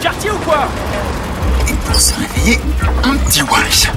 quartier 0.00 0.30
ou 0.30 0.38
quoi 0.38 0.66
Et 1.68 1.74
pour 1.74 2.00
se 2.00 2.14
réveiller, 2.14 2.58
un 3.04 3.16
petit 3.16 3.42
wash. 3.42 3.90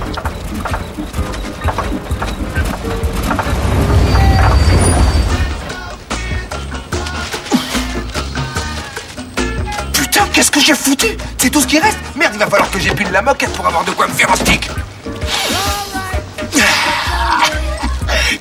Putain, 9.94 10.26
qu'est-ce 10.34 10.52
que 10.52 10.60
j'ai 10.60 10.74
foutu? 10.74 11.08
C'est 11.38 11.50
tout 11.50 11.62
ce 11.62 11.68
qui 11.68 11.80
reste 11.80 11.98
Merde, 12.16 12.34
il 12.36 12.40
va 12.40 12.48
falloir 12.48 12.70
que 12.70 12.80
j'épile 12.80 13.12
la 13.12 13.22
moquette 13.22 13.54
pour 13.54 13.66
avoir 13.66 13.84
de 13.84 13.92
quoi 13.92 14.08
me 14.08 14.14
faire 14.14 14.32
un 14.32 14.36
stick. 14.36 14.70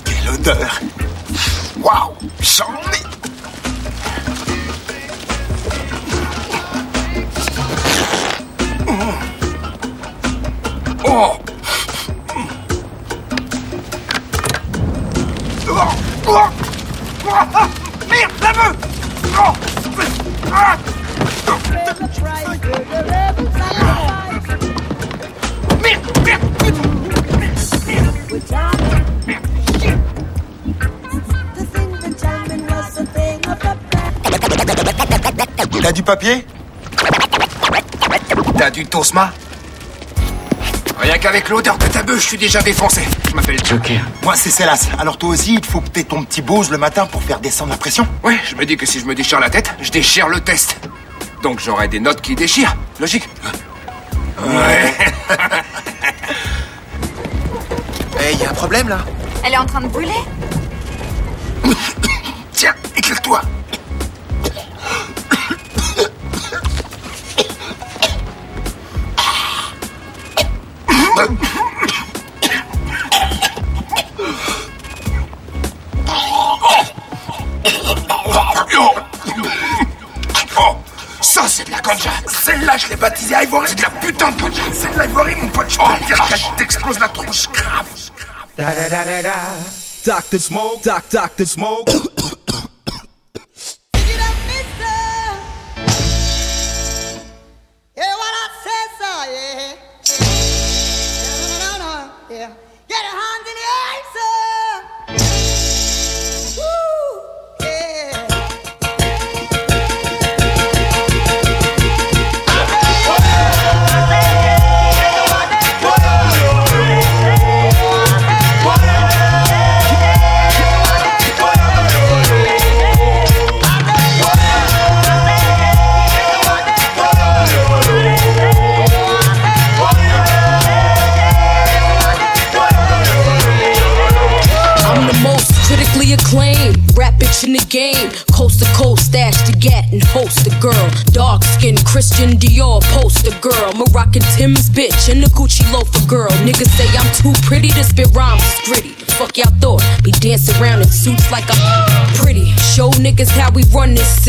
Quelle 0.05 0.35
odeur 0.35 0.81
Waouh 1.81 2.13
J'en 2.41 2.73
ai 2.93 3.02
T'as 35.83 35.93
du 35.93 36.03
papier? 36.05 36.47
T'as 38.57 38.71
du 38.71 38.87
tosma 38.87 39.31
Rien 41.03 41.19
qu'avec 41.19 41.49
l'odeur 41.49 41.79
de 41.79 41.87
ta 41.87 42.03
bœuf, 42.05 42.21
je 42.21 42.27
suis 42.29 42.39
déjà 42.39 42.63
défoncé. 42.63 43.03
Je 43.29 43.35
m'appelle 43.35 43.59
Joker. 43.65 44.01
Moi, 44.23 44.37
c'est 44.37 44.51
Célas. 44.51 44.89
Alors 45.01 45.19
toi 45.19 45.31
aussi, 45.31 45.55
il 45.55 45.61
te 45.61 45.67
faut 45.67 45.81
peut-être 45.81 46.09
ton 46.09 46.23
petit 46.23 46.43
bose 46.43 46.71
le 46.71 46.79
matin 46.79 47.07
pour 47.07 47.23
faire 47.25 47.41
descendre 47.41 47.73
la 47.73 47.77
pression 47.77 48.07
Ouais, 48.23 48.39
je 48.49 48.55
me 48.55 48.65
dis 48.65 48.77
que 48.77 48.87
si 48.87 49.01
je 49.01 49.05
me 49.05 49.15
déchire 49.15 49.41
la 49.41 49.51
tête, 49.51 49.75
je 49.81 49.91
déchire 49.91 50.29
le 50.29 50.41
test. 50.41 50.77
Donc 51.43 51.59
j'aurai 51.59 51.89
des 51.89 51.99
notes 51.99 52.21
qui 52.21 52.37
déchirent. 52.37 52.77
Logique. 53.01 53.29
Ouais. 54.47 54.95
Eh, 58.25 58.35
y 58.37 58.45
a 58.45 58.51
un 58.51 58.55
problème 58.55 58.89
là? 58.89 58.99
Elle 59.45 59.55
est 59.55 59.59
en 59.59 59.67
train 59.67 59.81
de 59.81 59.89
brûler? 59.89 60.13
La 83.83 83.91
putain 83.91 84.31
de 84.31 84.41
ganja. 84.41 84.63
C'est 84.73 84.95
de 84.95 85.03
l'Ivory, 85.03 85.35
mon 85.37 85.49
pote. 85.49 85.71
Je 85.71 85.77
peux 85.77 86.07
dire 86.07 86.29
qu'elle 86.29 86.57
t'explose 86.57 86.99
la 86.99 87.09
tronche 87.09 87.49
grave. 87.53 87.87
Dr. 90.05 90.39
Smoke, 90.39 90.85
Doc, 90.85 91.03
Dr. 91.11 91.47
Smoke. 91.47 92.12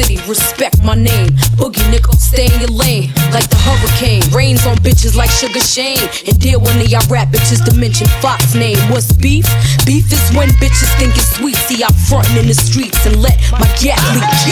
City. 0.04 0.18
Respect 0.30 0.84
my 0.84 0.96
name. 0.96 1.30
Boogie 1.58 1.84
nigga, 1.92 2.14
stay 2.16 2.46
in 2.54 2.60
your 2.60 2.70
lane. 2.70 3.12
Like 3.32 3.50
the 3.50 3.58
hurricane. 3.58 4.24
Rains 4.32 4.66
on 4.66 4.78
bitches 4.78 5.16
like 5.16 5.30
Sugar 5.30 5.60
Shane. 5.60 6.10
And 6.28 6.40
deal 6.40 6.60
one 6.60 6.78
of 6.78 6.88
y'all 6.88 7.08
rap 7.10 7.30
bitches 7.30 7.64
to 7.66 7.76
mention 7.76 8.08
Fox 8.22 8.56
name. 8.56 8.78
What's 8.90 9.12
beef? 9.14 9.46
Beef 9.86 10.12
is 10.12 10.36
when 10.36 10.50
bitches 10.62 10.92
think 10.98 11.16
it's 11.16 11.36
sweet. 11.38 11.56
See, 11.56 11.84
I'm 11.84 11.94
frontin' 11.94 12.38
in 12.38 12.48
the 12.48 12.54
streets 12.54 13.06
and 13.06 13.22
let 13.22 13.40
my 13.52 13.68
gat 13.82 14.00
leak. 14.14 14.48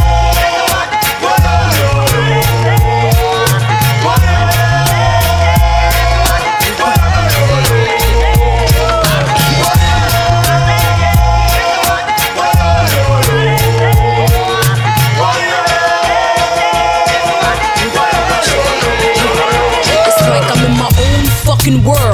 Yo. 0.00 0.03
Fucking 21.64 21.82
world. 21.82 22.13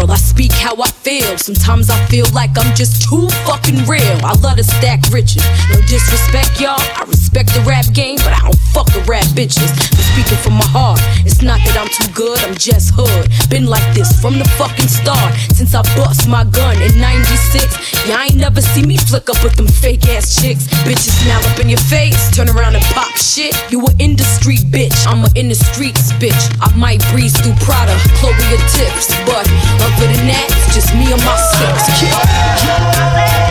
Feel. 1.30 1.38
Sometimes 1.38 1.90
I 1.90 1.98
feel 2.06 2.26
like 2.34 2.50
I'm 2.58 2.74
just 2.74 3.08
too 3.08 3.28
fucking 3.46 3.86
real. 3.86 4.18
I 4.24 4.34
love 4.42 4.56
to 4.56 4.64
stack 4.64 5.00
riches. 5.10 5.44
No 5.70 5.80
disrespect, 5.86 6.60
y'all. 6.60 6.78
I 6.78 7.04
respect 7.06 7.54
the 7.54 7.60
rap 7.60 7.86
game, 7.92 8.16
but 8.18 8.32
I 8.32 8.40
don't 8.42 8.58
fuck 8.74 8.86
the 8.92 9.02
rap 9.06 9.26
bitches. 9.38 9.70
I'm 9.70 10.02
speaking 10.14 10.38
from 10.38 10.54
my 10.54 10.66
heart. 10.66 11.00
It's 11.26 11.42
not 11.42 11.58
that 11.66 11.76
I'm 11.78 11.88
too 11.88 12.10
good, 12.14 12.38
I'm 12.42 12.54
just 12.54 12.94
hood. 12.94 13.30
Been 13.50 13.66
like 13.66 13.86
this 13.94 14.20
from 14.20 14.38
the 14.38 14.48
fucking 14.58 14.88
start. 14.88 15.34
Since 15.54 15.74
I 15.74 15.82
bust 15.94 16.28
my 16.28 16.44
gun 16.44 16.80
in 16.82 16.98
96. 16.98 18.08
Y'all 18.08 18.18
ain't 18.18 18.36
never 18.36 18.60
see 18.60 18.82
me 18.82 18.96
flick 18.96 19.30
up 19.30 19.42
with 19.42 19.54
them 19.54 19.68
fake 19.68 20.06
ass 20.08 20.40
chicks. 20.40 20.66
Bitches 20.82 21.14
smile 21.22 21.44
up 21.46 21.58
in 21.60 21.68
your 21.68 21.82
face, 21.90 22.30
turn 22.34 22.48
around 22.48 22.74
and 22.74 22.84
pop 22.96 23.10
shit. 23.16 23.54
You 23.70 23.86
a 23.86 23.90
industry 23.98 24.56
bitch, 24.70 25.06
I'm 25.06 25.24
a 25.24 25.30
in 25.36 25.48
the 25.48 25.54
streets 25.54 26.12
bitch. 26.18 26.42
I 26.60 26.74
might 26.76 27.02
breeze 27.10 27.38
through 27.38 27.54
Prada, 27.62 27.94
Chloe 28.18 28.34
or 28.34 28.62
tips, 28.74 29.14
but 29.26 29.46
other 29.84 30.06
than 30.10 30.26
that, 30.26 30.46
it's 30.50 30.74
just 30.74 30.90
me 30.96 31.12
my 31.24 31.36
six 31.36 32.00
kids. 32.00 33.49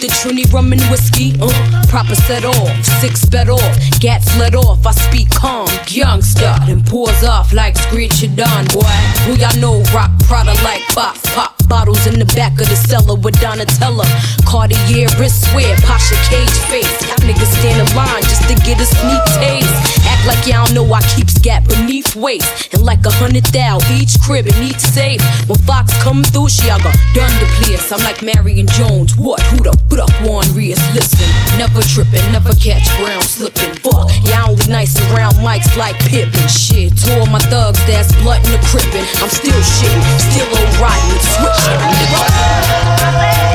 The 0.00 0.06
Trini 0.08 0.50
rum 0.52 0.72
and 0.72 0.82
whiskey. 0.90 1.34
Uh, 1.40 1.82
proper 1.88 2.14
set 2.14 2.44
off, 2.44 2.84
six 3.00 3.24
bet 3.26 3.48
off, 3.48 4.00
gats 4.00 4.36
let 4.38 4.54
off. 4.54 4.86
I 4.86 4.92
speak 4.92 5.30
calm, 5.30 5.68
youngster, 5.88 6.54
then 6.66 6.82
pours 6.82 7.22
off 7.22 7.52
like 7.52 7.76
screech 7.76 8.22
you 8.22 8.28
done, 8.28 8.66
boy. 8.66 8.82
Who 9.26 9.34
y'all 9.34 9.56
know 9.60 9.82
rock 9.92 10.10
Prada 10.20 10.54
like 10.62 10.82
pop, 10.88 11.16
pop 11.34 11.59
bottles 11.70 12.04
in 12.06 12.18
the 12.18 12.26
back 12.34 12.60
of 12.60 12.68
the 12.68 12.74
cellar 12.74 13.14
with 13.14 13.38
Donatella. 13.38 14.04
Cartier 14.44 15.06
wristwear, 15.16 15.78
Pasha 15.86 16.18
cage 16.26 16.58
face. 16.66 16.90
Niggas 17.22 17.48
stand 17.62 17.78
in 17.78 17.88
line 17.94 18.26
just 18.26 18.42
to 18.50 18.58
get 18.66 18.82
a 18.82 18.84
sneak 18.84 19.22
taste. 19.38 19.70
Act 20.10 20.26
like 20.26 20.42
y'all 20.50 20.66
know 20.74 20.84
I 20.92 21.00
keep 21.14 21.30
scat 21.30 21.62
beneath 21.68 22.16
waist. 22.16 22.74
And 22.74 22.82
like 22.82 23.06
a 23.06 23.12
hundred 23.14 23.46
thou 23.54 23.78
each 23.94 24.18
crib 24.20 24.50
and 24.50 24.58
each 24.66 24.82
safe. 24.82 25.22
When 25.46 25.58
Fox 25.62 25.94
come 26.02 26.24
through, 26.24 26.50
she 26.50 26.68
I 26.68 26.82
got 26.82 26.98
done 27.14 27.30
to 27.38 27.46
please. 27.62 27.86
I'm 27.92 28.02
like 28.02 28.20
Marion 28.20 28.66
Jones. 28.74 29.16
What? 29.16 29.40
Who 29.54 29.62
the 29.62 29.72
put 29.88 30.00
up 30.00 30.10
one 30.26 30.50
Rias? 30.52 30.82
Listen, 30.92 31.30
never 31.54 31.80
tripping, 31.86 32.26
never 32.34 32.50
catch 32.58 32.90
brown 32.98 33.22
slipping. 33.22 33.78
Fuck, 33.78 34.10
y'all 34.26 34.50
only 34.50 34.66
nice 34.66 34.98
around 35.14 35.38
mics 35.38 35.70
like 35.78 35.94
Pippen. 36.10 36.34
Shit, 36.50 36.98
of 37.14 37.30
my 37.30 37.38
thugs 37.46 37.78
that's 37.86 38.10
blood 38.26 38.42
in 38.42 38.50
the 38.50 38.62
crippin'. 38.66 39.06
I'm 39.22 39.30
still 39.30 39.60
shitting, 39.78 40.04
still 40.18 40.50
old 40.50 40.74
riding, 40.82 41.20
switching. 41.38 41.59
Nigga. 41.68 43.49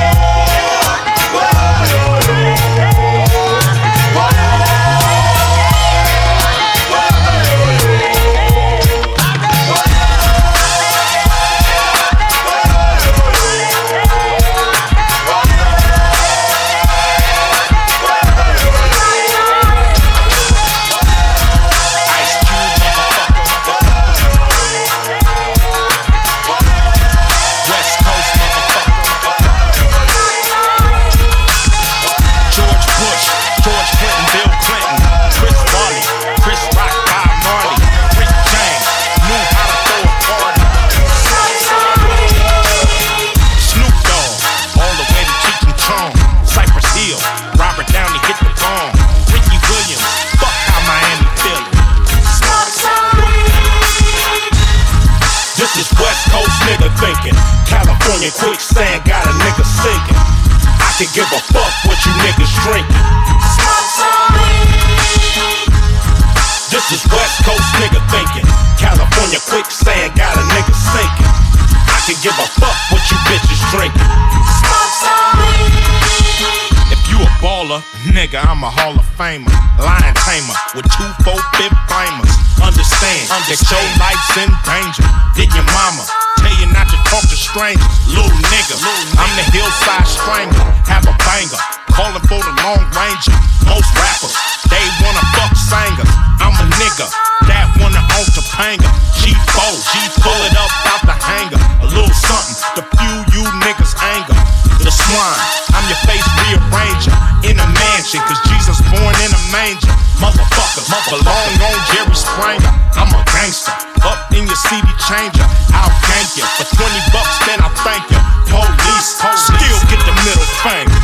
Nigga, 78.25 78.41
I'm 78.41 78.65
a 78.65 78.71
Hall 78.73 78.97
of 78.97 79.05
Famer. 79.13 79.53
Lion 79.77 80.15
tamer 80.25 80.57
with 80.73 80.89
two, 80.97 81.09
four, 81.21 81.37
fifth 81.61 81.77
flamers. 81.85 82.33
Understand, 82.57 83.29
that 83.29 83.61
your 83.69 83.85
life's 84.01 84.33
in 84.41 84.49
danger. 84.65 85.05
Did 85.37 85.53
your 85.53 85.67
mama 85.69 86.01
tell 86.41 86.55
you 86.57 86.65
not 86.73 86.89
to 86.89 86.97
talk 87.05 87.21
to 87.21 87.37
strangers? 87.37 87.85
Little 88.09 88.33
nigga, 88.49 88.81
I'm 89.21 89.29
the 89.37 89.45
hillside 89.53 90.09
strangler. 90.09 90.65
Have 90.89 91.05
a 91.05 91.13
banger, 91.21 91.61
calling 91.93 92.25
for 92.25 92.41
the 92.41 92.53
long 92.65 92.81
ranger. 92.97 93.35
Most 93.69 93.93
rappers, 93.93 94.33
they 94.73 94.81
wanna 95.05 95.21
fuck 95.37 95.53
singers. 95.53 96.09
I'm 96.41 96.57
a 96.57 96.65
nigga 96.81 97.05
that 97.45 97.69
wanna 97.77 98.01
own 98.17 98.25
Topanga. 98.33 98.89
G4, 99.21 99.69
G 99.85 99.93
pull 100.25 100.41
it 100.49 100.57
up 100.57 100.73
out 100.89 101.01
the 101.05 101.13
hanger. 101.13 101.61
A 101.77 101.87
little 101.93 102.09
something 102.25 102.57
to 102.73 102.81
fuel 102.97 103.21
you 103.37 103.45
niggas' 103.61 103.93
anger. 104.01 104.64
The 104.85 104.93
swine, 104.93 105.41
I'm 105.73 105.81
your 105.89 105.97
face 106.05 106.21
rearranger 106.45 107.17
in 107.41 107.57
a 107.57 107.67
mansion, 107.73 108.21
cause 108.21 108.37
Jesus 108.45 108.77
born 108.93 109.17
in 109.17 109.33
a 109.33 109.41
manger. 109.49 109.89
Motherfuckers, 110.21 110.85
long 110.93 111.53
on 111.57 111.77
Jerry 111.89 112.13
Springer. 112.13 112.69
I'm 112.93 113.09
a 113.09 113.21
gangster, 113.33 113.73
up 114.05 114.29
in 114.29 114.45
your 114.45 114.61
CD 114.69 114.85
changer. 115.09 115.41
I'll 115.73 115.89
gank 116.05 116.37
you 116.37 116.45
for 116.61 116.69
20 116.69 117.01
bucks, 117.09 117.33
then 117.49 117.65
I'll 117.65 117.73
thank 117.81 118.05
you. 118.13 118.21
Police, 118.45 119.21
still 119.41 119.79
get 119.89 120.01
the 120.05 120.13
middle 120.21 120.49
finger. 120.61 121.01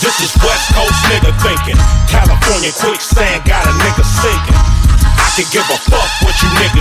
This 0.00 0.16
is 0.20 0.32
West 0.44 0.72
Coast 0.76 0.96
nigga 1.08 1.32
thinking. 1.40 1.80
California 2.08 2.72
quicksand 2.80 3.44
got 3.44 3.64
a 3.64 3.72
nigga 3.80 4.04
sinking. 4.04 4.56
I 5.16 5.28
can 5.36 5.48
give 5.52 5.64
a 5.68 5.78
fuck 5.88 6.10
what 6.20 6.36
you 6.40 6.48
niggas 6.60 6.75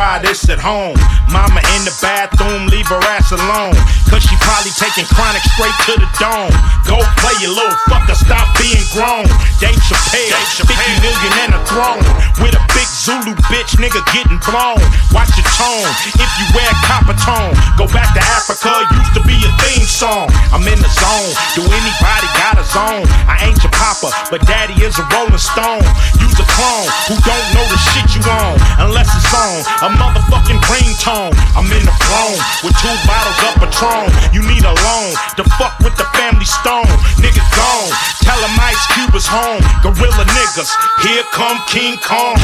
try 0.00 0.16
this 0.24 0.48
at 0.48 0.56
home. 0.56 0.96
Mama 1.28 1.60
in 1.76 1.82
the 1.84 1.92
bathroom, 2.00 2.72
leave 2.72 2.88
her 2.88 3.02
ass 3.12 3.36
alone. 3.36 3.76
Cause 4.08 4.24
she 4.24 4.32
probably 4.40 4.72
taking 4.80 5.04
chronic 5.12 5.44
straight 5.52 5.76
to 5.84 5.94
the 6.00 6.08
dome. 6.16 6.56
Go 6.88 6.96
play 7.20 7.36
your 7.44 7.52
little 7.52 7.76
fucker, 7.84 8.16
stop 8.16 8.48
being 8.56 8.80
grown. 8.96 9.28
Dave 9.60 9.76
Chappelle, 9.84 10.40
50 10.56 11.04
million 11.04 11.32
and 11.44 11.52
a 11.52 11.60
throne. 11.68 12.00
With 12.40 12.56
a 12.56 12.64
big 12.72 12.88
Zulu 13.00 13.32
bitch, 13.48 13.80
nigga 13.80 14.04
getting 14.12 14.36
blown. 14.44 14.76
Watch 15.16 15.32
your 15.32 15.48
tone, 15.56 15.88
if 16.20 16.30
you 16.36 16.46
wear 16.52 16.68
Coppertone. 16.84 17.56
Go 17.80 17.88
back 17.96 18.12
to 18.12 18.20
Africa, 18.20 18.76
used 18.92 19.16
to 19.16 19.24
be 19.24 19.40
a 19.40 19.50
theme 19.64 19.88
song. 19.88 20.28
I'm 20.52 20.60
in 20.68 20.76
the 20.76 20.92
zone, 21.00 21.32
do 21.56 21.64
anybody 21.64 22.28
got 22.36 22.60
a 22.60 22.64
zone? 22.68 23.08
I 23.24 23.40
ain't 23.48 23.56
your 23.64 23.72
papa, 23.72 24.12
but 24.28 24.44
daddy 24.44 24.76
is 24.84 25.00
a 25.00 25.04
rolling 25.16 25.40
stone. 25.40 25.80
Use 26.20 26.36
a 26.36 26.44
clone 26.44 26.88
who 27.08 27.16
don't 27.24 27.46
know 27.56 27.64
the 27.72 27.80
shit 27.88 28.04
you 28.12 28.20
on, 28.28 28.60
unless 28.84 29.08
it's 29.16 29.32
on 29.32 29.64
a 29.80 29.88
motherfucking 29.96 30.60
green 30.68 30.92
tone. 31.00 31.32
I'm 31.56 31.72
in 31.72 31.88
the 31.88 31.96
throne 32.04 32.36
with 32.68 32.76
two 32.84 32.96
bottles 33.08 33.40
of 33.48 33.64
Patron. 33.64 34.12
You 34.36 34.44
need 34.44 34.68
a 34.68 34.76
loan 34.76 35.16
to 35.40 35.42
fuck 35.56 35.80
with 35.80 35.96
the 35.96 36.04
family 36.12 36.44
stone. 36.44 36.92
Nigga 37.16 37.40
gone, 37.56 37.96
tell 38.28 38.36
him 38.44 38.52
Ice 38.60 38.84
Cube 38.92 39.16
is 39.16 39.24
home. 39.24 39.64
Gorilla 39.80 40.28
niggas, 40.36 40.68
here 41.00 41.24
come 41.32 41.56
King 41.64 41.96
Kong. 42.04 42.36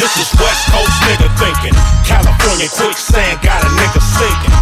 This 0.00 0.16
is 0.16 0.28
West 0.40 0.64
Coast 0.72 0.96
nigga 1.04 1.28
thinking. 1.36 1.76
California 2.08 2.68
quicksand 2.72 3.40
got 3.42 3.60
a 3.62 3.70
nigga 3.76 4.00
sinking. 4.00 4.54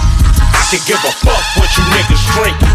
I 0.53 0.63
can 0.71 0.83
give 0.87 1.03
a 1.05 1.13
fuck 1.25 1.45
what 1.57 1.71
you 1.79 1.85
niggas 1.95 2.25
drinking. 2.35 2.75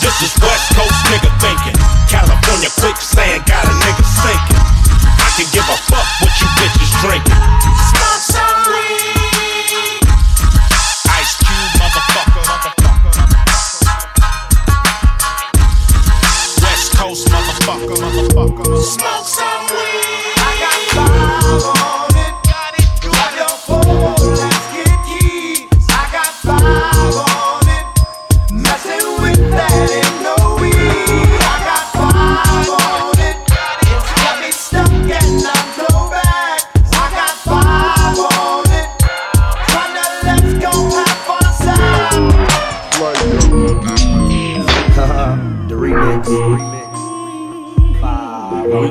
This 0.00 0.16
is 0.22 0.32
West 0.42 0.68
Coast 0.76 1.00
nigga 1.08 1.30
thinking. 1.40 1.76
California 2.08 2.70
quicksand 2.76 3.44
got 3.46 3.64
a 3.64 3.74
nigga 3.80 4.04
sinking. 4.04 4.62
I 5.16 5.28
can 5.36 5.48
give 5.52 5.64
a 5.64 5.78
fuck 5.88 6.08
what 6.20 6.34
you 6.40 6.46
bitches 6.60 6.92
drinking. 7.00 8.59
Motherfucker. 17.66 18.78
Smoke 18.82 19.26
some 19.26 19.66
weed. 19.76 19.89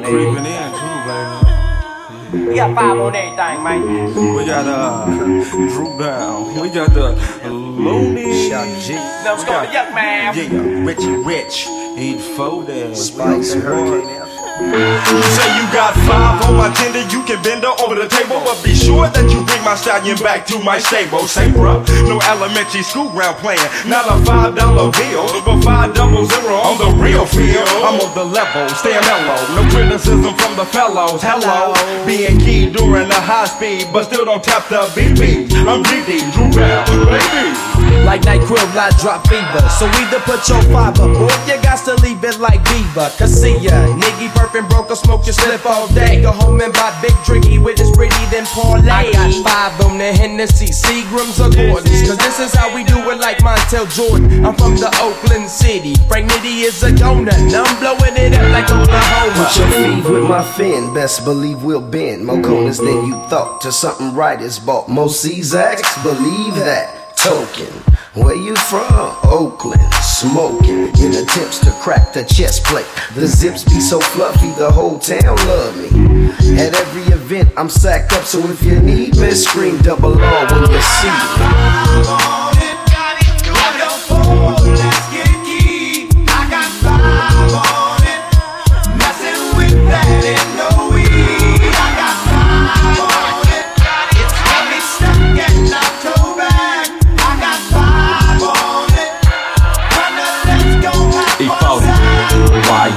Creeping 0.10 0.46
in 0.46 0.72
too, 0.74 0.96
baby. 1.06 2.48
We 2.50 2.56
got 2.56 2.76
five 2.76 2.98
on 2.98 3.16
everything, 3.16 3.64
man. 3.64 4.36
We 4.36 4.46
got 4.46 4.66
uh 4.66 5.06
Dru 5.06 5.98
Down. 6.00 6.60
We 6.60 6.70
got 6.70 6.94
the 6.94 7.16
Luniz. 7.48 8.50
Shock 8.50 8.68
G. 8.82 8.94
Now 8.96 9.36
Let's 9.36 9.44
go 9.44 9.62
to 9.62 9.68
Yukmouth. 9.68 10.36
Yeah, 10.36 10.86
Richie 10.86 11.16
Rich. 11.24 11.68
Eat 11.98 12.22
four 12.36 12.64
there. 12.64 12.96
Spice, 12.96 13.54
Hurricane 13.54 14.10
You 14.10 14.29
say 14.60 15.48
you 15.56 15.66
got 15.72 15.96
five 16.04 16.44
on 16.44 16.58
my 16.58 16.70
tender, 16.76 17.00
you 17.08 17.24
can 17.24 17.42
bend 17.42 17.64
her 17.64 17.74
over 17.80 17.96
the 17.96 18.08
table, 18.08 18.42
but 18.44 18.60
be 18.64 18.76
sure 18.76 19.08
that 19.08 19.26
you 19.32 19.40
bring 19.48 19.64
my 19.64 19.76
stallion 19.76 20.18
back 20.20 20.46
to 20.48 20.60
my 20.60 20.80
stable. 20.80 21.24
Say, 21.28 21.48
bruh, 21.48 21.80
no 22.08 22.20
elementary 22.28 22.84
school 22.84 23.10
ground 23.10 23.38
playing, 23.40 23.64
not 23.88 24.04
a 24.12 24.20
five 24.26 24.56
dollar 24.56 24.92
bill, 24.92 25.26
but 25.48 25.64
five 25.64 25.96
double 25.96 26.26
zero 26.26 26.56
on 26.60 26.76
the 26.78 26.92
real 27.00 27.26
field. 27.26 27.68
I'm 27.88 28.00
on 28.04 28.12
the 28.16 28.26
level, 28.26 28.68
stay 28.76 29.00
mellow, 29.00 29.40
no 29.56 29.64
criticism 29.72 30.36
from 30.36 30.56
the 30.56 30.66
fellows. 30.66 31.24
Hello, 31.24 31.72
being 32.06 32.38
key 32.40 32.70
during 32.70 33.08
the 33.08 33.20
high 33.20 33.48
speed, 33.48 33.88
but 33.94 34.04
still 34.06 34.26
don't 34.26 34.44
tap 34.44 34.68
the 34.68 34.84
BB. 34.92 35.48
I'm 35.64 35.84
DD, 35.84 36.32
Drew 36.36 36.52
Bell, 36.52 36.84
baby. 37.08 37.79
Like 38.06 38.24
night 38.26 38.42
crib, 38.42 38.66
I 38.74 38.90
drop 39.02 39.28
fever. 39.28 39.62
So 39.78 39.86
either 40.02 40.20
put 40.26 40.42
your 40.50 40.62
five 40.74 40.98
up, 41.00 41.14
or 41.14 41.30
you 41.46 41.58
got 41.62 41.84
to 41.86 41.96
leave 42.02 42.24
it 42.24 42.40
like 42.40 42.64
Beaver. 42.66 43.10
Cause 43.18 43.34
see 43.42 43.58
ya, 43.58 43.76
nigga 43.98 44.30
perfect 44.36 44.70
broke, 44.70 44.90
or 44.90 44.96
smoke 44.96 45.26
your 45.26 45.34
slip 45.34 45.66
all 45.66 45.88
day. 45.94 46.22
Go 46.22 46.32
home 46.32 46.62
and 46.62 46.74
buy 46.74 46.90
big 47.02 47.14
drinky 47.28 47.62
with 47.62 47.78
his 47.78 47.92
pretty, 47.96 48.24
then 48.32 48.46
parlay. 48.48 48.90
I 48.90 49.12
got 49.12 49.34
five 49.44 49.86
on 49.86 49.98
the 49.98 50.12
Hennessy, 50.12 50.68
Seagrams 50.68 51.38
or 51.40 51.54
Gordons. 51.54 52.08
Cause 52.08 52.18
this 52.18 52.40
is 52.40 52.54
how 52.54 52.74
we 52.74 52.84
do 52.84 52.98
it 53.10 53.20
like 53.20 53.38
Montel 53.40 53.86
Jordan. 53.94 54.46
I'm 54.46 54.56
from 54.56 54.76
the 54.76 54.90
Oakland 55.02 55.50
City. 55.50 55.96
Frank 56.08 56.32
Nitty 56.32 56.66
is 56.66 56.82
a 56.84 56.92
donut. 56.92 57.34
I'm 57.34 57.80
blowing 57.80 58.18
it 58.18 58.34
up 58.34 58.52
like 58.52 58.70
Oklahoma. 58.70 59.46
Put 59.46 59.58
your 59.58 59.70
feet 59.70 60.12
with 60.12 60.24
my 60.30 60.44
fin, 60.44 60.94
best 60.94 61.26
believe 61.26 61.64
we'll 61.64 61.82
bend. 61.82 62.26
More 62.26 62.42
corners 62.42 62.78
than 62.78 63.06
you 63.06 63.14
thought. 63.30 63.62
To 63.62 63.72
something 63.72 64.14
right 64.14 64.42
is 64.42 64.60
bought. 64.60 64.88
Most 64.90 65.26
Czaks, 65.26 66.04
believe 66.04 66.56
that. 66.56 66.99
Token. 67.24 67.68
Where 68.14 68.34
you 68.34 68.56
from? 68.56 69.14
Oakland. 69.26 69.94
Smoking. 69.96 70.88
In 71.04 71.16
attempts 71.16 71.60
to 71.60 71.72
crack 71.82 72.14
the 72.14 72.24
chest 72.24 72.64
plate. 72.64 72.86
The 73.14 73.28
zips 73.28 73.66
be 73.66 73.82
so 73.82 74.00
fluffy, 74.00 74.52
the 74.54 74.72
whole 74.72 74.98
town 75.00 75.36
love 75.36 75.76
me. 75.78 76.30
At 76.58 76.74
every 76.74 77.14
event, 77.14 77.52
I'm 77.58 77.70
sacked 77.70 78.14
up, 78.14 78.24
so 78.24 78.40
if 78.50 78.64
you 78.64 78.80
need 78.80 79.18
me, 79.18 79.32
scream 79.32 79.80
double 79.80 80.18
R 80.18 80.46
when 80.54 80.72
you 80.72 80.82
see 80.82 81.10
me. 81.10 82.39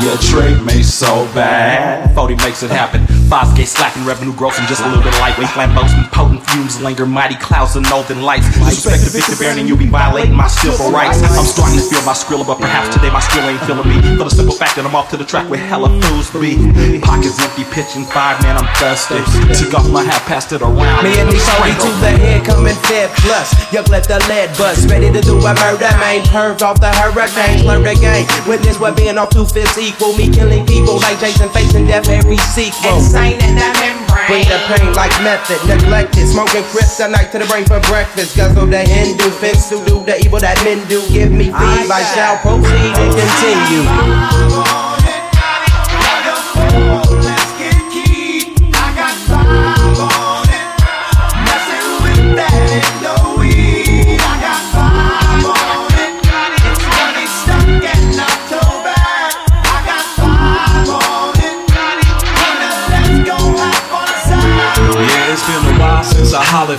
E40. 0.02 0.06
Why 0.06 0.09
your 0.09 0.18
trick 0.18 0.64
me 0.64 0.82
so 0.82 1.26
bad? 1.35 2.14
40 2.14 2.35
makes 2.37 2.62
it 2.62 2.71
happen. 2.71 3.06
Five 3.28 3.49
skate 3.54 3.68
slacking, 3.68 4.04
revenue 4.04 4.35
growth, 4.35 4.59
and 4.59 4.68
just 4.68 4.82
a 4.82 4.88
little 4.88 5.02
bit 5.02 5.14
of 5.14 5.21
lightweight 5.21 5.49
flambeaus 5.49 5.94
and 5.94 6.04
potent 6.12 6.44
fumes 6.50 6.80
linger. 6.80 7.06
Mighty 7.06 7.37
clouds 7.37 7.76
of 7.76 7.82
northern 7.88 8.23
lights. 8.23 8.47
Disrespect 8.52 9.04
to 9.04 9.11
Victor 9.11 9.37
Baron, 9.37 9.59
and 9.59 9.68
you'll 9.68 9.78
be 9.78 9.88
violating 9.88 10.35
my 10.35 10.49
civil 10.49 10.90
rights. 10.90 11.23
I'm 11.23 11.47
starting 11.47 11.78
to 11.78 11.85
feel 11.85 12.02
my 12.04 12.12
skrilla, 12.12 12.47
but 12.47 12.59
perhaps 12.59 12.94
today 12.94 13.11
my 13.11 13.21
skrill 13.21 13.49
ain't 13.49 13.62
feeling 13.64 13.88
me. 13.88 13.97
For 14.18 14.25
the 14.25 14.35
simple 14.35 14.54
fact 14.54 14.76
that 14.76 14.85
I'm 14.85 14.94
off 14.94 15.09
to 15.11 15.16
the 15.16 15.25
track 15.25 15.49
with 15.49 15.61
hella 15.61 15.88
fools 15.88 16.28
be. 16.35 16.59
Pockets 17.00 17.40
empty, 17.40 17.64
pitching 17.73 18.04
five, 18.04 18.42
man, 18.42 18.59
I'm 18.59 18.68
thirsty. 18.76 19.16
Took 19.56 19.75
off 19.75 19.88
my 19.88 20.04
hat, 20.04 20.21
passed 20.28 20.52
it 20.52 20.61
around. 20.61 21.04
Me 21.04 21.16
and 21.16 21.30
these 21.32 21.47
40 21.56 21.73
to 21.73 21.90
the 22.04 22.12
head 22.12 22.44
coming 22.44 22.76
fed 22.90 23.09
plus. 23.25 23.54
Yuck, 23.73 23.88
let 23.88 24.04
the 24.04 24.21
lead 24.28 24.52
bust. 24.59 24.90
Ready 24.90 25.09
to 25.09 25.21
do 25.21 25.38
a 25.40 25.54
murder, 25.56 25.88
man. 25.97 26.21
Perved 26.28 26.61
off 26.61 26.80
the 26.80 26.92
hurricane. 26.92 27.64
Learn 27.64 27.82
the 27.82 27.97
game. 27.97 28.28
Witness 28.44 28.78
what 28.78 28.97
being 28.97 29.16
off 29.16 29.30
two 29.30 29.47
fifths 29.47 29.78
equal. 29.93 30.17
Me 30.17 30.29
killing 30.29 30.67
people 30.67 30.97
like 30.97 31.19
Jason 31.21 31.49
facing 31.51 31.87
death 31.87 32.09
every 32.09 32.39
sequel. 32.39 32.97
Insane 32.97 33.41
in 33.41 33.55
the 33.57 33.69
membrane. 33.81 34.27
Bring 34.27 34.45
the 34.49 34.61
pain 34.69 34.93
like 34.95 35.13
method. 35.23 35.59
Neglected. 35.69 36.29
Smoking 36.29 36.65
crisps 36.65 37.01
at 37.01 37.11
night 37.11 37.33
to 37.33 37.39
the 37.39 37.47
brain 37.47 37.65
for 37.65 37.81
breakfast. 37.81 38.37
Guzzle 38.37 38.67
the 38.67 38.79
Hindu. 38.79 39.31
Fix 39.41 39.69
to 39.69 39.85
do 39.85 40.05
the 40.05 40.19
evil 40.25 40.41
that 40.41 40.63
men 40.65 40.87
do. 40.89 41.03
Give 41.09 41.31
me 41.31 41.47
feed. 41.47 41.91
I 41.91 42.03
shall 42.15 42.39
proceed 42.39 42.95
and 42.97 43.13
continue. 43.13 44.82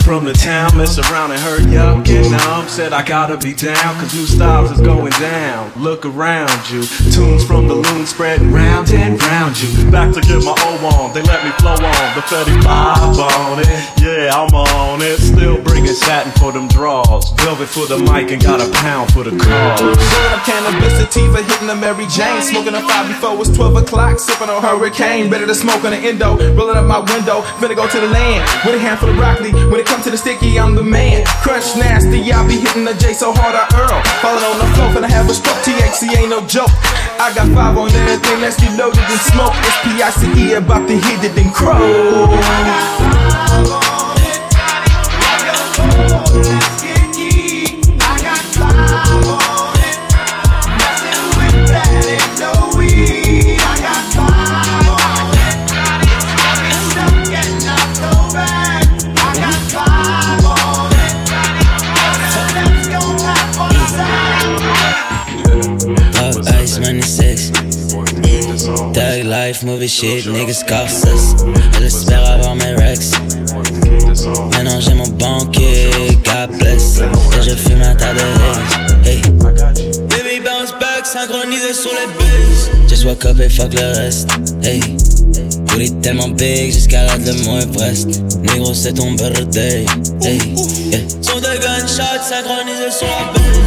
From 0.01 0.25
the 0.25 0.33
town. 0.33 0.75
Mess 0.77 0.97
around 0.97 1.31
and 1.31 1.39
hurt 1.41 1.67
y'all 1.69 2.01
get 2.01 2.29
numb. 2.31 2.67
Said 2.67 2.93
I 2.93 3.03
gotta 3.05 3.37
be 3.37 3.53
down, 3.53 3.95
cause 3.99 4.13
new 4.13 4.25
styles 4.25 4.71
is 4.71 4.81
going 4.81 5.11
down. 5.19 5.71
Look 5.75 6.05
around 6.05 6.49
you. 6.71 6.83
Tunes 7.11 7.45
from 7.45 7.67
the 7.67 7.75
loon 7.75 8.05
spreading 8.05 8.51
round 8.51 8.89
and 8.91 9.21
round 9.23 9.59
you. 9.61 9.91
Back 9.91 10.13
to 10.15 10.21
get 10.21 10.43
my 10.43 10.55
O 10.57 10.71
on, 10.87 11.13
they 11.13 11.21
let 11.23 11.43
me 11.43 11.51
flow 11.59 11.75
on. 11.75 12.15
The 12.15 12.23
35 12.27 13.19
on 13.19 13.59
it. 13.59 13.67
Yeah, 13.99 14.31
I'm 14.33 14.53
on 14.53 15.01
it. 15.01 15.17
Still 15.19 15.61
bringing 15.61 15.93
satin 15.93 16.31
for 16.39 16.51
them 16.51 16.67
draws. 16.67 17.31
Velvet 17.43 17.67
for 17.67 17.85
the 17.85 17.99
mic 17.99 18.31
and 18.31 18.41
got 18.41 18.61
a 18.61 18.71
pound 18.71 19.11
for 19.13 19.23
the 19.23 19.35
cause. 19.35 19.81
Up 19.81 20.43
cannabis 20.45 20.97
sativa, 20.97 21.41
hitting 21.43 21.69
a 21.69 21.75
Mary 21.75 22.05
Jane. 22.07 22.41
Smoking 22.41 22.75
a 22.75 22.81
five 22.81 23.07
before 23.07 23.39
it's 23.39 23.55
12 23.55 23.83
o'clock. 23.83 24.19
Sipping 24.19 24.49
on 24.49 24.61
hurricane. 24.61 25.29
Ready 25.29 25.45
to 25.45 25.55
smoke 25.55 25.83
on 25.83 25.91
the 25.91 25.97
endo. 25.97 26.37
Rolling 26.55 26.77
up 26.77 26.85
my 26.85 26.99
window. 26.99 27.41
Finna 27.59 27.75
go 27.75 27.87
to 27.87 27.99
the 27.99 28.07
land. 28.07 28.43
With 28.65 28.75
a 28.75 28.79
handful 28.79 29.09
of 29.09 29.15
broccoli. 29.15 29.51
It 29.83 29.87
comes 29.87 30.03
to 30.05 30.11
the 30.11 30.17
sticky, 30.17 30.59
I'm 30.59 30.75
the 30.75 30.83
man. 30.83 31.25
Crunch 31.43 31.75
nasty. 31.75 32.31
I 32.31 32.47
be 32.47 32.55
hitting 32.55 32.85
the 32.85 32.93
J 32.95 33.13
so 33.13 33.33
hard 33.35 33.55
I 33.55 33.67
earl. 33.75 33.99
Falling 34.23 34.43
on 34.43 34.59
the 34.59 34.67
floor. 34.75 34.89
Finna 34.95 35.09
have 35.11 35.29
a 35.29 35.33
stroke. 35.33 35.57
THC 35.67 36.15
ain't 36.15 36.29
no 36.29 36.45
joke. 36.47 36.71
I 37.19 37.33
got 37.35 37.51
five 37.51 37.77
on 37.77 37.91
everything. 37.91 38.39
Let's 38.39 38.55
get 38.59 38.77
loaded 38.79 39.03
and 39.03 39.19
smoke. 39.19 39.53
It's 39.59 39.83
about 40.55 40.87
to 40.87 40.95
hit 40.95 41.23
it 41.23 41.37
and 41.37 41.53
crow. 41.53 42.31
Movie 69.65 69.87
shit, 69.87 70.25
niggas 70.27 70.63
avoir 72.15 72.55
mes 72.55 72.73
rex. 72.75 73.11
Maintenant 74.51 74.79
j'ai 74.79 74.93
mon 74.93 75.07
banquier, 75.07 75.89
God 76.23 76.57
bless. 76.59 76.99
Et 76.99 77.41
je 77.41 77.55
fume 77.55 77.81
un 77.81 77.95
tas 77.95 78.13
de. 78.13 79.07
Hey. 79.07 79.21
Baby 80.09 80.39
bounce 80.43 80.71
back, 80.79 81.05
synchronisé 81.05 81.73
sur 81.73 81.91
les 81.91 82.07
bases. 82.17 82.69
Just 82.89 83.05
walk 83.05 83.25
up 83.25 83.39
et 83.39 83.49
fuck 83.49 83.73
le 83.73 83.97
reste. 83.97 84.29
Hey. 84.63 84.79
Booty 85.67 85.91
tellement 86.01 86.29
big, 86.29 86.71
j'escalade 86.71 87.25
le 87.25 87.33
mont 87.43 87.59
Everest. 87.59 88.07
Négro, 88.41 88.73
c'est 88.73 88.93
ton 88.93 89.11
birthday. 89.13 89.85
Hey. 90.21 90.39
Yeah. 90.91 90.99
Son 91.21 91.39
de 91.39 91.57
gunshots 91.61 92.23
synchronisé 92.23 92.91
sur 92.91 93.07
la 93.07 93.33
base. 93.33 93.62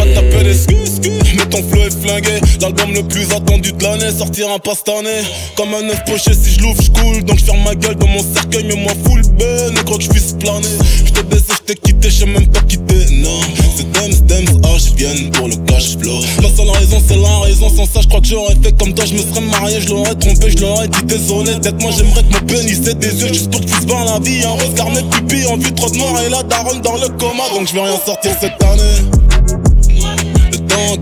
De 0.00 0.14
taper 0.14 0.54
skus, 0.54 1.00
mais 1.34 1.46
ton 1.46 1.62
flow 1.70 1.82
est 1.82 2.02
flingué. 2.02 2.40
L'album 2.60 2.92
le 2.92 3.02
plus 3.02 3.30
attendu 3.32 3.72
de 3.72 3.82
l'année 3.82 4.10
sortira 4.16 4.58
pas 4.58 4.72
cette 4.74 4.88
année. 4.88 5.22
Comme 5.56 5.74
un 5.74 5.88
œuf 5.88 6.04
poché, 6.04 6.32
si 6.34 6.54
je 6.54 6.60
l'ouvre, 6.60 6.82
je 6.82 6.90
coule. 6.90 7.24
Donc 7.24 7.38
je 7.38 7.44
ferme 7.44 7.62
ma 7.64 7.74
gueule 7.74 7.96
dans 7.96 8.06
mon 8.08 8.22
cercueil, 8.34 8.64
mais 8.68 8.76
moi 8.76 8.92
full 9.04 9.22
ben. 9.38 9.74
Et 9.76 9.84
crois 9.84 9.98
que 9.98 10.04
je 10.04 10.08
puisse 10.08 10.32
planer. 10.32 10.68
Je 11.04 11.12
t'ai 11.12 11.22
baissé, 11.22 11.44
je 11.50 11.72
t'ai 11.72 11.74
quitté, 11.74 12.10
je 12.10 12.20
sais 12.20 12.26
même 12.26 12.46
pas 12.48 12.60
quitter. 12.60 13.06
Non, 13.12 13.40
c'est 13.76 13.90
Dems, 13.92 14.26
Dems, 14.26 14.60
H 14.62 14.94
viennent 14.96 15.30
pour 15.30 15.48
le 15.48 15.56
cash 15.66 15.96
flow. 15.98 16.20
La 16.42 16.48
seule 16.48 16.70
raison, 16.70 17.02
c'est 17.06 17.16
la 17.16 17.38
raison. 17.40 17.68
Sans 17.68 17.86
ça, 17.86 18.00
je 18.00 18.08
crois 18.08 18.20
que 18.20 18.26
j'aurais 18.26 18.56
fait 18.62 18.76
comme 18.78 18.94
toi. 18.94 19.04
Je 19.04 19.14
me 19.14 19.18
serais 19.18 19.40
marié, 19.40 19.80
je 19.80 19.88
l'aurais 19.88 20.14
trompé, 20.14 20.50
je 20.50 20.58
l'aurais 20.58 20.88
dit 20.88 21.04
désolé. 21.04 21.54
D'être 21.56 21.80
moi, 21.80 21.90
j'aimerais 21.96 22.22
que 22.22 22.32
mon 22.32 22.46
pénis 22.46 22.80
des 22.80 23.22
yeux 23.22 23.28
juste 23.28 23.50
pour 23.50 23.60
tu 23.60 23.86
bien 23.86 24.04
la 24.04 24.18
vie. 24.18 24.42
Un 24.44 24.50
regard 24.50 24.90
mes 24.90 25.02
pupilles 25.02 25.46
en 25.46 25.56
vue 25.56 25.72
trop 25.72 25.90
de 25.90 25.96
mort 25.96 26.18
et 26.24 26.30
la 26.30 26.42
daronne 26.42 26.80
dans 26.80 26.96
le 26.96 27.08
coma. 27.08 27.44
Donc 27.54 27.68
je 27.68 27.74
vais 27.74 27.82
rien 27.82 27.98
sortir 28.04 28.32
cette 28.40 28.62
année. 28.62 29.21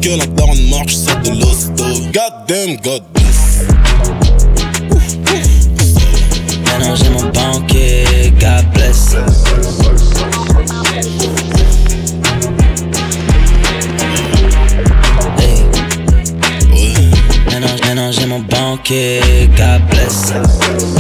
Que 0.01 0.17
la 0.19 0.27
daronne 0.27 0.69
marche, 0.69 0.97
ça 0.97 1.15
de 1.17 1.31
l'hosto. 1.31 1.85
God 2.13 2.47
damn, 2.47 2.77
God 2.77 3.03
bless. 3.13 3.65
Maintenant 6.65 6.97
j'ai 6.97 7.11
mon 7.11 7.31
banquier, 7.31 8.33
God 8.41 8.65
bless. 8.75 9.15
Maintenant 17.47 18.13
j'ai 18.13 18.27
mon 18.27 18.41
banquier, 18.41 19.51
God 19.57 19.83
bless. 19.91 21.00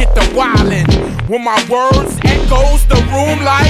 Get 0.00 0.14
the 0.14 0.24
wildin'. 0.32 0.88
When 1.28 1.44
my 1.44 1.60
words 1.68 2.16
echoes 2.24 2.82
the 2.88 2.96
room 3.12 3.38
like 3.44 3.68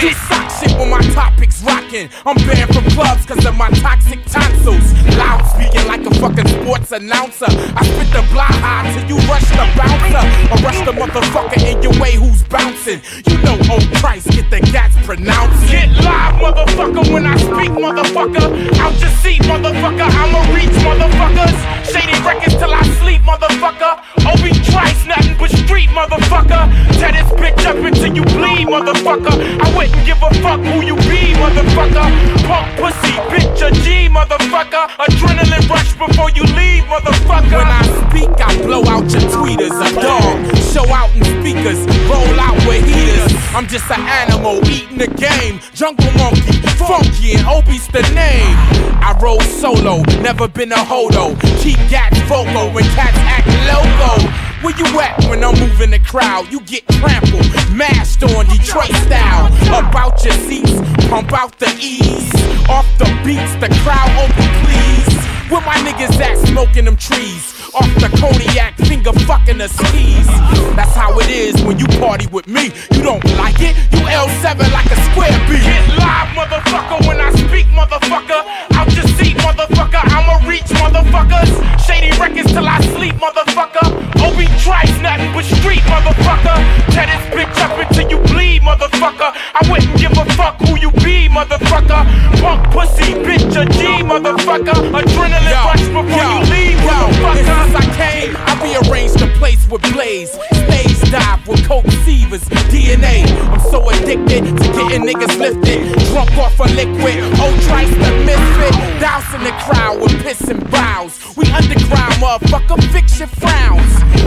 Do 0.00 0.10
sock 0.26 0.50
shit 0.58 0.76
when 0.76 0.90
my 0.90 1.00
topics 1.14 1.62
rockin'. 1.62 2.10
I'm 2.26 2.36
banned 2.44 2.74
from 2.74 2.84
clubs 2.90 3.24
cause 3.26 3.46
of 3.46 3.56
my 3.56 3.70
toxic 3.78 4.18
tonsils. 4.26 4.86
Loud 5.16 5.46
speaking 5.54 5.86
like 5.86 6.04
a 6.04 6.12
fucking 6.18 6.48
sports 6.48 6.90
announcer. 6.90 7.46
I 7.48 7.82
spit 7.86 8.10
the 8.10 8.26
blah 8.34 8.50
high 8.58 8.90
till 8.92 9.06
you 9.06 9.18
rush 9.30 9.48
the 9.54 9.66
bouncer. 9.78 10.24
Or 10.50 10.58
rush 10.66 10.80
the 10.84 10.92
motherfucker 10.92 11.62
in 11.62 11.80
your 11.82 11.94
way 12.02 12.16
who's 12.16 12.42
bouncing. 12.42 13.00
You 13.30 13.38
know, 13.46 13.56
oh 13.70 13.80
Christ, 14.02 14.30
get 14.30 14.50
the 14.50 14.60
gats 14.72 14.96
pronounced. 15.06 15.70
Get 15.70 15.88
live, 16.02 16.42
motherfucker, 16.42 17.12
when 17.14 17.24
I 17.24 17.36
speak, 17.36 17.70
motherfucker. 17.70 18.46
Out 18.82 18.98
your 19.00 19.14
seat, 19.22 19.42
motherfucker. 19.42 20.08
I'ma 20.10 20.40
reach, 20.52 20.74
motherfuckers. 20.82 21.75
Records 22.24 22.56
till 22.56 22.72
I 22.72 22.82
sleep, 23.00 23.22
motherfucker. 23.22 24.00
Obi 24.26 24.50
Trice, 24.70 25.06
nothing 25.06 25.36
but 25.38 25.50
street, 25.50 25.90
motherfucker. 25.90 26.70
Tear 26.98 27.12
this 27.12 27.30
bitch 27.38 27.64
up 27.66 27.76
until 27.76 28.14
you 28.14 28.24
bleed, 28.36 28.66
motherfucker. 28.66 29.34
I 29.60 29.76
wouldn't 29.76 30.04
give 30.06 30.18
a 30.22 30.30
fuck 30.42 30.60
who 30.60 30.82
you 30.82 30.96
be, 31.06 31.34
motherfucker. 31.38 32.06
Punk 32.46 32.66
pussy, 32.78 33.14
bitch, 33.30 33.60
a 33.62 33.70
G, 33.82 34.08
motherfucker. 34.08 34.88
Adrenaline 34.98 35.68
rush 35.68 35.94
before 35.94 36.30
you 36.30 36.42
leave, 36.58 36.84
motherfucker. 36.84 37.58
When 37.58 37.68
I 37.68 37.82
speak, 38.08 38.30
I 38.40 38.56
blow 38.62 38.84
out 38.86 39.10
your 39.10 39.22
tweeters. 39.30 39.76
A 39.76 39.90
dog, 39.94 40.56
show 40.72 40.86
out 40.92 41.14
in 41.14 41.24
speakers, 41.24 41.78
roll 42.08 42.40
out 42.40 42.56
with 42.66 42.84
heaters. 42.84 43.32
I'm 43.54 43.66
just 43.66 43.90
an 43.90 44.00
animal 44.00 44.58
eating 44.68 44.98
the 44.98 45.08
game. 45.08 45.60
Jungle 45.74 46.10
monkey, 46.18 46.58
funky, 46.76 47.34
and 47.34 47.46
Obi's 47.46 47.86
the 47.88 48.02
name. 48.14 48.56
I 49.00 49.16
roll 49.22 49.40
solo, 49.40 50.02
never 50.20 50.48
been 50.48 50.72
a 50.72 50.84
hodo. 50.84 51.36
Keep 51.62 51.78
gats 51.88 52.15
vocal 52.24 52.72
when 52.72 52.84
cats 52.96 53.18
act 53.18 53.46
loco. 53.68 54.28
Where 54.62 54.76
you 54.76 55.00
at 55.00 55.24
when 55.28 55.44
I'm 55.44 55.58
moving 55.60 55.90
the 55.90 55.98
crowd? 56.00 56.50
You 56.50 56.60
get 56.60 56.86
trampled, 56.88 57.46
mashed 57.74 58.22
on 58.24 58.46
Detroit 58.46 58.94
style. 59.06 59.46
About 59.68 60.24
your 60.24 60.34
seats, 60.34 60.72
pump 61.08 61.32
out 61.32 61.58
the 61.58 61.70
ease. 61.80 62.32
Off 62.68 62.86
the 62.98 63.06
beats, 63.24 63.54
the 63.56 63.68
crowd 63.84 64.10
open, 64.18 64.48
please. 64.64 65.16
Where 65.50 65.60
my 65.62 65.76
niggas 65.86 66.18
at 66.20 66.38
smoking 66.48 66.84
them 66.84 66.96
trees? 66.96 67.55
Off 67.76 67.92
the 68.00 68.08
cognac, 68.16 68.74
finger 68.88 69.12
fucking 69.28 69.58
the 69.58 69.68
skis. 69.68 70.26
That's 70.72 70.94
how 70.96 71.12
it 71.20 71.28
is 71.28 71.60
when 71.62 71.78
you 71.78 71.84
party 72.00 72.26
with 72.28 72.48
me. 72.48 72.72
You 72.96 73.02
don't 73.02 73.22
like 73.36 73.60
it? 73.60 73.76
You 73.92 74.00
L7 74.00 74.72
like 74.72 74.88
a 74.88 74.96
square 75.12 75.36
beat. 75.44 75.60
Get 75.60 75.84
live, 76.00 76.32
motherfucker, 76.32 77.06
when 77.06 77.20
I 77.20 77.28
speak, 77.36 77.66
motherfucker. 77.76 78.40
Out 78.72 78.88
your 78.96 79.04
seat, 79.20 79.36
motherfucker. 79.44 80.00
I'ma 80.08 80.40
reach, 80.48 80.72
motherfuckers. 80.80 81.52
Shady 81.84 82.16
records 82.16 82.50
till 82.50 82.66
I 82.66 82.80
sleep, 82.96 83.16
motherfucker. 83.16 83.92
Obi 84.24 84.48
Trice, 84.64 84.96
nothing 85.04 85.32
but 85.36 85.44
street, 85.44 85.84
motherfucker. 85.84 86.56
Tear 86.96 87.12
this 87.12 87.24
bitch 87.36 87.60
up 87.60 87.76
until 87.76 88.08
you 88.08 88.18
bleed, 88.32 88.62
motherfucker. 88.62 89.36
I 89.52 89.60
wouldn't 89.68 89.98
give 90.00 90.16
a 90.16 90.24
fuck 90.32 90.56
who 90.64 90.80
you 90.80 90.90
be, 91.04 91.28
motherfucker. 91.28 92.08
Punk 92.40 92.72
pussy, 92.72 93.12
bitch, 93.20 93.52
a 93.52 93.68
G, 93.68 94.00
motherfucker. 94.00 94.76
Adrenaline 94.96 95.64
rush 95.68 95.86
before 95.92 96.24
you 96.24 96.40
leave, 96.48 96.78
motherfucker. 96.80 97.65
Since 97.66 97.82
I 97.82 97.96
came, 97.96 98.36
I 98.36 98.52
rearranged 98.62 99.18
the 99.18 99.26
place 99.38 99.68
with 99.68 99.82
Blaze. 99.92 100.30
Stage 100.30 101.10
dive 101.10 101.46
with 101.48 101.66
coke 101.66 101.90
sievers, 102.04 102.44
DNA. 102.70 103.26
I'm 103.50 103.60
so 103.70 103.88
addicted 103.90 104.44
to 104.44 104.68
getting 104.72 105.02
niggas 105.02 105.36
lifted. 105.38 105.98
Drunk 106.12 106.30
off 106.38 106.58
a 106.60 106.68
liquid. 106.74 107.18
Oh, 107.42 107.50
Trice 107.66 107.90
the 107.90 108.12
misfit. 108.24 108.74
Dousing 109.00 109.42
the 109.42 109.50
crowd 109.66 110.00
with 110.00 110.12
piss 110.22 110.48
and 110.48 110.62
bows. 110.70 111.18
We 111.36 111.46
underground, 111.50 112.14
motherfucker, 112.22 112.80
fix 112.92 113.18
your 113.18 113.28
frowns. 113.28 113.82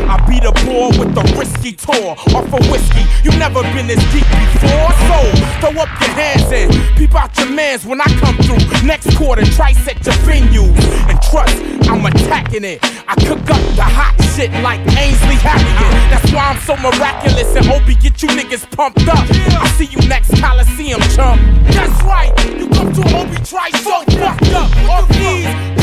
I 0.10 0.18
beat 0.28 0.44
a 0.44 0.52
ball 0.66 0.90
with 1.00 1.16
a 1.16 1.24
risky 1.38 1.74
tour 1.74 2.16
off 2.36 2.52
a 2.52 2.60
whiskey. 2.72 3.06
You 3.24 3.32
never 3.40 3.62
been 3.72 3.88
this 3.88 4.04
deep 4.12 4.28
before. 4.28 4.92
So 5.08 5.18
throw 5.62 5.80
up 5.80 5.90
your 6.02 6.12
hands 6.18 6.52
and 6.52 6.98
peep 6.98 7.16
out 7.16 7.38
your 7.38 7.50
mans 7.52 7.86
when 7.86 8.02
I 8.02 8.10
come 8.20 8.36
through. 8.38 8.60
Next 8.86 9.16
quarter, 9.18 9.46
try 9.54 9.74
set 9.74 10.04
your 10.06 10.16
venues. 10.28 10.76
And 11.10 11.22
trust, 11.22 11.56
I'm 11.90 12.06
attacking 12.06 12.64
it. 12.64 12.80
I 13.08 13.16
cook 13.26 13.40
up 13.50 13.64
the 13.76 13.84
hot 13.84 14.16
shit 14.36 14.52
like 14.64 14.80
Ainsley 14.98 15.36
Harriott. 15.36 15.94
That's 16.12 16.32
why 16.32 16.50
I'm 16.50 16.60
so 16.62 16.76
miraculous 16.78 17.56
and 17.56 17.68
Obi 17.68 17.96
get 17.96 18.22
you 18.22 18.30
niggas 18.30 18.70
pumped 18.76 19.08
up. 19.08 19.26
I 19.60 19.68
see 19.78 19.86
you 19.86 20.00
next 20.08 20.40
Coliseum, 20.40 21.02
chump. 21.16 21.42
That's 21.72 22.04
right, 22.04 22.34
you 22.58 22.68
come 22.70 22.92
to 22.94 23.02
Obi 23.18 23.38
try 23.44 23.70
so 23.72 24.04
fucked 24.04 24.54
up. 24.54 24.72
Off 24.90 25.08
these 25.10 25.79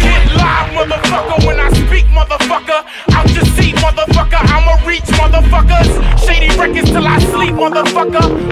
Get 0.00 0.24
live, 0.36 0.70
motherfucker, 0.76 1.46
when 1.46 1.60
I 1.60 1.68
speak, 1.70 2.06
motherfucker. 2.06 2.84
Out 3.12 3.30
your 3.34 3.44
seat, 3.56 3.76
motherfucker. 3.76 4.40
I'ma 4.40 4.74
reach, 4.86 5.08
motherfuckers. 5.20 5.90
Shady 6.24 6.48
records 6.58 6.90
till 6.90 7.06
I 7.06 7.18
sleep, 7.18 7.54
motherfucker. 7.54 8.50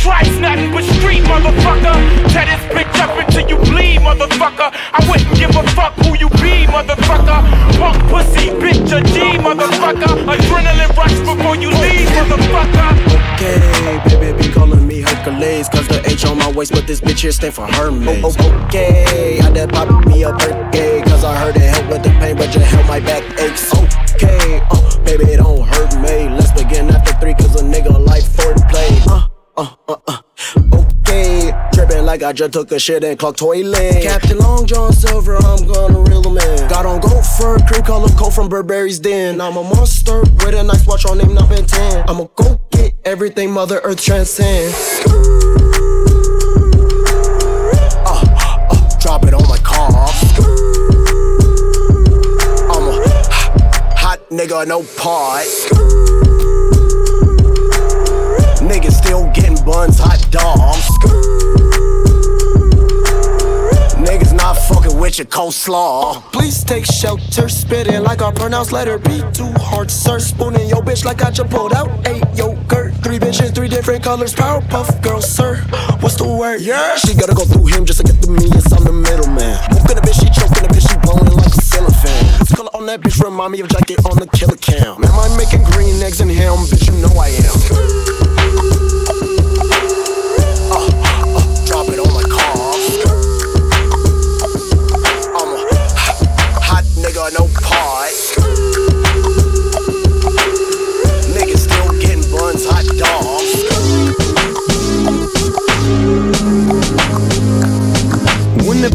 Trice, 0.00 0.38
nothing 0.38 0.72
but 0.72 0.82
street, 0.96 1.22
motherfucker. 1.24 1.92
Tear 2.32 2.46
this 2.46 2.64
bitch 2.72 3.00
up 3.00 3.12
until 3.20 3.46
you 3.46 3.58
bleed, 3.68 4.00
motherfucker. 4.00 4.72
I 4.72 5.04
wouldn't 5.10 5.36
give 5.36 5.54
a 5.54 5.62
fuck 5.76 5.92
who 5.96 6.16
you 6.16 6.30
be, 6.40 6.64
motherfucker. 6.72 7.44
Punk 7.76 8.00
pussy, 8.08 8.48
bitch, 8.48 8.88
a 8.90 9.02
G, 9.02 9.36
motherfucker. 9.36 10.24
Adrenaline 10.24 10.96
rush 10.96 11.12
before 11.18 11.54
you 11.56 11.68
leave, 11.68 12.08
motherfucker. 12.16 12.96
Okay, 13.36 14.18
baby, 14.18 14.42
be 14.42 14.52
calling 14.54 14.86
me 14.86 15.02
Hercules. 15.02 15.68
Cause 15.68 15.86
the 15.88 16.02
H 16.08 16.24
on 16.24 16.38
my 16.38 16.50
waist, 16.50 16.72
but 16.72 16.86
this 16.86 17.02
bitch 17.02 17.20
here 17.20 17.32
stand 17.32 17.52
for 17.52 17.66
Hermes. 17.66 18.24
Oh, 18.24 18.32
oh, 18.32 18.36
oh. 18.40 18.66
okay, 18.68 19.38
I 19.40 19.50
did 19.52 19.68
pop 19.68 19.99
me 20.06 20.22
a 20.24 20.32
birthday. 20.32 21.02
Cause 21.02 21.24
I 21.24 21.36
heard 21.36 21.56
it 21.56 21.62
help 21.62 21.88
with 21.90 22.02
the 22.02 22.10
pain, 22.20 22.36
but 22.36 22.54
you 22.54 22.60
held 22.60 22.86
my 22.86 23.00
back 23.00 23.22
aches. 23.40 23.72
Okay, 24.14 24.60
uh, 24.70 24.98
baby, 25.04 25.24
it 25.32 25.36
don't 25.38 25.66
hurt 25.66 25.94
me. 25.96 26.28
Let's 26.28 26.52
begin 26.52 26.90
after 26.90 27.12
three, 27.14 27.34
cause 27.34 27.60
a 27.60 27.64
nigga 27.64 27.92
like 28.06 28.22
foreplay. 28.22 28.90
Uh, 29.06 29.28
uh, 29.56 29.74
uh, 29.88 29.96
uh. 30.06 30.18
Okay, 30.74 31.52
tripping 31.72 32.04
like 32.04 32.22
I 32.22 32.32
just 32.32 32.52
took 32.52 32.70
a 32.72 32.78
shit 32.78 33.04
and 33.04 33.18
clocked 33.18 33.38
toilet. 33.38 34.02
Captain 34.02 34.38
Long 34.38 34.66
John 34.66 34.92
Silver, 34.92 35.36
I'm 35.36 35.66
gonna 35.66 36.00
reel 36.02 36.22
him 36.22 36.38
in. 36.38 36.68
Got 36.68 36.86
on 36.86 37.00
gold 37.00 37.26
fur, 37.26 37.58
cream 37.66 37.82
color 37.82 38.08
coat 38.10 38.30
from 38.30 38.48
Burberry's 38.48 38.98
Den. 38.98 39.40
I'm 39.40 39.56
a 39.56 39.62
monster 39.62 40.20
with 40.20 40.54
a 40.54 40.62
nice 40.62 40.86
watch 40.86 41.04
on 41.06 41.18
name 41.18 41.34
number 41.34 41.60
10. 41.60 42.08
I'ma 42.08 42.26
go 42.36 42.60
get 42.70 42.94
everything 43.04 43.50
Mother 43.50 43.80
Earth 43.82 44.02
transcends. 44.02 45.49
Nigga, 54.30 54.66
no 54.66 54.82
part. 54.96 55.44
Niggas 58.62 58.92
still 58.92 59.28
getting 59.32 59.62
buns, 59.64 59.98
hot 59.98 60.24
dogs. 60.30 60.88
Niggas 63.98 64.32
not 64.34 64.54
fucking 64.54 64.98
with 64.98 65.18
your 65.18 65.26
coleslaw. 65.26 66.22
Please 66.32 66.62
take 66.62 66.84
shelter, 66.84 67.48
spitting 67.48 68.02
like 68.02 68.22
I 68.22 68.32
pronounce 68.32 68.72
letter 68.72 68.98
B. 68.98 69.22
Too 69.32 69.52
hard, 69.56 69.90
sir. 69.90 70.18
Spooning 70.20 70.68
your 70.68 70.82
bitch 70.82 71.04
like 71.04 71.22
I 71.22 71.30
just 71.30 71.50
pulled 71.50 71.72
out 71.72 71.88
a 72.06 72.18
yogurt. 72.36 72.94
Three 73.02 73.18
bitches, 73.18 73.54
three 73.54 73.68
different 73.68 74.04
colors. 74.04 74.34
Powerpuff 74.34 75.02
girl, 75.02 75.20
sir. 75.20 75.56
What's 76.00 76.16
the 76.16 76.28
word? 76.28 76.60
Yeah. 76.60 76.96
She 76.96 77.14
gotta 77.14 77.34
go 77.34 77.44
through 77.44 77.66
him 77.66 77.84
just 77.84 78.00
to 78.00 78.04
get 78.04 78.22
to 78.22 78.30
me. 78.30 78.46
Yes, 78.46 78.72
I'm 78.72 78.84
the 78.84 78.92
middleman. 78.92 79.58
Hooking 79.70 79.98
a 79.98 80.00
bitch, 80.00 80.20
she 80.20 80.30
choking 80.30 80.64
a 80.64 80.68
bitch, 80.68 80.88
she 80.88 80.96
blowing 81.02 81.39
that 82.90 83.00
bitch 83.02 83.22
remind 83.22 83.52
me 83.52 83.60
of 83.60 83.68
jacket 83.68 84.04
on 84.04 84.18
the 84.18 84.26
killer 84.26 84.56
cam. 84.56 85.04
Am 85.04 85.20
I 85.20 85.36
making 85.36 85.62
green 85.70 86.02
eggs 86.02 86.20
and 86.20 86.30
ham? 86.30 86.56
Bitch, 86.66 86.90
you 86.90 87.00
know 87.00 87.14
I 87.16 87.28
am. 87.28 88.19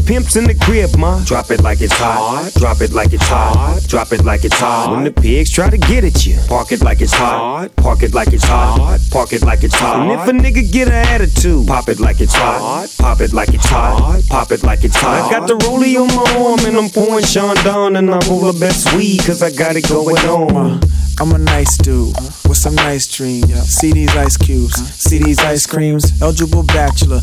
Pimps 0.06 0.36
in 0.36 0.44
the 0.44 0.54
crib, 0.54 0.96
ma, 0.98 1.20
drop 1.24 1.50
it 1.50 1.64
like 1.64 1.82
it's 1.82 1.94
hot. 1.94 2.52
Drop 2.60 2.80
it 2.82 2.94
like 2.94 3.12
it's 3.12 3.26
hot. 3.26 3.82
Drop 3.88 4.12
it 4.12 4.24
like 4.24 4.46
it's 4.46 4.60
hot. 4.60 4.92
When 4.92 5.04
the 5.04 5.12
pigs 5.12 5.50
try 5.50 5.68
to 5.68 5.80
get 5.80 6.04
at 6.04 6.28
you, 6.28 6.38
park 6.48 6.72
it 6.72 6.84
like 6.84 7.02
it's 7.02 7.12
hot. 7.12 7.76
Park 7.76 8.04
it 8.04 8.14
like 8.14 8.32
it's 8.32 8.44
hot. 8.44 9.00
Park 9.10 9.34
it 9.34 9.42
like 9.42 9.64
it's 9.64 9.74
hot. 9.74 10.02
And 10.02 10.12
if 10.12 10.28
a 10.28 10.32
nigga 10.32 10.72
get 10.72 10.90
an 10.90 10.94
attitude, 10.94 11.66
pop 11.68 11.90
it 11.90 12.00
like 12.00 12.22
it's 12.22 12.36
hot. 12.36 12.88
Pop 13.00 13.20
it 13.20 13.34
like 13.34 13.50
it's 13.54 13.66
hot. 13.66 14.22
Pop 14.30 14.52
it 14.52 14.62
like 14.62 14.84
it's 14.84 14.96
hot. 14.96 15.26
I 15.26 15.40
got 15.40 15.48
the 15.48 15.56
rollie 15.66 16.00
on 16.00 16.08
my 16.16 16.46
arm 16.46 16.60
and 16.68 16.78
I'm 16.78 16.90
pouring 16.90 17.26
Chandon 17.26 17.96
and 17.96 18.12
I 18.12 18.20
roll 18.28 18.52
the 18.52 18.60
best 18.60 18.94
weed 18.94 19.22
cause 19.26 19.42
I 19.42 19.50
got 19.50 19.76
it 19.76 19.90
going 19.90 20.18
on. 20.18 20.82
I'm 21.20 21.32
a 21.32 21.38
nice 21.38 21.78
dude 21.78 22.14
with 22.48 22.58
some 22.58 22.76
nice 22.76 23.08
dreams. 23.08 23.54
See 23.70 23.92
these 23.92 24.16
ice 24.16 24.38
cubes, 24.38 24.76
see 24.96 25.18
these 25.18 25.40
ice 25.40 25.66
creams. 25.66 26.22
Eligible 26.22 26.64
bachelor, 26.64 27.22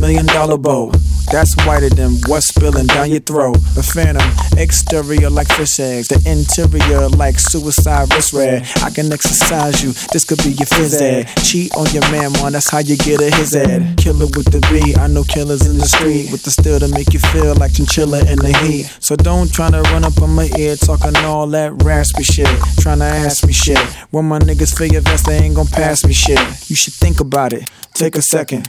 million 0.00 0.26
dollar 0.26 0.56
bow. 0.56 0.92
That's 1.30 1.54
whiter 1.66 1.88
than 1.88 2.16
what's 2.26 2.48
spilling 2.48 2.86
down 2.86 3.10
your 3.10 3.20
throat. 3.20 3.58
The 3.74 3.82
phantom, 3.82 4.28
exterior 4.58 5.30
like 5.30 5.48
fish 5.48 5.80
eggs, 5.80 6.08
the 6.08 6.20
interior 6.28 7.08
like 7.08 7.38
suicide 7.38 8.12
wrist 8.14 8.32
red. 8.32 8.68
I 8.82 8.90
can 8.90 9.12
exercise 9.12 9.82
you, 9.82 9.92
this 10.12 10.24
could 10.24 10.38
be 10.38 10.50
your 10.50 10.68
phys 10.68 11.00
ed. 11.00 11.28
Cheat 11.42 11.74
on 11.76 11.86
your 11.92 12.02
man, 12.10 12.32
man, 12.32 12.52
that's 12.52 12.70
how 12.70 12.78
you 12.78 12.96
get 12.96 13.20
a 13.20 13.34
his 13.34 13.54
ed. 13.54 13.96
Killer 13.96 14.26
with 14.36 14.52
the 14.52 14.60
B, 14.70 14.94
I 14.96 15.06
know 15.06 15.24
killers 15.24 15.66
in 15.66 15.78
the 15.78 15.86
street 15.86 16.30
with 16.30 16.42
the 16.44 16.50
steel 16.50 16.78
to 16.80 16.88
make 16.88 17.12
you 17.12 17.20
feel 17.20 17.54
like 17.56 17.72
chinchilla 17.74 18.20
in 18.30 18.38
the 18.38 18.52
heat. 18.64 18.84
So 19.00 19.16
don't 19.16 19.52
try 19.52 19.70
to 19.70 19.80
run 19.92 20.04
up 20.04 20.20
on 20.22 20.30
my 20.34 20.48
ear 20.58 20.76
talking 20.76 21.16
all 21.24 21.46
that 21.48 21.72
raspy 21.82 22.22
shit. 22.22 22.48
Trying 22.80 22.98
to 22.98 23.06
ask 23.06 23.33
me 23.42 23.52
shit. 23.52 23.78
When 24.10 24.26
my 24.26 24.38
niggas 24.38 24.76
your 24.92 25.00
vest, 25.00 25.26
they 25.26 25.38
ain't 25.38 25.56
gon' 25.56 25.66
pass 25.66 26.04
me 26.04 26.12
shit. 26.12 26.38
You 26.68 26.76
should 26.76 26.92
think 26.92 27.20
about 27.20 27.54
it. 27.54 27.68
Take 27.94 28.16
a 28.16 28.22
second. 28.22 28.68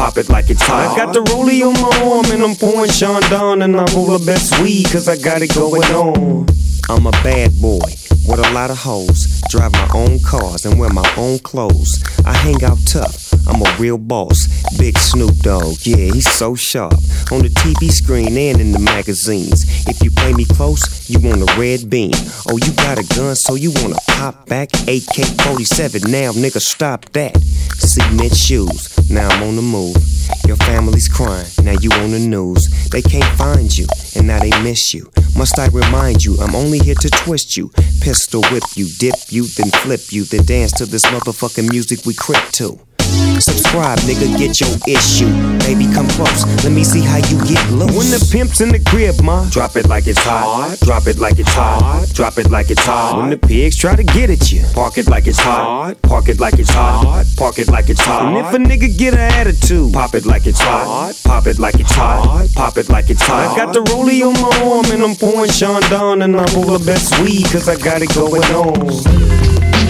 Pop 0.01 0.17
it 0.17 0.29
like 0.29 0.49
it's 0.49 0.63
hot. 0.63 0.97
I 0.97 1.05
got 1.05 1.13
the 1.13 1.21
rollie 1.29 1.61
on 1.61 1.77
my 1.77 1.93
arm 2.09 2.25
and 2.33 2.41
I'm 2.41 2.55
pouring 2.55 2.89
Chandon 2.89 3.61
and 3.61 3.75
I 3.77 3.85
roll 3.93 4.17
the 4.17 4.25
best 4.25 4.59
weed 4.59 4.89
cause 4.89 5.07
I 5.07 5.15
got 5.15 5.43
it 5.43 5.53
going 5.53 5.83
on. 5.93 6.47
I'm 6.89 7.05
a 7.05 7.11
bad 7.21 7.53
boy 7.61 7.85
with 8.25 8.39
a 8.41 8.49
lot 8.51 8.71
of 8.71 8.79
hoes. 8.79 9.39
Drive 9.49 9.71
my 9.73 9.87
own 9.93 10.17
cars 10.25 10.65
and 10.65 10.79
wear 10.79 10.89
my 10.89 11.05
own 11.17 11.37
clothes. 11.37 12.01
I 12.25 12.33
hang 12.33 12.63
out 12.63 12.79
tough. 12.87 13.31
I'm 13.47 13.61
a 13.61 13.77
real 13.77 13.99
boss. 13.99 14.49
Big 14.77 14.97
Snoop 14.97 15.35
Dogg, 15.39 15.77
yeah, 15.85 16.11
he's 16.13 16.29
so 16.29 16.55
sharp. 16.55 16.93
On 17.31 17.41
the 17.41 17.49
TV 17.49 17.89
screen 17.89 18.37
and 18.37 18.59
in 18.59 18.71
the 18.71 18.79
magazines. 18.79 19.63
If 19.87 20.03
you 20.03 20.11
play 20.11 20.33
me 20.33 20.45
close, 20.45 21.09
you 21.09 21.19
want 21.19 21.41
a 21.41 21.59
red 21.59 21.89
beam. 21.89 22.11
Oh, 22.49 22.57
you 22.57 22.71
got 22.73 22.97
a 22.99 23.03
gun, 23.15 23.35
so 23.35 23.55
you 23.55 23.71
wanna 23.75 23.97
pop 24.07 24.47
back? 24.47 24.69
AK 24.87 25.25
47, 25.43 26.11
now 26.11 26.31
nigga, 26.31 26.61
stop 26.61 27.05
that. 27.11 27.37
Cement 27.77 28.35
shoes, 28.35 29.09
now 29.09 29.27
I'm 29.29 29.43
on 29.43 29.55
the 29.55 29.61
move. 29.61 29.97
Your 30.47 30.57
family's 30.57 31.07
crying, 31.07 31.47
now 31.63 31.75
you 31.79 31.91
on 31.91 32.11
the 32.11 32.19
news. 32.19 32.67
They 32.89 33.01
can't 33.01 33.37
find 33.37 33.75
you, 33.75 33.87
and 34.15 34.27
now 34.27 34.39
they 34.39 34.51
miss 34.61 34.93
you. 34.93 35.11
Must 35.37 35.57
I 35.59 35.67
remind 35.67 36.23
you, 36.23 36.37
I'm 36.39 36.55
only 36.55 36.79
here 36.79 36.95
to 36.95 37.09
twist 37.09 37.57
you. 37.57 37.71
Pistol 38.01 38.43
whip 38.51 38.63
you, 38.75 38.87
dip 38.99 39.15
you, 39.29 39.45
then 39.45 39.71
flip 39.71 40.11
you, 40.11 40.25
then 40.25 40.45
dance 40.45 40.71
to 40.73 40.85
this 40.85 41.05
motherfucking 41.05 41.69
music 41.71 42.05
we 42.05 42.13
crip 42.13 42.51
to. 42.53 42.79
Subscribe, 43.41 43.97
nigga, 43.99 44.27
get 44.37 44.59
your 44.61 44.73
issue. 44.87 45.31
Baby, 45.65 45.91
come 45.93 46.07
close, 46.09 46.45
let 46.63 46.71
me 46.71 46.83
see 46.83 47.01
how 47.01 47.17
you 47.17 47.37
get 47.45 47.61
loose. 47.71 47.95
When 47.97 48.09
the 48.11 48.29
pimp's 48.31 48.61
in 48.61 48.69
the 48.69 48.79
crib, 48.79 49.21
ma, 49.23 49.49
drop 49.49 49.75
it 49.75 49.87
like 49.87 50.07
it's 50.07 50.19
hot. 50.19 50.77
Drop 50.81 51.07
it 51.07 51.17
like 51.17 51.39
it's 51.39 51.51
hot. 51.53 52.07
Drop 52.13 52.37
it 52.37 52.49
like 52.49 52.69
it's 52.69 52.83
hot. 52.83 53.17
When 53.17 53.29
the 53.29 53.37
pigs 53.37 53.75
try 53.75 53.95
to 53.95 54.03
get 54.03 54.29
at 54.29 54.51
you, 54.51 54.63
park 54.73 54.97
it 54.97 55.07
like 55.07 55.27
it's 55.27 55.39
hot. 55.39 56.01
Park 56.03 56.29
it 56.29 56.39
like 56.39 56.59
it's 56.59 56.69
hot. 56.69 57.25
Park 57.37 57.59
it 57.59 57.67
like 57.69 57.89
it's 57.89 58.01
hot. 58.01 58.27
And 58.27 58.37
if 58.37 58.53
a 58.53 58.57
nigga 58.57 58.97
get 58.97 59.13
an 59.13 59.19
attitude, 59.19 59.93
pop 59.93 60.13
it 60.15 60.25
like 60.25 60.45
it's 60.45 60.59
hot. 60.59 61.13
Pop 61.23 61.47
it 61.47 61.59
like 61.59 61.79
it's 61.79 61.91
hot. 61.91 62.47
Pop 62.55 62.77
it 62.77 62.89
like 62.89 63.09
it's 63.09 63.21
hot. 63.21 63.53
I 63.53 63.55
got 63.55 63.73
the 63.73 63.81
rollie 63.91 64.21
on 64.21 64.33
my 64.41 64.51
arm 64.69 64.85
and 64.91 65.03
I'm 65.03 65.15
pouring 65.15 65.51
Chandon 65.51 66.21
and 66.21 66.35
I 66.35 66.45
roll 66.53 66.77
the 66.77 66.83
best 66.85 67.17
weed 67.21 67.45
cause 67.51 67.67
I 67.67 67.77
got 67.77 68.01
it 68.01 68.13
going 68.13 68.43
on. 68.43 69.80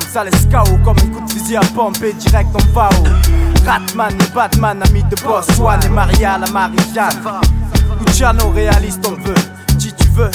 En 0.00 0.12
ça 0.12 0.24
laisse 0.24 0.46
KO 0.50 0.78
Comme 0.84 0.96
un 0.98 1.14
coup 1.14 1.24
de 1.26 1.30
fusil 1.30 1.56
à 1.56 1.60
pompe 1.60 2.02
et 2.02 2.12
direct 2.14 2.48
va 2.72 2.88
au 3.00 3.66
Ratman 3.66 4.14
et 4.14 4.34
Batman, 4.34 4.82
ami 4.86 5.02
de 5.04 5.16
boss. 5.22 5.46
Swan 5.54 5.80
et 5.84 5.88
Maria 5.88 6.38
la 6.38 6.50
Marie-Jeanne. 6.50 7.22
Luciano 8.06 8.50
réaliste 8.50 9.06
on 9.06 9.22
veut. 9.22 9.34
Si 9.78 9.92
tu 9.92 10.08
veux 10.08 10.30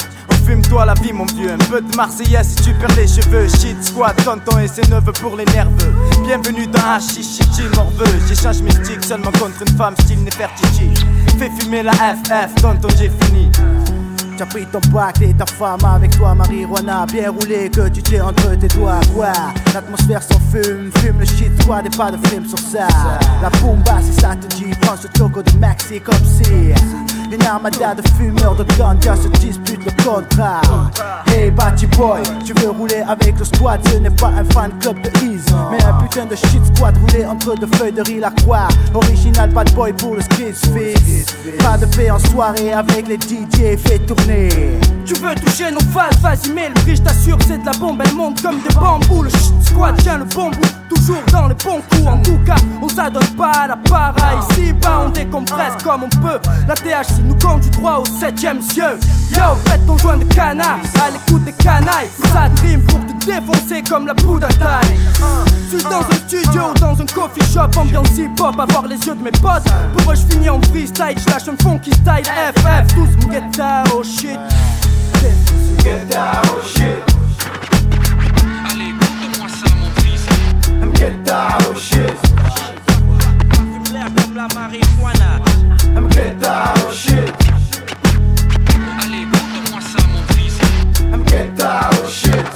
Fume-toi 0.46 0.86
la 0.86 0.94
vie 0.94 1.12
mon 1.12 1.24
vieux, 1.26 1.50
un 1.50 1.58
peu 1.58 1.80
de 1.80 1.96
Marseillaise 1.96 2.46
si 2.46 2.62
tu 2.62 2.74
perds 2.74 2.94
les 2.96 3.08
cheveux. 3.08 3.48
Shit 3.48 3.82
squad, 3.82 4.14
tonton 4.24 4.60
et 4.60 4.68
ses 4.68 4.82
neveux 4.82 5.12
pour 5.20 5.34
les 5.34 5.44
nerveux. 5.46 5.92
Bienvenue 6.24 6.68
dans 6.68 6.78
Hachichi, 6.88 7.42
morveux 7.74 8.04
J'échange 8.28 8.62
mes 8.62 8.70
sticks 8.70 9.04
seulement 9.04 9.32
contre 9.32 9.62
une 9.66 9.76
femme 9.76 9.96
style 10.02 10.22
Nefertiti. 10.22 10.90
Fais 11.36 11.50
fumer 11.58 11.82
la 11.82 11.92
FF, 11.92 12.54
tonton 12.62 12.86
j'ai 12.96 13.10
fini 13.24 13.50
Tu 14.36 14.42
as 14.42 14.46
pris 14.46 14.66
ton 14.66 14.80
bac 14.92 15.22
et 15.22 15.32
ta 15.32 15.46
femme 15.46 15.82
avec 15.82 16.14
toi, 16.14 16.34
marijuana 16.34 17.06
bien 17.06 17.30
roulé 17.30 17.70
que 17.70 17.88
tu 17.88 18.02
tiens 18.02 18.26
entre 18.26 18.54
tes 18.56 18.68
doigts. 18.68 19.00
Quoi 19.14 19.32
L'atmosphère 19.72 20.22
s'en 20.22 20.38
fume, 20.52 20.90
fume 20.98 21.20
le 21.20 21.24
shit 21.24 21.62
squad 21.62 21.86
et 21.86 21.96
pas 21.96 22.10
de 22.10 22.28
film 22.28 22.44
sur 22.44 22.58
ça. 22.58 22.86
La 23.40 23.48
bomba, 23.60 23.98
si 24.02 24.12
ça 24.20 24.36
te 24.36 24.46
dit, 24.56 24.74
prends 24.82 24.96
ce 24.96 25.08
choco 25.16 25.42
de 25.42 25.58
Maxi 25.58 26.00
comme 26.00 26.14
si. 26.24 26.74
Une 27.32 27.42
armada 27.42 27.94
de 27.94 28.02
fumeurs 28.10 28.54
de 28.54 28.64
ganja 28.78 29.16
se 29.16 29.28
dispute 29.40 29.84
le 29.84 30.04
contrat. 30.04 30.60
Hey 31.26 31.50
Batty 31.50 31.86
Boy, 31.86 32.22
tu 32.44 32.52
veux 32.60 32.70
rouler 32.70 33.02
avec 33.08 33.38
le 33.38 33.44
squad, 33.44 33.80
ce 33.88 33.96
n'est 33.96 34.10
pas 34.10 34.28
un 34.28 34.44
fan 34.44 34.70
club 34.78 35.00
de 35.00 35.08
Ease, 35.24 35.46
mais 35.70 35.82
un 35.82 35.94
putain 35.94 36.26
de 36.26 36.36
shit 36.36 36.64
squad 36.74 36.96
roulé 36.98 37.24
entre 37.24 37.56
deux 37.56 37.68
feuilles 37.76 37.92
de 37.92 38.02
riz 38.02 38.20
la 38.20 38.30
croix. 38.30 38.68
Original 38.94 39.50
bad 39.50 39.72
boy 39.74 39.92
pour 39.94 40.14
le 40.14 40.20
skis. 40.20 40.54
Pas 41.58 41.78
de 41.78 41.86
paix 41.96 42.10
en 42.10 42.18
soirée 42.18 42.72
avec 42.72 43.08
les 43.08 43.16
DJ, 43.16 43.76
fais 43.76 43.98
tourner. 43.98 44.25
Tu 44.26 45.14
veux 45.14 45.34
toucher 45.36 45.70
nos 45.70 45.78
phases, 45.92 46.18
vas-y 46.20 46.50
mets 46.50 46.68
le 46.68 46.74
prix, 46.74 46.96
je 46.96 47.02
t'assure 47.02 47.38
c'est 47.46 47.58
de 47.58 47.66
la 47.66 47.70
bombe, 47.72 48.02
elle 48.04 48.12
monte 48.12 48.42
comme 48.42 48.60
des 48.60 48.74
bambous. 48.74 49.22
Le 49.22 49.30
squad 49.60 49.96
tient 49.98 50.18
le 50.18 50.24
bon 50.24 50.50
bout, 50.50 50.66
toujours 50.88 51.22
dans 51.30 51.46
les 51.46 51.54
bons 51.54 51.80
coups. 51.90 52.06
En 52.08 52.18
tout 52.18 52.38
cas, 52.44 52.56
on 52.82 52.88
s'adonne 52.88 53.36
pas 53.36 53.52
à 53.52 53.66
la 53.68 53.76
para 53.76 54.14
Ici 54.50 54.72
bas 54.72 55.04
on 55.06 55.10
décompresse 55.10 55.74
comme 55.84 56.02
on 56.04 56.08
peut 56.08 56.40
La 56.66 56.74
THC 56.74 57.22
nous 57.22 57.36
conduit 57.38 57.70
droit 57.70 57.98
au 57.98 58.04
septième 58.04 58.60
cieux. 58.60 58.98
Yo, 59.30 59.54
prête 59.64 59.86
ton 59.86 59.96
joint 59.98 60.16
de 60.16 60.24
canard, 60.24 60.80
à 61.00 61.10
l'écoute 61.10 61.44
des 61.44 61.52
canailles. 61.52 62.10
Ça 62.32 62.48
dream 62.56 62.82
pour 62.82 62.98
te 62.98 63.26
défoncer 63.26 63.82
comme 63.88 64.08
la 64.08 64.14
poudre 64.14 64.48
à 64.48 64.52
taille. 64.54 64.96
Suis 65.68 65.82
dans 65.84 66.00
un 66.00 66.16
studio 66.26 66.62
ou 66.70 66.78
dans 66.80 67.00
un 67.00 67.06
coffee 67.06 67.52
shop 67.52 67.70
Ambiance 67.76 68.16
hip-hop, 68.16 68.58
avoir 68.58 68.86
les 68.86 68.96
yeux 69.06 69.14
de 69.14 69.22
mes 69.22 69.32
potes. 69.32 69.64
Pour 69.96 70.12
eux 70.12 70.16
je 70.16 70.34
finis 70.34 70.48
en 70.48 70.60
freestyle, 70.62 71.14
je 71.16 71.30
lâche 71.30 71.48
un 71.48 71.56
funky 71.62 71.90
style 71.90 72.24
FF, 72.24 72.94
tous 72.94 73.26
mon 73.26 73.32
get 73.32 73.42
oh 73.92 74.02
shit 74.20 74.38
Get 75.82 76.08
down, 76.08 76.42
shit. 76.64 77.02
Allez, 78.68 78.92
montre-moi 78.92 79.48
ça, 79.48 79.68
mon 79.78 79.90
fils. 80.00 80.26
Get 80.94 81.12
down, 81.24 81.76
shit. 81.76 82.16
comme 84.16 84.34
la 84.34 84.48
marijuana. 84.54 85.40
Get 86.10 86.34
down, 86.40 86.92
shit. 86.92 87.32
Allez, 89.02 89.26
montre-moi 89.26 89.80
ça, 89.80 90.02
mon 90.12 90.22
fils. 90.34 90.58
Get 91.28 91.50
down, 91.56 92.08
shit. 92.08 92.46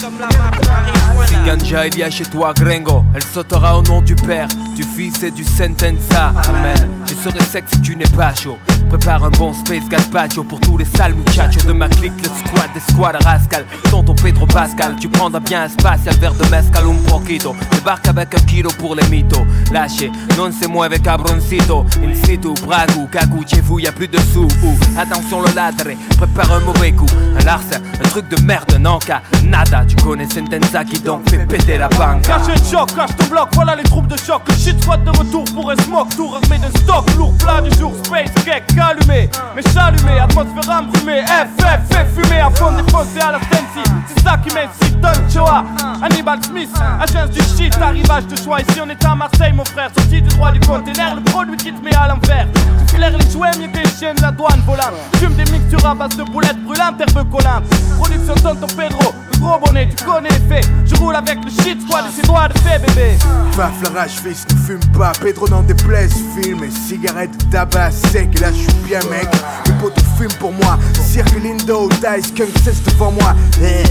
comme 0.00 0.18
la 0.20 0.28
marijuana. 0.38 1.46
Ganja, 1.46 1.86
il 1.88 1.98
y 1.98 2.02
a 2.02 2.10
chez 2.10 2.24
toi, 2.24 2.52
Gringo. 2.54 3.04
Elle 3.14 3.24
sautera 3.24 3.78
au 3.78 3.82
nom 3.82 4.02
du 4.02 4.14
Père, 4.14 4.48
du 4.76 4.84
Fils 4.84 5.22
et 5.22 5.30
du 5.30 5.42
Sentenza. 5.42 6.32
Amen. 6.48 6.90
Je 7.06 7.14
serai 7.14 7.40
sec 7.40 7.64
si 7.72 7.80
tu 7.80 7.96
n'es 7.96 8.04
pas 8.16 8.34
chaud. 8.34 8.58
Prépare 8.92 9.24
un 9.24 9.30
bon 9.30 9.54
space 9.54 9.88
gazpacho 9.88 10.44
pour 10.44 10.60
tous 10.60 10.76
les 10.76 10.84
sales 10.84 11.14
muchachos 11.14 11.66
de 11.66 11.72
ma 11.72 11.88
clique, 11.88 12.12
le 12.18 12.28
squad 12.28 12.70
des 12.74 12.92
squads 12.92 13.24
rascal. 13.24 13.64
Tonton 13.90 14.14
Pedro 14.14 14.44
Pascal, 14.44 14.96
tu 15.00 15.08
prendras 15.08 15.40
bien 15.40 15.62
un 15.62 15.68
spatial 15.70 16.14
verre 16.16 16.34
de 16.34 16.44
mezcal 16.50 16.84
un 16.86 17.10
poquito. 17.10 17.56
Débarque 17.70 18.06
avec 18.08 18.34
un 18.34 18.44
kilo 18.44 18.68
pour 18.78 18.94
les 18.94 19.08
mythos. 19.08 19.46
Lâchez, 19.72 20.12
non 20.36 20.50
moi 20.68 20.84
avec 20.84 21.04
cabroncito. 21.04 21.86
In 22.04 22.14
situ, 22.14 22.52
bragu, 22.66 23.08
cagou, 23.10 23.42
chez 23.46 23.62
vous 23.62 23.78
y 23.78 23.86
a 23.86 23.92
plus 23.92 24.08
de 24.08 24.18
sous. 24.18 24.46
Attention 24.98 25.40
le 25.40 25.54
ladre, 25.54 25.96
prépare 26.18 26.52
un 26.52 26.60
mauvais 26.60 26.92
coup. 26.92 27.06
Un 27.40 27.44
larcin, 27.44 27.80
un 27.98 28.08
truc 28.10 28.28
de 28.28 28.42
merde, 28.42 28.76
non 28.78 28.98
qu'à 28.98 29.22
nada. 29.42 29.86
Tu 29.88 29.96
connais 29.96 30.28
Sentenza 30.28 30.84
qui 30.84 31.00
donc 31.00 31.30
fait 31.30 31.38
péter 31.46 31.78
la 31.78 31.88
banque. 31.88 32.22
Cache 32.24 32.46
le 32.46 32.70
choc, 32.70 32.94
cache 32.94 33.16
ton 33.16 33.26
bloc, 33.28 33.48
voilà 33.54 33.74
les 33.74 33.84
troupes 33.84 34.08
de 34.08 34.18
choc. 34.18 34.42
Shit 34.58 34.82
squad 34.82 35.02
de 35.02 35.10
retour 35.10 35.44
pour 35.54 35.70
un 35.70 35.76
smoke, 35.76 36.14
tour 36.14 36.38
armé 36.42 36.58
de 36.58 36.78
stock, 36.78 37.10
lourd 37.16 37.32
plat 37.38 37.62
du 37.62 37.74
jour, 37.78 37.94
space 38.04 38.30
cake, 38.44 38.66
mais 39.06 39.62
chalumé, 39.72 40.18
atmosphère 40.20 40.78
embrumée, 40.78 41.22
FF, 41.22 41.80
fait 41.90 42.06
fumer 42.14 42.40
à 42.40 42.50
fond 42.50 42.72
défoncé 42.72 43.20
à 43.20 43.32
la 43.32 43.38
Stency. 43.38 43.90
C'est 44.06 44.22
ça 44.22 44.36
qui 44.38 44.54
m'excite, 44.54 45.00
Don 45.00 45.08
Choa, 45.32 45.64
Hannibal 46.02 46.42
Smith, 46.44 46.70
agence 47.00 47.30
du 47.30 47.40
shit, 47.40 47.74
arrivage 47.80 48.26
de 48.26 48.36
choix. 48.36 48.60
Ici 48.60 48.80
on 48.84 48.88
est 48.88 49.04
à 49.04 49.14
Marseille, 49.14 49.52
mon 49.52 49.64
frère, 49.64 49.90
sorti 49.96 50.22
du 50.22 50.28
droit 50.28 50.52
du 50.52 50.60
container, 50.60 51.16
le 51.16 51.22
produit 51.22 51.56
qui 51.56 51.72
te 51.72 51.84
met 51.84 51.94
à 51.94 52.08
l'envers. 52.08 52.46
Tu 52.88 52.96
flaires 52.96 53.16
les 53.16 53.30
jouets, 53.30 53.50
mieux 53.58 53.68
que 53.68 53.78
les 53.78 53.90
chiens 53.98 54.14
de 54.14 54.22
la 54.22 54.30
douane 54.30 54.62
volante. 54.66 54.94
Fume 55.16 55.34
des 55.34 55.50
mixtures 55.50 55.86
à 55.86 55.94
base 55.94 56.16
de 56.16 56.24
boulettes 56.24 56.62
brûlantes, 56.64 57.00
herbe 57.00 57.30
collante. 57.30 57.64
Production 57.98 58.34
Tonton 58.34 58.66
Pedro, 58.76 59.14
le 59.32 59.38
gros 59.38 59.58
bonnet, 59.58 59.88
tu 59.96 60.04
connais 60.04 60.28
les 60.28 60.54
faits. 60.56 60.70
Je 60.86 60.94
roule 60.96 61.16
avec 61.16 61.38
le 61.44 61.50
shit 61.50 61.80
squad 61.82 62.04
et 62.08 62.20
ses 62.20 62.26
doigts 62.26 62.48
de 62.48 62.58
fait, 62.58 62.78
bébé. 62.78 63.16
Paf 63.56 63.72
la 63.82 64.00
rage 64.00 64.12
fils 64.22 64.46
ne 64.50 64.56
fume 64.56 64.92
pas 64.96 65.12
Pedro 65.20 65.46
n'en 65.48 65.62
déplaise 65.62 66.14
filme 66.34 66.64
et 66.64 66.70
cigarette 66.70 67.50
tabac 67.50 67.90
sec 67.90 68.28
et 68.34 68.40
là 68.40 68.48
je 68.50 68.71
bien 68.84 69.00
mec. 69.10 69.28
Les 69.66 69.72
potes 69.74 70.00
fument 70.18 70.32
pour 70.38 70.52
moi. 70.52 70.78
Cirque 70.94 71.34
Lindo, 71.42 71.88
Dice, 71.88 72.32
Kunk 72.34 72.50
cesse 72.64 72.82
devant 72.84 73.12
moi. 73.12 73.34
Eh, 73.62 73.84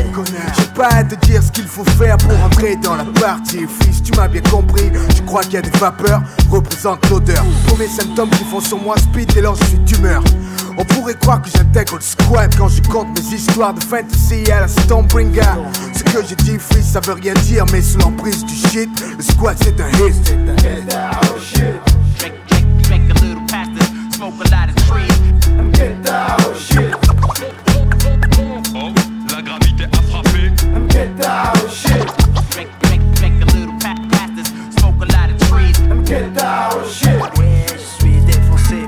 J'ai 0.58 0.66
pas 0.76 0.90
à 0.90 1.04
te 1.04 1.16
dire 1.26 1.42
ce 1.44 1.52
qu'il 1.52 1.68
faut 1.68 1.86
faire 1.86 2.18
pour 2.18 2.38
entrer 2.44 2.76
dans 2.78 2.96
la 2.96 3.06
partie. 3.06 3.66
Fils 3.82 4.02
tu 4.04 4.12
m'as 4.14 4.28
bien 4.28 4.42
compris. 4.42 4.92
Je 5.16 5.22
crois 5.22 5.44
qu'il 5.44 5.54
y 5.54 5.58
a 5.58 5.62
des 5.62 5.78
vapeurs 5.78 6.22
Représente 6.50 7.08
l'odeur. 7.10 7.44
Premier 7.68 7.88
symptômes 7.88 8.30
qui 8.32 8.44
font 8.44 8.60
sur 8.60 8.78
moi 8.82 8.96
speed 8.98 9.34
dès 9.34 9.42
lors 9.42 9.56
je 9.56 9.64
suis 9.66 9.80
d'humeur. 9.80 10.24
On 10.78 10.86
pourrait 10.86 11.16
croire 11.16 11.42
que 11.42 11.50
j'intègre 11.50 11.96
le 11.96 12.02
squad 12.02 12.54
quand 12.58 12.70
je 12.70 12.82
compte 12.84 13.08
mes 13.18 13.36
histoires 13.36 13.74
de 13.74 13.84
fantasy 13.84 14.50
à 14.52 14.62
la 14.62 14.68
Stormbringer. 14.68 15.42
Ce 15.94 16.04
que 16.04 16.26
j'ai 16.28 16.36
dit, 16.36 16.58
fils, 16.58 16.86
ça 16.94 17.00
veut 17.02 17.14
rien 17.14 17.34
dire, 17.34 17.66
mais 17.72 17.82
sous 17.82 17.98
l'emprise 18.00 18.44
du 18.46 18.56
shit, 18.56 18.90
le 19.18 19.24
squad 19.24 19.58
c'est 19.62 19.80
un 19.80 19.90
hit. 19.90 20.36
This, 24.38 24.46
smoke 24.46 24.48
a 24.48 24.52
lot 24.52 24.70
of 24.70 24.76
trees. 24.88 25.78
Get 25.78 26.04
down, 26.04 26.56
shit. 26.56 26.96
Oh, 28.76 28.94
la 29.30 29.42
gravité 29.42 29.86
a 29.86 30.02
frappé. 30.04 30.52
Get 30.90 31.18
down, 31.18 31.54
shit. 31.70 32.08
Drink, 32.52 32.70
drink, 32.82 33.02
drink 33.16 33.42
a 33.42 33.46
little 33.56 33.74
pa- 33.80 33.96
past 34.12 34.36
this, 34.36 34.48
smoke 34.78 35.02
a 35.02 35.06
lot 35.14 35.30
of 35.32 35.38
trees. 35.50 35.78
Get 36.08 36.34
down, 36.34 36.84
shit. 36.90 37.20
Ouais, 37.38 37.66
je 37.74 38.06
suis 38.06 38.20
défoncé. 38.26 38.86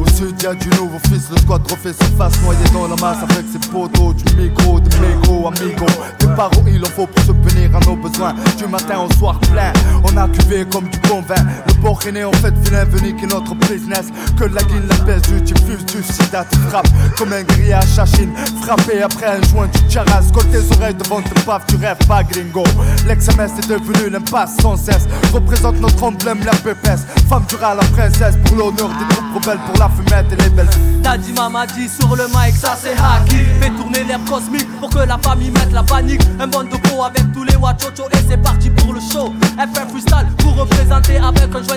Au 0.00 0.06
sud 0.08 0.42
y'a 0.42 0.54
du 0.54 0.68
nouveau 0.70 0.98
fils, 1.08 1.30
le 1.30 1.36
squad 1.38 1.62
refait 1.70 1.92
surface 1.92 2.40
Noyé 2.42 2.58
dans 2.72 2.86
la 2.88 2.96
masse 2.96 3.22
avec 3.22 3.44
ses 3.52 3.58
poteaux 3.70 4.12
Du 4.14 4.34
micro, 4.36 4.78
des 4.80 4.96
mégots 4.98 5.46
amigo, 5.48 5.48
amigo. 5.48 5.86
Des 6.18 6.26
barreaux, 6.26 6.64
il 6.66 6.82
en 6.84 6.88
faut 6.88 7.06
pour 7.06 7.24
se 7.24 7.32
punir 7.32 7.74
à 7.76 7.80
nos 7.80 7.96
besoins. 7.96 8.34
Du 8.58 8.66
matin 8.66 8.98
au 9.00 9.12
soir 9.14 9.38
plein, 9.40 9.72
on 10.04 10.16
a 10.16 10.28
cuvé 10.28 10.64
comme 10.70 10.88
du 10.88 10.98
bon 11.08 11.22
vin. 11.22 11.34
Le 11.66 11.74
est 11.86 12.24
en 12.24 12.32
fait 12.32 12.54
vilain, 12.58 12.84
venu 12.84 13.14
qui 13.14 13.24
est 13.24 13.28
notre 13.28 13.54
business. 13.54 14.06
Que 14.38 14.44
la 14.44 14.62
guine, 14.62 14.86
la 14.88 14.96
baisse, 15.04 15.22
du 15.22 15.40
diffuse 15.40 15.84
du 15.86 16.02
sida, 16.02 16.44
tu 16.50 16.58
frappes 16.68 16.88
comme 17.16 17.32
un 17.32 17.42
grillage 17.42 17.98
à 17.98 18.06
Chine. 18.06 18.32
Frappé 18.62 19.02
après 19.02 19.26
un 19.26 19.42
joint 19.48 19.68
du 19.68 19.78
charas, 19.88 20.22
colle 20.34 20.46
tes 20.46 20.76
oreilles 20.76 20.94
devant 20.94 21.22
tes 21.22 21.40
paf, 21.42 21.64
tu 21.66 21.76
rêves 21.76 21.96
pas 22.08 22.24
gringo. 22.24 22.64
L'ex-MS 23.06 23.52
est 23.58 23.68
devenu 23.68 24.10
l'impasse 24.10 24.56
sans 24.60 24.76
cesse. 24.76 25.06
Représente 25.32 25.80
notre 25.80 26.02
emblème, 26.02 26.40
la 26.44 26.52
pépesse. 26.52 27.04
Femme 27.28 27.44
à 27.62 27.74
la 27.74 27.82
princesse 27.82 28.36
pour 28.44 28.56
l'honneur 28.56 28.88
des 28.88 29.14
troupes 29.14 29.44
rebelles, 29.44 29.60
pour 29.66 29.78
la 29.78 29.88
fumette 29.88 30.32
et 30.32 30.42
les 30.42 30.50
belles. 30.50 30.68
T'as 31.02 31.16
dit 31.16 31.32
mama 31.32 31.66
dit 31.66 31.88
sur 31.88 32.14
le 32.16 32.26
mic, 32.26 32.56
ça 32.56 32.76
c'est 32.80 32.92
hacky. 32.92 33.44
Fais 33.60 33.70
tourner 33.70 34.04
l'air 34.04 34.20
cosmique 34.28 34.68
pour 34.80 34.90
que 34.90 35.06
la 35.06 35.18
famille 35.18 35.50
mette 35.50 35.72
la 35.72 35.82
panique. 35.82 36.22
Un 36.40 36.48
bon 36.48 36.64
de 36.64 36.76
peau 36.88 37.04
avec 37.04 37.32
tous 37.32 37.44
les 37.44 37.56
wachocho 37.56 38.08
et 38.12 38.18
c'est 38.28 38.42
parti 38.42 38.70
pour 38.70 38.92
le 38.92 39.00
show. 39.00 39.32
FF 39.56 39.90
freestyle 39.90 40.26
pour 40.38 40.56
représenter 40.56 41.16
avec 41.18 41.54
un 41.54 41.62
joint 41.62 41.75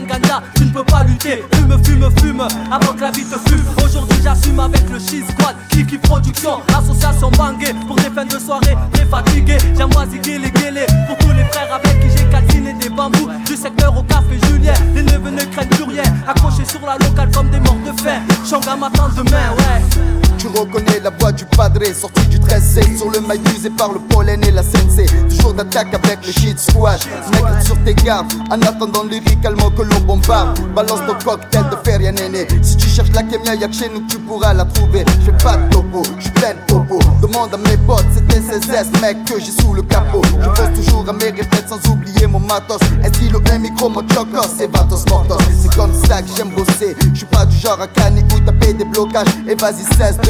Tu 0.55 0.63
ne 0.63 0.71
peux 0.71 0.83
pas 0.85 1.03
lutter, 1.03 1.43
fume, 1.53 1.77
fume, 1.83 2.09
fume 2.19 2.47
avant 2.71 2.93
que 2.93 3.01
la 3.01 3.11
vie 3.11 3.25
te 3.25 3.37
fume. 3.49 3.65
Aujourd'hui 3.83 4.17
j'assume 4.23 4.57
avec 4.59 4.89
le 4.89 4.97
Cheese 4.97 5.25
Squad, 5.29 5.55
Kiki 5.69 5.97
Production, 5.97 6.61
association 6.73 7.29
bangé 7.31 7.73
pour 7.85 7.97
des 7.97 8.09
fins 8.09 8.23
de 8.23 8.39
soirée 8.39 8.77
très 8.93 9.05
fatigué. 9.05 9.57
J'aime 9.75 9.89
ziguer 10.09 10.37
les 10.37 10.51
guélés 10.51 10.85
pour 11.05 11.17
tous 11.17 11.33
les 11.33 11.43
frères 11.45 11.73
avec 11.73 11.99
qui 11.99 12.17
j'ai 12.17 12.25
calciné 12.29 12.73
des 12.73 12.89
bambous. 12.89 13.29
Du 13.45 13.57
secteur 13.57 13.97
au 13.97 14.03
café 14.03 14.39
Julien, 14.47 14.73
les 14.95 15.03
neveux 15.03 15.31
ne 15.31 15.43
craignent 15.43 15.67
plus 15.67 15.83
rien. 15.83 16.03
Accrochés 16.25 16.65
sur 16.65 16.79
la 16.85 16.97
locale 17.05 17.29
comme 17.31 17.49
des 17.49 17.59
morts 17.59 17.75
de 17.85 18.01
faim. 18.01 18.21
Changa 18.49 18.77
m'attend 18.77 19.09
demain, 19.09 19.51
ouais. 19.57 20.28
Tu 20.39 20.47
reconnais 20.47 21.01
la 21.03 21.09
voix 21.09 21.33
du 21.33 21.43
padré 21.43 21.93
sorti 21.93 22.25
du 22.27 22.39
13C 22.39 22.97
Sur 22.97 23.11
le 23.11 23.19
mail 23.19 23.41
usé 23.53 23.69
par 23.69 23.91
le 23.91 23.99
pollen 23.99 24.41
et 24.45 24.51
la 24.51 24.63
sensei. 24.63 25.05
Toujours 25.29 25.53
d'attaque 25.53 25.93
avec 25.93 26.25
le 26.25 26.31
shit 26.31 26.57
squad. 26.57 26.97
Mec 27.33 27.61
sur 27.65 27.77
tes 27.83 27.93
gardes 27.93 28.31
En 28.49 28.61
attendant 28.61 29.03
lyricalement 29.03 29.69
que 29.71 29.81
l'on 29.81 29.99
bombarde. 29.99 30.57
Balance 30.73 31.01
ton 31.05 31.15
cocktail 31.25 31.65
de 31.69 31.75
feria 31.83 32.13
néné. 32.13 32.47
Si 32.61 32.77
tu 32.77 32.87
cherches 32.87 33.11
la 33.13 33.23
kémia 33.23 33.55
y'a 33.55 33.67
que 33.67 33.73
chez 33.73 33.89
nous 33.89 34.01
tu 34.07 34.17
pourras 34.19 34.53
la 34.53 34.63
trouver. 34.63 35.03
J'fais 35.21 35.43
pas 35.43 35.57
de 35.57 35.69
topo, 35.71 36.03
j'suis 36.17 36.31
plein 36.31 36.53
de 36.53 36.59
topo. 36.67 36.99
Demande 37.21 37.53
à 37.53 37.57
mes 37.57 37.75
potes 37.77 38.05
c'était 38.15 38.39
CSS 38.39 39.01
mec 39.01 39.25
que 39.25 39.39
j'ai 39.39 39.51
sous 39.51 39.73
le 39.73 39.81
capot. 39.81 40.21
Je 40.23 40.47
pense 40.47 40.73
toujours 40.73 41.05
à 41.09 41.13
mes 41.13 41.31
répètes 41.31 41.67
sans 41.67 41.91
oublier 41.91 42.27
mon 42.27 42.39
matos. 42.39 42.79
Un 43.03 43.07
stylo, 43.09 43.41
un 43.51 43.59
micro, 43.59 43.89
mon 43.89 44.07
chocos 44.07 44.47
c'est 44.57 44.71
vatos 44.71 45.03
mortos 45.09 45.37
C'est 45.61 45.75
comme 45.75 45.93
ça 46.07 46.21
que 46.21 46.29
j'aime 46.37 46.51
bosser. 46.55 46.95
J'suis 47.13 47.25
pas 47.25 47.45
du 47.45 47.57
genre 47.57 47.81
à 47.81 47.87
canner 47.87 48.23
ou 48.33 48.39
taper 48.39 48.73
des 48.73 48.85
blocages. 48.85 49.27
Et 49.45 49.55
vas-y 49.55 49.83
cesse 49.97 50.17
de 50.17 50.28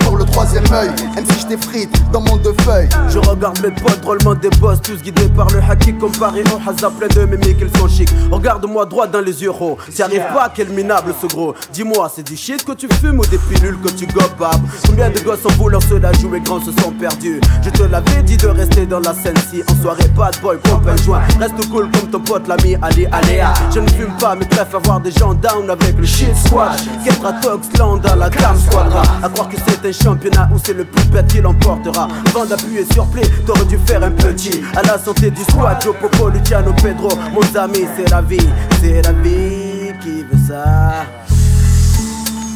pour 0.00 0.16
le 0.16 0.24
troisième 0.24 0.64
œil. 0.72 0.90
Même 1.14 1.24
si 1.26 1.56
frites 1.56 1.90
dans 2.12 2.20
mon 2.20 2.40
Je 3.08 3.18
regarde 3.18 3.60
mes 3.62 3.70
potes 3.70 4.00
drôlement 4.00 4.34
des 4.34 4.50
boss 4.60 4.80
Tous 4.82 5.02
guidés 5.02 5.28
par 5.28 5.48
le 5.48 5.60
haki 5.60 5.94
comparé 5.94 6.42
au 6.52 6.68
hasard 6.68 6.92
plein 6.92 7.08
de 7.08 7.24
mémiques 7.26 7.58
ils 7.60 7.78
sont 7.78 7.88
chics. 7.88 8.10
Regarde-moi 8.30 8.86
droit 8.86 9.06
dans 9.06 9.20
les 9.20 9.42
yeux 9.42 9.52
oh. 9.60 9.76
T'y 9.94 10.02
arrive 10.02 10.24
pas 10.32 10.50
quel 10.54 10.68
minable 10.68 11.14
ce 11.20 11.26
gros. 11.26 11.54
Dis-moi 11.72 12.10
c'est 12.14 12.26
du 12.26 12.36
shit 12.36 12.64
que 12.64 12.72
tu 12.72 12.88
fumes 13.00 13.18
ou 13.18 13.26
des 13.26 13.38
pilules 13.38 13.78
que 13.80 13.90
tu 13.90 14.06
gobes 14.06 14.24
Combien 14.86 15.10
de 15.10 15.18
gosses 15.20 15.44
en 15.44 15.52
voulant 15.54 15.80
se 15.80 15.94
la 15.94 16.12
jouer 16.14 16.40
grand 16.40 16.60
se 16.60 16.72
sont 16.82 16.92
perdus? 16.92 17.40
Je 17.62 17.70
te 17.70 17.82
l'avais 17.82 18.22
dit 18.22 18.36
de 18.36 18.48
rester 18.48 18.86
dans 18.86 19.00
la 19.00 19.14
scène 19.14 19.36
si 19.50 19.62
En 19.70 19.82
soirée 19.82 20.04
de 20.04 20.40
boy 20.40 20.58
pompe 20.62 20.86
un 20.86 20.96
joint. 20.96 21.20
Reste 21.38 21.68
cool 21.70 21.90
comme 21.90 22.10
ton 22.10 22.20
pote 22.20 22.48
l'ami 22.48 22.76
Ali 22.82 23.06
Aléa 23.12 23.52
Je 23.74 23.80
ne 23.80 23.88
fume 23.88 24.16
pas 24.18 24.34
mais 24.34 24.46
préfère 24.46 24.80
voir 24.80 25.00
des 25.00 25.12
gens 25.12 25.34
down 25.34 25.68
avec 25.70 25.96
le 25.98 26.06
shit 26.06 26.34
squad 27.12 27.40
Toxland 27.40 28.06
à 28.06 28.16
la 28.16 28.30
Cam 28.30 28.58
Squadra 28.58 29.02
À 29.22 29.28
croire 29.28 29.48
que 29.48 29.56
c'est 29.56 29.86
un 29.86 29.92
championnat 29.92 30.48
où 30.52 30.58
c'est 30.62 30.74
le 30.74 30.84
plus 30.84 31.04
bête 31.06 31.26
qui 31.28 31.40
l'emportera 31.40 32.08
Avant 32.28 32.44
d'appuyer 32.46 32.84
sur 32.92 33.06
play, 33.06 33.22
t'aurais 33.46 33.64
dû 33.64 33.78
faire 33.86 34.02
un 34.02 34.10
petit 34.10 34.62
À 34.74 34.82
la 34.82 34.98
santé 34.98 35.30
du 35.30 35.42
squad, 35.42 35.82
Joe 35.82 35.94
Popo, 36.00 36.28
Luciano, 36.28 36.72
Pedro 36.82 37.08
Mon 37.32 37.60
ami, 37.60 37.84
c'est 37.96 38.10
la 38.10 38.22
vie, 38.22 38.48
c'est 38.80 39.02
la 39.02 39.12
vie 39.12 39.92
qui 40.00 40.22
veut 40.22 40.38
ça 40.46 41.06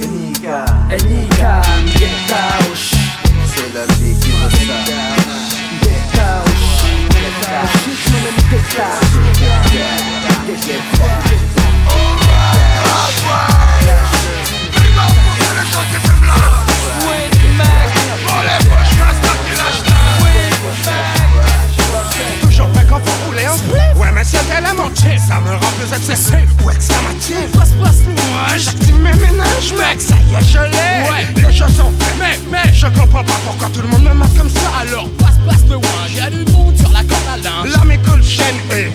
Enika, 0.03 0.65
Enika, 0.91 1.63
C'est 3.47 3.75
la 3.75 3.87
vie 3.95 4.15
qui 4.21 4.31
veut 4.31 4.51
ça 4.51 4.61
Get 5.83 6.19
out, 6.21 6.47
get 10.67 10.81
out 13.33 13.70
Ça 25.31 25.41
me 25.41 25.51
rend 25.51 25.73
plus 25.79 25.97
excessif 25.97 26.65
Ouais 26.65 26.75
que 26.75 26.83
ça 26.83 26.95
m'attire. 27.03 27.49
Passe, 27.53 27.71
passe, 27.81 28.03
moi 28.07 28.57
J'active 28.57 28.97
mes 28.97 29.13
ménages 29.13 29.73
mec. 29.79 30.01
Ça 30.01 30.15
y 30.17 30.35
est 30.35 30.45
je 30.45 30.59
l'ai. 30.59 31.09
Ouais. 31.09 31.49
Les 31.49 31.57
choses 31.57 31.77
sont 31.77 31.93
faites. 31.99 32.17
Mais, 32.19 32.39
mais 32.51 32.75
Je 32.75 32.87
comprends 32.87 33.25
pas 33.25 33.33
pourquoi 33.45 33.69
tout 33.73 33.81
le 33.81 33.89
monde 33.89 34.03
me 34.03 34.15
marque 34.15 34.37
comme 34.37 34.51
ça. 34.51 34.61
Alors 34.81 35.09
passe, 35.19 35.39
passe 35.47 35.65
le 35.69 35.77
one 35.77 35.85
Y'a 36.15 36.31
du 36.31 36.51
monde 36.53 36.77
sur 36.77 36.91
la 36.91 37.05
corde 37.05 37.23
à 37.33 37.37
linge. 37.37 37.77
La 37.77 37.85
m'écoule 37.85 38.23
chaîne 38.23 38.57
et 38.73 38.91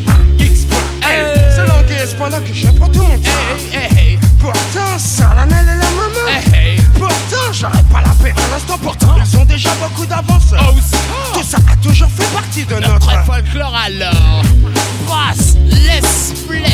C'est 1.55 1.65
l'anguise 1.65 2.15
pendant 2.17 2.39
que 2.39 2.53
je 2.53 2.67
prends 2.67 2.89
tout 2.89 3.01
mon 3.01 3.17
temps. 3.17 3.29
Pourtant 4.39 4.97
ça 4.99 5.33
la 5.35 5.45
Nel 5.45 5.79
Pourtant 6.97 7.51
j'aurais 7.51 7.83
pas 7.91 8.01
la 8.01 8.13
paix 8.23 8.33
à 8.35 8.53
l'instant 8.53 8.77
Pourtant 8.81 9.15
ils 9.23 9.37
ont 9.37 9.45
déjà 9.45 9.69
beaucoup 9.75 10.05
d'avance 10.05 10.53
Tout 11.33 11.43
ça 11.43 11.57
a 11.71 11.75
toujours 11.77 12.09
fait 12.09 12.31
partie 12.33 12.65
de 12.65 12.75
notre 12.75 13.25
folklore 13.25 13.75
alors 13.75 14.43
Brasse, 15.05 15.55
laisse 15.69 16.33
plaire 16.47 16.65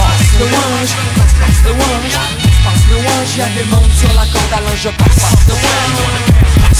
Passe 0.00 0.38
le 0.38 0.44
wange, 0.46 0.94
passe 1.40 1.60
le 1.64 1.72
wange, 1.72 2.18
passe 2.64 2.84
le 2.88 2.96
wange, 2.96 3.36
y'a 3.36 3.48
des 3.48 3.64
mondes 3.70 3.92
sur 3.98 4.08
la 4.14 4.24
corde 4.26 4.52
à 4.52 4.60
linge, 4.60 4.88
passe, 4.96 5.18
passe 5.20 5.46
le 5.48 5.54
wange. 5.54 6.30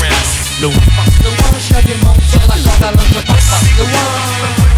Passe 0.01 0.61
le 0.61 0.67
wange, 0.67 1.71
y'a 1.71 1.83
des 1.83 1.99
mondes 2.05 2.23
sur 2.31 2.41
la 2.41 2.55
corde 2.55 2.83
à 2.83 2.91
linge, 2.93 3.25
passe, 3.27 3.47
passe 3.51 3.71
le 3.77 3.85
wange. 3.85 4.70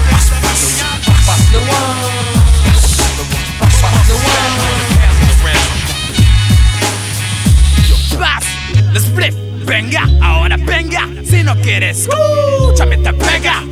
Venga, 9.73 10.09
ahora 10.21 10.57
venga 10.57 11.09
Si 11.25 11.43
no 11.43 11.55
quieres, 11.57 12.07
escúchame 12.07 12.99
te 12.99 13.13
pega. 13.13 13.63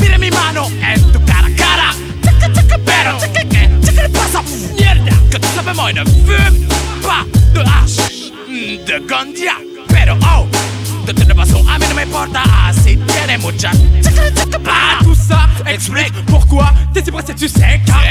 Mire 0.00 0.18
mi 0.18 0.30
mano 0.30 0.68
en 0.82 1.12
tu 1.12 1.24
cara 1.24 1.48
cara. 1.56 1.94
Checa, 2.22 2.52
checa, 2.52 2.78
pero 2.84 3.18
checa 3.18 3.40
que, 3.48 3.70
checa 3.84 4.02
le 4.02 4.08
pasa. 4.10 4.42
Mierda, 4.76 5.12
que 5.30 5.38
tú 5.38 5.48
sabes 5.54 5.74
moi 5.74 5.92
ne 5.92 6.04
fume 6.04 6.66
pas 7.02 7.24
de 7.54 7.62
hash, 7.62 8.30
mm, 8.48 8.84
de 8.84 9.00
ganja 9.06 9.56
Pero 9.88 10.16
oh, 10.22 10.46
a 11.08 11.78
mí 11.78 11.86
no 11.88 11.94
me 11.94 12.02
importa 12.02 12.42
Si 12.82 12.96
tiene 12.96 13.38
Ah, 14.68 14.98
tout 15.02 15.14
ça 15.14 15.48
explique 15.66 16.12
pourquoi 16.26 16.72
t'es 16.92 17.02
si 17.04 17.10
pressé, 17.10 17.34
tu 17.34 17.48
sais 17.48 17.80
car 17.86 18.02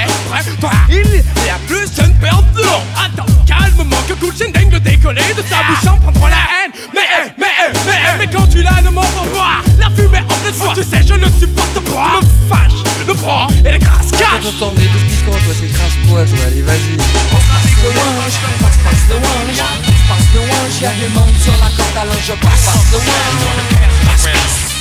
toi, 0.59 0.71
il 0.89 0.95
y 0.97 1.49
a 1.49 1.57
plus 1.67 1.91
d'une 1.93 2.13
paire 2.15 2.41
de 2.55 2.61
Attends, 2.61 3.25
calmement 3.45 3.97
que 4.07 4.13
Cool 4.13 4.33
daigne 4.53 4.69
de 4.69 4.77
décoller 4.79 5.21
de 5.35 5.43
sa 5.43 5.63
bouche 5.63 5.87
en 5.91 5.97
prendront 5.97 6.27
la 6.27 6.35
haine 6.35 6.71
Mais, 6.93 7.01
eh, 7.01 7.31
mais, 7.37 7.47
eh, 7.47 7.77
mais, 7.85 7.91
eh, 7.91 8.17
mais 8.19 8.27
quand 8.27 8.47
tu 8.47 8.61
l'as, 8.61 8.81
ne 8.81 8.89
m'en 8.89 9.01
pas 9.01 9.61
La 9.79 9.89
fumée 9.89 10.19
en 10.19 10.35
pleine 10.35 10.73
tu 10.75 10.83
sais, 10.83 11.03
je 11.05 11.13
ne 11.13 11.25
supporte 11.39 11.79
pas 11.91 12.19
Le 12.21 12.27
fâche, 12.49 12.83
le 13.07 13.13
prend 13.13 13.47
et 13.65 13.71
les 13.71 13.79
grâces 13.79 14.11
cache 14.11 14.45
Attends, 14.47 14.73
mais 14.77 14.83
deux 14.83 14.99
petits 14.99 15.15
toi, 15.25 15.53
c'est 15.59 15.73
crasse 15.73 15.95
quoi, 16.07 16.23
toi, 16.25 16.45
allez, 16.47 16.61
vas-y 16.61 16.97
Passe 16.97 17.71
le 17.83 17.89
wange, 17.89 18.37
passe, 18.61 18.77
passe 18.83 19.05
le 19.09 19.15
wange, 19.15 19.63
passe 20.07 20.27
le 20.33 20.39
wange, 20.39 20.81
y'a 20.81 20.91
des 20.91 21.13
mondes 21.13 21.37
sur 21.41 21.53
la 21.53 21.69
corde 21.75 21.97
à 21.97 22.05
linge, 22.05 22.33
passe, 22.41 22.65
passe 22.65 22.84
le 22.91 22.97
wange. 22.97 23.75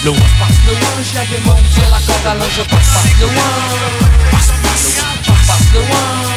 Le 0.04 0.10
Passe 0.10 0.60
le 0.66 0.72
y'a 1.14 1.24
des 1.24 1.40
mondes 1.44 1.66
sur 1.72 1.88
la 1.90 1.98
corde 1.98 2.26
à 2.26 2.34
linge, 2.34 2.62
passe, 2.68 2.88
passe 2.94 3.20
le 3.20 3.26
wange. 3.26 3.80
Passe, 4.30 4.52
passe, 4.62 4.86
passe 5.46 5.72
le 5.72 5.80
wange. 5.80 6.32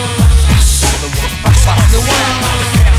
Passe, 1.44 1.66
passe 1.66 1.92
le 1.92 1.98
wange. 2.00 2.97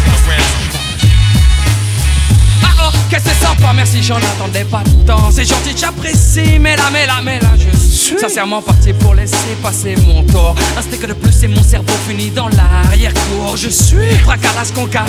Oh, 2.89 2.97
qu'est-ce 3.11 3.25
que 3.25 3.31
c'est 3.31 3.47
sympa, 3.47 3.73
merci, 3.75 4.03
j'en 4.03 4.17
attendais 4.17 4.65
pas 4.65 4.83
tant. 5.07 5.31
C'est 5.31 5.45
gentil, 5.45 5.75
j'apprécie, 5.77 6.59
mais 6.59 6.77
là, 6.77 6.85
mais 6.93 7.07
là, 7.07 7.21
mais 7.23 7.39
là, 7.39 7.51
je 7.59 7.77
suis 7.77 8.19
sincèrement 8.19 8.63
parti 8.63 8.93
pour 8.95 9.15
laisser 9.15 9.37
passer 9.63 9.95
mon 10.07 10.23
tour 10.25 10.55
Un 10.79 10.83
steak 10.83 11.07
de 11.07 11.13
plus 11.13 11.43
et 11.45 11.49
mon 11.49 11.63
cerveau 11.63 11.93
finit 12.09 12.31
dans 12.31 12.49
l'arrière-cour. 12.49 13.57
Je 13.57 13.69
suis 13.69 14.17
Fracaras 14.25 14.71
conca, 14.75 15.05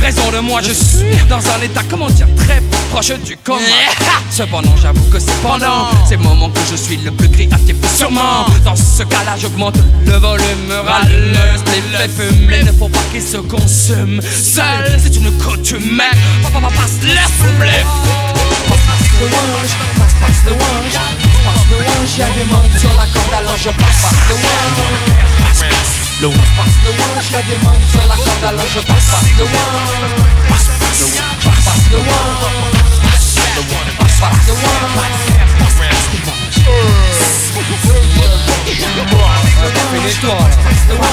raison 0.00 0.30
de 0.30 0.38
moi 0.38 0.60
je 0.62 0.72
suis 0.72 1.16
Dans 1.28 1.38
un 1.38 1.62
état, 1.62 1.82
comment 1.90 2.08
dire, 2.10 2.28
très 2.36 2.62
proche 2.90 3.12
du 3.24 3.36
coma. 3.38 3.60
Cependant 4.30 4.76
j'avoue 4.80 5.04
que 5.10 5.18
c'est 5.18 5.34
pendant 5.42 5.88
Ces 6.08 6.16
moments 6.16 6.50
que 6.50 6.60
je 6.70 6.76
suis 6.76 6.96
le 6.98 7.10
plus 7.10 7.28
créatif 7.28 7.76
sûrement. 7.96 8.46
Dans 8.64 8.76
ce 8.76 9.02
cas-là 9.02 9.34
j'augmente 9.36 9.76
le 10.06 10.12
volume 10.12 10.72
Râle, 10.86 11.34
les 11.98 12.08
fume 12.08 12.50
Il 12.60 12.66
ne 12.66 12.72
faut 12.72 12.88
pas 12.88 13.00
qu'il 13.12 13.22
se 13.22 13.38
consume 13.38 14.20
Seul, 14.22 14.98
c'est 15.02 15.16
une 15.16 15.30
coutume. 15.38 16.00
Papa, 16.42 16.60
papa, 16.60 16.74
passe, 16.76 17.00
flip 17.38 17.86
Passe 18.68 19.10
le 19.20 19.26
wange, 19.26 19.74
passe, 19.98 20.14
passe 20.20 20.42
le 20.46 20.52
wange 20.52 20.98
Passe 21.44 21.64
le 21.70 21.76
wange, 21.76 22.18
y'a 22.18 22.28
des 22.30 22.44
membres 22.44 22.78
sur 22.78 22.92
la 22.94 23.06
corde 23.06 23.34
alors 23.38 23.56
je 23.56 23.70
passe, 23.70 24.02
passe 24.02 24.22
le 24.28 24.34
wange 24.34 25.24
le 26.20 26.28
one. 26.28 26.34
Passe 26.34 26.78
le 26.84 26.90
one, 26.90 27.20
je 27.20 27.30
des 27.30 27.58
mains 27.64 27.74
sur 27.90 28.00
la 28.08 28.14
corde 28.14 28.44
alors 28.46 28.66
je 28.72 28.80
passe, 28.80 29.08
passe 29.10 29.34
le 29.36 29.44
one. 29.44 29.50
Passe, 30.48 30.68
passe 30.78 31.00
le 31.00 31.06
one, 31.06 31.36
passe 31.44 31.90
le 31.90 31.98
one. 31.98 32.24
Passe 33.04 33.40
le 33.44 33.62
passe, 34.00 34.20
passe 34.20 34.46
le. 34.46 34.54
Passe, 35.58 35.74
passe 35.74 35.96
le 35.96 36.12
one. 36.12 36.44
Finis-toi. 39.92 40.38
Passe 40.64 40.84
le 40.88 40.94
one, 40.94 41.10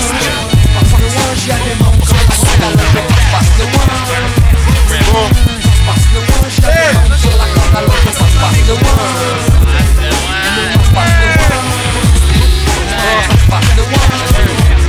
passe 0.75 0.93
le 0.97 1.07
des 1.47 1.75
mains 1.81 1.97
sur 2.05 2.15
la 2.15 2.35
corde 2.35 2.63
alors 2.63 2.87
je 2.93 3.01
passe, 3.09 3.29
passe 3.31 3.51
le. 5.55 5.60
Passe 5.85 6.07
le 6.13 6.19
one, 6.19 6.49
je 6.49 6.61
one. 6.61 7.71
One. 10.93 11.11
One. 13.49 14.80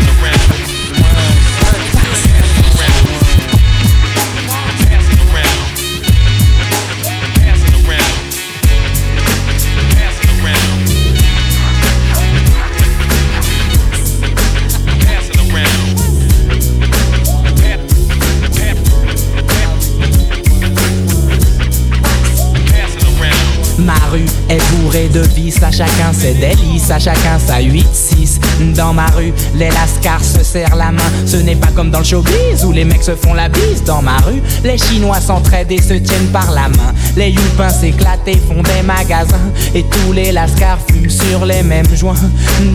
De 24.92 25.20
vices, 25.34 25.62
à 25.62 25.70
chacun 25.70 26.12
ses 26.12 26.34
délices, 26.34 26.90
à 26.90 26.98
chacun 26.98 27.38
sa 27.38 27.60
8-6. 27.60 28.74
Dans 28.74 28.92
ma 28.92 29.06
rue, 29.06 29.32
les 29.54 29.70
lascars 29.70 30.22
se 30.22 30.44
serrent 30.44 30.76
la 30.76 30.92
main. 30.92 31.02
Ce 31.24 31.38
n'est 31.38 31.56
pas 31.56 31.68
comme 31.74 31.90
dans 31.90 32.00
le 32.00 32.04
showbiz 32.04 32.64
où 32.66 32.72
les 32.72 32.84
mecs 32.84 33.02
se 33.02 33.14
font 33.14 33.32
la 33.32 33.48
bise. 33.48 33.82
Dans 33.86 34.02
ma 34.02 34.18
rue, 34.18 34.42
les 34.64 34.76
Chinois 34.76 35.20
s'entraident 35.20 35.72
et 35.72 35.80
se 35.80 35.94
tiennent 35.94 36.28
par 36.30 36.50
la 36.52 36.68
main. 36.68 36.92
Les 37.16 37.30
youpins 37.30 37.70
s'éclatent 37.70 38.26
et 38.26 38.36
font 38.36 38.62
des 38.62 38.82
magasins. 38.82 39.50
Et 39.74 39.82
tous 39.82 40.12
les 40.12 40.30
lascars 40.30 40.78
fument 40.90 41.08
sur 41.08 41.46
les 41.46 41.62
mêmes 41.62 41.96
joints. 41.96 42.14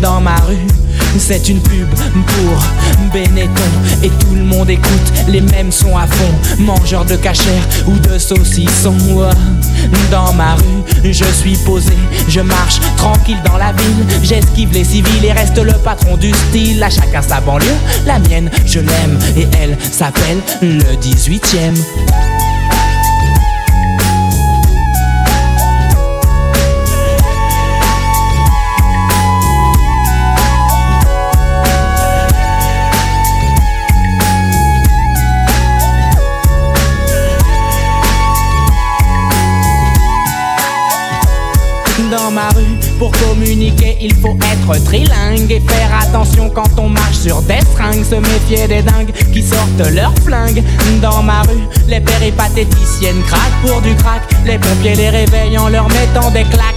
Dans 0.01 0.19
ma 0.19 0.37
rue, 0.37 0.57
c'est 1.19 1.49
une 1.49 1.61
pub 1.61 1.87
pour 1.89 3.11
Benetton 3.13 3.61
Et 4.03 4.09
tout 4.09 4.35
le 4.35 4.43
monde 4.43 4.69
écoute 4.69 5.13
les 5.27 5.41
mêmes 5.41 5.71
sons 5.71 5.97
à 5.97 6.05
fond 6.05 6.61
Mangeur 6.63 7.05
de 7.05 7.15
cachère 7.15 7.63
ou 7.87 7.97
de 7.97 8.17
saucisson 8.17 8.95
Dans 10.11 10.33
ma 10.33 10.55
rue, 10.55 11.11
je 11.11 11.25
suis 11.25 11.55
posé 11.65 11.93
Je 12.27 12.39
marche 12.41 12.79
tranquille 12.97 13.41
dans 13.45 13.57
la 13.57 13.71
ville. 13.73 14.05
J'esquive 14.23 14.71
les 14.73 14.83
civils 14.83 15.25
et 15.25 15.31
reste 15.31 15.57
le 15.57 15.73
patron 15.73 16.17
du 16.17 16.31
style. 16.31 16.83
À 16.83 16.89
chacun 16.89 17.21
sa 17.21 17.41
banlieue, 17.41 17.65
la 18.05 18.19
mienne 18.19 18.49
je 18.65 18.79
l'aime. 18.79 19.19
Et 19.35 19.47
elle 19.59 19.77
s'appelle 19.91 20.41
le 20.61 20.95
18ème 20.95 21.75
Pour 42.97 43.11
communiquer, 43.11 43.95
il 44.01 44.13
faut 44.15 44.35
être 44.35 44.83
trilingue 44.85 45.51
et 45.51 45.59
faire 45.59 45.99
attention 46.01 46.49
quand 46.49 46.79
on 46.79 46.89
marche 46.89 47.17
sur 47.17 47.41
des 47.43 47.61
stringues. 47.61 48.03
Se 48.03 48.15
méfier 48.15 48.67
des 48.67 48.81
dingues 48.81 49.11
qui 49.31 49.43
sortent 49.43 49.93
leurs 49.93 50.15
flingues. 50.25 50.63
Dans 51.01 51.21
ma 51.21 51.41
rue, 51.43 51.67
les 51.87 51.99
péripatéticiennes 51.99 53.21
craquent 53.27 53.61
pour 53.61 53.81
du 53.81 53.93
crack. 53.95 54.21
Les 54.45 54.57
pompiers 54.57 54.95
les 54.95 55.09
réveillent 55.09 55.57
en 55.59 55.69
leur 55.69 55.87
mettant 55.89 56.31
des 56.31 56.43
claques. 56.43 56.76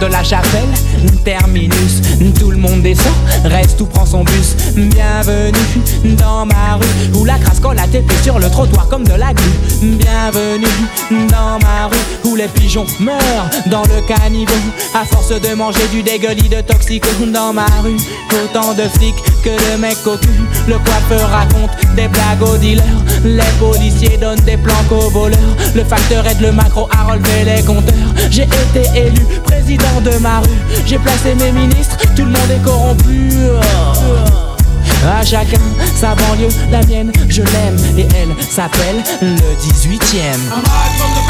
De 0.00 0.06
la 0.06 0.24
chapelle, 0.24 0.79
terminus, 1.24 2.00
tout 2.38 2.50
le 2.50 2.56
monde 2.56 2.82
descend, 2.82 3.14
reste 3.44 3.80
ou 3.80 3.86
prend 3.86 4.06
son 4.06 4.24
bus. 4.24 4.56
Bienvenue 4.74 6.16
dans 6.16 6.46
ma 6.46 6.76
rue, 6.76 7.18
où 7.18 7.24
la 7.24 7.38
crasse 7.38 7.60
colle 7.60 7.78
à 7.78 7.86
tes 7.86 8.00
pieds 8.00 8.22
sur 8.22 8.38
le 8.38 8.48
trottoir 8.50 8.88
comme 8.88 9.04
de 9.04 9.14
la 9.14 9.32
glu. 9.32 9.50
Bienvenue 9.82 10.66
dans 11.28 11.58
ma 11.60 11.86
rue, 11.86 12.30
où 12.30 12.36
les 12.36 12.48
pigeons 12.48 12.86
meurent 12.98 13.50
dans 13.66 13.82
le 13.82 14.00
caniveau, 14.06 14.52
à 14.94 15.04
force 15.04 15.28
de 15.28 15.54
manger 15.54 15.86
du 15.90 16.02
dégueulis 16.02 16.48
de 16.48 16.60
toxico. 16.60 17.08
Dans 17.32 17.52
ma 17.52 17.66
rue, 17.82 17.96
autant 18.44 18.74
de 18.74 18.82
flics 18.82 19.22
que 19.42 19.50
de 19.50 19.80
mecs 19.80 20.02
cul. 20.02 20.28
Le 20.66 20.78
coiffeur 20.78 21.28
raconte 21.30 21.70
des 21.96 22.08
blagues 22.08 22.42
aux 22.42 22.56
dealers, 22.56 22.84
les 23.24 23.42
policiers 23.58 24.16
donnent 24.16 24.40
des 24.40 24.56
planques 24.56 24.92
aux 24.92 25.10
voleurs. 25.10 25.56
Le 25.74 25.84
facteur 25.84 26.26
aide 26.26 26.40
le 26.40 26.52
macro 26.52 26.88
à 26.90 27.04
relever 27.04 27.44
les 27.44 27.62
compteurs. 27.62 27.94
J'ai 28.30 28.44
été 28.44 28.98
élu 28.98 29.20
président 29.44 30.00
de 30.02 30.16
ma 30.18 30.40
rue. 30.40 30.48
J'ai 30.90 30.98
placé 30.98 31.36
mes 31.36 31.52
ministres, 31.52 31.96
tout 32.16 32.24
le 32.24 32.32
monde 32.32 32.50
est 32.50 32.64
corrompu. 32.64 33.30
À 35.06 35.24
chacun 35.24 35.60
sa 35.94 36.16
banlieue, 36.16 36.48
la 36.72 36.82
mienne, 36.82 37.12
je 37.28 37.42
l'aime 37.42 37.78
et 37.96 38.08
elle 38.16 38.34
s'appelle 38.50 38.96
le 39.22 39.36
18ème. 39.36 41.29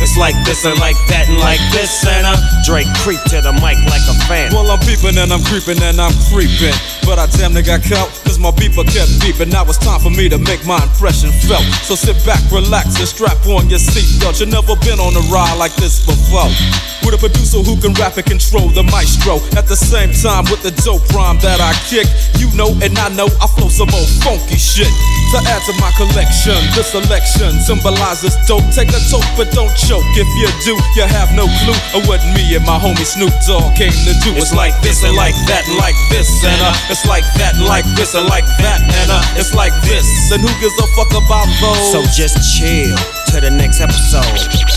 it's 0.00 0.16
like 0.16 0.34
this 0.44 0.64
and 0.64 0.78
like 0.78 0.98
that 1.08 1.28
and 1.28 1.38
like 1.38 1.62
this, 1.70 2.06
and 2.06 2.26
uh, 2.26 2.36
Dre 2.64 2.84
creep 3.02 3.20
to 3.34 3.40
the 3.42 3.52
mic 3.58 3.78
like 3.90 4.04
a 4.06 4.16
fan. 4.26 4.52
Well, 4.52 4.70
I'm 4.70 4.80
peeping 4.86 5.18
and 5.18 5.32
I'm 5.32 5.42
creeping 5.44 5.80
and 5.82 6.00
I'm 6.00 6.14
creeping. 6.30 6.74
But 7.08 7.16
I 7.18 7.26
damn 7.40 7.56
near 7.56 7.64
got 7.64 7.80
caught, 7.80 8.12
cause 8.28 8.38
my 8.38 8.52
beeper 8.52 8.84
kept 8.84 9.08
beeping. 9.24 9.48
Now 9.48 9.64
it's 9.64 9.80
time 9.80 10.00
for 10.00 10.10
me 10.12 10.28
to 10.28 10.36
make 10.36 10.60
my 10.68 10.76
impression 10.76 11.32
felt. 11.48 11.64
So 11.88 11.96
sit 11.96 12.20
back, 12.28 12.40
relax, 12.52 13.00
and 13.00 13.08
strap 13.08 13.40
on 13.48 13.72
your 13.72 13.80
seatbelt. 13.80 14.40
You've 14.40 14.52
never 14.52 14.76
been 14.84 15.00
on 15.00 15.16
a 15.16 15.24
ride 15.32 15.56
like 15.56 15.74
this 15.80 16.04
before. 16.04 16.52
With 17.00 17.16
a 17.16 17.20
producer 17.20 17.64
who 17.64 17.80
can 17.80 17.96
rap 17.96 18.20
and 18.20 18.28
control 18.28 18.68
the 18.68 18.84
maestro. 18.84 19.40
At 19.56 19.64
the 19.64 19.78
same 19.78 20.12
time, 20.12 20.44
with 20.52 20.60
the 20.60 20.74
dope 20.84 21.08
rhyme 21.16 21.40
that 21.40 21.64
I 21.64 21.72
kick. 21.88 22.04
You 22.36 22.52
know, 22.52 22.76
and 22.84 22.92
I 23.00 23.08
know 23.16 23.32
I 23.40 23.48
flow 23.56 23.72
some 23.72 23.88
old 23.88 24.12
funky 24.20 24.60
shit. 24.60 24.92
To 25.32 25.38
add 25.48 25.64
to 25.64 25.72
my 25.80 25.88
collection, 25.96 26.60
this 26.76 26.92
selection 26.92 27.56
symbolizes 27.64 28.36
dope. 28.44 28.68
Take 28.76 28.92
a 28.92 29.00
toke, 29.08 29.24
but 29.40 29.48
don't 29.56 29.72
choke. 29.88 30.04
If 30.20 30.28
you 30.36 30.48
do, 30.60 30.76
you 30.92 31.08
have 31.08 31.32
no 31.32 31.48
clue 31.64 31.80
of 31.96 32.04
what 32.04 32.20
me 32.36 32.44
and 32.52 32.64
my 32.68 32.76
homie 32.76 33.08
Snoop 33.08 33.32
Dogg 33.48 33.72
came 33.72 33.96
to 34.04 34.12
do. 34.20 34.36
It's 34.36 34.52
like 34.52 34.76
this 34.84 35.02
and 35.02 35.16
like 35.16 35.34
that 35.48 35.64
like 35.80 35.96
this 36.12 36.28
and 36.44 36.60
uh, 36.60 36.76
it's 36.92 37.08
like 37.08 37.24
that 37.40 37.56
like 37.56 37.88
this 37.96 38.14
and 38.14 38.28
like 38.28 38.44
that 38.60 38.84
and 38.84 39.08
uh, 39.08 39.40
it's 39.40 39.54
like 39.56 39.72
this. 39.88 40.04
And 40.30 40.44
who 40.44 40.52
gives 40.60 40.76
a 40.76 40.86
fuck 40.92 41.08
about 41.16 41.48
those? 41.64 41.80
So 41.88 42.04
just 42.12 42.36
chill 42.44 42.96
to 43.32 43.40
the 43.40 43.50
next 43.50 43.80
episode. 43.80 44.68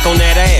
On 0.00 0.16
that 0.16 0.40
ass, 0.40 0.59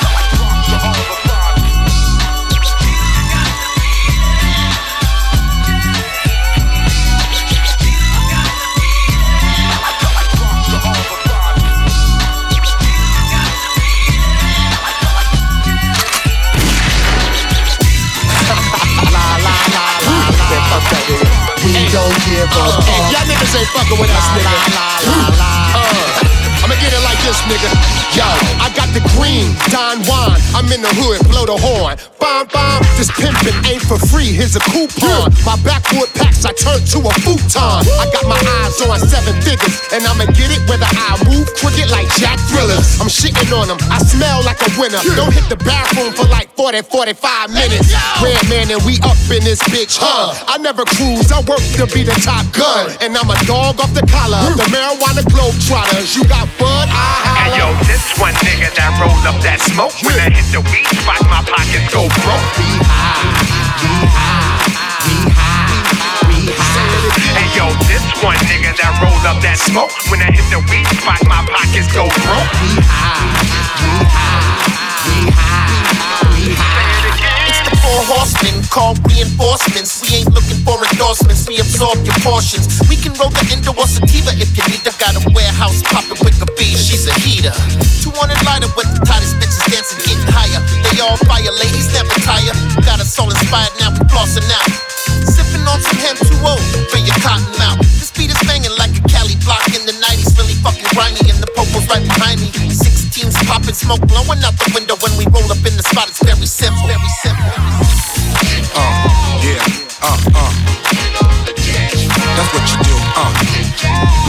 Give 22.31 22.49
fuck. 22.49 23.11
Y'all 23.11 23.27
niggas 23.27 23.55
ain't 23.59 23.67
fucking 23.67 23.99
with 23.99 24.09
us, 24.09 24.27
nigga. 24.31 25.60
I'ma 26.71 26.79
get 26.87 26.95
it 26.95 27.03
like 27.03 27.19
this, 27.27 27.35
nigga. 27.51 27.67
Yo, 28.15 28.23
I 28.63 28.71
got 28.79 28.87
the 28.95 29.03
green, 29.19 29.51
Don 29.75 29.99
Juan. 30.07 30.39
I'm 30.55 30.71
in 30.71 30.79
the 30.79 30.93
hood, 31.03 31.19
blow 31.27 31.43
the 31.43 31.59
horn. 31.59 31.99
Bomb, 32.15 32.47
bomb, 32.47 32.79
this 32.95 33.11
pimpin' 33.11 33.51
ain't 33.67 33.83
for 33.83 33.99
free. 33.99 34.31
Here's 34.31 34.55
a 34.55 34.63
coupon. 34.71 35.35
My 35.43 35.59
backwood 35.67 36.07
packs, 36.15 36.47
I 36.47 36.55
turn 36.55 36.79
to 36.95 36.99
a 37.03 37.13
futon. 37.27 37.83
I 37.99 38.07
got 38.15 38.23
my 38.23 38.39
eyes 38.63 38.79
on 38.87 39.03
seven 39.03 39.35
figures, 39.43 39.83
and 39.91 40.07
I'ma 40.07 40.31
get 40.31 40.47
it 40.47 40.63
whether 40.71 40.87
I 40.87 41.19
move 41.27 41.51
crooked 41.59 41.91
like 41.91 42.07
Jack 42.15 42.39
Thrillers. 42.47 43.03
I'm 43.03 43.11
shitting 43.11 43.51
on 43.51 43.67
them, 43.67 43.79
I 43.91 43.99
smell 43.99 44.39
like 44.47 44.63
a 44.63 44.71
winner. 44.79 45.03
Don't 45.19 45.35
hit 45.35 45.51
the 45.51 45.59
bathroom 45.59 46.15
for 46.15 46.23
like 46.31 46.55
40, 46.55 46.87
45 46.87 47.51
minutes. 47.51 47.91
Redman, 48.23 48.71
and 48.71 48.79
we 48.87 48.95
up 49.03 49.19
in 49.27 49.43
this 49.43 49.59
bitch, 49.67 49.99
huh? 49.99 50.31
I 50.47 50.55
never 50.55 50.87
cruise, 50.87 51.35
I 51.35 51.43
work 51.43 51.63
to 51.83 51.83
be 51.91 52.07
the 52.07 52.15
top 52.23 52.47
gun. 52.55 52.95
And 53.03 53.11
I'm 53.19 53.27
a 53.27 53.35
dog 53.43 53.83
off 53.83 53.91
the 53.91 54.07
collar. 54.07 54.39
The 54.55 54.67
marijuana 54.71 55.27
globe 55.27 55.59
trotters. 55.67 56.15
You 56.15 56.23
got 56.31 56.47
bud, 56.61 56.87
I 56.93 57.41
Hey 57.41 57.57
yo, 57.57 57.67
this 57.89 58.05
one 58.21 58.37
nigga 58.45 58.69
that 58.77 58.93
rolled 59.01 59.25
up 59.25 59.41
that 59.41 59.57
smoke. 59.65 59.93
When 60.05 60.13
I 60.21 60.29
hit 60.29 60.45
the 60.53 60.61
weed 60.69 60.85
spot, 61.01 61.21
my 61.25 61.41
pockets 61.41 61.89
go 61.89 62.05
broke. 62.21 62.45
We 62.61 62.69
high, 62.85 63.25
we 63.81 63.93
high, 64.13 64.61
we 65.09 65.17
high, 65.33 65.81
we 66.29 66.53
high. 66.53 67.01
Hey 67.33 67.49
yo, 67.57 67.65
this 67.89 68.05
one 68.21 68.37
nigga 68.45 68.77
that 68.77 68.93
rolled 69.01 69.25
up 69.25 69.41
that 69.41 69.57
smoke. 69.57 69.89
When 70.13 70.21
I 70.21 70.29
hit 70.29 70.45
the 70.53 70.61
weed 70.69 70.85
spot, 71.01 71.17
my 71.25 71.41
pockets 71.49 71.89
go 71.89 72.05
broke. 72.21 72.49
We 72.61 72.77
high, 72.85 73.25
we 73.81 74.05
high, 74.05 74.61
we 75.17 75.33
high, 75.33 76.29
we 76.29 76.53
high. 76.53 77.49
It's 77.49 77.61
the 77.65 77.73
four 77.81 78.01
horsemen 78.05 78.60
called 78.71 79.03
reinforcements. 79.03 79.99
We 79.99 80.23
ain't 80.23 80.31
looking 80.31 80.63
for 80.63 80.79
endorsements. 80.79 81.43
We 81.43 81.59
absorb 81.59 81.99
your 82.07 82.15
portions. 82.23 82.79
We 82.87 82.95
can 82.95 83.11
roll 83.19 83.29
the 83.29 83.43
Indo 83.51 83.75
or 83.75 83.85
sativa 83.85 84.31
if 84.39 84.55
you 84.55 84.63
need. 84.71 84.87
I 84.87 84.95
got 84.95 85.19
a 85.19 85.21
warehouse 85.35 85.83
popping 85.83 86.17
with 86.23 86.39
a 86.39 86.47
bee. 86.55 86.79
She's 86.79 87.05
a 87.05 87.13
heater. 87.19 87.51
200 87.99 88.15
lighter 88.47 88.71
with 88.79 88.87
the 88.95 89.03
tightest 89.03 89.35
bitches 89.43 89.67
dancing, 89.67 89.99
getting 90.07 90.31
higher. 90.31 90.63
They 90.87 91.03
all 91.03 91.19
fire, 91.27 91.51
ladies 91.59 91.91
never 91.91 92.15
tire. 92.23 92.55
Got 92.87 93.03
us 93.03 93.11
all 93.19 93.27
inspired 93.27 93.75
now, 93.83 93.91
we 93.91 94.07
flossing 94.07 94.47
out. 94.55 94.71
Sipping 95.27 95.67
on 95.67 95.77
some 95.83 95.99
hemp 95.99 96.17
2 96.23 96.31
for 96.31 96.99
your 97.03 97.17
cotton 97.19 97.51
mouth. 97.59 97.83
This 97.99 98.09
beat 98.15 98.31
is 98.31 98.39
banging 98.47 98.73
like 98.79 98.95
a 98.95 99.03
Cali 99.11 99.35
block 99.43 99.67
in 99.75 99.83
the 99.83 99.95
90s. 99.99 100.31
Really 100.39 100.55
fucking 100.63 100.87
grimy, 100.95 101.27
and 101.27 101.43
the 101.43 101.51
popo's 101.51 101.83
right 101.91 102.01
behind 102.01 102.39
me. 102.39 102.47
16s 102.71 103.35
popping, 103.51 103.75
smoke 103.75 104.01
blowing 104.07 104.39
out 104.47 104.55
the 104.55 104.71
window 104.71 104.95
when 105.03 105.11
we 105.19 105.27
roll 105.27 105.51
up 105.51 105.59
in 105.67 105.75
the 105.75 105.83
spot. 105.83 106.07
It's 106.07 106.23
very 106.23 106.47
simple, 106.47 106.87
very 106.87 107.11
simple. 107.19 107.51
Uh, 108.75 108.93
yeah, 109.41 109.61
uh, 110.01 110.17
uh. 110.35 110.51
That's 112.35 112.51
what 112.53 112.65
you 112.69 112.77
do, 112.85 112.95
uh. 113.17 113.31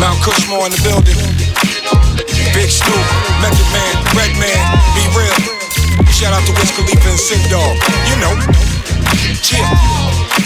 Mount 0.01 0.19
Kushmore 0.25 0.67
in 0.67 0.73
the 0.73 0.81
building. 0.83 1.17
Big 2.55 2.71
Snoop, 2.71 3.07
Method 3.41 3.69
Man, 3.73 3.95
Redman, 4.17 4.59
Be 4.95 5.05
Real. 5.17 5.37
Shout 6.13 6.33
out 6.33 6.45
to 6.47 6.53
Wiz 6.53 6.71
Khalifa 6.73 7.09
and 7.09 7.19
Sen 7.19 7.41
Dog. 7.51 7.77
You 8.09 8.17
know. 8.21 8.35
Cheer. 9.43 10.42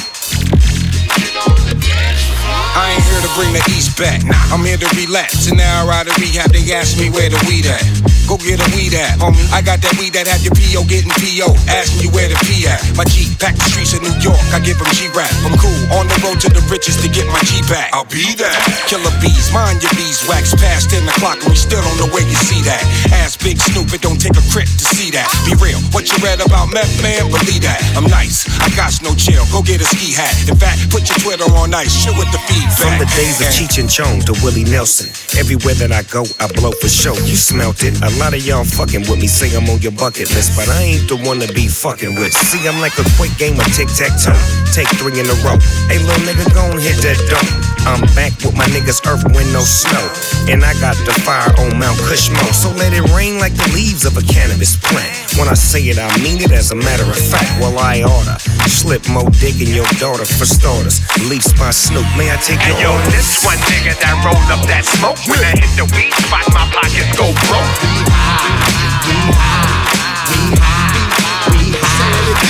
I 2.77 2.93
ain't 2.93 3.05
here 3.09 3.25
to 3.25 3.33
bring 3.33 3.57
the 3.57 3.65
East 3.73 3.97
back, 3.97 4.21
nah. 4.21 4.37
I'm 4.53 4.61
here 4.61 4.77
to 4.77 4.89
relax. 5.01 5.49
An 5.49 5.57
hour 5.57 5.89
out 5.97 6.13
of 6.13 6.17
rehab, 6.21 6.53
they 6.53 6.77
ask 6.77 7.01
me 7.01 7.09
where 7.09 7.33
the 7.33 7.41
weed 7.49 7.65
at. 7.65 7.81
Go 8.29 8.37
get 8.37 8.61
a 8.61 8.69
weed 8.77 8.93
at, 8.93 9.17
homie. 9.17 9.41
I 9.49 9.63
got 9.65 9.81
that 9.81 9.97
weed 9.97 10.13
that 10.13 10.29
have 10.29 10.43
your 10.45 10.53
PO 10.53 10.85
getting 10.91 11.15
PO. 11.15 11.47
Asking 11.73 12.05
you 12.05 12.11
where 12.13 12.29
the 12.29 12.37
P 12.45 12.69
at. 12.69 12.83
My 12.99 13.09
G 13.09 13.33
pack 13.39 13.57
the 13.57 13.65
streets 13.71 13.97
of 13.97 14.03
New 14.05 14.13
York. 14.21 14.37
I 14.53 14.61
give 14.61 14.77
them 14.77 14.91
G 14.93 15.09
rap. 15.17 15.31
I'm 15.47 15.57
cool. 15.57 15.79
On 15.95 16.05
the 16.05 16.19
road 16.21 16.37
to 16.45 16.51
the 16.53 16.61
riches 16.69 17.01
to 17.01 17.09
get 17.09 17.25
my 17.33 17.41
G 17.49 17.63
back. 17.71 17.95
I'll 17.97 18.05
be 18.13 18.35
there. 18.37 18.53
Killer 18.93 19.15
bees, 19.25 19.49
mind 19.57 19.81
your 19.81 19.95
beeswax. 19.97 20.53
Past 20.59 20.93
10 20.93 21.07
o'clock 21.17 21.41
and 21.47 21.55
we 21.55 21.57
still 21.57 21.81
on 21.81 21.97
the 22.03 22.11
way 22.13 22.27
you 22.29 22.37
see 22.37 22.61
that. 22.67 22.83
Ask 23.25 23.41
Big 23.41 23.57
Snoop, 23.57 23.95
it 23.95 24.03
don't 24.03 24.21
take 24.21 24.37
a 24.37 24.45
crit 24.51 24.69
to 24.69 24.87
see 24.91 25.15
that. 25.15 25.31
Be 25.47 25.55
real, 25.63 25.79
what 25.97 26.11
you 26.11 26.19
read 26.19 26.43
about 26.43 26.75
meth, 26.75 26.91
man, 27.01 27.31
believe 27.31 27.63
that. 27.63 27.79
I'm 27.95 28.11
nice, 28.11 28.45
I 28.59 28.69
got 28.75 28.91
no 29.07 29.15
chill. 29.15 29.47
Go 29.55 29.63
get 29.63 29.79
a 29.79 29.87
ski 29.87 30.11
hat. 30.13 30.35
In 30.51 30.59
fact, 30.59 30.91
put 30.91 31.07
your 31.07 31.19
Twitter 31.23 31.47
on 31.57 31.71
ice. 31.73 31.95
Shit 31.95 32.13
with 32.19 32.29
the 32.35 32.43
feedback. 32.51 32.66
From 32.75 32.99
the 32.99 33.07
days 33.15 33.39
of 33.39 33.47
Cheech 33.55 33.79
and 33.79 33.87
Chong 33.87 34.21
to 34.27 34.35
Willie 34.43 34.67
Nelson. 34.67 35.07
Everywhere 35.39 35.79
that 35.79 35.95
I 35.95 36.03
go, 36.11 36.27
I 36.43 36.51
blow 36.51 36.75
for 36.75 36.91
show. 36.91 37.15
You 37.23 37.39
smelt 37.39 37.87
it. 37.87 37.95
A 38.03 38.11
lot 38.19 38.35
of 38.35 38.43
y'all 38.43 38.67
fucking 38.67 39.07
with 39.07 39.23
me, 39.23 39.31
say 39.31 39.55
I'm 39.55 39.71
on 39.71 39.79
your 39.79 39.95
bucket 39.95 40.35
list, 40.35 40.59
but 40.59 40.67
I 40.67 40.99
ain't 40.99 41.07
the 41.07 41.17
one 41.23 41.39
to 41.41 41.49
be 41.55 41.71
fucking 41.71 42.19
with. 42.19 42.35
See, 42.35 42.67
I'm 42.67 42.83
like 42.83 42.99
a 42.99 43.07
quick 43.15 43.31
game 43.39 43.55
of 43.63 43.69
tic 43.71 43.87
tac 43.95 44.11
toe. 44.19 44.35
Take 44.75 44.91
three 44.99 45.15
in 45.23 45.31
a 45.31 45.37
row. 45.47 45.57
Hey, 45.87 46.03
little 46.03 46.27
nigga, 46.27 46.43
go 46.51 46.67
and 46.67 46.83
hit 46.83 46.99
that 47.07 47.19
dope. 47.31 47.47
I'm 47.87 48.03
back 48.19 48.35
with 48.43 48.59
my 48.59 48.67
niggas, 48.75 48.99
earth, 49.07 49.23
wind, 49.31 49.53
no 49.55 49.63
snow. 49.63 50.03
And 50.51 50.67
I 50.67 50.75
got 50.83 50.99
the 51.07 51.15
fire 51.23 51.55
on 51.63 51.79
Mount 51.79 51.99
Cushmo. 52.11 52.43
So 52.51 52.75
let 52.75 52.91
it 52.91 53.07
rain 53.15 53.39
like 53.39 53.55
the 53.55 53.71
leaves 53.79 54.05
of 54.05 54.19
a 54.19 54.25
cannabis 54.27 54.75
plant. 54.75 55.15
When 55.39 55.47
I 55.47 55.55
say 55.55 55.87
it, 55.87 55.99
I 56.03 56.11
mean 56.19 56.43
it 56.43 56.51
as 56.51 56.73
a 56.73 56.77
matter 56.77 57.07
of 57.07 57.17
fact. 57.31 57.47
Well, 57.63 57.79
I 57.79 58.03
oughta 58.03 58.43
slip 58.87 59.09
more 59.09 59.31
dick 59.43 59.59
in 59.59 59.75
your 59.75 59.89
daughter 59.99 60.25
for 60.25 60.47
starters. 60.47 61.01
Leafs 61.27 61.51
by 61.59 61.71
Snoop, 61.71 62.07
may 62.15 62.31
I 62.31 62.37
take 62.37 62.56
Hey 62.61 62.75
yo, 62.83 62.97
this 63.11 63.45
one 63.45 63.59
nigga 63.69 63.95
that 64.01 64.15
rolled 64.25 64.51
up 64.51 64.63
that 64.67 64.85
smoke. 64.85 65.19
When 65.29 65.39
I 65.41 65.53
hit 65.59 65.73
the 65.77 65.85
weed 65.97 66.13
spot, 66.25 66.47
my 66.55 66.65
pockets 66.73 67.13
go 67.17 67.31
broke. 67.49 67.73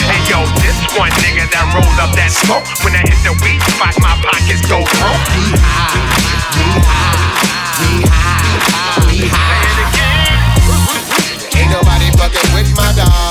Hey 0.07 0.23
yo, 0.31 0.45
this 0.63 0.79
one 0.95 1.11
nigga 1.23 1.51
that 1.51 1.67
rolled 1.75 1.99
up 1.99 2.15
that 2.15 2.31
smoke. 2.31 2.67
When 2.85 2.95
I 2.95 3.03
hit 3.03 3.21
the 3.27 3.35
weed 3.43 3.63
spot, 3.75 3.95
my 3.99 4.15
pockets 4.23 4.63
go 4.71 4.85
broke. 5.03 5.27
Ain't 11.57 11.71
nobody 11.71 12.09
fucking 12.15 12.49
with 12.55 12.71
my 12.77 12.93
dogs. 12.95 13.26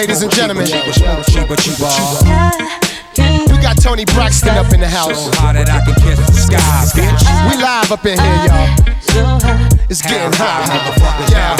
Ladies 0.00 0.22
and 0.22 0.32
gentlemen. 0.32 0.64
We 0.64 0.72
got 3.60 3.76
Toni 3.82 4.06
Braxton 4.06 4.56
up 4.56 4.72
in 4.72 4.80
the 4.80 4.88
house. 4.88 5.28
hot 5.36 5.52
that 5.52 5.68
I 5.68 5.84
can 5.84 5.94
kiss 6.00 6.16
the 6.16 6.32
sky, 6.40 6.88
bitch. 6.96 7.20
We 7.44 7.60
live 7.60 7.92
up 7.92 8.06
in 8.06 8.16
here, 8.16 8.48
y'all. 8.48 8.72
It's 9.90 10.00
getting 10.00 10.32
hot. 10.32 10.72
Yeah. 11.28 11.52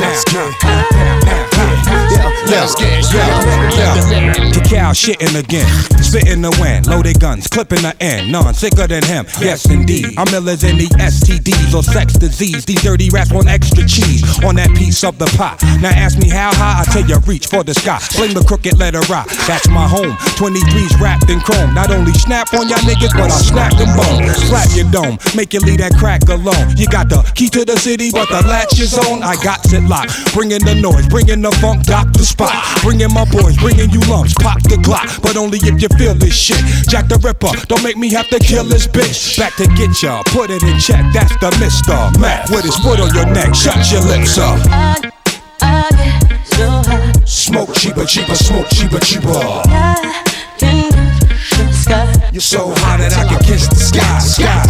Let's 0.00 0.24
get 0.24 0.56
Let's 0.64 2.03
get 2.14 3.14
yeah. 3.14 3.70
yeah, 3.74 4.10
yeah. 4.10 4.52
Cacao 4.52 4.92
shitting 4.92 5.38
again, 5.38 5.66
spitting 6.02 6.42
the 6.42 6.50
wind, 6.60 6.86
loaded 6.86 7.20
guns, 7.20 7.46
clipping 7.46 7.82
the 7.82 7.94
end, 8.00 8.30
none 8.30 8.54
sicker 8.54 8.86
than 8.86 9.04
him. 9.04 9.26
Yes, 9.40 9.68
indeed, 9.70 10.14
I'm 10.16 10.28
illers 10.28 10.68
in 10.68 10.78
the 10.78 10.86
STDs 10.98 11.74
or 11.74 11.82
sex 11.82 12.14
disease. 12.14 12.64
These 12.64 12.82
dirty 12.82 13.10
rats 13.10 13.32
want 13.32 13.48
extra 13.48 13.86
cheese 13.86 14.22
on 14.44 14.56
that 14.56 14.70
piece 14.76 15.02
of 15.04 15.18
the 15.18 15.26
pie. 15.36 15.56
Now 15.80 15.90
ask 15.90 16.18
me 16.18 16.28
how 16.28 16.54
high, 16.54 16.82
I 16.82 16.84
tell 16.92 17.04
you 17.04 17.18
reach 17.26 17.46
for 17.46 17.64
the 17.64 17.74
sky. 17.74 17.98
Sling 17.98 18.34
the 18.34 18.44
crooked 18.44 18.78
letter 18.78 19.00
rock, 19.10 19.28
that's 19.46 19.68
my 19.68 19.88
home. 19.88 20.14
23's 20.38 21.00
wrapped 21.00 21.30
in 21.30 21.40
chrome. 21.40 21.74
Not 21.74 21.90
only 21.90 22.12
snap 22.12 22.52
on 22.54 22.68
y'all 22.68 22.78
niggas, 22.86 23.12
but 23.12 23.30
I'll 23.30 23.42
snap 23.42 23.76
them 23.76 23.90
bones. 23.96 24.36
Slap 24.48 24.68
your 24.76 24.90
dome, 24.90 25.18
make 25.34 25.52
you 25.52 25.60
leave 25.60 25.78
that 25.78 25.94
crack 25.98 26.28
alone. 26.28 26.76
You 26.76 26.86
got 26.86 27.08
the 27.08 27.22
key 27.34 27.48
to 27.50 27.64
the 27.64 27.76
city, 27.76 28.10
but 28.10 28.28
the 28.28 28.46
latch 28.46 28.78
is 28.78 28.94
on. 28.94 29.22
I 29.22 29.36
got 29.42 29.64
it 29.72 29.82
locked. 29.84 30.34
Bringing 30.34 30.64
the 30.64 30.74
noise, 30.74 31.06
bringing 31.08 31.42
the 31.42 31.50
funk, 31.58 31.86
dock 32.04 32.12
the 32.16 32.24
spot. 32.24 32.52
Bringing 32.82 33.12
my 33.12 33.24
boys, 33.24 33.56
bringing 33.56 33.90
you 33.90 34.00
lumps, 34.10 34.34
pop 34.34 34.60
the 34.62 34.76
Glock. 34.76 35.22
But 35.22 35.36
only 35.36 35.58
if 35.58 35.80
you 35.80 35.88
feel 35.96 36.14
this 36.14 36.34
shit. 36.34 36.58
Jack 36.88 37.08
the 37.08 37.18
Ripper, 37.18 37.52
don't 37.66 37.82
make 37.82 37.96
me 37.96 38.10
have 38.12 38.28
to 38.28 38.38
kill 38.38 38.64
this 38.64 38.86
bitch. 38.86 39.38
Back 39.38 39.56
to 39.56 39.66
get 39.74 40.02
ya, 40.02 40.22
put 40.26 40.50
it 40.50 40.62
in 40.62 40.78
check. 40.78 41.04
That's 41.12 41.34
the 41.38 41.50
Mister 41.60 42.20
Mac 42.20 42.48
with 42.50 42.64
his 42.64 42.76
foot 42.76 43.00
on 43.00 43.14
your 43.14 43.26
neck. 43.26 43.54
Shut 43.54 43.90
your 43.90 44.02
lips 44.02 44.38
up. 44.38 44.58
Smoke 47.26 47.74
cheaper, 47.74 48.04
cheaper, 48.04 48.34
smoke 48.34 48.68
cheaper, 48.70 49.00
cheaper. 49.00 49.62
You're 52.32 52.40
so 52.40 52.70
hot 52.82 52.98
that 52.98 53.12
I 53.16 53.28
can 53.28 53.42
kiss 53.44 53.68
the 53.68 53.76
sky, 53.76 54.18
sky. 54.18 54.64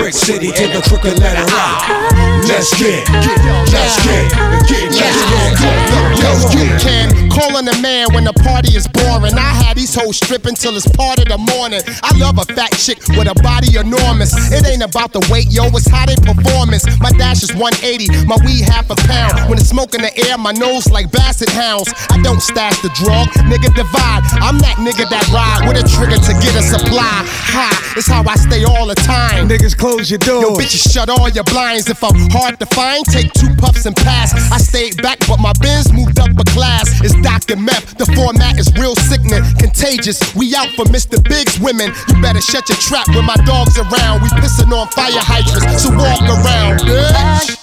Brick 0.00 0.14
City 0.14 0.50
to 0.50 0.66
the 0.68 0.80
crooked 0.88 1.18
letter 1.18 1.44
I. 1.46 2.40
Let's 2.48 2.72
get, 2.80 3.06
let's 3.12 4.00
get, 4.00 4.32
get, 4.66 4.88
let's 4.96 5.20
get, 5.60 6.24
let's 6.24 6.54
get. 6.54 6.80
Can 6.80 7.30
calling 7.40 7.68
a 7.68 7.76
man 7.82 8.12
when 8.12 8.24
the 8.24 8.32
party 8.44 8.76
is 8.76 8.86
boring. 8.88 9.34
I 9.34 9.52
had 9.64 9.76
these 9.76 9.94
hoes 9.94 10.16
stripping 10.16 10.54
till 10.54 10.76
it's 10.76 10.88
part 10.96 11.18
of 11.18 11.28
the 11.28 11.38
morning. 11.38 11.80
I 12.04 12.16
love 12.16 12.38
a 12.38 12.46
fat 12.52 12.72
chick 12.76 13.00
with 13.16 13.28
a 13.28 13.36
body 13.42 13.76
enormous. 13.76 14.32
It 14.52 14.66
ain't 14.66 14.82
about 14.82 15.12
the 15.12 15.24
weight, 15.32 15.48
yo, 15.48 15.66
it's 15.72 15.88
how 15.88 16.06
they 16.06 16.16
performance. 16.16 16.84
My 17.00 17.10
dash 17.16 17.42
is 17.42 17.52
180, 17.56 18.26
my 18.26 18.36
weed 18.44 18.64
half 18.68 18.90
a 18.90 18.96
pound. 19.08 19.48
When 19.48 19.58
it's 19.58 19.68
smoke 19.68 19.94
in 19.94 20.02
the 20.02 20.12
air, 20.28 20.36
my 20.38 20.52
nose 20.52 20.90
like 20.90 21.10
basset 21.10 21.50
hounds. 21.50 21.88
I 22.10 22.20
don't 22.22 22.40
stash 22.40 22.80
the 22.82 22.92
drug, 23.00 23.28
nigga 23.48 23.72
divide. 23.74 24.22
I'm 24.44 24.58
that 24.60 24.76
nigga 24.80 25.08
that 25.08 25.24
ride 25.32 25.66
with 25.66 25.80
a 25.80 25.86
trigger 25.96 26.20
to 26.20 26.32
get 26.44 26.54
a 26.56 26.62
supply. 26.62 27.24
Ha, 27.56 27.94
it's 27.96 28.06
how 28.06 28.22
I 28.26 28.36
stay 28.36 28.64
all 28.64 28.86
the 28.86 28.96
time. 28.96 29.48
Niggas 29.48 29.76
close 29.76 29.89
your 29.98 30.18
doors. 30.18 30.42
Yo, 30.42 30.54
bitches 30.54 30.92
shut 30.92 31.08
all 31.08 31.28
your 31.28 31.44
blinds. 31.44 31.88
If 31.88 32.04
I'm 32.04 32.14
hard 32.30 32.58
to 32.60 32.66
find, 32.66 33.04
take 33.06 33.32
two 33.32 33.48
puffs 33.56 33.86
and 33.86 33.96
pass. 33.96 34.32
I 34.52 34.58
stayed 34.58 35.02
back, 35.02 35.18
but 35.26 35.38
my 35.38 35.52
bins 35.60 35.92
moved 35.92 36.18
up 36.18 36.30
a 36.30 36.44
class. 36.54 37.00
It's 37.02 37.14
Dr. 37.22 37.56
Meth. 37.56 37.98
The 37.98 38.06
format 38.14 38.58
is 38.58 38.72
real 38.78 38.94
sickening, 38.94 39.42
contagious. 39.58 40.20
We 40.34 40.54
out 40.54 40.68
for 40.76 40.84
Mr. 40.86 41.22
Big's 41.22 41.58
women. 41.58 41.92
You 42.08 42.22
better 42.22 42.40
shut 42.40 42.68
your 42.68 42.78
trap 42.78 43.08
when 43.08 43.24
my 43.24 43.36
dog's 43.42 43.78
around. 43.78 44.22
We 44.22 44.28
pissing 44.38 44.70
on 44.70 44.86
fire 44.88 45.18
hydrants, 45.18 45.82
so 45.82 45.90
walk 45.90 46.22
around, 46.22 46.80
bitch. 46.86 47.58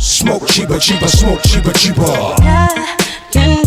Smoke 0.00 0.48
cheaper, 0.48 0.78
cheaper, 0.78 1.08
smoke 1.08 1.40
cheaper, 1.42 1.72
cheaper. 1.72 2.02
I 2.02 2.98
can 3.30 3.64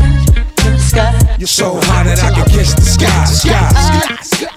touch 0.56 0.56
the 0.56 0.78
sky. 0.80 1.36
You're 1.40 1.48
so 1.48 1.76
hot 1.76 2.06
that 2.06 2.20
I 2.24 2.32
can 2.36 2.46
kiss 2.50 2.74
the 2.74 2.82
sky, 2.82 3.26
sky. 3.26 4.51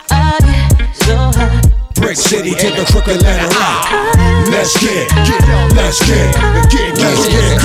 Brick 2.05 2.17
City 2.19 2.51
to 2.51 2.69
the 2.69 2.85
crooked 2.93 3.23
letter 3.23 3.49
I. 3.57 4.45
Let's 4.53 4.77
get, 4.79 5.09
let's 5.75 6.05
get, 6.05 6.37
let's 7.01 7.27
get, 7.29 7.57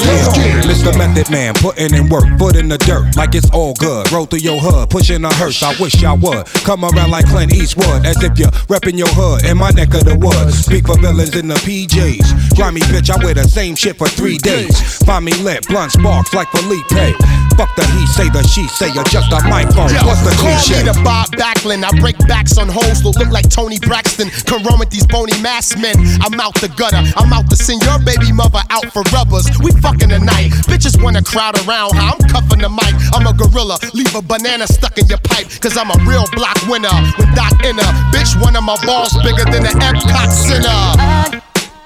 let's 0.00 0.32
get. 0.32 0.64
Mr. 0.64 0.96
Method 0.96 1.30
Man, 1.30 1.52
putting 1.52 1.92
in 1.92 2.08
work, 2.08 2.24
foot 2.38 2.56
in 2.56 2.68
the 2.68 2.78
dirt, 2.78 3.14
like 3.14 3.34
it's 3.34 3.50
all 3.50 3.74
good. 3.74 4.10
Roll 4.10 4.24
through 4.24 4.38
your 4.38 4.58
hood, 4.58 4.88
pushing 4.88 5.22
a 5.22 5.32
hearse. 5.34 5.62
I 5.62 5.76
wish 5.78 6.02
I 6.02 6.14
would 6.14 6.46
come 6.64 6.82
around 6.82 7.10
like 7.10 7.26
Clint 7.26 7.52
Eastwood, 7.52 8.06
as 8.06 8.22
if 8.22 8.38
you're 8.38 8.48
repping 8.72 8.96
your 8.96 9.12
hood 9.12 9.44
in 9.44 9.58
my 9.58 9.68
neck 9.70 9.92
of 9.92 10.06
the 10.06 10.16
woods. 10.16 10.64
Speak 10.64 10.86
for 10.86 10.98
villains 10.98 11.36
in 11.36 11.48
the 11.48 11.56
PJs. 11.56 12.56
Grimy 12.56 12.80
bitch, 12.88 13.10
I 13.10 13.22
wear 13.22 13.34
the 13.34 13.44
same 13.44 13.76
shit 13.76 13.98
for 13.98 14.08
three 14.08 14.38
days. 14.38 15.04
Find 15.04 15.26
me 15.26 15.34
lit, 15.34 15.68
blunt 15.68 15.92
sparks 15.92 16.32
like 16.32 16.48
Felipe. 16.48 17.43
Fuck 17.56 17.70
the 17.76 17.86
he 17.94 18.06
say, 18.10 18.28
the 18.30 18.42
she 18.42 18.66
say, 18.66 18.90
adjust 18.90 19.30
the 19.30 19.38
microphone. 19.46 19.86
Yo, 19.94 20.02
What's 20.02 20.26
the 20.26 20.34
call 20.34 20.50
cliche? 20.58 20.82
me 20.82 20.90
the 20.90 20.96
Bob 21.06 21.30
Backlund. 21.38 21.86
I 21.86 21.90
break 22.00 22.18
backs 22.26 22.58
on 22.58 22.66
hoes 22.66 23.02
that 23.02 23.14
look 23.14 23.30
like 23.30 23.48
Toni 23.48 23.78
Braxton. 23.78 24.30
Come 24.46 24.62
run 24.64 24.78
with 24.78 24.90
these 24.90 25.06
bony 25.06 25.38
mass 25.40 25.76
men. 25.78 25.94
I'm 26.18 26.34
out 26.42 26.54
the 26.58 26.66
gutter. 26.74 26.98
I'm 27.16 27.32
out 27.32 27.48
to 27.50 27.56
send 27.56 27.82
your 27.86 27.98
baby 28.02 28.32
mother 28.32 28.62
out 28.70 28.90
for 28.90 29.06
rubbers. 29.14 29.46
We 29.62 29.70
fucking 29.78 30.10
tonight. 30.10 30.50
Bitches 30.66 30.98
wanna 30.98 31.22
crowd 31.22 31.54
around. 31.62 31.94
How 31.94 32.18
I'm 32.18 32.20
cuffing 32.26 32.58
the 32.58 32.68
mic. 32.68 32.90
I'm 33.14 33.26
a 33.26 33.32
gorilla. 33.32 33.78
Leave 33.94 34.14
a 34.14 34.22
banana 34.22 34.66
stuck 34.66 34.98
in 34.98 35.06
your 35.06 35.22
pipe. 35.22 35.46
Cause 35.62 35.78
I'm 35.78 35.90
a 35.94 35.98
real 36.02 36.26
block 36.34 36.58
winner. 36.66 36.94
With 37.18 37.30
Doc 37.38 37.54
Inner. 37.62 37.86
Bitch, 38.10 38.34
one 38.42 38.56
of 38.56 38.64
my 38.66 38.74
balls 38.82 39.14
bigger 39.22 39.46
than 39.46 39.62
the 39.62 39.74
Epcot 39.78 40.30
Center. 40.34 40.80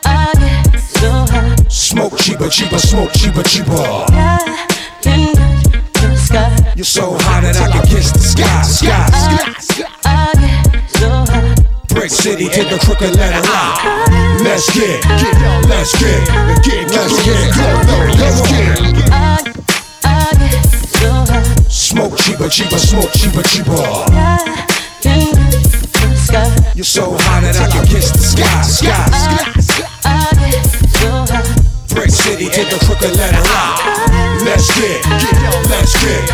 I 0.08 0.32
get 0.72 0.80
so 0.80 1.10
high. 1.28 1.56
Smoke 1.68 2.16
cheaper, 2.16 2.48
cheaper, 2.48 2.78
smoke 2.78 3.12
cheaper, 3.12 3.42
cheaper. 3.44 3.84
You're 6.30 6.84
so 6.84 7.16
hot 7.24 7.40
that 7.40 7.56
I 7.56 7.72
can 7.72 7.86
kiss 7.88 8.12
the 8.12 8.20
sky, 8.20 8.60
sky. 8.60 9.08
Brick 11.88 12.10
City 12.10 12.48
to 12.48 12.64
the 12.64 12.78
crooked 12.84 13.16
letter 13.16 13.40
I. 13.48 14.38
Let's 14.44 14.68
get, 14.76 15.00
let's 15.68 15.96
get, 15.96 16.28
let's 16.28 16.68
get, 16.68 16.84
let's 16.92 17.16
get, 17.24 17.48
let's 18.20 18.44
get. 18.44 18.76
smoke 21.70 22.18
cheaper, 22.18 22.48
cheaper, 22.50 22.78
smoke 22.78 23.10
cheaper, 23.16 23.42
cheaper. 23.48 23.76
Sky 26.14 26.52
You're 26.74 26.84
so 26.84 27.16
high 27.16 27.40
that 27.40 27.56
I 27.56 27.68
can 27.72 27.86
kiss 27.86 28.10
the 28.12 28.18
sky, 28.18 28.62
sky. 28.62 29.68
Brick 31.98 32.14
City 32.14 32.46
to 32.46 32.62
the 32.62 32.78
crooked 32.86 33.10
letter 33.18 33.42
I. 33.42 33.74
Let's 34.46 34.70
get, 34.78 35.02
let's 35.66 35.98
get, 35.98 36.30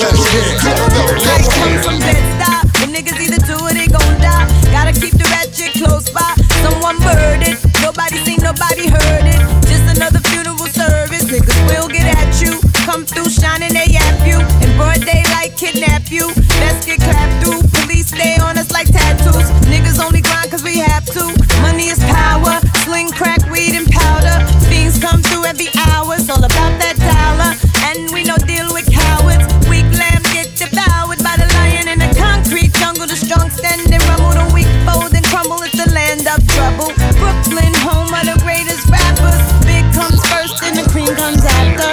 let's 0.00 0.16
They 0.32 1.44
came 1.44 1.76
from 1.84 2.00
get. 2.00 2.16
Bed-Stuy. 2.16 2.64
The 2.80 2.88
niggas 2.88 3.20
either 3.20 3.36
do 3.44 3.52
or 3.60 3.76
they 3.76 3.84
gon' 3.84 4.16
die. 4.24 4.48
Gotta 4.72 4.96
keep 4.96 5.12
the 5.12 5.28
ratchet 5.28 5.76
close 5.76 6.08
by. 6.08 6.32
Someone 6.64 6.96
murdered. 7.04 7.60
Nobody 7.84 8.16
seen, 8.24 8.40
nobody 8.40 8.88
heard 8.88 9.28
it. 9.28 9.44
Just 9.68 9.84
another 9.92 10.24
funeral 10.32 10.56
service. 10.72 11.28
Niggas 11.28 11.60
will 11.68 11.88
get 11.92 12.08
at 12.08 12.40
you. 12.40 12.56
Come 12.88 13.04
through 13.04 13.28
shining, 13.28 13.76
they 13.76 13.92
yap 13.92 14.16
you. 14.24 14.40
In 14.64 14.72
broad 14.80 15.04
daylight, 15.04 15.52
kidnap 15.60 16.08
you. 16.08 16.32
Let's 16.64 16.88
get 16.88 17.04
clapped 17.04 17.44
through. 17.44 17.60
Police 17.76 18.08
stay 18.08 18.40
on 18.40 18.56
us 18.56 18.72
like 18.72 18.88
tattoos. 18.88 19.52
Niggas 19.68 20.00
only 20.00 20.24
grind 20.24 20.48
cause 20.48 20.64
we 20.64 20.80
have 20.80 21.04
to. 21.12 21.28
Money 21.60 21.92
is 21.92 22.00
power. 22.08 22.56
Sling, 22.88 23.12
crack, 23.12 23.44
weed, 23.52 23.76
and 23.76 23.83
come 25.54 25.70
through 25.70 25.70
every 25.70 25.80
hour. 25.90 26.14
It's 26.14 26.28
all 26.30 26.42
about 26.42 26.72
that 26.80 26.96
dollar. 26.98 27.54
And 27.90 28.10
we 28.12 28.24
no 28.24 28.36
deal 28.38 28.66
with 28.72 28.86
cowards. 28.90 29.44
Weak 29.68 29.86
lambs 29.94 30.26
get 30.32 30.50
devoured 30.56 31.20
by 31.22 31.36
the 31.38 31.48
lion 31.58 31.88
in 31.88 31.98
the 31.98 32.10
concrete 32.14 32.72
jungle. 32.74 33.06
The 33.06 33.16
strong 33.16 33.50
stand 33.50 33.92
and 33.92 34.02
rumble. 34.08 34.34
The 34.34 34.46
weak 34.54 34.70
fold 34.86 35.14
and 35.14 35.24
crumble. 35.26 35.62
It's 35.62 35.76
the 35.76 35.90
land 35.92 36.26
of 36.26 36.40
trouble. 36.54 36.90
Brooklyn, 37.18 37.72
home 37.82 38.12
of 38.12 38.24
the 38.26 38.36
greatest 38.42 38.88
rappers. 38.90 39.42
Big 39.66 39.84
comes 39.94 40.20
first 40.30 40.62
and 40.64 40.76
the 40.78 40.86
cream 40.90 41.12
comes 41.14 41.44
after. 41.44 41.92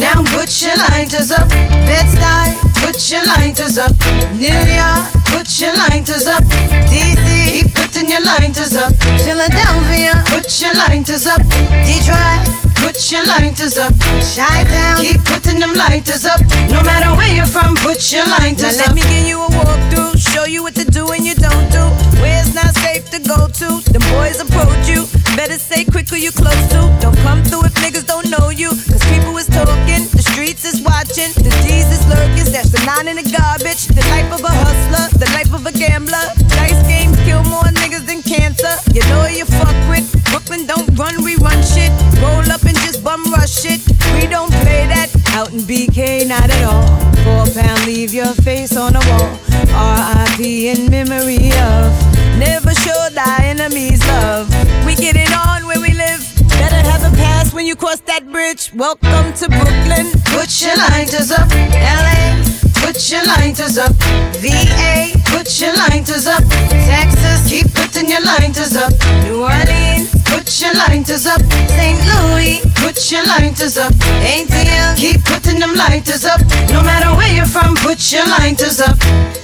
Now 0.00 0.22
put 0.34 0.50
your 0.62 0.76
lighters 0.90 1.30
up. 1.30 1.48
Bed-Stuy, 1.86 2.48
put 2.82 2.98
your 3.10 3.24
lighters 3.26 3.78
up. 3.78 3.94
New 4.34 4.50
York, 4.50 5.04
put 5.30 5.48
your 5.60 5.74
lighters 5.76 6.26
up. 6.26 6.44
DC, 6.90 7.26
keep 7.46 7.74
putting 7.74 8.10
your 8.10 8.22
lighters 8.24 8.74
up. 8.76 8.92
Philadelphia, 9.24 10.22
put 10.26 10.48
your 10.60 10.74
lighters 10.74 11.26
up. 11.26 11.42
Detroit, 11.86 12.65
put 12.86 13.10
your 13.10 13.26
lighters 13.26 13.76
up. 13.78 13.92
Chi-Town, 13.98 15.02
keep 15.02 15.18
putting 15.24 15.58
them 15.58 15.74
lighters 15.74 16.24
up. 16.24 16.38
No 16.70 16.80
matter 16.86 17.10
where 17.18 17.34
you're 17.34 17.50
from, 17.50 17.74
put 17.82 17.98
your 18.14 18.26
lighters 18.38 18.78
now 18.78 18.86
up. 18.86 18.94
Let 18.94 18.94
me 18.94 19.02
give 19.10 19.26
you 19.26 19.42
a 19.42 19.48
walkthrough, 19.58 20.14
show 20.14 20.44
you 20.44 20.62
what 20.62 20.76
to 20.76 20.84
do 20.84 21.10
and 21.10 21.26
you 21.26 21.34
don't 21.34 21.66
do. 21.74 21.82
Where 22.22 22.38
it's 22.38 22.54
not 22.54 22.70
safe 22.86 23.10
to 23.10 23.18
go 23.18 23.50
to. 23.50 23.68
The 23.90 23.98
boys 24.14 24.38
approach 24.38 24.86
you. 24.86 25.02
Better 25.34 25.58
say 25.58 25.84
quick 25.84 26.08
who 26.08 26.16
you 26.16 26.30
close 26.30 26.62
to. 26.70 26.80
Don't 27.02 27.18
come 27.26 27.42
through 27.42 27.66
if 27.66 27.74
niggas 27.82 28.06
don't 28.06 28.30
know 28.30 28.50
you. 28.50 28.70
Cause 28.70 29.02
people 29.10 29.36
is 29.36 29.50
talking, 29.50 30.06
the 30.14 30.22
streets 30.22 30.64
is 30.64 30.80
watching, 30.80 31.34
the 31.42 31.50
D's 31.66 31.90
is 31.90 32.06
lurking. 32.06 32.48
That's 32.54 32.70
the 32.70 32.82
nine 32.86 33.08
in 33.10 33.16
the 33.18 33.26
garbage. 33.26 33.90
The 33.90 34.04
life 34.14 34.30
of 34.30 34.46
a 34.46 34.52
hustler, 34.62 35.10
the 35.18 35.28
life 35.34 35.52
of 35.52 35.66
a 35.66 35.72
gambler. 35.72 36.22
Dice 36.54 36.80
games 36.86 37.18
kill 37.26 37.42
more 37.50 37.66
niggas 37.82 38.06
than 38.06 38.22
cancer. 38.22 38.78
You 38.94 39.02
know 39.10 39.26
you 39.26 39.44
fuck 39.44 39.76
with. 39.90 40.06
Brooklyn 40.30 40.66
don't 40.66 40.86
run, 40.96 41.24
just 43.46 43.64
bum 43.64 43.76
rush 43.76 43.78
it. 43.78 43.80
We 44.14 44.26
don't 44.28 44.50
play 44.50 44.86
that. 44.86 45.10
Out 45.34 45.52
in 45.52 45.60
BK, 45.60 46.26
not 46.26 46.50
at 46.50 46.64
all. 46.64 46.86
Four 47.24 47.62
pound, 47.62 47.86
leave 47.86 48.14
your 48.14 48.32
face 48.42 48.76
on 48.76 48.92
the 48.94 49.02
wall. 49.10 49.30
RIP 49.70 50.40
in 50.40 50.90
memory 50.90 51.52
of. 51.58 51.92
Never 52.38 52.72
show 52.74 53.08
thy 53.12 53.38
enemies 53.44 54.00
love. 54.06 54.48
We 54.86 54.94
get 54.94 55.16
it 55.16 55.32
on 55.32 55.66
where 55.66 55.80
we 55.80 55.92
live. 55.92 56.22
Better 56.48 56.82
have 56.88 57.02
a 57.02 57.14
pass 57.16 57.52
when 57.52 57.66
you 57.66 57.76
cross 57.76 58.00
that 58.00 58.30
bridge. 58.30 58.72
Welcome 58.74 59.32
to 59.34 59.48
Brooklyn. 59.48 60.10
Put 60.26 60.62
your 60.62 60.76
lighters 60.76 61.30
up. 61.30 61.48
LA. 61.50 62.75
Put 62.86 63.10
your 63.10 63.24
lighters 63.26 63.78
up. 63.78 63.90
VA. 64.38 65.10
Put 65.26 65.60
your 65.60 65.74
lighters 65.74 66.28
up. 66.28 66.44
Texas. 66.70 67.42
Keep 67.50 67.74
putting 67.74 68.08
your 68.08 68.22
lighters 68.22 68.76
up. 68.76 68.92
New 69.26 69.42
Orleans. 69.42 70.14
Put 70.30 70.46
your 70.62 70.72
lighters 70.72 71.26
up. 71.26 71.42
St. 71.66 71.98
Louis. 72.06 72.62
Put 72.78 73.10
your 73.10 73.26
lighters 73.26 73.76
up. 73.76 73.92
ATL. 74.22 74.96
Keep 74.96 75.24
putting 75.24 75.58
them 75.58 75.74
lighters 75.74 76.24
up. 76.24 76.38
No 76.70 76.80
matter 76.86 77.10
where 77.18 77.34
you're 77.34 77.50
from, 77.50 77.74
put 77.74 77.98
your 78.12 78.24
lighters 78.38 78.78
up. 78.78 78.96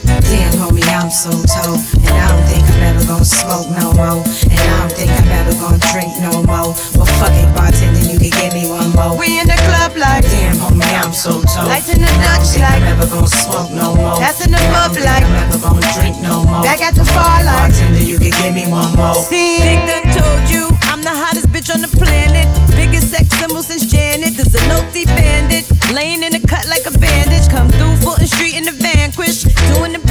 Damn, 0.07 0.55
homie, 0.63 0.87
I'm 0.87 1.11
so 1.11 1.35
told. 1.35 1.83
And 1.99 2.15
I 2.15 2.31
don't 2.31 2.47
think 2.47 2.63
I'm 2.63 2.95
ever 2.95 3.05
gonna 3.11 3.25
smoke 3.25 3.67
no 3.75 3.93
more. 3.93 4.23
And 4.23 4.55
I 4.55 4.87
don't 4.87 4.93
think 4.95 5.11
I'm 5.11 5.29
ever 5.43 5.55
gonna 5.59 5.83
drink 5.91 6.15
no 6.23 6.47
more. 6.47 6.71
Well, 6.95 7.11
fuck 7.19 7.35
it, 7.35 7.51
bartender, 7.59 8.07
you 8.07 8.23
can 8.23 8.31
give 8.31 8.55
me 8.55 8.62
one. 8.95 9.19
We 9.19 9.41
in 9.41 9.47
the 9.47 9.59
club 9.69 9.97
like 9.97 10.25
Damn, 10.25 10.57
oh, 10.61 10.71
homie, 10.71 10.95
I'm 10.97 11.13
so 11.13 11.43
told. 11.43 11.69
Lights 11.69 11.89
in 11.93 12.01
the 12.01 12.13
Dutch 12.21 12.57
like 12.61 12.83
I'm 12.83 12.99
ever 12.99 13.09
gonna 13.09 13.27
smoke 13.27 13.71
no 13.73 13.95
more. 13.95 14.17
That's 14.19 14.45
in 14.45 14.53
the 14.53 14.63
pub 14.73 14.97
like 14.97 15.25
I'm 15.25 15.49
ever 15.49 15.59
gonna 15.59 15.87
drink 15.97 16.21
no 16.21 16.45
more. 16.45 16.63
Back 16.63 16.81
at 16.81 16.95
the 16.95 17.05
far 17.05 17.45
like 17.45 17.73
Bartender, 17.73 18.05
you 18.05 18.19
can 18.19 18.33
give 18.37 18.55
me 18.55 18.71
one 18.71 18.93
more. 18.97 19.15
See, 19.15 19.59
Big 19.61 19.81
done 19.89 20.09
told 20.13 20.45
you 20.51 20.69
I'm 20.91 21.03
the 21.03 21.13
hottest 21.13 21.49
bitch 21.49 21.73
on 21.73 21.81
the 21.81 21.91
planet. 21.91 22.47
Biggest 22.77 23.11
sex 23.11 23.29
symbol 23.39 23.63
since 23.63 23.87
Janet. 23.87 24.37
There's 24.37 24.55
a 24.55 24.63
noty 24.71 25.07
bandit. 25.07 25.65
Laying 25.93 26.23
in 26.23 26.33
the 26.33 26.43
cut 26.47 26.69
like 26.69 26.87
a 26.87 26.95
bandage. 26.99 27.49
Come 27.49 27.69
through 27.69 27.97
Fulton 28.05 28.27
Street 28.27 28.57
in 28.57 28.65
the 28.65 28.73
vanquish. 28.73 29.45
Doing 29.75 29.93
the 29.93 30.03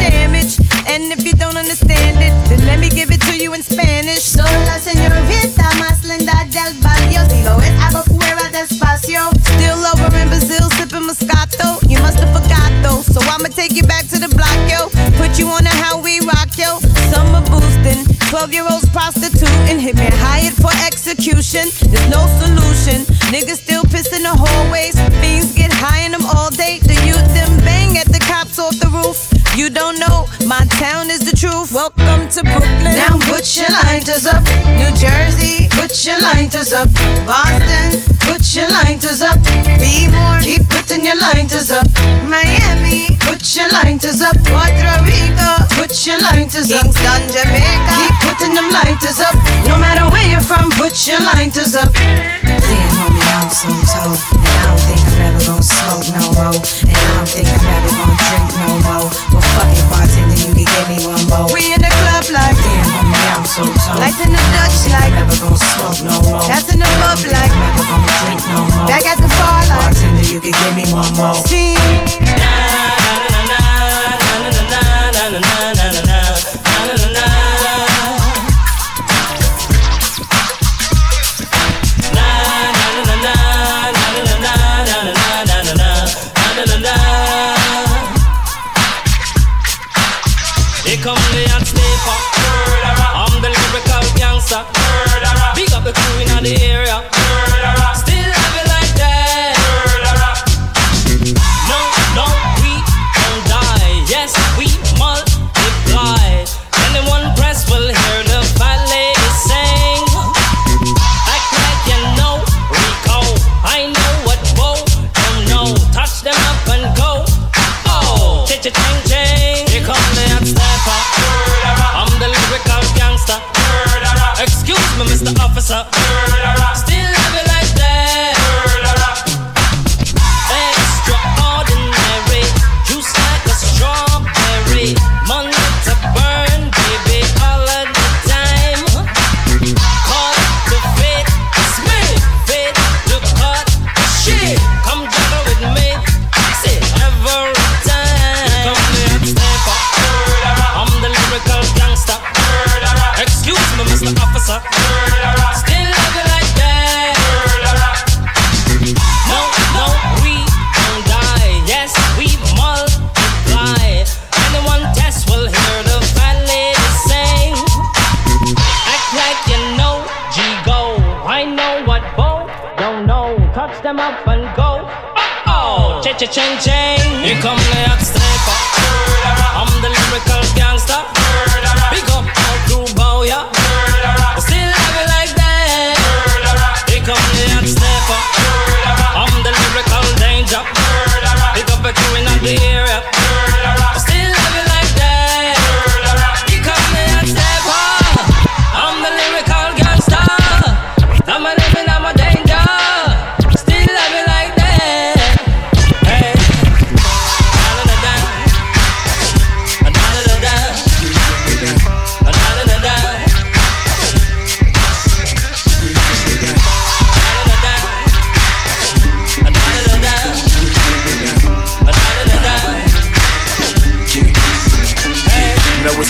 lighters 36.61 36.73
up. 36.73 36.89
Boston, 37.25 38.01
put 38.19 38.55
your 38.55 38.69
lighters 38.69 39.21
up. 39.21 39.41
Be 39.81 40.07
more, 40.13 40.39
keep 40.41 40.61
putting 40.69 41.03
your 41.05 41.17
lighters 41.17 41.71
up. 41.71 41.87
Miami, 42.29 43.17
put 43.21 43.41
your 43.55 43.69
lighters 43.69 44.21
up. 44.21 44.37
Puerto 44.45 44.93
Rico, 45.05 45.49
put 45.73 46.05
your 46.05 46.19
lighters 46.19 46.71
up. 46.71 46.83
Kingston, 46.83 47.21
Jamaica, 47.33 47.60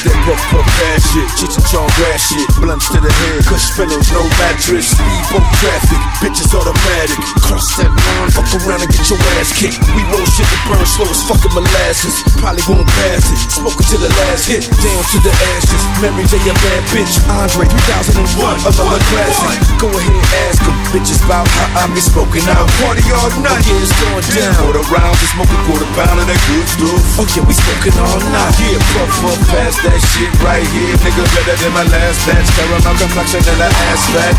that 0.06 0.18
puff 0.26 0.41
puff 0.49 0.68
bad 0.80 0.99
shit, 1.02 1.30
and 1.45 1.66
Chong 1.72 1.89
grass 1.95 2.22
shit, 2.28 2.47
blunts 2.60 2.89
to 2.91 2.99
the 2.99 3.12
head, 3.12 3.41
kush 3.45 3.72
pillows, 3.78 4.08
no 4.12 4.22
mattress, 4.41 4.91
speedboat 4.91 5.45
traffic, 5.62 6.02
bitches 6.20 6.52
automatic, 6.52 7.20
cross 7.39 7.78
that 7.78 7.91
line, 7.91 8.30
fuck 8.34 8.49
around 8.62 8.82
and 8.84 8.91
get 8.91 9.06
your 9.08 9.20
ass 9.39 9.54
kicked. 9.56 9.80
We 9.95 10.02
roll 10.12 10.26
shit 10.26 10.47
that 10.47 10.62
burn 10.68 10.86
slow 10.86 11.08
as 11.10 11.22
fucking 11.26 11.54
molasses, 11.54 12.24
probably 12.41 12.64
won't 12.68 12.89
pass 13.04 13.30
it, 13.30 13.39
smoking 13.52 13.88
to 13.93 13.97
the 14.02 14.12
last 14.26 14.49
hit, 14.49 14.68
down 14.68 15.04
to 15.14 15.18
the 15.22 15.34
ashes. 15.56 15.84
Mary 16.02 16.26
a 16.26 16.54
bad 16.60 16.82
bitch, 16.91 17.16
Andre 17.30 17.68
3001, 17.70 18.68
another 18.68 19.02
classic. 19.12 19.60
Go 19.78 19.88
ahead, 19.91 20.24
ask 20.49 20.60
them, 20.66 20.76
bitches 20.91 21.22
about 21.24 21.47
how 21.47 21.86
I 21.86 21.91
be 21.93 22.02
smoking 22.02 22.45
out, 22.52 22.68
party 22.82 23.06
all 23.14 23.32
night. 23.43 23.64
Yeah, 23.64 23.84
it's 23.84 23.93
going 24.02 24.26
down. 24.34 24.56
Quarter 24.60 24.86
rounds, 24.91 25.20
we 25.22 25.28
smoking 25.32 25.62
quarter 25.70 25.89
pound 25.95 26.20
of 26.20 26.28
that 26.28 26.41
good 26.49 26.68
stuff. 26.68 27.20
Oh 27.22 27.28
yeah, 27.32 27.43
we 27.45 27.54
smoking 27.56 27.95
all 28.02 28.20
night. 28.32 28.54
Yeah, 28.60 28.82
puff 28.95 29.12
puff 29.22 29.39
past 29.52 29.78
that 29.84 29.91
shit 30.00 30.32
right 30.44 30.64
here, 30.72 30.96
nigga. 31.04 31.24
Better 31.36 31.56
than 31.60 31.74
my 31.74 31.84
last 31.84 32.24
batch. 32.28 32.48
Caramel 32.56 32.96
complexion 32.96 33.42
and 33.44 33.62
an 33.62 33.74
ass 33.92 34.04
fat. 34.14 34.36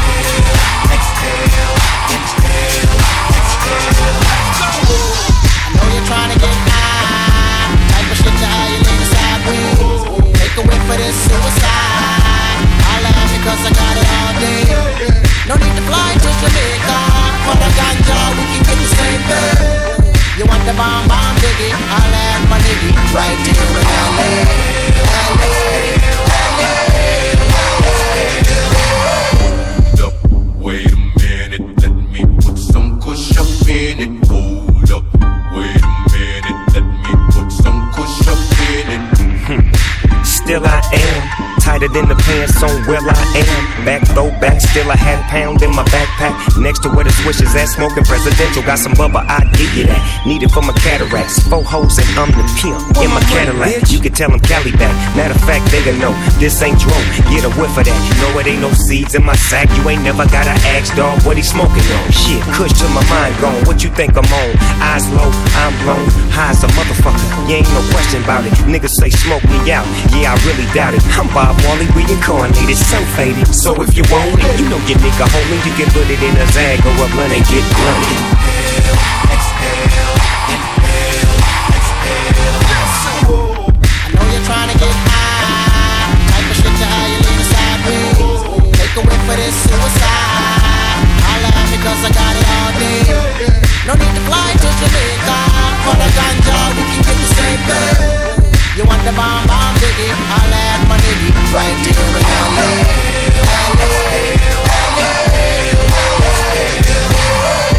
know 5.77 5.87
you're 5.93 6.07
trying 6.07 6.31
to 6.33 6.39
get 6.39 6.57
high. 6.71 7.77
Type 7.93 8.09
of 8.13 8.17
shit 8.17 8.33
a 8.33 8.63
this 10.97 11.17
suicide. 11.27 12.33
Me 13.33 13.39
cause 13.45 13.65
I 13.65 13.71
got 13.73 13.97
it 13.97 14.07
all 14.19 14.35
day. 14.41 14.65
No 15.49 15.55
need 15.57 15.75
to 15.77 15.83
fly 15.89 16.13
to 16.15 16.31
Jamaica. 16.41 16.99
For 17.45 17.57
the 17.61 17.69
ganja, 17.79 18.19
we 18.37 18.45
can 18.51 18.63
get 18.63 18.79
the. 19.29 20.02
You 20.39 20.47
want 20.47 20.65
the 20.65 20.73
bomb 20.73 21.07
bomb 21.09 21.37
diggy? 21.37 21.69
Holla 21.93 22.17
at 22.33 22.49
my 22.49 22.59
nigga 22.65 22.89
right 23.13 23.37
here 23.45 23.69
in 23.69 23.85
LA. 24.17 24.29
Wait 30.59 30.91
a 30.91 30.97
minute, 31.19 31.83
let 31.83 31.93
me 31.93 32.25
put 32.41 32.57
some 32.57 32.99
kush 32.99 33.37
up 33.37 33.69
in 33.69 34.01
it. 34.01 34.27
Hold 34.29 34.91
up. 34.91 35.05
Wait 35.53 35.77
a 35.77 35.93
minute, 36.13 36.61
let 36.73 36.85
me 36.85 37.13
put 37.31 37.53
some 37.53 37.93
kush 37.93 38.27
up 38.27 38.41
in 38.71 38.89
it. 38.89 39.03
Hmm. 39.45 40.23
Still 40.25 40.63
I 40.65 40.81
am 40.95 41.52
tighter 41.63 41.89
than 41.89 42.09
the 42.11 42.19
pants 42.27 42.59
on 42.63 42.75
where 42.91 43.01
I 43.01 43.23
am. 43.39 43.85
Back 43.87 44.03
though, 44.19 44.33
throwback, 44.33 44.61
still 44.61 44.91
a 44.91 44.97
half 44.97 45.23
pound 45.31 45.63
in 45.63 45.71
my 45.71 45.85
backpack. 45.95 46.35
Next 46.61 46.83
to 46.83 46.89
where 46.91 47.05
the 47.05 47.13
swish 47.23 47.41
is 47.41 47.55
at, 47.55 47.69
smoking 47.69 48.05
presidential. 48.05 48.63
Got 48.63 48.79
some 48.79 48.93
bubba, 48.93 49.25
I 49.29 49.47
give 49.55 49.73
you 49.75 49.87
that. 49.87 50.03
Need 50.27 50.43
it 50.43 50.51
for 50.51 50.63
my 50.63 50.75
cataracts. 50.83 51.39
Four 51.47 51.63
hoes 51.63 51.99
and 51.99 52.09
I'm 52.19 52.31
the 52.35 52.45
pimp 52.59 52.79
in 52.99 53.11
my 53.11 53.23
Cadillac. 53.31 53.91
You 53.91 54.01
can 54.01 54.13
tell 54.13 54.31
them 54.31 54.41
Cali 54.41 54.73
back. 54.73 54.95
Matter 55.17 55.35
of 55.35 55.43
fact, 55.47 55.71
they 55.71 55.85
gon' 55.85 55.99
know 55.99 56.13
this 56.39 56.61
ain't 56.63 56.79
dro. 56.79 56.95
Get 57.31 57.47
a 57.47 57.53
whiff 57.55 57.79
of 57.79 57.87
that. 57.87 58.01
No, 58.19 58.39
it 58.39 58.47
ain't 58.47 58.61
no 58.61 58.71
seeds 58.75 59.15
in 59.15 59.25
my 59.25 59.37
sack. 59.37 59.71
You 59.79 59.89
ain't 59.89 60.03
never 60.03 60.27
gotta 60.27 60.55
ask, 60.75 60.95
dog, 60.99 61.23
what 61.23 61.37
he 61.37 61.43
smoking 61.43 61.87
on. 62.03 62.07
Shit, 62.11 62.43
kush 62.59 62.75
to 62.83 62.87
my 62.91 63.05
mind 63.09 63.35
gone. 63.41 63.63
What 63.65 63.83
you 63.85 63.91
think 63.95 64.19
I'm 64.19 64.27
on? 64.27 64.51
Eyes 64.83 65.07
low, 65.15 65.31
I'm 65.63 65.75
blown. 65.83 66.07
High 66.35 66.51
as 66.51 66.63
a 66.65 66.69
motherfucker. 66.75 67.23
You 67.49 67.63
ain't 67.63 67.71
no 67.71 67.83
question 67.95 68.23
about 68.23 68.45
it. 68.47 68.53
Niggas 68.67 68.95
say 68.99 69.11
smoke 69.11 69.45
me 69.45 69.71
out. 69.71 69.87
Yeah, 70.11 70.33
I 70.33 70.37
really 70.47 70.67
doubt 70.75 70.95
it. 70.95 71.03
I'm 71.15 71.29
Marley 71.63 71.87
reincarnated, 71.93 72.77
so 72.77 72.99
faded. 73.17 73.47
So 73.53 73.75
if 73.83 73.97
you 73.97 74.05
want 74.11 74.39
it, 74.41 74.61
you 74.61 74.69
know 74.69 74.81
your 74.89 74.99
nigga 74.99 75.27
homie. 75.29 75.61
You 75.67 75.73
can 75.77 75.89
put 75.93 76.09
it 76.09 76.23
in 76.23 76.37
a 76.37 76.47
zag 76.53 76.81
or 76.87 76.95
a 76.97 77.07
blunt 77.13 77.33
and 77.33 77.45
get 77.47 77.65
blunted. 77.77 78.21
I 84.03 84.17
know 84.17 84.25
you're 84.33 84.43
get 84.43 84.97
high. 85.09 86.17
Type 86.31 86.49
of 86.51 86.57
shit 86.57 86.77
how 86.87 87.07
you. 87.11 87.19
Make 88.79 88.95
a 88.97 89.03
way 89.03 89.19
for 89.27 89.37
this 89.37 89.57
suicide. 89.67 91.03
Holla 91.27 91.51
at 91.51 91.73
cause 91.83 92.03
I 92.05 92.11
got 92.13 92.35
it 92.37 92.47
all. 92.53 92.73
No 93.87 93.93
need 93.99 94.15
to 94.15 94.23
fly. 94.29 94.51
For 95.83 95.97
the 95.99 96.09
ganja, 96.15 96.59
we 96.77 96.83
can 96.87 97.03
get. 97.03 98.23
You 98.77 98.85
want 98.87 99.05
the 99.05 99.13
bomb 99.13 99.47
bomb 99.47 99.75
diggy? 99.83 100.09
Holla 100.31 100.57
at 100.57 100.89
my 100.89 100.97
nigga 100.97 101.32
right 101.53 101.77
here 101.85 101.93
in 101.93 102.25
LA. 102.57 102.69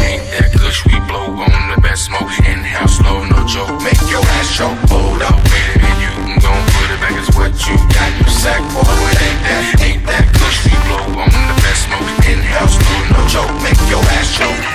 Ain't 0.06 0.22
we 0.86 0.94
blow 1.10 1.26
on 1.42 1.74
the 1.74 1.80
best 1.82 2.04
smoke? 2.04 2.30
In-house 2.46 2.98
slow, 2.98 3.24
no 3.24 3.44
joke. 3.46 3.82
Make 3.82 4.00
your 4.08 4.22
ass 4.38 4.54
choke. 4.54 4.78
Hold 4.90 5.22
up, 5.22 5.34
a 5.82 5.96
you 5.98 6.14
put 6.78 6.90
it 6.94 7.00
back. 7.02 7.18
It's 7.18 7.34
what 7.36 7.50
you 7.66 7.74
got, 7.90 8.10
you 8.18 8.30
sack 8.30 8.62
boy. 8.70 8.86
It 9.10 9.22
ain't 9.26 9.42
that, 9.42 9.82
ain't 9.82 10.06
we 10.06 10.74
blow 10.86 11.02
on 11.18 11.30
the 11.30 11.56
best 11.66 11.90
smoke? 11.90 12.06
No 13.10 13.26
joke. 13.26 13.50
Make 13.62 13.80
your 13.90 14.02
ass 14.14 14.38
choke. 14.38 14.73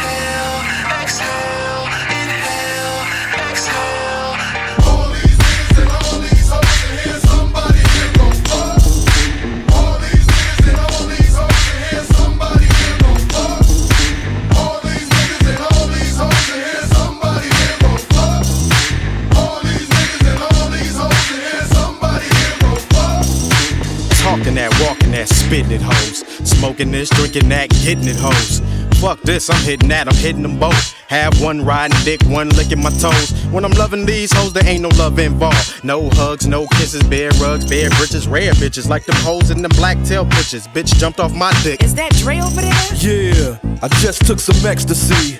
Spitting 25.49 25.71
it, 25.71 25.81
hoes. 25.81 26.19
Smoking 26.47 26.91
this, 26.91 27.09
drinking 27.09 27.49
that, 27.49 27.69
getting 27.69 28.07
it, 28.07 28.17
hoes. 28.19 28.61
Fuck 29.01 29.19
this, 29.21 29.49
I'm 29.49 29.61
hitting 29.63 29.89
that, 29.89 30.07
I'm 30.07 30.15
hitting 30.15 30.43
them 30.43 30.59
both. 30.59 30.93
Have 31.07 31.41
one 31.41 31.65
riding 31.65 31.97
dick, 32.03 32.21
one 32.25 32.49
licking 32.49 32.83
my 32.83 32.91
toes. 32.91 33.31
When 33.49 33.65
I'm 33.65 33.71
loving 33.71 34.05
these 34.05 34.31
hoes, 34.31 34.53
there 34.53 34.65
ain't 34.67 34.83
no 34.83 34.89
love 34.89 35.17
involved. 35.17 35.83
No 35.83 36.09
hugs, 36.11 36.45
no 36.45 36.67
kisses, 36.67 37.01
bare 37.03 37.31
rugs, 37.41 37.67
bare 37.67 37.89
britches, 37.91 38.27
rare 38.27 38.53
bitches 38.53 38.87
like 38.87 39.05
them 39.05 39.15
hoes 39.17 39.49
in 39.49 39.63
them 39.63 39.71
black 39.75 39.97
tail 40.03 40.25
bitches. 40.25 40.67
Bitch 40.67 40.93
jumped 40.99 41.19
off 41.19 41.33
my 41.33 41.51
dick. 41.63 41.81
Is 41.81 41.95
that 41.95 42.11
Dre 42.13 42.41
over 42.41 42.61
there? 42.61 42.73
Yeah, 42.97 43.57
I 43.81 43.87
just 43.87 44.27
took 44.27 44.39
some 44.39 44.63
ecstasy. 44.63 45.39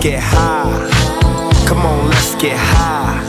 Get 0.00 0.22
high. 0.22 0.88
Come 1.66 1.84
on, 1.84 2.08
let's 2.08 2.34
get 2.36 2.56
high. 2.56 3.20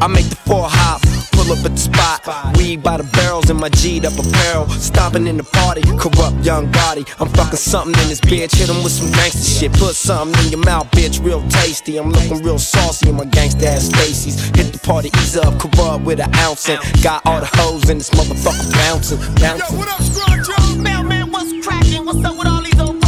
I 0.00 0.06
make 0.06 0.28
the 0.28 0.36
four 0.36 0.66
hop, 0.68 1.02
pull 1.32 1.52
up 1.52 1.64
at 1.64 1.72
the 1.72 1.76
spot. 1.76 2.56
Weed 2.56 2.82
by 2.82 2.98
the 2.98 3.04
barrels 3.04 3.50
in 3.50 3.56
my 3.56 3.68
G'd 3.68 4.04
up 4.04 4.12
apparel. 4.18 4.68
Stomping 4.68 5.26
in 5.26 5.36
the 5.36 5.44
party, 5.44 5.82
corrupt 5.98 6.44
young 6.44 6.70
body. 6.70 7.04
I'm 7.18 7.28
fucking 7.28 7.58
something 7.58 8.00
in 8.02 8.08
this 8.08 8.20
bitch. 8.20 8.54
Hit 8.54 8.68
'em 8.68 8.82
with 8.84 8.92
some 8.92 9.10
gangster 9.10 9.42
shit. 9.42 9.72
Put 9.72 9.96
something 9.96 10.38
in 10.44 10.50
your 10.52 10.64
mouth, 10.64 10.88
bitch, 10.92 11.22
real 11.24 11.42
tasty. 11.48 11.96
I'm 11.96 12.12
looking 12.12 12.42
real 12.42 12.58
saucy 12.58 13.08
in 13.08 13.16
my 13.16 13.24
gangsta 13.24 13.64
ass 13.66 13.86
Stacy's. 13.86 14.36
Hit 14.56 14.72
the 14.72 14.78
party, 14.78 15.10
ease 15.18 15.36
up, 15.36 15.58
corrupt 15.58 16.04
with 16.04 16.20
an 16.20 16.32
ounce. 16.36 16.68
And 16.68 16.78
got 17.02 17.26
all 17.26 17.40
the 17.40 17.50
hoes 17.58 17.90
in 17.90 17.98
this 17.98 18.10
motherfucker 18.10 18.70
bouncing, 18.72 19.18
bouncing. 19.40 19.78
what 19.78 19.88
up, 19.88 20.02
Scrunch? 20.02 20.78
Mailman, 20.78 21.30
what's 21.32 21.52
cracking? 21.66 22.04
What's 22.04 22.24
up 22.24 22.36
with 22.38 22.46
all 22.46 22.62
these 22.62 22.80
old 22.80 23.01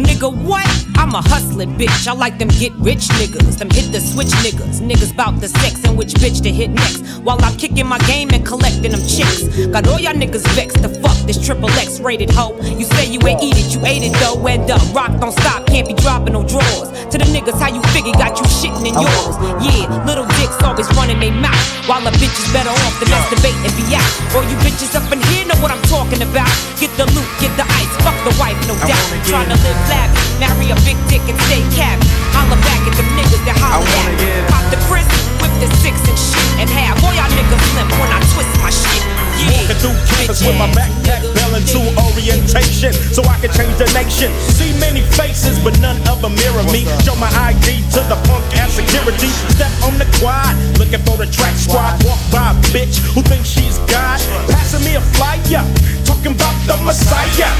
Nigga, 0.00 0.32
what? 0.32 0.89
I'm 1.00 1.14
a 1.14 1.22
hustling 1.22 1.72
bitch. 1.80 2.06
I 2.06 2.12
like 2.12 2.36
them 2.36 2.48
get 2.60 2.72
rich 2.76 3.08
niggas, 3.16 3.56
them 3.56 3.70
hit 3.70 3.90
the 3.90 4.00
switch 4.00 4.28
niggas. 4.44 4.84
Niggas 4.84 5.16
bout 5.16 5.40
the 5.40 5.48
sex 5.48 5.82
and 5.84 5.96
which 5.96 6.12
bitch 6.20 6.42
to 6.42 6.52
hit 6.52 6.68
next. 6.68 7.00
While 7.24 7.42
I'm 7.42 7.56
kicking 7.56 7.86
my 7.86 7.98
game 8.00 8.28
and 8.36 8.44
collecting 8.44 8.92
them 8.92 9.00
chicks. 9.08 9.48
Got 9.72 9.88
all 9.88 9.98
y'all 9.98 10.12
niggas 10.12 10.44
vexed 10.52 10.82
to 10.84 10.90
fuck 11.00 11.16
this 11.24 11.40
triple 11.40 11.70
X 11.80 12.00
rated 12.00 12.28
hoe. 12.28 12.52
You 12.60 12.84
say 12.84 13.08
you 13.08 13.18
ain't 13.24 13.42
eat 13.42 13.56
it, 13.56 13.72
you 13.72 13.80
ate 13.86 14.04
it 14.04 14.12
though. 14.20 14.36
End 14.46 14.70
up, 14.70 14.76
uh, 14.76 14.92
rock 14.92 15.12
don't 15.20 15.32
stop, 15.32 15.66
can't 15.66 15.88
be 15.88 15.94
dropping 15.94 16.34
no 16.34 16.44
drawers. 16.44 16.92
To 17.10 17.16
the 17.16 17.24
niggas, 17.32 17.56
how 17.56 17.72
you 17.72 17.80
figure 17.96 18.12
got 18.12 18.36
you 18.36 18.44
shitting 18.60 18.84
in 18.84 18.92
yours. 18.92 19.34
Yeah, 19.64 19.88
little 20.04 20.28
dicks 20.36 20.60
always 20.62 20.86
running 21.00 21.18
their 21.18 21.32
mouth. 21.32 21.56
While 21.88 22.06
a 22.06 22.12
bitch 22.20 22.36
is 22.36 22.48
better 22.52 22.70
off 22.70 22.94
to 23.00 23.06
masturbate 23.08 23.56
and 23.64 23.72
be 23.72 23.96
out. 23.96 24.12
All 24.36 24.44
you 24.44 24.54
bitches 24.60 24.94
up 24.94 25.08
in 25.10 25.18
here 25.32 25.48
know 25.48 25.56
what 25.64 25.72
I'm 25.72 25.82
talking 25.88 26.20
about. 26.20 26.52
Get 26.76 26.92
the 27.00 27.08
loot, 27.16 27.26
get 27.40 27.50
the 27.56 27.64
ice, 27.66 27.92
fuck 28.04 28.14
the 28.22 28.36
wife, 28.38 28.58
no 28.68 28.76
doubt. 28.86 29.06
Trying 29.26 29.48
to 29.48 29.58
live 29.58 29.80
lavish, 29.88 30.22
marry 30.38 30.70
a 30.70 30.76
big 30.90 30.98
dick 31.06 31.22
and 31.30 31.38
stay 31.46 31.62
cabby. 31.78 32.02
Holla 32.34 32.58
back 32.66 32.82
at 32.82 32.94
them 32.98 33.06
niggas 33.14 33.42
that 33.46 33.54
holler 33.62 33.86
at 33.86 34.10
me. 34.18 34.26
Pop 34.50 34.64
the 34.74 34.78
Chris, 34.90 35.06
whip 35.38 35.52
the 35.62 35.70
six 35.78 35.94
and 36.10 36.18
shit. 36.18 36.46
And 36.58 36.66
have 36.66 36.98
all 37.06 37.14
y'all 37.14 37.30
niggas 37.30 37.62
limp 37.78 37.94
when 38.02 38.10
I 38.10 38.18
twist 38.34 38.50
my 38.58 38.74
shit. 38.74 39.02
Yeah, 39.38 39.54
Walking 39.54 39.78
through 39.78 39.98
campus 40.10 40.42
with 40.42 40.58
my 40.58 40.68
backpack 40.74 41.22
belling 41.32 41.64
to 41.72 41.80
orientation 42.10 42.92
so 43.14 43.22
I 43.22 43.38
can 43.38 43.54
change 43.54 43.72
the 43.78 43.86
nation. 43.94 44.34
See 44.50 44.74
many 44.82 45.06
faces, 45.14 45.62
but 45.62 45.78
none 45.78 45.96
of 46.10 46.20
them 46.20 46.34
mirror 46.34 46.66
me. 46.74 46.84
Show 47.06 47.14
my 47.22 47.30
ID 47.30 47.86
to 47.94 48.02
the 48.10 48.18
punk 48.26 48.42
ass 48.58 48.74
security. 48.74 49.30
Step 49.54 49.70
on 49.86 49.94
the 49.94 50.10
quad, 50.18 50.58
looking 50.82 51.00
for 51.06 51.14
the 51.14 51.30
track 51.30 51.54
squad. 51.54 52.02
Walk 52.02 52.20
by 52.34 52.50
a 52.50 52.56
bitch 52.74 52.98
who 53.14 53.22
thinks 53.22 53.46
she's 53.46 53.78
God. 53.86 54.18
Passing 54.50 54.82
me 54.82 54.98
a 54.98 55.02
flyer, 55.14 55.62
talking 56.02 56.34
about 56.34 56.58
the 56.66 56.76
Messiah. 56.82 57.54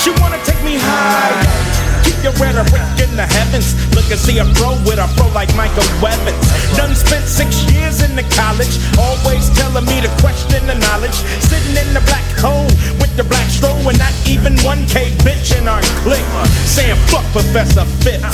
She 0.00 0.10
wanna 0.16 0.40
take 0.48 0.58
me 0.64 0.80
high. 0.80 1.89
Keep 2.04 2.18
your 2.24 2.34
rhetoric 2.40 2.82
in 2.98 3.12
the 3.16 3.26
heavens. 3.26 3.76
Look 3.94 4.08
and 4.10 4.18
see 4.18 4.38
a 4.38 4.46
pro 4.58 4.74
with 4.88 4.98
a 4.98 5.08
pro 5.16 5.28
like 5.32 5.52
Michael 5.54 5.86
Webbins. 6.02 6.42
Done 6.76 6.94
spent 6.94 7.26
six 7.28 7.64
years 7.72 8.02
in 8.02 8.16
the 8.16 8.26
college, 8.34 8.74
always 8.98 9.48
telling 9.56 9.86
me 9.86 10.00
to 10.00 10.10
question 10.20 10.66
the 10.66 10.76
knowledge. 10.76 11.16
Sitting 11.44 11.76
in 11.76 11.94
the 11.94 12.02
black 12.10 12.26
hole 12.40 12.68
with 12.98 13.12
the 13.16 13.24
black 13.24 13.48
stroll 13.48 13.78
and 13.88 13.98
not 13.98 14.14
even 14.26 14.56
1K 14.66 15.14
bitch 15.22 15.56
in 15.56 15.68
our 15.68 15.82
clique. 16.02 16.26
Saying 16.66 16.98
fuck 17.12 17.24
Professor 17.32 17.84
Fitz. 18.02 18.24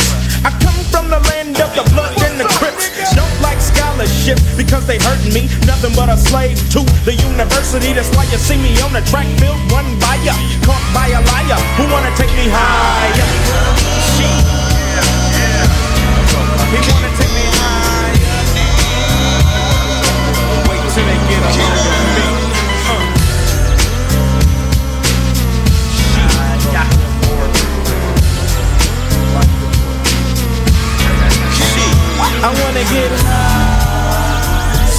I 0.46 0.50
come 0.62 0.80
from 0.90 1.10
the 1.10 1.20
land 1.30 1.58
of 1.60 1.70
the 1.74 1.84
blood 1.92 2.14
and 2.22 2.40
the 2.40 2.45
scholarship 3.96 4.38
because 4.56 4.86
they 4.86 4.98
hurting 4.98 5.32
me. 5.32 5.48
Nothing 5.66 5.94
but 5.96 6.08
a 6.08 6.16
slave 6.16 6.58
to 6.72 6.84
the 7.04 7.14
university. 7.14 7.92
That's 7.92 8.10
why 8.14 8.24
you 8.24 8.38
see 8.38 8.56
me 8.56 8.80
on 8.82 8.92
the 8.92 9.00
track 9.08 9.26
field, 9.40 9.56
run 9.72 9.86
by 9.98 10.16
ya. 10.24 10.34
Caught 10.64 10.84
by 10.92 11.08
a 11.08 11.20
liar 11.20 11.60
who 11.76 11.84
wanna 11.92 12.12
take 12.16 12.32
me 12.36 12.48
higher. 12.48 13.26
He 16.66 16.80
wanna 16.92 17.10
take 17.16 17.32
me 17.32 17.44
higher. 17.56 18.14
Wait 20.68 20.82
till 20.92 21.06
they 21.06 21.18
get 21.28 21.42
a 21.42 21.50
hold 21.56 21.86
of. 21.86 22.36
I 32.38 32.50
wanna 32.62 32.84
get 32.94 33.10
high, 33.26 33.65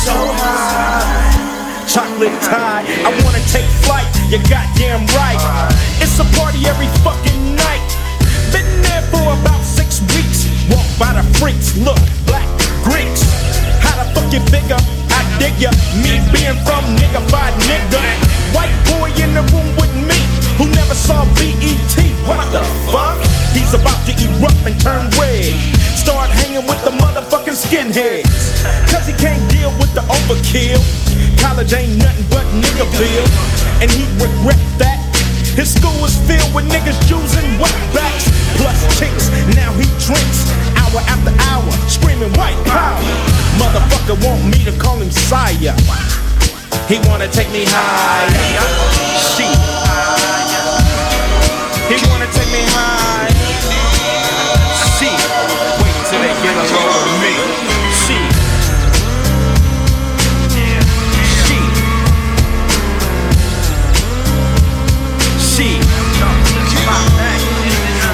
so 0.07 0.15
high. 0.39 1.83
Chocolate 1.83 2.31
tie, 2.39 2.87
I 3.03 3.09
wanna 3.23 3.43
take 3.51 3.67
flight. 3.83 4.07
You 4.31 4.39
goddamn 4.47 5.03
right. 5.19 5.41
It's 5.99 6.15
a 6.23 6.27
party 6.39 6.63
every 6.63 6.87
fucking 7.03 7.43
night. 7.55 7.87
Been 8.55 8.69
there 8.87 9.03
for 9.11 9.23
about 9.35 9.63
six 9.67 9.99
weeks. 10.15 10.47
Walk 10.71 10.87
by 10.95 11.11
the 11.11 11.25
freaks, 11.39 11.75
look, 11.83 11.99
black 12.23 12.47
Greeks. 12.87 13.23
How 13.83 13.99
the 13.99 14.07
fuck 14.15 14.31
you 14.31 14.39
figure? 14.47 14.79
I 15.11 15.21
dig 15.39 15.55
ya. 15.59 15.71
Me 16.03 16.23
being 16.31 16.55
from 16.63 16.83
nigga 16.95 17.19
by 17.27 17.51
nigga. 17.67 17.99
White 18.55 18.77
boy 18.87 19.11
in 19.19 19.35
the 19.35 19.43
room 19.51 19.69
with 19.75 19.93
me 20.07 20.19
who 20.55 20.71
never 20.71 20.95
saw 20.95 21.27
BET. 21.35 21.95
What 22.23 22.47
the 22.55 22.63
fuck? 22.91 23.26
He's 23.57 23.73
about 23.73 23.97
to 24.05 24.13
erupt 24.13 24.61
and 24.69 24.77
turn 24.77 25.09
red. 25.17 25.49
Start 25.97 26.29
hanging 26.29 26.61
with 26.69 26.77
the 26.85 26.93
motherfucking 26.93 27.57
skinheads. 27.57 28.53
Cause 28.93 29.09
he 29.09 29.17
can't 29.17 29.41
deal 29.49 29.73
with 29.81 29.89
the 29.97 30.05
overkill. 30.05 30.77
College 31.41 31.73
ain't 31.73 31.97
nothing 31.97 32.25
but 32.29 32.45
niggerville. 32.53 33.25
And 33.81 33.89
he 33.89 34.05
regret 34.21 34.61
that. 34.77 35.01
His 35.57 35.73
school 35.73 36.05
is 36.05 36.13
filled 36.29 36.53
with 36.53 36.69
niggas 36.69 37.01
using 37.09 37.57
wetbacks. 37.57 38.29
Plus 38.61 38.77
chicks, 39.01 39.33
now 39.57 39.73
he 39.73 39.89
drinks. 40.05 40.53
Hour 40.77 41.01
after 41.09 41.33
hour, 41.49 41.65
screaming 41.89 42.29
white 42.37 42.61
power. 42.69 43.01
Motherfucker 43.57 44.21
want 44.21 44.45
me 44.45 44.61
to 44.69 44.73
call 44.77 45.01
him 45.01 45.09
sire. 45.09 45.73
He 46.85 47.01
wanna 47.09 47.27
take 47.27 47.49
me 47.49 47.65
higher. 47.65 48.29
Shit. 49.17 49.49
He 51.89 51.97
wanna 52.05 52.29
take 52.31 52.51
me 52.53 52.61
high. 52.69 52.96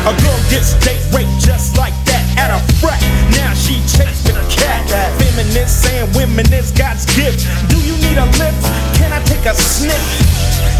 A 0.03 0.11
girl 0.19 0.35
gets 0.51 0.75
date 0.83 0.99
raped 1.15 1.31
just 1.39 1.77
like 1.79 1.95
that 2.11 2.27
at 2.35 2.51
a 2.51 2.59
frat. 2.83 2.99
Now 3.39 3.55
she 3.55 3.79
chased 3.87 4.27
the 4.27 4.35
cat. 4.51 4.83
Feminists 5.15 5.87
saying 5.87 6.11
women 6.11 6.43
is 6.51 6.75
God's 6.75 7.07
gift. 7.15 7.47
Do 7.71 7.79
you 7.87 7.95
need 8.03 8.19
a 8.19 8.27
lift? 8.35 8.59
Can 8.99 9.15
I 9.15 9.23
take 9.23 9.47
a 9.47 9.55
sniff? 9.55 9.95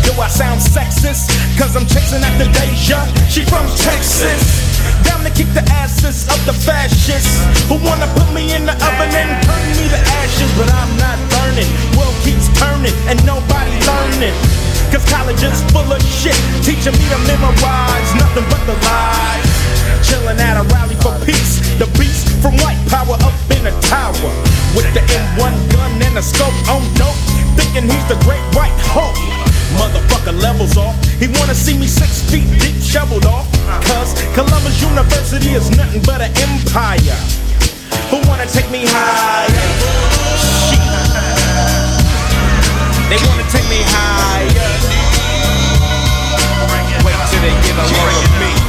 Do 0.04 0.12
I 0.20 0.28
sound 0.28 0.60
sexist? 0.60 1.32
Cause 1.56 1.72
I'm 1.80 1.88
chasing 1.88 2.20
after 2.20 2.52
Deja. 2.52 3.08
She 3.32 3.48
from 3.48 3.64
Texas. 3.80 4.44
Down 5.08 5.24
to 5.24 5.32
kick 5.32 5.48
the 5.56 5.64
asses 5.72 6.28
of 6.28 6.44
the 6.44 6.52
fascists 6.52 7.40
who 7.72 7.80
wanna 7.80 8.12
put 8.20 8.28
me 8.36 8.52
in 8.52 8.68
the 8.68 8.76
oven 8.76 9.08
and 9.08 9.32
turn 9.48 9.64
me 9.80 9.88
to 9.88 10.00
ashes. 10.20 10.52
But 10.60 10.68
I'm 10.68 10.92
not 11.00 11.16
burning. 11.32 11.72
World 11.96 12.16
keeps 12.28 12.52
turning 12.60 12.92
and 13.08 13.16
nobody 13.24 13.72
learning. 13.88 14.63
Cause 14.94 15.10
college 15.10 15.42
is 15.42 15.58
full 15.74 15.90
of 15.90 15.98
shit, 16.06 16.38
teaching 16.62 16.94
me 16.94 17.06
to 17.10 17.18
memorize 17.26 18.10
nothing 18.14 18.46
but 18.46 18.62
the 18.70 18.78
lies. 18.86 19.50
Chilling 20.06 20.38
at 20.38 20.54
a 20.54 20.62
rally 20.70 20.94
for 21.02 21.18
peace, 21.26 21.58
the 21.82 21.90
beast 21.98 22.30
from 22.46 22.54
white 22.62 22.78
power 22.94 23.18
up 23.26 23.34
in 23.50 23.66
a 23.66 23.74
tower. 23.82 24.30
With 24.78 24.86
the 24.94 25.02
M1 25.02 25.74
gun 25.74 25.98
and 25.98 26.16
a 26.16 26.22
scope 26.22 26.54
oh 26.70 26.78
on 26.78 26.86
dope, 26.94 27.18
thinking 27.58 27.90
he's 27.90 28.06
the 28.06 28.22
great 28.22 28.46
white 28.54 28.78
hope. 28.94 29.18
Motherfucker 29.82 30.40
levels 30.40 30.78
off, 30.78 30.94
he 31.18 31.26
wanna 31.42 31.56
see 31.56 31.76
me 31.76 31.88
six 31.88 32.22
feet 32.30 32.46
deep 32.62 32.78
shoveled 32.78 33.26
off. 33.26 33.50
Cause 33.90 34.14
Columbus 34.38 34.80
University 34.80 35.58
is 35.58 35.72
nothing 35.76 36.04
but 36.06 36.22
an 36.22 36.30
empire. 36.38 37.18
Who 38.14 38.22
wanna 38.30 38.46
take 38.46 38.70
me 38.70 38.86
higher? 38.86 39.50
Shit. 40.70 40.83
They 43.14 43.22
wanna 43.30 43.44
take 43.48 43.70
me 43.70 43.78
higher. 43.86 44.48
Wait 47.06 47.14
till 47.30 47.42
they 47.42 47.54
get 47.62 47.78
a 47.78 47.86
load 47.86 48.24
of 48.24 48.40
me. 48.42 48.63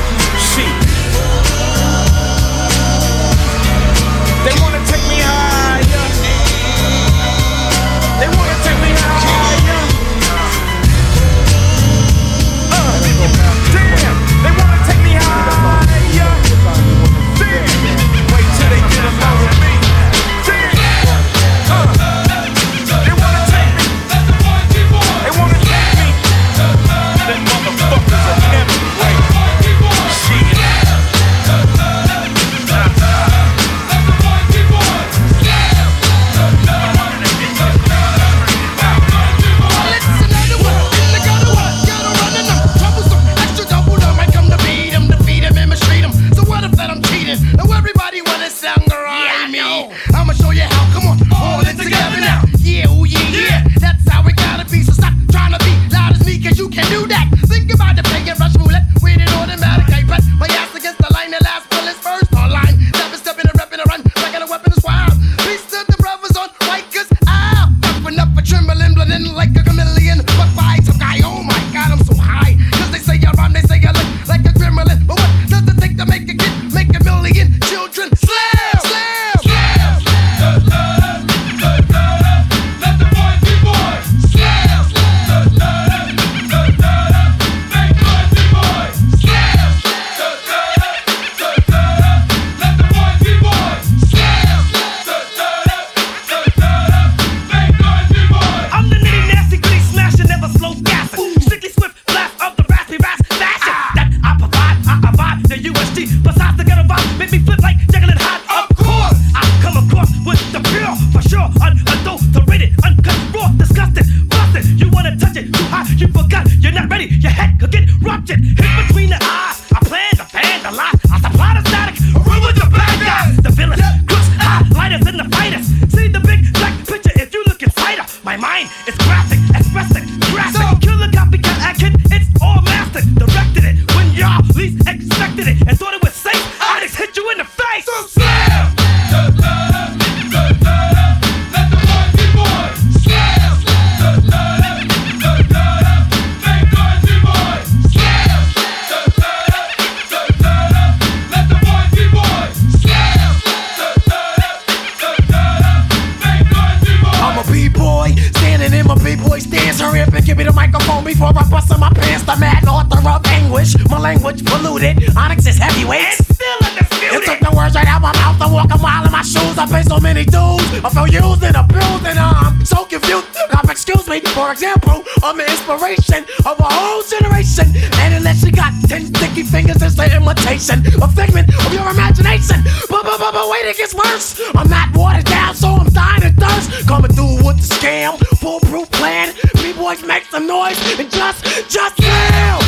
Example, 174.55 175.02
I'm 175.24 175.36
the 175.36 175.50
inspiration 175.50 176.22
of 176.46 176.55
a 176.61 176.70
whole 176.70 177.02
generation. 177.02 177.66
And 177.98 178.14
unless 178.14 178.44
you 178.44 178.52
got 178.52 178.72
ten 178.86 179.07
sticky 179.07 179.42
fingers, 179.42 179.82
it's 179.82 179.96
the 179.96 180.07
imitation, 180.14 180.86
a 181.02 181.09
figment 181.11 181.50
of 181.66 181.74
your 181.74 181.90
imagination. 181.90 182.62
But, 182.88 183.02
but, 183.02 183.18
but, 183.18 183.32
but 183.34 183.50
wait, 183.50 183.66
it 183.66 183.76
gets 183.76 183.94
worse. 183.94 184.40
I'm 184.55 184.70
not 184.70 184.94
watered 184.94 185.26
down, 185.26 185.57
so 185.57 185.74
I'm 185.74 185.90
dying 185.90 186.22
of 186.22 186.34
thirst. 186.38 186.86
Coming 186.86 187.11
through 187.11 187.42
with 187.42 187.59
the 187.59 187.74
scam, 187.74 188.14
foolproof 188.38 188.88
plan. 188.92 189.34
B-boys 189.55 190.05
make 190.07 190.24
some 190.30 190.46
noise 190.46 190.78
and 191.00 191.11
just, 191.11 191.42
just 191.68 191.98
yell. 191.98 192.64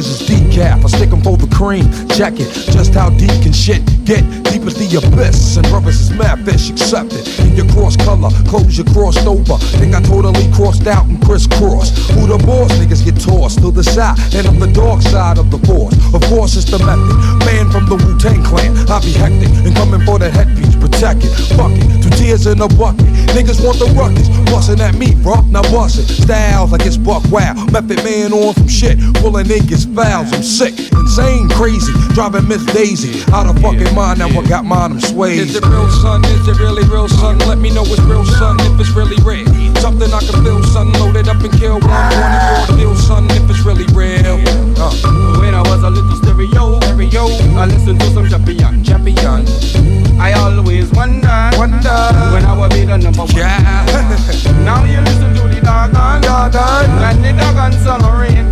Niggas 0.00 0.20
is 0.20 0.28
decaf. 0.28 0.84
I 0.84 0.88
stick 0.88 1.12
'em 1.12 1.22
for 1.22 1.36
the 1.36 1.46
cream. 1.54 1.90
Check 2.08 2.40
it, 2.40 2.48
just 2.72 2.94
how 2.94 3.10
deep 3.10 3.30
can 3.42 3.52
shit 3.52 3.82
get? 4.04 4.24
Deep 4.44 4.66
as 4.66 4.74
the 4.74 4.88
abyss, 4.96 5.56
and 5.56 5.66
brothers 5.68 6.00
is 6.00 6.10
mad 6.10 6.44
fish 6.44 6.70
accepted. 6.70 7.26
In 7.40 7.56
your 7.56 7.66
cross 7.66 7.96
color, 7.96 8.30
clothes 8.48 8.78
you 8.78 8.84
crossed 8.84 9.26
over. 9.26 9.56
Think 9.78 9.94
I 9.94 10.00
totally 10.00 10.48
crossed 10.52 10.86
out 10.86 11.06
and 11.06 11.20
crisscrossed. 11.24 11.96
Who 12.12 12.26
the 12.26 12.38
boss? 12.38 12.72
Niggas 12.72 13.04
get 13.04 13.20
tossed 13.20 13.58
to 13.60 13.70
the 13.70 13.84
side, 13.84 14.18
and 14.34 14.46
I'm 14.46 14.58
the 14.58 14.72
dark 14.72 15.02
side 15.02 15.38
of 15.38 15.50
the 15.50 15.58
force. 15.66 15.94
Of 16.14 16.22
course, 16.28 16.56
it's 16.56 16.70
the 16.70 16.78
method. 16.78 17.16
Man 17.46 17.70
from 17.70 17.86
the 17.86 17.96
Wu 17.96 18.18
Tang 18.18 18.42
clan, 18.42 18.76
I 18.88 19.00
be 19.00 19.12
hectic 19.12 19.50
and 19.66 19.74
coming 19.76 20.04
for 20.06 20.18
the 20.18 20.30
headpiece. 20.30 20.79
Protect 20.90 21.24
it, 21.24 21.32
fuck 21.56 21.72
it, 21.72 22.02
two 22.02 22.10
tears 22.18 22.46
in 22.46 22.60
a 22.60 22.68
bucket. 22.68 23.06
Niggas 23.32 23.64
want 23.64 23.78
the 23.78 23.86
ruckus, 23.96 24.28
bustin' 24.50 24.80
at 24.80 24.94
me, 24.94 25.14
bro. 25.22 25.40
Now 25.48 25.62
bust 25.62 25.98
it. 25.98 26.06
Styles 26.10 26.72
like 26.72 26.84
it's 26.84 26.96
buck 26.96 27.24
wow. 27.30 27.54
Method 27.72 28.04
man 28.04 28.32
on 28.32 28.54
some 28.54 28.68
shit, 28.68 28.98
pulling 29.16 29.46
niggas 29.46 29.88
fouls. 29.94 30.32
I'm 30.32 30.42
sick, 30.42 30.76
insane, 30.92 31.48
crazy, 31.50 31.92
driving 32.12 32.46
Miss 32.48 32.64
Daisy 32.74 33.22
out 33.32 33.46
of 33.48 33.56
fucking 33.62 33.94
mind. 33.94 34.18
Now 34.18 34.28
I 34.28 34.42
got 34.46 34.64
mine, 34.64 34.92
I'm 34.92 35.00
swayed. 35.00 35.40
Is 35.40 35.56
it 35.56 35.64
real, 35.64 35.88
son? 36.02 36.24
Is 36.26 36.48
it 36.48 36.58
really 36.58 36.84
real, 36.84 37.08
son? 37.08 37.38
Let 37.48 37.58
me 37.58 37.70
know 37.70 37.84
it's 37.86 38.00
real, 38.04 38.24
son, 38.24 38.60
if 38.60 38.80
it's 38.80 38.90
really 38.90 39.16
real. 39.24 39.46
Something 39.80 40.12
I 40.12 40.20
can 40.20 40.44
feel, 40.44 40.62
son. 40.64 40.92
Loaded 41.00 41.28
up 41.28 41.40
and 41.40 41.52
kill 41.58 41.80
one. 41.80 41.88
One 41.88 42.32
and 42.36 42.44
raw 42.44 42.76
deal, 42.76 42.94
son, 42.96 43.24
if 43.30 43.48
it's 43.48 43.64
really 43.64 43.86
real. 43.96 44.42
Uh. 44.76 44.92
When 45.40 45.54
I 45.54 45.62
was 45.62 45.82
a 45.82 45.90
little 45.90 46.16
stereo, 46.16 46.78
stereo, 46.80 47.24
I 47.56 47.66
listened 47.66 48.00
to 48.00 48.10
some 48.12 48.28
champion, 48.28 48.84
champion. 48.84 49.99
I 50.20 50.34
always 50.34 50.92
wonder, 50.92 51.50
wonder 51.56 51.98
when 52.32 52.44
I 52.44 52.52
will 52.54 52.68
be 52.68 52.84
the 52.84 52.98
number 52.98 53.24
one. 53.24 53.34
now 54.64 54.84
you 54.84 55.00
listen 55.00 55.34
to 55.34 55.48
the 55.48 55.60
doggone, 55.64 56.20
doggone, 56.20 56.90
and 57.08 57.24
the 57.24 57.32
doggone 57.32 57.72
celebrate. 57.80 58.44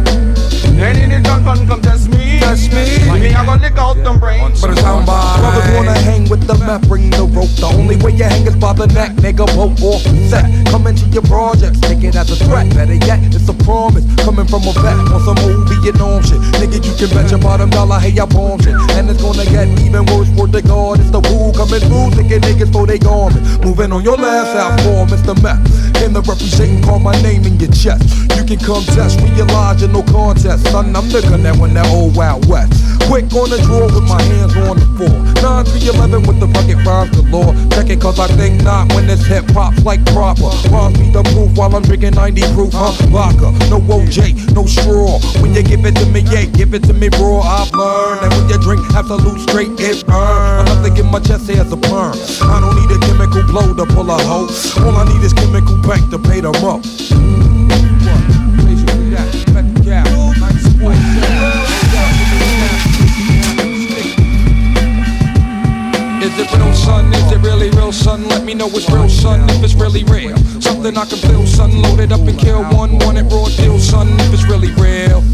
Then 0.75 0.97
in 0.97 1.11
the 1.11 1.29
gun 1.29 1.45
fun 1.45 1.67
test 2.41 2.73
me, 2.73 2.85
me. 3.21 3.35
I 3.35 3.45
gonna 3.45 3.63
lick 3.63 3.79
out 3.79 3.97
them 3.97 4.19
brains. 4.19 4.61
But 4.61 4.71
it's 4.71 4.81
how 4.81 5.05
Brothers 5.05 5.75
wanna 5.75 5.99
hang 5.99 6.29
with 6.29 6.47
the 6.47 6.55
meth, 6.59 6.89
bring 6.89 7.11
the 7.11 7.25
rope. 7.25 7.51
The 7.59 7.67
only 7.67 7.97
way 7.97 8.13
you 8.13 8.25
hang 8.25 8.47
is 8.47 8.57
by 8.57 8.73
the 8.73 8.87
neck, 8.89 9.13
nigga. 9.23 9.47
Rope 9.57 9.81
off 9.83 10.03
set. 10.31 10.47
Come 10.71 10.87
into 10.87 11.07
your 11.09 11.23
projects, 11.23 11.81
take 11.81 12.03
it 12.05 12.17
as 12.17 12.31
a 12.31 12.37
threat. 12.45 12.69
Better 12.75 12.95
yet, 12.95 13.21
it's 13.35 13.49
a 13.49 13.55
promise. 13.65 14.05
Coming 14.25 14.47
from 14.47 14.63
a 14.69 14.73
vet 14.73 14.99
on 15.13 15.21
some 15.25 15.39
old 15.45 15.69
Vietnam 15.69 16.23
shit. 16.23 16.41
Nigga, 16.61 16.79
you 16.85 16.95
can 16.97 17.09
bet 17.15 17.31
your 17.31 17.41
bottom 17.41 17.71
dollar, 17.71 17.99
hey, 17.99 18.19
I 18.19 18.27
bomb 18.27 18.61
shit. 18.61 18.75
And 18.97 19.09
it's 19.11 19.23
gonna 19.23 19.45
get 19.45 19.69
even 19.81 20.05
worse 20.07 20.29
for 20.37 20.47
the 20.47 20.63
God. 20.63 21.01
It's 21.01 21.11
the 21.11 21.21
rule 21.33 21.53
coming 21.53 21.81
through, 21.81 22.11
thinking 22.17 22.41
niggas 22.41 22.73
for 22.73 22.87
they 22.87 22.99
garment. 22.99 23.43
Moving 23.65 23.93
on 23.93 24.03
your 24.03 24.17
last 24.17 24.55
out 24.57 24.81
for 24.83 25.07
Mr. 25.09 25.35
Meth. 25.43 25.63
In 26.03 26.13
the 26.13 26.23
representing, 26.23 26.83
call 26.83 26.99
my 26.99 27.15
name 27.23 27.45
in 27.45 27.59
your 27.59 27.71
chest. 27.73 28.05
You 28.37 28.45
can 28.45 28.59
come 28.59 28.85
test, 28.95 29.21
realize 29.21 29.81
you're 29.81 29.91
no 29.91 30.03
contest. 30.03 30.67
Son, 30.71 30.95
I'm 30.95 31.09
the 31.09 31.23
gun 31.23 31.43
that 31.43 31.57
when 31.57 31.75
that 31.75 31.87
old 31.89 32.17
Wild 32.29 32.49
West. 32.49 32.73
Quick 33.09 33.33
on 33.33 33.49
the 33.49 33.57
draw 33.65 33.89
with 33.89 34.05
my 34.05 34.21
hands 34.21 34.53
on 34.69 34.77
the 34.77 34.85
floor. 35.01 35.17
9 35.41 35.65
3 35.65 35.89
11 35.89 36.29
with 36.29 36.41
the 36.41 36.47
bucket 36.53 36.77
rhymes 36.85 37.09
galore. 37.17 37.57
Check 37.73 37.89
it 37.89 38.01
cause 38.01 38.21
I 38.21 38.29
think 38.37 38.63
not 38.63 38.93
when 38.93 39.07
this 39.07 39.25
hip 39.25 39.49
hop's 39.57 39.81
like 39.83 40.05
proper. 40.13 40.53
Rhymes 40.69 40.99
be 41.01 41.09
the 41.09 41.25
proof 41.33 41.57
while 41.57 41.75
I'm 41.75 41.83
drinking 41.83 42.21
90 42.21 42.43
proof, 42.53 42.73
huh? 42.77 42.93
Vodka, 43.09 43.49
no 43.73 43.81
OJ, 43.81 44.53
no 44.53 44.67
straw. 44.67 45.17
When 45.41 45.55
you 45.55 45.63
give 45.63 45.87
it 45.87 45.97
to 45.97 46.05
me, 46.13 46.21
yeah, 46.29 46.45
give 46.45 46.75
it 46.75 46.85
to 46.85 46.93
me 46.93 47.09
raw. 47.17 47.41
I've 47.41 47.73
learned 47.73 48.21
that 48.21 48.31
when 48.37 48.45
you 48.53 48.59
drink 48.61 48.85
Absolut 48.93 49.41
straight, 49.49 49.73
it 49.81 50.05
burn. 50.05 50.69
Enough 50.69 50.85
to 50.85 50.91
get 50.93 51.07
my 51.09 51.21
chest 51.21 51.49
as 51.49 51.73
a 51.73 51.81
perm. 51.81 52.13
I 52.45 52.61
don't 52.61 52.77
need 52.77 52.93
a 52.93 53.01
chemical 53.09 53.43
blow 53.49 53.73
to 53.73 53.87
pull 53.95 54.11
a 54.11 54.19
hoe. 54.21 54.53
All 54.85 54.97
I 54.97 55.09
need 55.09 55.25
is 55.25 55.33
chemical 55.33 55.81
bank 55.81 56.11
to 56.13 56.19
pay 56.19 56.41
them 56.45 56.57
up. 56.61 56.85
Is 66.29 66.39
it 66.41 66.53
real, 66.53 66.75
son? 66.75 67.15
Is 67.15 67.33
it 67.33 67.39
really 67.39 67.71
real, 67.71 67.91
son? 67.91 68.29
Let 68.29 68.45
me 68.45 68.53
know 68.53 68.69
it's 68.69 68.91
real, 68.91 69.09
son, 69.09 69.49
if 69.49 69.65
it's 69.65 69.73
really 69.73 70.05
real. 70.05 70.37
Something 70.61 70.95
I 70.99 71.07
can 71.07 71.17
feel, 71.19 71.47
son. 71.47 71.81
Loaded 71.81 72.13
up 72.13 72.21
and 72.21 72.39
kill 72.39 72.65
one, 72.65 72.99
want 72.99 73.17
it 73.17 73.23
raw 73.23 73.49
deal, 73.49 73.79
son, 73.79 74.09
if 74.21 74.35
it's 74.35 74.45
really 74.45 74.71
real. 74.73 75.25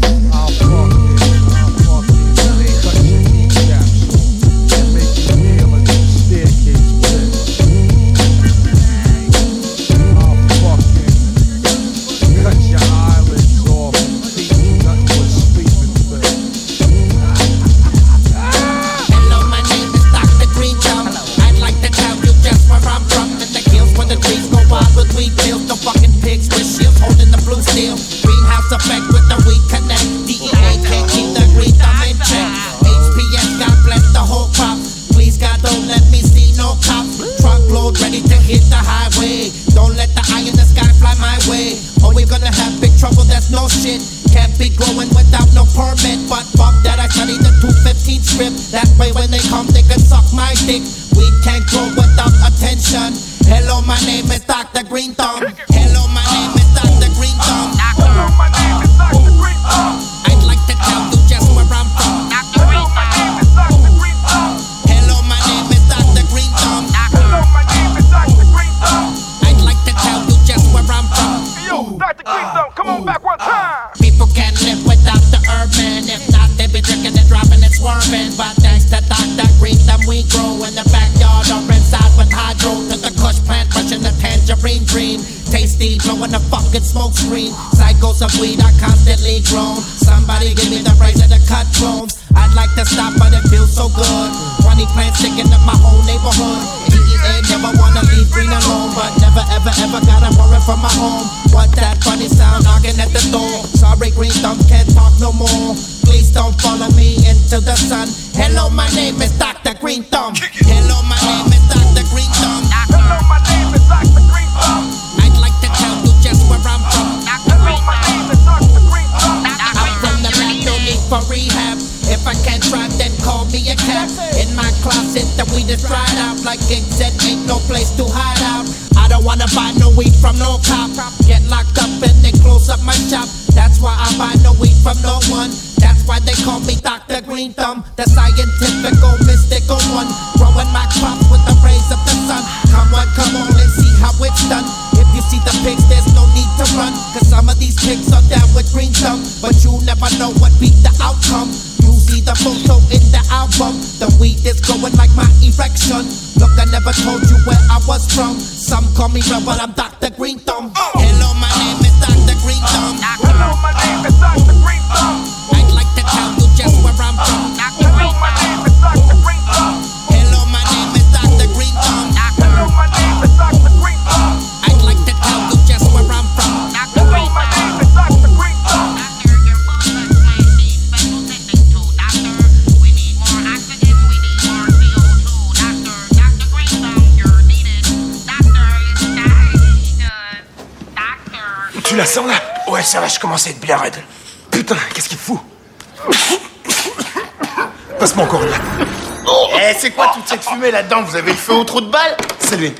Au 201.55 201.63
trou 201.63 201.81
de 201.81 201.89
balle? 201.89 202.15
C'est 202.39 202.57
lui. 202.57 202.73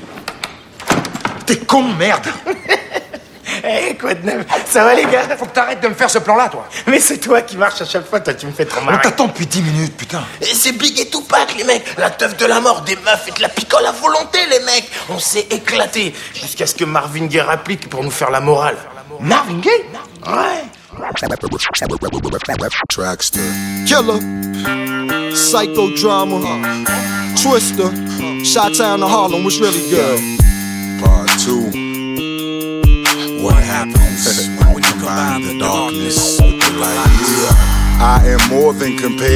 T'es 1.46 1.58
con, 1.58 1.82
merde 1.82 2.26
Eh, 3.64 3.96
quoi 3.96 4.14
de 4.14 4.24
neuf? 4.26 4.44
Ça 4.66 4.84
va 4.84 4.94
les 4.94 5.04
gars? 5.06 5.22
Faut 5.38 5.46
que 5.46 5.50
t'arrêtes 5.54 5.80
de 5.80 5.88
me 5.88 5.94
faire 5.94 6.10
ce 6.10 6.18
plan-là, 6.18 6.48
toi 6.48 6.68
Mais 6.86 7.00
c'est 7.00 7.18
toi 7.18 7.40
qui 7.42 7.56
marches 7.56 7.80
à 7.80 7.84
chaque 7.84 8.06
fois, 8.08 8.20
toi 8.20 8.34
tu 8.34 8.46
me 8.46 8.52
fais 8.52 8.64
trop 8.66 8.80
On 8.82 8.84
marrer. 8.84 9.00
t'attend 9.02 9.26
depuis 9.28 9.46
10 9.46 9.62
minutes, 9.62 9.96
putain. 9.96 10.22
Et 10.42 10.46
C'est 10.46 10.72
Big 10.72 10.98
et 11.00 11.08
Tupac, 11.08 11.54
les 11.56 11.64
mecs. 11.64 11.84
La 11.96 12.10
teuf 12.10 12.36
de 12.36 12.44
la 12.44 12.60
mort, 12.60 12.82
des 12.82 12.96
meufs 12.96 13.26
et 13.28 13.30
de 13.32 13.40
la 13.42 13.48
picole 13.48 13.86
à 13.86 13.92
volonté, 13.92 14.38
les 14.50 14.60
mecs. 14.60 14.88
On 15.08 15.18
s'est 15.18 15.46
éclaté. 15.50 16.14
Jusqu'à 16.34 16.66
ce 16.66 16.74
que 16.74 16.84
Marvin 16.84 17.26
Gaye 17.26 17.40
applique 17.48 17.88
pour 17.88 18.04
nous 18.04 18.10
faire 18.10 18.30
la 18.30 18.40
morale. 18.40 18.76
Marvin 19.20 19.58
Gaye? 19.60 19.84
Ouais. 20.26 20.64
Trackster. 22.88 23.40
Killer. 23.86 25.32
Psychodrama. 25.32 26.36
Twister. 27.42 27.90
Shot 28.46 28.74
Town 28.74 29.00
to 29.00 29.08
Harlem 29.08 29.42
was 29.42 29.58
really 29.58 29.90
good. 29.90 30.35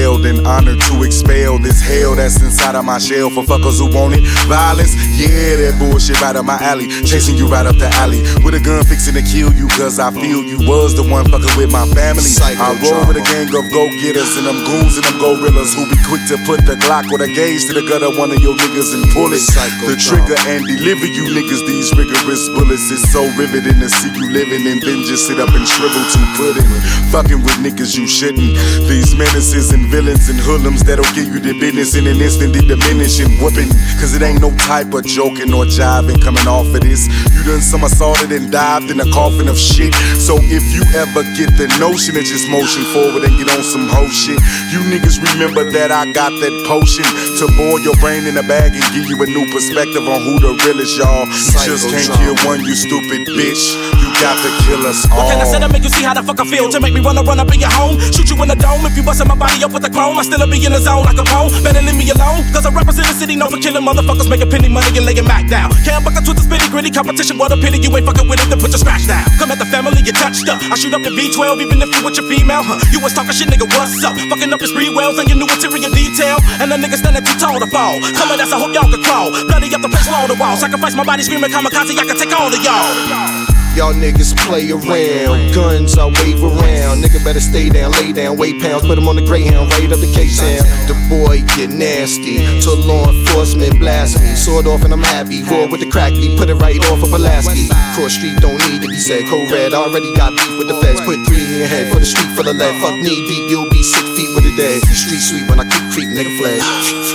Compelled 0.01 0.25
and 0.25 0.47
honored 0.47 0.81
to 0.81 1.03
expel 1.03 1.59
this 1.59 1.81
hell 1.81 2.17
that's 2.17 2.41
inside 2.41 2.75
of 2.75 2.85
my 2.85 2.99
shell 2.99 3.29
for 3.29 3.45
fuckers 3.45 3.77
who 3.77 3.87
want 3.93 4.15
it. 4.15 4.25
Violence, 4.49 4.97
yeah, 5.21 5.61
that 5.61 5.77
bullshit 5.77 6.21
right 6.21 6.37
up 6.37 6.45
my 6.45 6.57
alley. 6.61 6.89
Chasing 7.05 7.37
you 7.37 7.47
right 7.47 7.67
up 7.67 7.77
the 7.77 7.89
alley 8.01 8.25
with 8.41 8.57
a 8.57 8.61
gun 8.61 8.81
fixing 8.85 9.13
to 9.13 9.21
kill 9.21 9.53
you, 9.53 9.69
cause 9.77 9.99
I 9.99 10.11
feel 10.11 10.41
you 10.41 10.57
was 10.65 10.97
the 10.97 11.05
one 11.05 11.29
fucking 11.29 11.53
with 11.61 11.69
my 11.69 11.85
family. 11.93 12.25
I 12.41 12.73
roll 12.81 13.05
with 13.05 13.21
a 13.21 13.25
gang 13.29 13.53
of 13.53 13.65
go 13.69 13.83
getters 14.01 14.41
and 14.41 14.49
them 14.49 14.65
goons 14.65 14.97
and 14.97 15.05
them 15.05 15.21
gorillas 15.21 15.77
who 15.77 15.85
be 15.85 16.01
quick 16.09 16.25
to 16.33 16.41
put 16.49 16.65
the 16.65 16.81
Glock 16.81 17.05
or 17.13 17.21
the 17.21 17.29
gauge 17.29 17.69
to 17.69 17.77
the 17.77 17.85
gut 17.85 18.01
of 18.01 18.17
one 18.17 18.33
of 18.33 18.41
your 18.41 18.57
niggas 18.57 18.97
and 18.97 19.05
pull 19.13 19.29
it. 19.37 19.45
The 19.85 20.01
trigger 20.01 20.39
and 20.49 20.65
deliver 20.65 21.05
you 21.05 21.29
niggas 21.29 21.61
these 21.69 21.93
rigorous 21.93 22.49
bullets. 22.57 22.89
It's 22.89 23.05
so 23.13 23.21
riveting 23.37 23.77
to 23.85 23.89
see 23.93 24.09
you 24.17 24.33
living 24.33 24.65
and 24.65 24.81
then 24.81 25.05
just 25.05 25.29
sit 25.29 25.37
up 25.37 25.53
and 25.53 25.67
shrivel 25.69 26.01
to 26.01 26.21
put 26.41 26.57
it. 26.57 26.65
Fucking 27.13 27.45
with 27.45 27.61
niggas 27.61 27.97
you 27.99 28.09
shouldn't. 28.09 28.57
These 28.89 29.13
menaces 29.15 29.73
and 29.77 29.90
villains 29.91 30.31
and 30.31 30.39
hoodlums 30.39 30.87
that'll 30.87 31.05
give 31.19 31.27
you 31.35 31.43
the 31.43 31.53
business 31.59 31.99
in 31.99 32.07
an 32.07 32.23
instant, 32.23 32.55
they 32.55 32.63
diminish 32.63 33.19
and 33.19 33.35
whooping. 33.43 33.67
Cause 33.99 34.15
it 34.15 34.23
ain't 34.23 34.41
no 34.41 34.55
type 34.71 34.95
of 34.95 35.05
joking 35.05 35.51
or 35.53 35.67
jiving 35.67 36.23
coming 36.23 36.47
off 36.47 36.71
of 36.71 36.81
this. 36.81 37.11
You 37.35 37.43
done 37.43 37.61
somersaulted 37.61 38.31
and 38.31 38.55
dived 38.55 38.89
in 38.95 39.03
a 39.03 39.09
coffin 39.11 39.51
of 39.51 39.59
shit. 39.59 39.93
So 40.17 40.39
if 40.39 40.63
you 40.71 40.87
ever 40.95 41.27
get 41.35 41.51
the 41.59 41.67
notion 41.83 42.15
of 42.15 42.23
just 42.23 42.47
motion 42.49 42.87
forward 42.95 43.27
and 43.27 43.35
get 43.35 43.51
on 43.51 43.67
some 43.67 43.91
hoe 43.91 44.09
shit, 44.09 44.39
you 44.71 44.79
niggas 44.87 45.19
remember 45.35 45.67
that 45.75 45.91
I 45.91 46.07
got 46.15 46.31
that 46.31 46.55
potion 46.71 47.05
to 47.43 47.45
boil 47.59 47.83
your 47.83 47.99
brain 47.99 48.31
in 48.31 48.39
a 48.39 48.47
bag 48.47 48.71
and 48.73 48.85
give 48.95 49.11
you 49.11 49.19
a 49.19 49.27
new 49.27 49.45
perspective 49.51 50.07
on 50.07 50.23
who 50.23 50.39
the 50.39 50.55
realest 50.71 50.95
y'all. 50.95 51.27
You 51.27 51.75
just 51.75 51.91
can't 51.91 52.15
kill 52.15 52.39
one, 52.47 52.63
you 52.63 52.79
stupid 52.79 53.27
bitch. 53.35 53.75
You 53.99 54.09
got 54.23 54.39
to 54.39 54.51
kill 54.71 54.87
us 54.87 55.03
all. 55.11 55.27
What 55.27 55.35
can 55.35 55.43
I 55.43 55.49
say 55.51 55.59
to 55.59 55.69
make 55.69 55.83
you 55.83 55.91
see 55.91 56.07
how 56.07 56.15
the 56.15 56.23
fuck 56.23 56.39
I 56.39 56.47
feel? 56.47 56.71
To 56.71 56.79
make 56.79 56.95
me 56.95 57.03
wanna 57.03 57.27
run 57.27 57.43
up 57.43 57.51
in 57.51 57.59
your 57.59 57.75
home, 57.75 57.99
shoot 58.15 58.31
you 58.31 58.39
in 58.39 58.49
the 58.49 58.57
dome. 58.57 58.87
If 58.87 58.95
you 58.95 59.03
bustin' 59.03 59.27
my 59.27 59.35
body 59.35 59.65
up 59.65 59.80
with 59.81 59.89
a 59.89 59.93
chrome, 59.97 60.21
I 60.21 60.23
still 60.29 60.45
be 60.45 60.61
in 60.61 60.73
the 60.77 60.81
zone 60.81 61.09
like 61.09 61.17
a 61.17 61.25
bone. 61.25 61.49
Better 61.65 61.81
leave 61.81 61.97
me 61.97 62.05
alone, 62.13 62.45
cause 62.53 62.69
I 62.69 62.71
represent 62.71 63.09
the 63.09 63.17
city 63.17 63.33
known 63.33 63.49
for 63.49 63.57
killing 63.57 63.81
motherfuckers, 63.81 64.29
making 64.29 64.53
penny 64.53 64.69
money 64.69 64.93
and 64.93 65.09
laying 65.09 65.25
back 65.25 65.49
down. 65.49 65.73
Can't 65.89 66.05
buck 66.05 66.21
to 66.21 66.33
the 66.37 66.45
spitty 66.45 66.69
gritty 66.69 66.93
competition, 66.93 67.41
what 67.41 67.49
a 67.49 67.57
pity 67.57 67.81
you 67.81 67.89
ain't 67.97 68.05
fucking 68.05 68.29
with 68.29 68.45
it, 68.45 68.49
then 68.53 68.61
put 68.61 68.71
your 68.77 68.83
scratch 68.83 69.09
down. 69.09 69.25
Come 69.41 69.49
at 69.49 69.57
the 69.57 69.65
family, 69.73 70.05
you 70.05 70.13
touched 70.13 70.45
up. 70.53 70.61
I 70.69 70.77
shoot 70.77 70.93
up 70.93 71.01
the 71.01 71.13
V12, 71.17 71.65
even 71.65 71.81
if 71.81 71.89
you 71.97 72.05
with 72.05 72.21
your 72.21 72.29
female, 72.29 72.61
huh? 72.61 72.77
You 72.93 73.01
was 73.01 73.17
talking 73.17 73.33
shit, 73.33 73.49
nigga, 73.49 73.65
what's 73.73 74.05
up? 74.05 74.13
Fucking 74.29 74.53
up 74.53 74.61
his 74.61 74.71
free 74.77 74.93
wells 74.93 75.17
and 75.17 75.27
your 75.33 75.41
new 75.41 75.49
interior 75.49 75.89
detail. 75.89 76.37
And 76.61 76.69
the 76.69 76.77
nigga 76.77 77.01
standing 77.01 77.25
too 77.25 77.37
tall 77.41 77.57
to 77.57 77.69
fall. 77.73 77.97
Come 78.21 78.29
at 78.37 78.41
us, 78.41 78.53
I 78.53 78.61
hope 78.61 78.77
y'all 78.77 78.91
can 78.91 79.01
crawl. 79.01 79.33
Bloody 79.49 79.73
up 79.73 79.81
the 79.81 79.89
place, 79.89 80.09
wall 80.13 80.29
to 80.29 80.37
wall. 80.37 80.61
Sacrifice 80.61 80.93
my 80.93 81.09
body, 81.09 81.25
screaming 81.25 81.51
kamikaze, 81.51 81.97
I 81.97 82.05
can 82.05 82.17
take 82.21 82.33
all 82.37 82.53
of 82.53 82.61
y'all. 82.61 83.50
Y'all 83.79 83.95
niggas 83.95 84.35
play 84.51 84.67
around, 84.75 85.55
guns 85.55 85.97
I 85.97 86.07
wave 86.07 86.43
around. 86.43 87.03
Nigga 87.03 87.23
better 87.25 87.41
stay 87.41 87.71
down, 87.71 87.93
lay 87.93 88.13
down, 88.13 88.37
weight 88.37 88.61
pounds, 88.61 88.83
put 88.83 88.99
him 88.99 89.07
on 89.07 89.15
the 89.15 89.23
Greyhound, 89.23 89.71
right 89.79 89.87
up 89.87 90.03
the 90.03 90.11
K-Town. 90.11 90.67
The 90.91 90.99
boy 91.07 91.47
get 91.55 91.71
nasty. 91.71 92.43
To 92.67 92.75
law 92.75 93.09
enforcement 93.09 93.79
blast 93.79 94.19
me. 94.21 94.35
Sword 94.35 94.67
off 94.67 94.83
and 94.83 94.93
I'm 94.93 95.03
happy. 95.03 95.43
Roar 95.47 95.71
with 95.71 95.81
the 95.81 95.89
crack 95.89 96.13
me, 96.13 96.37
put 96.37 96.51
it 96.51 96.59
right 96.59 96.83
off 96.91 97.03
of 97.03 97.11
Pulaski. 97.15 97.71
Cross 97.95 98.19
street 98.19 98.37
don't 98.43 98.59
need 98.69 98.83
to 98.83 98.89
be 98.89 98.99
said. 98.99 99.23
Code 99.31 99.51
red, 99.51 99.73
already 99.73 100.13
got 100.19 100.35
beef 100.35 100.59
with 100.59 100.67
the 100.67 100.77
feds. 100.83 101.01
Put 101.07 101.23
three 101.31 101.47
in 101.47 101.63
your 101.63 101.71
head 101.71 101.93
for 101.93 102.01
the 102.03 102.07
street 102.07 102.35
full 102.35 102.51
of 102.51 102.57
lead. 102.59 102.75
Fuck 102.83 102.99
knee 103.07 103.23
deep, 103.31 103.49
you'll 103.49 103.71
be 103.71 103.83
six 103.87 104.03
feet 104.19 104.31
with 104.35 104.51
a 104.51 104.55
dead. 104.59 104.83
Street 104.91 105.23
sweet 105.23 105.47
when 105.49 105.63
I 105.63 105.65
keep 105.65 105.87
creep, 105.95 106.11
nigga 106.11 106.33
flag. 106.43 106.59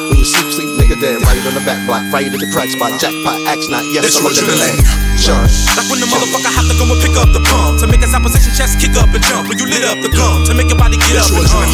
When 0.07 0.18
you 0.18 0.26
sleep, 0.26 0.49
sleep, 0.56 0.72
nigga 0.96 1.02
dead. 1.02 1.22
Right 1.28 1.46
on 1.48 1.54
the 1.54 1.64
back 1.66 1.80
block, 1.86 2.04
right 2.12 2.26
at 2.26 2.40
the 2.40 2.50
crack 2.52 2.70
spot. 2.70 3.00
Jackpot, 3.00 3.40
axe 3.48 3.68
not, 3.68 3.84
yes, 3.92 4.04
That's 4.04 4.18
I'm 4.18 4.24
a 4.24 4.32
what 4.32 4.36
living 4.40 4.60
land. 4.60 4.80
Sean. 5.20 5.44
Like 5.76 5.88
when 5.92 6.00
the 6.00 6.08
motherfucker 6.08 6.52
have 6.52 6.68
to 6.68 6.76
go 6.76 6.86
and 6.88 7.00
pick 7.04 7.16
up 7.16 7.30
the 7.32 7.44
pump 7.44 7.80
to 7.80 7.88
make 7.88 8.02
his 8.02 8.14
opposition 8.16 8.52
chest 8.56 8.80
kick 8.80 8.96
up 8.96 9.12
and 9.12 9.24
jump. 9.24 9.48
When 9.48 9.58
you 9.60 9.68
lit 9.68 9.84
up 9.84 10.00
the 10.00 10.12
gum 10.12 10.46
to 10.48 10.54
make 10.56 10.68
your 10.68 10.80
body 10.80 10.98
get 10.98 11.20
up 11.20 11.32
and 11.32 11.48
hump. 11.48 11.72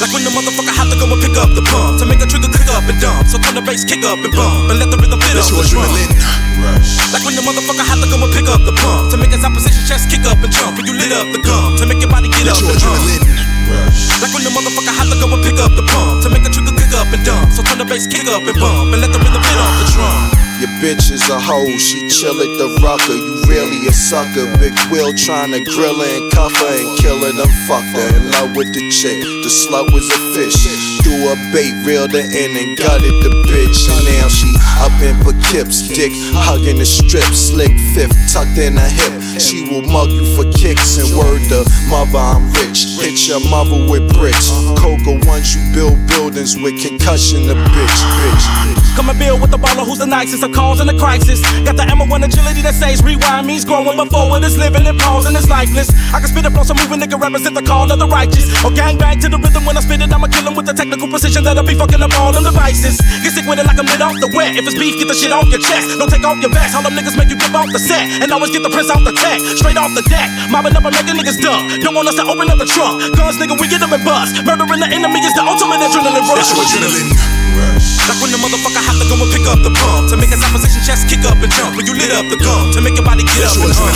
Like 0.00 0.10
when 0.10 0.24
the 0.24 0.32
motherfucker 0.32 0.74
have 0.74 0.88
to 0.88 0.96
go 0.96 1.06
and 1.08 1.20
pick 1.20 1.36
up 1.36 1.52
the 1.52 1.64
pump 1.68 2.00
to 2.00 2.04
make 2.08 2.20
a 2.20 2.26
trigger 2.28 2.48
click 2.48 2.68
up 2.72 2.84
and 2.88 2.98
dump. 3.00 3.28
So 3.28 3.36
turn 3.40 3.56
the 3.56 3.64
bass 3.64 3.84
kick 3.84 4.04
up 4.04 4.20
and 4.20 4.32
bump 4.32 4.72
and 4.72 4.80
let 4.80 4.88
the 4.90 4.98
rhythm 5.00 5.20
fit 5.20 5.36
up 5.36 5.48
the 5.48 5.64
drum. 5.68 5.88
Like 7.12 7.22
when 7.24 7.36
the 7.36 7.44
motherfucker 7.44 7.84
have 7.84 8.00
to 8.00 8.08
go 8.08 8.16
and 8.20 8.32
pick 8.32 8.48
up 8.48 8.64
the 8.64 8.72
pump 8.72 9.12
to 9.12 9.16
make 9.20 9.32
his 9.32 9.44
opposition 9.44 9.84
chest 9.84 10.08
kick 10.08 10.24
up 10.24 10.40
and 10.40 10.52
jump. 10.52 10.80
When 10.80 10.88
you 10.88 10.96
lit 10.96 11.12
up 11.12 11.28
the 11.28 11.40
gum 11.44 11.76
to 11.76 11.84
make 11.84 12.00
your 12.00 12.10
body 12.10 12.32
get 12.32 12.48
up 12.48 12.58
and 12.64 12.80
hump. 12.80 13.04
Like 14.24 14.32
when 14.32 14.44
the 14.44 14.52
motherfucker 14.52 14.94
have 14.96 15.12
to 15.12 15.16
go 15.20 15.28
and 15.28 15.44
pick 15.44 15.60
up 15.60 15.76
the 15.76 15.84
pump 15.84 16.24
to 16.24 16.28
make 16.32 16.44
a 16.44 16.50
trigger 16.50 16.63
the 17.78 17.84
bass 17.84 18.06
kick 18.06 18.26
up 18.28 18.42
and 18.42 18.58
bump 18.60 18.92
and 18.92 19.00
let 19.00 19.12
them 19.12 19.22
in 19.26 19.32
the 19.32 19.38
rhythm 19.38 19.42
fit 19.42 19.58
off 19.58 19.74
the 19.78 19.92
drum. 19.92 20.33
Your 20.62 20.70
bitch 20.78 21.10
is 21.10 21.26
a 21.28 21.38
hoe, 21.40 21.66
she 21.78 22.08
chill 22.08 22.38
at 22.38 22.52
the 22.62 22.78
rucker. 22.78 23.12
You 23.12 23.42
really 23.50 23.86
a 23.88 23.92
sucker. 23.92 24.46
Big 24.62 24.72
Will 24.90 25.10
trying 25.18 25.50
to 25.50 25.58
grill 25.74 25.98
her 25.98 26.06
and 26.06 26.30
cuff 26.30 26.54
her 26.54 26.78
and 26.78 26.98
kill 27.02 27.18
her, 27.18 27.32
then 27.34 27.50
fuck 27.66 27.82
her. 27.90 28.08
In 28.14 28.30
love 28.30 28.54
with 28.54 28.70
the 28.70 28.82
chick, 28.94 29.18
the 29.42 29.50
slut 29.50 29.90
was 29.90 30.06
a 30.14 30.20
fish. 30.30 30.54
Threw 31.02 31.26
a 31.26 31.34
bait, 31.50 31.74
reeled 31.82 32.14
her 32.14 32.22
in 32.22 32.50
and 32.54 32.78
gutted 32.78 33.18
the 33.26 33.34
bitch. 33.50 33.82
Now 34.06 34.28
she 34.30 34.54
up 34.78 34.94
in 35.02 35.18
Poughkeep's 35.26 35.90
dick, 35.90 36.12
hugging 36.38 36.78
the 36.78 36.86
strip, 36.86 37.26
slick 37.34 37.74
fifth, 37.98 38.14
tucked 38.30 38.54
in 38.54 38.78
her 38.78 38.86
hip. 38.86 39.40
She 39.42 39.66
will 39.66 39.82
mug 39.82 40.10
you 40.14 40.22
for 40.38 40.46
kicks 40.54 41.02
and 41.02 41.10
word 41.18 41.42
the 41.50 41.66
mother 41.90 42.22
I'm 42.22 42.46
rich. 42.62 42.86
Hit 43.02 43.26
your 43.26 43.42
mother 43.50 43.90
with 43.90 44.06
bricks. 44.14 44.54
Coca 44.78 45.18
ones 45.26 45.50
you 45.50 45.62
build 45.74 45.98
buildings 46.06 46.54
with 46.54 46.78
concussion 46.78 47.50
the 47.50 47.58
bitch, 47.74 47.98
bitch. 48.22 48.46
Come 48.94 49.10
and 49.10 49.18
build 49.18 49.40
with 49.40 49.50
the 49.50 49.58
baller 49.58 49.84
who's 49.84 49.98
the 49.98 50.06
nicest, 50.06 50.43
a 50.44 50.52
cause 50.52 50.80
in 50.80 50.86
the 50.86 50.96
crisis. 51.00 51.40
Got 51.64 51.80
the 51.80 51.88
ammo 51.88 52.04
and 52.12 52.24
agility 52.24 52.60
that 52.60 52.76
says 52.76 53.00
rewind 53.00 53.48
means 53.48 53.64
growing 53.64 53.96
before 53.96 54.36
it 54.36 54.44
is 54.44 54.60
living 54.60 54.84
and 54.84 55.00
pausing 55.00 55.32
is 55.32 55.48
lifeless. 55.48 55.88
I 56.12 56.20
can 56.20 56.28
spit 56.28 56.44
it 56.44 56.52
on 56.52 56.64
some 56.68 56.76
moving 56.76 57.00
nigga 57.00 57.16
represent 57.16 57.56
the 57.56 57.64
call 57.64 57.88
of 57.88 57.98
the 57.98 58.06
righteous. 58.06 58.44
Or 58.60 58.70
gang 58.70 59.00
bang 59.00 59.18
to 59.24 59.28
the 59.32 59.40
rhythm 59.40 59.64
when 59.64 59.76
I 59.76 59.80
spit 59.80 60.04
it, 60.04 60.12
I'ma 60.12 60.28
kill 60.28 60.44
him 60.44 60.54
with 60.54 60.68
the 60.68 60.76
technical 60.76 61.08
precision 61.08 61.42
that'll 61.44 61.64
be 61.64 61.74
fucking 61.74 62.02
up 62.04 62.12
all 62.20 62.32
them 62.32 62.44
devices. 62.44 63.00
Get 63.24 63.32
sick 63.32 63.48
with 63.48 63.58
it 63.58 63.66
like 63.66 63.80
I'm 63.80 63.88
lit 63.88 64.04
off 64.04 64.16
the 64.20 64.28
wet. 64.36 64.52
If 64.52 64.68
it's 64.68 64.76
beef, 64.76 65.00
get 65.00 65.08
the 65.08 65.16
shit 65.16 65.32
off 65.32 65.48
your 65.48 65.64
chest. 65.64 65.96
Don't 65.96 66.12
take 66.12 66.24
off 66.28 66.36
your 66.44 66.52
vest. 66.52 66.76
All 66.76 66.84
them 66.84 66.92
niggas 66.92 67.16
make 67.16 67.32
you 67.32 67.40
give 67.40 67.56
off 67.56 67.72
the 67.72 67.80
set. 67.80 68.04
And 68.20 68.28
always 68.28 68.52
get 68.52 68.60
the 68.60 68.72
prince 68.72 68.92
off 68.92 69.00
the 69.00 69.16
tech. 69.16 69.40
Straight 69.56 69.80
off 69.80 69.96
the 69.96 70.04
deck. 70.12 70.28
Mobbing 70.52 70.76
up 70.76 70.84
and 70.84 70.92
making 70.92 71.16
niggas 71.16 71.40
duck. 71.40 71.62
Don't 71.80 71.96
want 71.96 72.10
us 72.12 72.16
to 72.20 72.24
open 72.28 72.52
up 72.52 72.60
the 72.60 72.68
trunk. 72.68 73.00
Guns, 73.16 73.40
nigga, 73.40 73.56
we 73.56 73.64
get 73.70 73.80
them 73.80 73.96
and 73.96 74.04
bust. 74.04 74.36
Murdering 74.44 74.82
the 74.82 74.90
enemy 74.92 75.24
is 75.24 75.32
the 75.32 75.44
ultimate 75.46 75.80
adrenaline 75.80 76.28
rush. 76.28 77.33
Like 77.54 78.18
when 78.18 78.34
the 78.34 78.40
motherfucker 78.42 78.82
have 78.82 78.98
to 78.98 79.06
go 79.06 79.14
and 79.14 79.30
pick 79.30 79.46
up 79.46 79.62
the 79.62 79.70
pump 79.70 80.10
to 80.10 80.18
make 80.18 80.34
his 80.34 80.42
opposition 80.42 80.82
chest 80.82 81.06
kick 81.06 81.22
up 81.22 81.38
and 81.38 81.52
jump. 81.54 81.78
When 81.78 81.86
you 81.86 81.94
lit 81.94 82.10
up 82.10 82.26
the 82.26 82.34
gum 82.34 82.74
to 82.74 82.82
make 82.82 82.98
your 82.98 83.06
body 83.06 83.22
get 83.22 83.46
up 83.46 83.54
and 83.62 83.70
hump. 83.70 83.94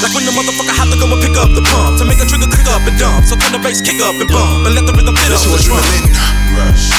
Like 0.00 0.12
when 0.16 0.24
the 0.24 0.32
motherfucker 0.32 0.72
have 0.72 0.88
to 0.88 0.96
go 0.96 1.04
and 1.04 1.20
pick 1.20 1.36
up 1.36 1.52
the 1.52 1.60
pump 1.60 2.00
to 2.00 2.08
make 2.08 2.16
a 2.16 2.24
trigger 2.24 2.48
kick 2.48 2.64
up 2.64 2.80
and 2.88 2.96
dump. 2.96 3.28
So 3.28 3.36
turn 3.36 3.52
the 3.52 3.60
bass 3.60 3.84
kick 3.84 4.00
up 4.00 4.16
and 4.16 4.30
bump 4.32 4.64
and 4.64 4.72
let 4.72 4.88
the 4.88 4.96
rhythm 4.96 5.12
fit 5.20 5.36
off 5.36 5.44
the 5.44 5.60
drum. 5.60 5.84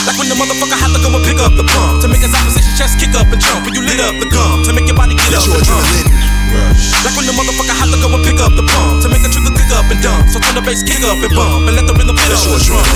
Like 0.06 0.18
when 0.22 0.30
the 0.30 0.38
motherfucker 0.38 0.78
have 0.78 0.94
to 0.94 1.02
go 1.02 1.10
and 1.10 1.26
pick 1.26 1.42
up 1.42 1.58
the 1.58 1.66
pump 1.66 2.06
to 2.06 2.08
make 2.08 2.22
his 2.22 2.34
opposition 2.38 2.74
chest 2.78 3.02
kick 3.02 3.18
up 3.18 3.26
and 3.34 3.42
jump. 3.42 3.66
When 3.66 3.74
you 3.74 3.82
lit 3.82 3.98
up 3.98 4.14
the 4.22 4.30
gum 4.30 4.62
to 4.70 4.72
make 4.78 4.86
your 4.86 4.98
body 4.98 5.18
get 5.18 5.34
up 5.34 5.50
and 5.50 5.66
hump. 5.66 5.90
Like 7.02 7.18
when 7.18 7.26
the 7.26 7.34
motherfucker 7.34 7.74
have 7.82 7.90
to 7.90 7.98
go 7.98 8.14
and 8.14 8.22
pick 8.22 8.38
up 8.38 8.54
the 8.54 8.62
pump 8.62 9.02
to 9.02 9.08
make 9.10 9.26
a 9.26 9.30
trigger 9.34 9.54
kick 9.58 9.74
up 9.74 9.90
and 9.90 9.98
dump. 10.06 10.30
So 10.30 10.38
turn 10.38 10.54
the 10.54 10.62
bass 10.62 10.86
kick 10.86 11.02
up 11.02 11.18
and 11.18 11.34
bump 11.34 11.66
and 11.66 11.74
let 11.74 11.90
the 11.90 11.98
rhythm 11.98 12.14
fit 12.14 12.30
off 12.30 12.46
the 12.46 12.62
drum. 12.62 12.91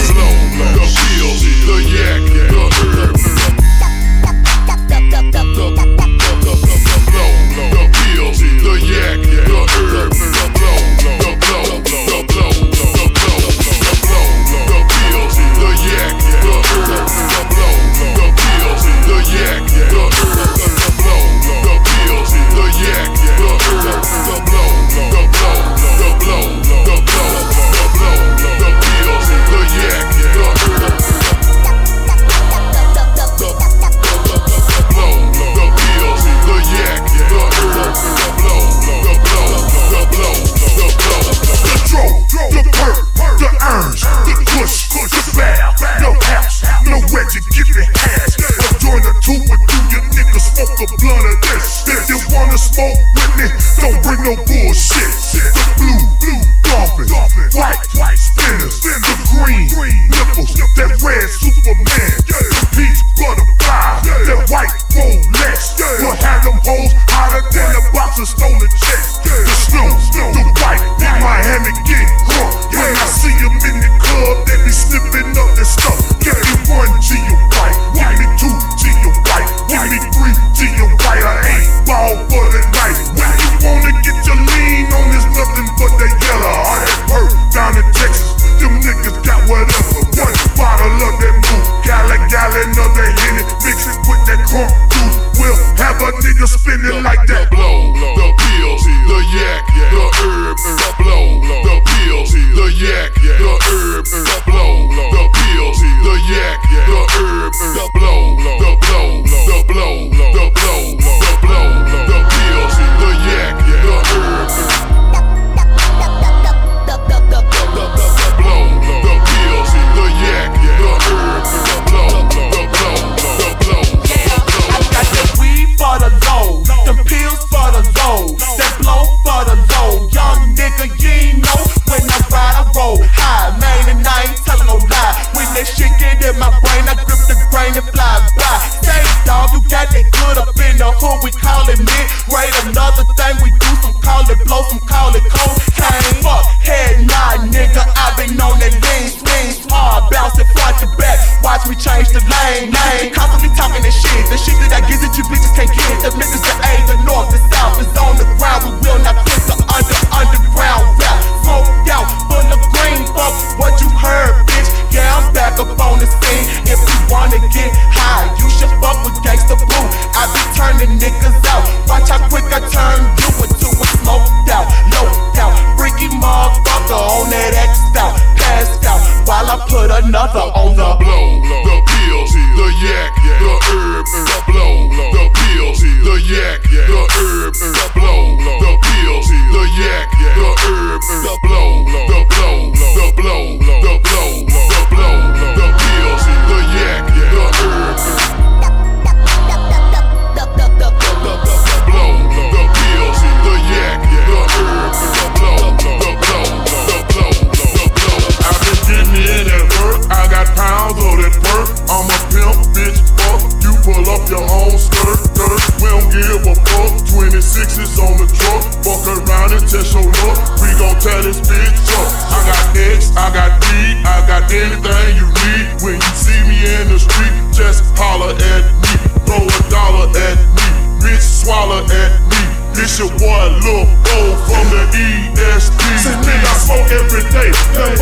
At 228.41 228.66
me. 228.82 228.91
Throw 229.26 229.44
a 229.44 229.70
dollar 229.70 230.07
at 230.10 230.38
me. 230.56 230.66
Bitch, 231.02 231.22
swallow 231.22 231.84
at 231.84 232.22
me. 232.30 232.38
This 232.76 232.99
your 232.99 233.10
boy 233.18 233.44
Lil 233.64 233.86
Bo 234.03 234.18
from 234.48 234.66
the 234.72 234.84
EST. 234.94 235.24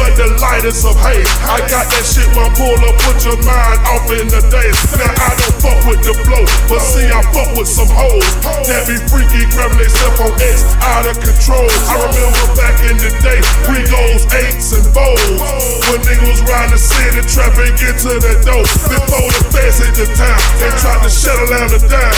but 0.04 0.20
the 0.20 0.28
lightest 0.44 0.84
of 0.84 1.00
hate. 1.00 1.24
I 1.48 1.64
got 1.72 1.88
that 1.88 2.04
shit, 2.04 2.28
my 2.36 2.44
puller, 2.60 2.92
put 3.08 3.24
your 3.24 3.40
mind 3.48 3.80
off 3.88 4.04
in 4.12 4.28
the 4.28 4.44
days. 4.52 4.76
Now 5.00 5.08
I 5.08 5.32
don't 5.40 5.58
fuck 5.64 5.80
with 5.88 6.04
the 6.04 6.12
flow, 6.28 6.44
but 6.68 6.84
see 6.84 7.08
I 7.08 7.24
fuck 7.32 7.56
with 7.56 7.72
some 7.72 7.88
hoes 7.88 8.28
that 8.68 8.84
be 8.84 9.00
freaky, 9.08 9.48
grabbing 9.56 9.80
themselves 9.80 10.20
on 10.20 10.36
X, 10.44 10.68
out 10.84 11.08
of 11.08 11.16
control. 11.24 11.68
I 11.88 11.96
remember 12.04 12.44
back 12.60 12.76
in 12.84 13.00
the 13.00 13.12
day, 13.24 13.40
we 13.72 13.80
goes 13.88 14.28
eights 14.44 14.76
and 14.76 14.84
fours. 14.92 15.40
When 15.88 16.04
niggas 16.04 16.44
riding 16.52 16.76
the 16.76 16.82
city, 16.82 17.24
trapping, 17.24 17.72
get 17.80 17.96
to 18.04 18.20
the 18.20 18.36
door. 18.44 18.66
Before 18.92 19.30
the 19.32 19.44
feds 19.56 19.80
hit 19.80 19.96
the 19.96 20.08
town, 20.20 20.40
they 20.60 20.72
tried 20.84 21.00
to 21.08 21.12
shut 21.12 21.36
Atlanta 21.48 21.80
down. 21.88 22.12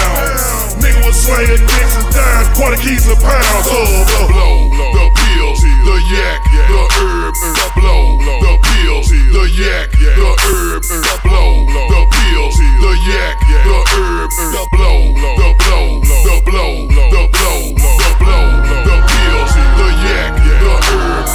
Nigga 0.81 1.05
was 1.05 1.17
slaying 1.17 1.61
dicks 1.61 1.93
and 2.01 2.09
dimes, 2.09 2.49
quarter 2.57 2.81
keys 2.81 3.05
a 3.13 3.15
pound. 3.21 3.61
So 3.61 3.77
oh, 3.77 4.09
the 4.09 4.21
blow, 4.33 5.24
pills, 5.55 5.85
the 5.85 5.97
yak, 6.11 6.43
the 6.51 6.81
herb, 6.95 7.33
the 7.33 7.67
blow, 7.75 8.17
the 8.19 8.57
pills, 8.63 9.09
the 9.09 9.43
yak, 9.55 9.91
the 9.91 10.35
herb, 10.43 10.83
the 10.83 11.19
blow, 11.23 11.65
the 11.65 12.01
pills, 12.11 12.57
the 12.57 12.91
yak, 13.07 13.39
the 13.39 13.79
herb, 13.93 14.29
the 14.29 14.67
blow, 14.71 15.13
the 15.13 15.55
blow, 15.63 16.01
the 16.01 16.41
blow, 16.45 16.87
the 16.87 17.27
blow, 17.31 17.59
the 17.73 18.11
blow, 18.19 18.45
the 18.83 18.97
pills, 19.07 19.53
the 19.77 19.87
yak, 20.03 20.33
the 20.35 20.73
herb. 20.87 21.25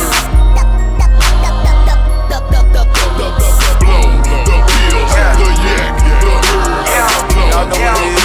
Blow. 3.80 4.20
Yeah, 7.78 8.19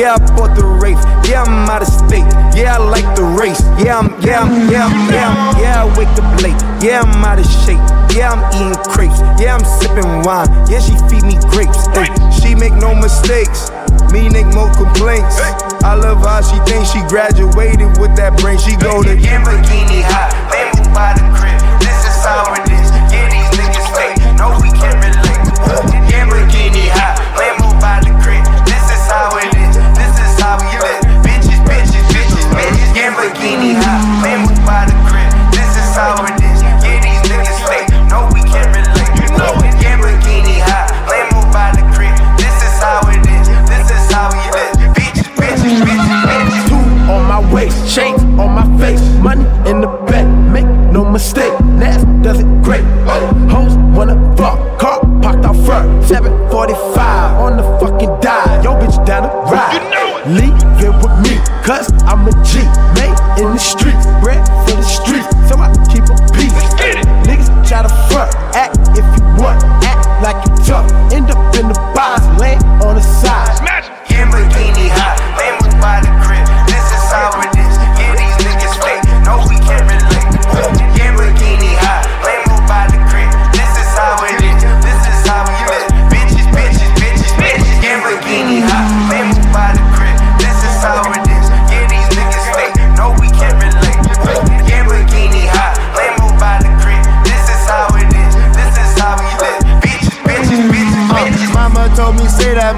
Yeah, 0.00 0.16
I 0.16 0.18
bought 0.32 0.56
the 0.56 0.64
race. 0.64 0.96
Yeah, 1.28 1.44
I'm 1.44 1.68
out 1.68 1.84
of 1.84 1.92
state. 1.92 2.24
Yeah, 2.56 2.72
I 2.72 2.78
like 2.80 3.04
the 3.20 3.22
race. 3.36 3.60
Yeah, 3.84 4.00
I'm, 4.00 4.08
yeah, 4.24 4.40
I'm, 4.40 4.72
yeah, 4.72 4.88
I'm, 4.88 5.12
yeah, 5.12 5.28
I'm, 5.28 5.60
yeah, 5.60 5.84
I 5.84 5.86
wake 5.92 6.08
up 6.16 6.40
late. 6.40 6.56
Yeah, 6.80 7.04
I'm 7.04 7.20
out 7.20 7.36
of 7.36 7.44
shape. 7.44 7.84
Yeah, 8.16 8.32
I'm 8.32 8.40
eating 8.56 8.80
crepes. 8.88 9.20
Yeah, 9.36 9.60
I'm 9.60 9.64
sipping 9.76 10.24
wine. 10.24 10.48
Yeah, 10.72 10.80
she 10.80 10.96
feed 11.12 11.28
me 11.28 11.36
grapes. 11.52 11.84
Hey, 11.92 12.08
she 12.32 12.56
make 12.56 12.72
no 12.80 12.96
mistakes. 12.96 13.68
Me 14.08 14.32
make 14.32 14.48
no 14.56 14.72
complaints. 14.72 15.36
I 15.84 15.92
love 16.00 16.24
how 16.24 16.40
she 16.40 16.56
thinks 16.64 16.96
she 16.96 17.04
graduated 17.04 18.00
with 18.00 18.16
that 18.16 18.40
brain. 18.40 18.56
She 18.56 18.80
go 18.80 19.04
to 19.04 19.12
Lamborghini 19.20 20.00
high, 20.00 20.32
Lambo 20.48 20.94
by 20.96 21.12
the 21.12 21.28
crib. 21.36 21.69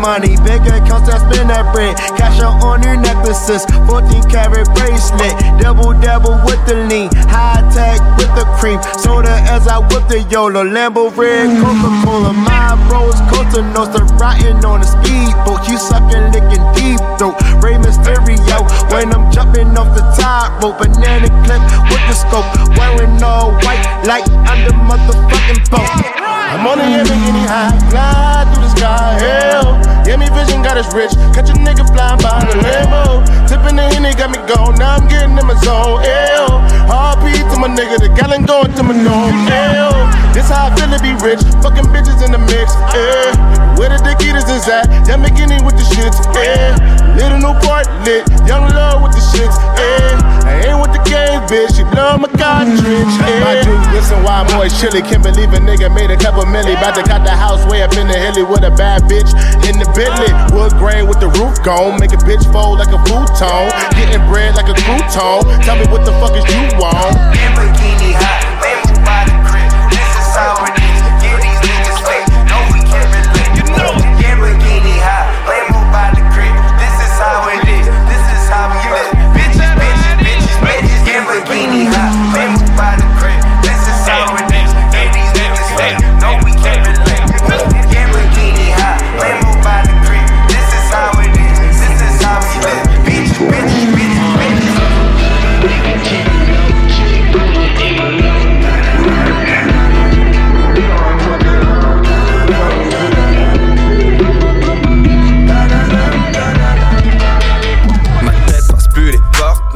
Money, 0.02 0.34
big 0.42 0.66
accounts 0.66 1.06
that 1.06 1.22
spend 1.22 1.46
that 1.46 1.70
bread. 1.70 1.94
Cash 2.18 2.42
out 2.42 2.58
on 2.66 2.82
your 2.82 2.98
necklaces, 2.98 3.62
14 3.86 4.26
karat 4.26 4.66
bracelet, 4.74 5.30
double 5.62 5.94
double 6.02 6.42
with 6.42 6.58
the 6.66 6.74
lean, 6.90 7.06
high 7.30 7.62
tech 7.70 8.02
with 8.18 8.26
the 8.34 8.42
cream, 8.58 8.82
soda 8.98 9.30
as 9.46 9.70
I 9.70 9.78
whip 9.78 10.02
the 10.10 10.26
YOLO, 10.26 10.66
Lambo 10.66 11.06
red, 11.14 11.54
Coca 11.54 11.90
Cola, 12.02 12.34
my 12.34 12.74
bros, 12.90 13.14
Costa 13.30 13.62
Nostra, 13.70 14.02
riding 14.18 14.58
on 14.66 14.82
a 14.82 14.88
speedboat, 14.90 15.70
you 15.70 15.78
sucking, 15.78 16.34
licking 16.34 16.66
deep 16.74 16.98
throat, 17.14 17.38
Rey 17.62 17.78
Mysterio, 17.78 18.58
when 18.90 19.14
I'm 19.14 19.30
jumping 19.30 19.70
off 19.78 19.94
the 19.94 20.02
top 20.18 20.58
rope, 20.66 20.82
banana 20.82 21.30
clip 21.46 21.62
with 21.94 22.02
the 22.10 22.16
scope, 22.18 22.50
wearing 22.74 23.22
all 23.22 23.54
white 23.62 23.86
like 24.02 24.26
I'm 24.50 24.66
the 24.66 24.74
motherfucking 24.74 25.62
boat. 25.70 26.21
I'm 26.52 26.66
on 26.66 26.76
the 26.76 26.84
Lamborghini 26.84 27.48
high, 27.48 27.72
fly 27.88 28.44
through 28.52 28.62
the 28.62 28.70
sky, 28.76 29.16
hell. 29.24 29.80
Yeah, 30.04 30.20
me 30.20 30.28
vision 30.28 30.60
got 30.60 30.76
us 30.76 30.92
rich. 30.92 31.16
Catch 31.32 31.48
a 31.48 31.54
nigga 31.56 31.80
flying 31.88 32.20
by 32.20 32.44
the 32.44 32.60
Lambo. 32.60 33.24
Tipping 33.48 33.76
the 33.76 33.88
Henny 33.88 34.12
got 34.12 34.28
me 34.28 34.36
gone, 34.44 34.76
now 34.76 34.96
I'm 35.00 35.08
getting 35.08 35.32
in 35.32 35.46
my 35.46 35.56
zone, 35.64 36.04
hell. 36.04 36.60
RP 36.92 37.40
to 37.48 37.56
my 37.56 37.72
nigga, 37.72 37.96
the 37.96 38.12
gallon 38.12 38.44
going 38.44 38.72
to 38.76 38.82
my 38.84 38.92
nose. 38.92 39.32
This 40.36 40.48
how 40.48 40.68
I 40.68 40.76
feel 40.76 40.92
to 40.92 41.00
be 41.00 41.12
rich, 41.24 41.40
fucking 41.64 41.88
bitches 41.88 42.20
in 42.20 42.32
the 42.36 42.40
mix, 42.52 42.72
yeah. 42.92 43.32
Where 43.80 43.88
the 43.88 44.00
Dickies 44.04 44.44
is 44.48 44.68
at, 44.68 44.88
Lamborghini 45.08 45.60
with 45.64 45.76
the 45.76 45.86
shits, 45.96 46.20
yeah. 46.36 46.76
Little 47.16 47.40
Newport 47.40 47.88
lit, 48.04 48.28
young 48.44 48.68
love 48.76 49.00
with 49.00 49.12
the 49.16 49.24
shits, 49.32 49.56
yeah. 49.76 50.20
I 50.44 50.68
ain't 50.68 50.80
with 50.80 50.92
the 50.92 51.00
games, 51.08 51.44
bitch, 51.48 51.80
you 51.80 51.88
love 51.96 52.20
my 52.20 52.28
cartridge, 52.36 53.12
yeah. 53.24 53.40
My 53.44 53.60
juice, 53.64 53.88
listen, 53.92 54.20
why 54.24 54.44
I'm 54.44 54.48
always 54.52 54.72
chilly, 54.76 55.00
can't 55.00 55.24
believe 55.24 55.52
a 55.52 55.60
nigga 55.60 55.88
made 55.92 56.12
a 56.12 56.16
couple 56.16 56.44
milli. 56.44 56.76
About 56.76 56.96
to 56.96 57.04
cut 57.04 57.24
the 57.24 57.32
house 57.32 57.64
way 57.68 57.80
up 57.80 57.92
in 57.96 58.08
the 58.08 58.16
hilly 58.16 58.44
with 58.44 58.64
a 58.64 58.72
bad 58.72 59.04
bitch 59.08 59.32
in 59.68 59.80
the 59.80 59.88
Bentley. 59.96 60.32
Wood 60.52 60.72
grain 60.80 61.08
with 61.08 61.20
the 61.20 61.28
roof 61.40 61.60
gone. 61.62 62.00
Make 62.00 62.12
a 62.12 62.20
bitch 62.24 62.44
fold 62.52 62.80
like 62.80 62.92
a 62.92 63.00
futon. 63.04 63.68
Getting 63.96 64.24
bread 64.28 64.56
like 64.56 64.68
a 64.68 64.76
crouton. 64.84 65.44
Tell 65.64 65.76
me 65.76 65.84
what 65.92 66.04
the 66.04 66.12
fuck 66.20 66.32
is 66.36 66.44
you 66.48 66.64
want? 66.80 66.81
Lamborghini 66.82 68.12
hot, 68.12 68.51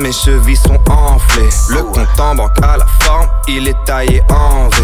mes 0.07 0.13
chevilles 0.13 0.57
sont 0.57 0.79
enflées. 0.89 1.49
Le 1.71 1.83
compte 1.83 2.21
en 2.21 2.37
banque 2.37 2.63
à 2.63 2.77
la 2.77 2.87
forme, 3.01 3.27
il 3.49 3.67
est 3.67 3.85
taillé 3.85 4.23
en 4.31 4.69
V. 4.69 4.77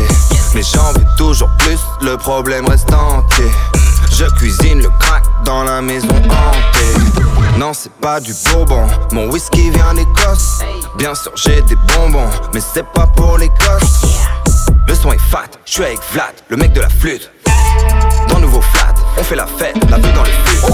Mais 0.54 0.62
j'en 0.62 0.92
veux 0.94 1.06
toujours 1.16 1.48
plus, 1.58 1.78
le 2.00 2.16
problème 2.16 2.66
reste 2.66 2.92
entier. 2.92 3.48
Je 4.10 4.24
cuisine 4.36 4.80
le 4.80 4.90
crack 4.98 5.22
dans 5.44 5.62
la 5.62 5.80
maison 5.80 6.08
hantée. 6.08 6.98
Non, 7.56 7.72
c'est 7.72 7.92
pas 7.92 8.18
du 8.18 8.34
bourbon, 8.46 8.84
mon 9.12 9.30
whisky 9.30 9.70
vient 9.70 9.94
d'Écosse. 9.94 10.58
Bien 10.98 11.14
sûr, 11.14 11.30
j'ai 11.36 11.62
des 11.62 11.76
bonbons, 11.94 12.30
mais 12.52 12.60
c'est 12.60 12.86
pas 12.86 13.06
pour 13.06 13.38
les 13.38 13.48
gosses. 13.48 14.18
Le 14.88 14.94
son 14.94 15.12
est 15.12 15.20
fat, 15.30 15.50
je 15.64 15.72
suis 15.72 15.84
avec 15.84 16.00
Vlad, 16.12 16.34
le 16.48 16.56
mec 16.56 16.72
de 16.72 16.80
la 16.80 16.88
flûte. 16.88 17.30
Dans 18.28 18.40
nouveau 18.40 18.60
flat, 18.60 18.94
on 19.16 19.22
fait 19.22 19.36
la 19.36 19.46
fête, 19.46 19.76
la 19.88 19.98
vue 19.98 20.12
dans 20.14 20.24
le 20.24 20.30
fut. 20.46 20.66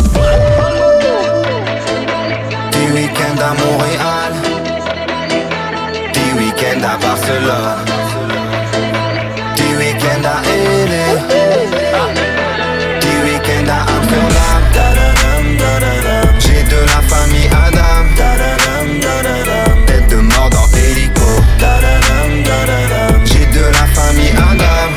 Du 2.73 2.95
week-end 2.95 3.37
à 3.43 3.55
Montréal, 3.55 4.38
du 6.69 6.75
week-end 6.75 6.87
à 6.87 6.97
Barcelone, 6.99 7.85
du 9.57 9.77
week-end 9.77 10.25
à 10.25 10.43
LA, 10.43 11.09
du 13.01 13.15
week-end 13.25 13.69
à 13.69 13.73
Amsterdam. 13.97 14.63
J'ai 16.39 16.63
de 16.65 16.81
la 16.85 17.01
famille 17.09 17.49
Adam, 17.49 18.05
tête 19.87 20.09
de 20.11 20.17
mort 20.17 20.51
dans 20.51 20.69
hélico. 20.77 21.29
J'ai 23.25 23.47
de 23.47 23.65
la 23.65 23.87
famille 23.87 24.33
Adam. 24.37 24.91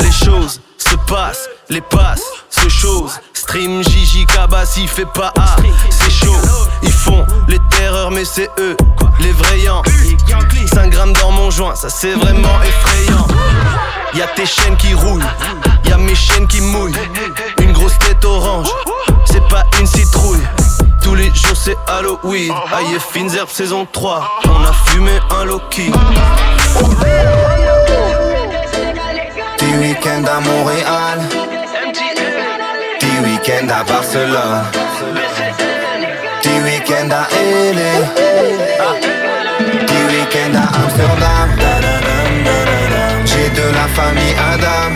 Les 0.00 0.12
choses 0.12 0.60
se 0.78 0.96
passent, 1.08 1.48
les 1.68 1.82
passes 1.82 2.24
se 2.50 2.68
chose. 2.68 3.20
Stream 3.32 3.82
Gigi 3.84 4.26
Kabassi 4.26 4.86
fait 4.88 5.06
pas 5.06 5.32
A. 5.38 5.56
Ils 6.82 6.92
font 6.92 7.24
les 7.48 7.58
terreurs, 7.70 8.10
mais 8.10 8.24
c'est 8.24 8.50
eux, 8.58 8.76
les 9.20 9.32
vrayants. 9.32 9.82
5 10.72 10.90
grammes 10.90 11.12
dans 11.14 11.30
mon 11.30 11.50
joint, 11.50 11.74
ça 11.74 11.88
c'est 11.88 12.12
vraiment 12.12 12.60
effrayant. 12.62 13.26
Y'a 14.14 14.26
tes 14.28 14.46
chaînes 14.46 14.76
qui 14.76 14.94
roulent, 14.94 15.24
y'a 15.88 15.96
mes 15.98 16.14
chaînes 16.14 16.46
qui 16.46 16.60
mouillent. 16.60 16.94
Une 17.60 17.72
grosse 17.72 17.98
tête 17.98 18.24
orange, 18.24 18.68
c'est 19.24 19.46
pas 19.48 19.64
une 19.78 19.86
citrouille. 19.86 20.42
Tous 21.02 21.14
les 21.14 21.32
jours 21.34 21.56
c'est 21.56 21.76
Halloween, 21.86 22.52
aïe 22.72 22.98
fines 23.12 23.34
herbes 23.34 23.50
saison 23.50 23.86
3. 23.92 24.40
On 24.46 24.64
a 24.64 24.72
fumé 24.72 25.12
un 25.30 25.44
Loki. 25.44 25.92
Du 29.58 29.78
week-end 29.78 30.24
à 30.24 30.40
Montréal, 30.40 31.20
du 33.00 33.28
week-end 33.28 33.68
à 33.68 33.84
Barcelone, 33.84 34.64
du 36.42 36.50
week-end 36.64 37.08
à 37.10 37.26
à 40.54 40.66
Amsterdam. 40.84 41.48
J'ai 43.24 43.48
de 43.50 43.66
la 43.72 43.86
famille 43.94 44.34
Adam, 44.52 44.90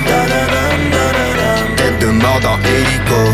tête 1.77 1.99
de 1.99 2.07
mort 2.07 2.41
dans 2.41 2.59
hélico. 2.59 3.33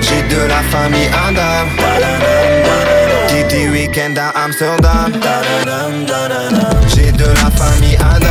J'ai 0.00 0.22
de 0.34 0.42
la 0.48 0.62
famille 0.70 1.08
Adam, 1.28 1.66
du 3.48 3.68
week-end 3.70 4.14
à 4.18 4.44
Amsterdam. 4.44 5.12
J'ai 6.94 7.12
de 7.12 7.24
la 7.24 7.50
famille 7.50 7.96
Adam, 8.14 8.25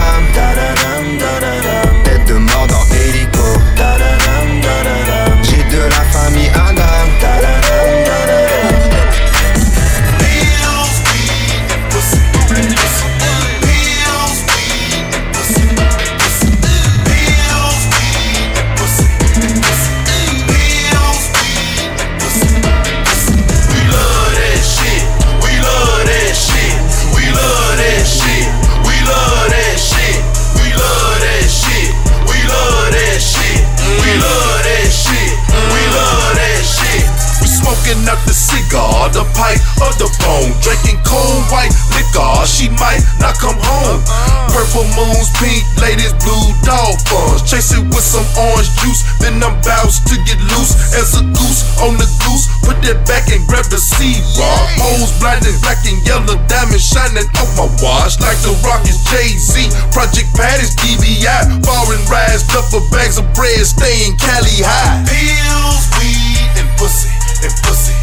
pipe, 39.36 39.60
or 39.84 39.91
the 39.99 40.07
bone. 40.24 40.52
Drinking 40.64 40.99
cold 41.03 41.44
white 41.52 41.72
liquor. 41.94 42.48
She 42.48 42.72
might 42.80 43.03
not 43.20 43.36
come 43.38 43.60
home. 43.60 44.02
Purple 44.49 44.88
moons, 44.95 45.30
pink 45.38 45.64
ladies, 45.80 46.16
blue 46.24 46.48
dolphins. 46.64 47.44
Chase 47.44 47.76
it 47.76 47.84
with 47.91 48.03
some 48.03 48.26
orange 48.40 48.72
juice. 48.82 49.03
Then 49.20 49.44
I'm 49.44 49.60
bounce 49.62 49.99
to 50.07 50.16
get 50.24 50.40
loose 50.56 50.74
as 50.95 51.20
a 51.20 51.24
goose 51.24 51.62
on 51.84 51.99
the 51.99 52.07
goose. 52.24 52.48
Put 52.64 52.80
that 52.88 53.03
back 53.06 53.30
and 53.30 53.44
grab 53.45 53.68
the 53.68 53.78
seed 53.78 54.24
raw. 54.40 54.60
Holes 54.80 55.12
blinding 55.20 55.60
black 55.62 55.84
and 55.86 55.99
yellow, 56.07 56.40
diamonds 56.48 56.88
shining 56.88 57.28
off 57.38 57.52
my 57.60 57.68
watch 57.84 58.18
like 58.24 58.40
the 58.41 58.56
rock 58.66 58.82
is 58.88 59.03
Jay 59.12 59.36
Z. 59.36 59.70
Project 59.91 60.32
Pat 60.34 60.64
is 60.64 60.74
DBI. 60.80 61.62
Foreign 61.62 62.03
rides, 62.07 62.48
duffel 62.48 62.82
bags 62.90 63.20
of 63.20 63.28
bread, 63.36 63.62
staying 63.66 64.18
Cali 64.18 64.64
high. 64.64 65.03
Pills, 65.06 65.84
weed, 65.99 66.52
and 66.60 66.70
pussy, 66.80 67.12
and 67.44 67.53
pussy. 67.64 67.95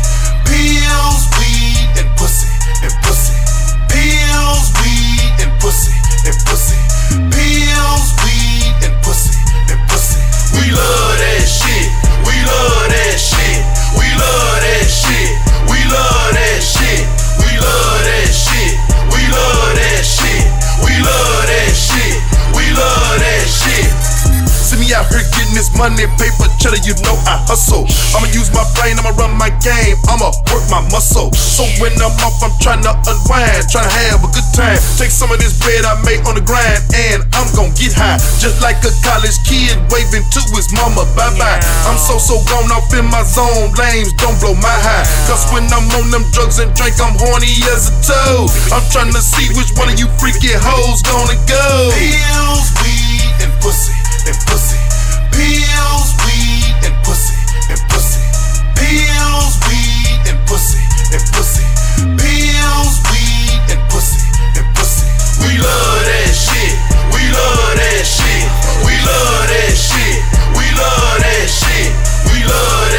Pills, 0.52 1.32
weed, 1.40 1.88
and 1.96 2.12
pussy, 2.20 2.52
and 2.84 2.92
pussy. 3.00 3.32
Pills, 3.88 4.68
weed, 4.84 5.32
and 5.40 5.52
pussy, 5.64 5.96
and 6.28 6.36
pussy. 6.44 6.76
Pills, 7.32 8.12
weed, 8.20 8.76
and 8.84 8.92
pussy, 9.00 9.32
and 9.72 9.80
pussy. 9.88 10.20
We 10.52 10.68
love 10.76 11.16
that 11.24 11.48
shit. 11.48 11.88
We 12.28 12.36
love 12.44 12.84
that 12.92 13.16
shit. 13.16 13.64
We 13.96 14.04
love 14.12 14.60
that 14.60 14.84
shit. 14.92 15.40
We 15.72 15.80
love 15.88 16.36
that 16.36 16.60
shit. 16.60 17.00
We 17.40 17.48
love 17.56 18.04
that 18.04 18.28
shit. 18.28 18.76
We 19.08 19.22
love 19.32 19.72
that 19.72 20.04
shit. 20.04 20.44
We 20.84 20.92
love 21.00 21.41
out 24.93 25.09
here 25.09 25.24
getting 25.32 25.56
this 25.56 25.73
money, 25.77 26.05
paper, 26.20 26.48
cheddar, 26.60 26.81
you 26.85 26.93
know 27.05 27.16
I 27.24 27.40
hustle. 27.48 27.89
I'ma 28.12 28.28
use 28.32 28.52
my 28.52 28.64
brain, 28.77 29.01
I'ma 29.01 29.16
run 29.16 29.32
my 29.36 29.48
game, 29.64 29.97
I'ma 30.09 30.32
work 30.52 30.64
my 30.69 30.85
muscle. 30.93 31.32
So 31.32 31.64
when 31.81 31.93
I'm 32.01 32.12
off, 32.24 32.40
I'm 32.44 32.52
trying 32.60 32.85
to 32.85 32.93
unwind, 32.93 33.69
trying 33.73 33.89
to 33.89 33.94
have 34.12 34.20
a 34.20 34.31
good 34.31 34.48
time. 34.52 34.77
Take 35.01 35.12
some 35.12 35.32
of 35.32 35.40
this 35.40 35.56
bread 35.60 35.85
I 35.89 35.97
made 36.05 36.20
on 36.28 36.36
the 36.36 36.44
grind, 36.44 36.85
and 36.93 37.24
I'm 37.32 37.48
gonna 37.56 37.73
get 37.77 37.97
high. 37.97 38.20
Just 38.40 38.60
like 38.60 38.81
a 38.85 38.93
college 39.01 39.36
kid 39.48 39.81
waving 39.89 40.24
to 40.28 40.40
his 40.52 40.69
mama, 40.77 41.09
bye 41.16 41.32
bye. 41.40 41.60
I'm 41.89 41.97
so, 41.97 42.20
so 42.20 42.40
gone 42.51 42.69
off 42.73 42.93
in 42.93 43.09
my 43.09 43.24
zone, 43.24 43.73
lames 43.81 44.12
don't 44.20 44.36
blow 44.44 44.56
my 44.60 44.77
high. 44.85 45.06
Cause 45.24 45.48
when 45.56 45.64
I'm 45.73 45.89
on 45.97 46.12
them 46.12 46.24
drugs 46.36 46.60
and 46.60 46.69
drink, 46.77 47.01
I'm 47.01 47.16
horny 47.16 47.52
as 47.73 47.89
a 47.89 47.94
toad. 48.05 48.48
I'm 48.74 48.85
trying 48.93 49.12
to 49.12 49.23
see 49.23 49.48
which 49.56 49.73
one 49.78 49.89
of 49.89 49.97
you 49.97 50.09
freaky 50.20 50.52
hoes 50.52 51.01
gonna 51.06 51.39
go. 51.48 51.66
Pills, 51.97 52.69
weed, 52.82 53.47
and 53.47 53.52
pussy, 53.62 53.97
and 54.28 54.36
pussy. 54.47 54.81
Pills, 55.32 56.09
weed, 56.24 56.76
and 56.86 56.96
pussy, 57.04 57.36
and 57.72 57.80
pussy. 57.88 58.22
Pills, 58.76 59.54
weed, 59.66 60.20
and 60.28 60.40
pussy, 60.46 60.82
and 61.12 61.24
pussy. 61.32 61.64
Pills, 62.20 62.94
weed, 63.10 63.62
and 63.72 63.82
pussy, 63.90 64.22
and 64.56 64.68
pussy. 64.76 65.09
We 65.44 65.59
love 65.59 66.02
that 66.04 66.30
shit. 66.32 66.74
We 67.14 67.22
love 67.32 67.74
that 67.80 68.04
shit. 68.04 68.44
We 68.84 68.94
love 69.02 69.44
that 69.48 69.72
shit. 69.74 70.20
We 70.56 70.66
love 70.76 71.16
that 71.24 71.46
shit. 71.48 71.88
We 72.32 72.38
love 72.44 72.91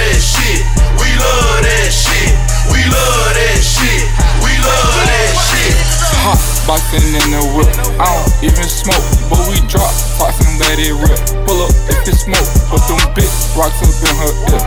Hot 6.23 6.39
boxing 6.63 7.03
in 7.03 7.27
the 7.35 7.43
whip. 7.51 7.67
I 7.99 8.07
don't 8.07 8.47
even 8.47 8.63
smoke, 8.63 9.03
but 9.27 9.43
we 9.51 9.59
drop 9.67 9.91
box 10.15 10.39
and 10.39 10.55
let 10.55 10.79
it 10.79 10.95
rip. 10.95 11.19
Pull 11.43 11.59
up 11.67 11.75
if 11.91 12.07
it 12.07 12.15
smoke, 12.15 12.47
but 12.71 12.79
them 12.87 13.03
big 13.11 13.27
rocks 13.59 13.83
up 13.83 13.91
in 13.91 14.15
her 14.23 14.31
ear. 14.55 14.63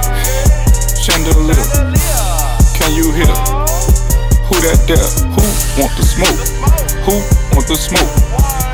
Chandelier, 1.01 1.65
can 2.77 2.93
you 2.93 3.09
hear? 3.17 3.33
Who 4.53 4.61
that 4.69 4.85
there? 4.85 5.01
Who 5.33 5.45
want 5.81 5.97
the 5.97 6.05
smoke? 6.05 6.41
Who 7.09 7.25
want 7.57 7.67
the 7.67 7.77
smoke? 7.77 8.13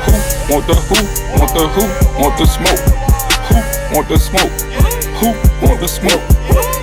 Who 0.03 0.11
want 0.51 0.67
the 0.67 0.75
who? 0.75 0.99
Want 1.39 1.51
the 1.55 1.63
who? 1.71 1.83
Want 2.19 2.35
the 2.35 2.45
smoke? 2.45 2.83
Who 3.47 3.95
want 3.95 4.07
the 4.09 4.19
smoke? 4.19 4.92
Who 5.23 5.31
want 5.63 5.79
the 5.79 5.87
smoke? 5.87 6.19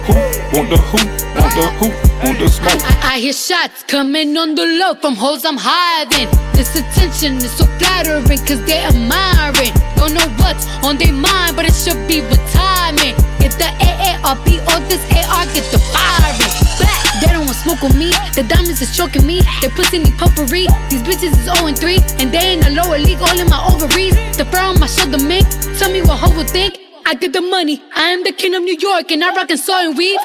Who 0.09 0.17
want 0.57 0.71
the 0.73 0.79
who? 0.89 0.97
Want 1.37 1.53
the 1.53 1.67
who? 1.77 1.89
Want 2.25 2.39
the 2.41 2.49
smoke? 2.49 2.81
I, 3.05 3.17
I 3.17 3.21
hear 3.21 3.35
shots 3.35 3.83
coming 3.83 4.35
on 4.35 4.55
the 4.55 4.65
low 4.65 4.95
from 4.95 5.15
hoes 5.15 5.45
I'm 5.45 5.59
hiding. 5.61 6.25
This 6.57 6.73
attention 6.73 7.37
is 7.37 7.53
so 7.53 7.67
flattering 7.77 8.41
cause 8.49 8.65
they're 8.65 8.89
admiring. 8.89 9.77
Don't 10.01 10.17
know 10.17 10.25
what's 10.41 10.65
on 10.81 10.97
their 10.97 11.13
mind, 11.13 11.53
but 11.53 11.69
it 11.69 11.77
should 11.77 12.01
be 12.09 12.25
retirement. 12.25 13.13
If 13.45 13.61
the 13.61 13.69
AARP 13.77 14.49
or 14.73 14.81
this 14.89 15.05
AR 15.21 15.45
get 15.53 15.69
the 15.69 15.77
firing. 15.93 16.41
Back, 16.81 17.21
they 17.21 17.29
don't 17.29 17.45
want 17.45 17.61
smoke 17.61 17.85
on 17.85 17.93
me. 17.93 18.09
The 18.33 18.49
diamonds 18.49 18.81
is 18.81 18.97
choking 18.97 19.27
me. 19.27 19.45
They 19.61 19.69
pussy 19.69 19.99
need 19.99 20.17
potpourri. 20.17 20.65
These 20.89 21.05
bitches 21.05 21.37
is 21.37 21.45
0 21.45 21.69
and 21.69 21.77
3. 21.77 22.01
And 22.17 22.33
they 22.33 22.57
in 22.57 22.61
the 22.65 22.73
lower 22.73 22.97
league, 22.97 23.21
all 23.21 23.37
in 23.37 23.53
my 23.53 23.61
ovaries. 23.69 24.17
The 24.41 24.49
fur 24.49 24.65
on 24.65 24.81
my 24.81 24.89
shoulder, 24.89 25.21
man. 25.21 25.45
Tell 25.77 25.93
me 25.93 26.01
what 26.01 26.17
hoe 26.25 26.35
would 26.41 26.49
think. 26.49 26.90
I 27.11 27.15
get 27.15 27.33
the 27.33 27.41
money. 27.41 27.83
I 27.97 28.11
am 28.11 28.23
the 28.23 28.31
king 28.31 28.55
of 28.55 28.63
New 28.63 28.77
York, 28.79 29.11
and 29.11 29.25
I 29.25 29.35
rock 29.35 29.51
and 29.51 29.59
saw 29.59 29.83
and 29.83 29.99
weave. 29.99 30.21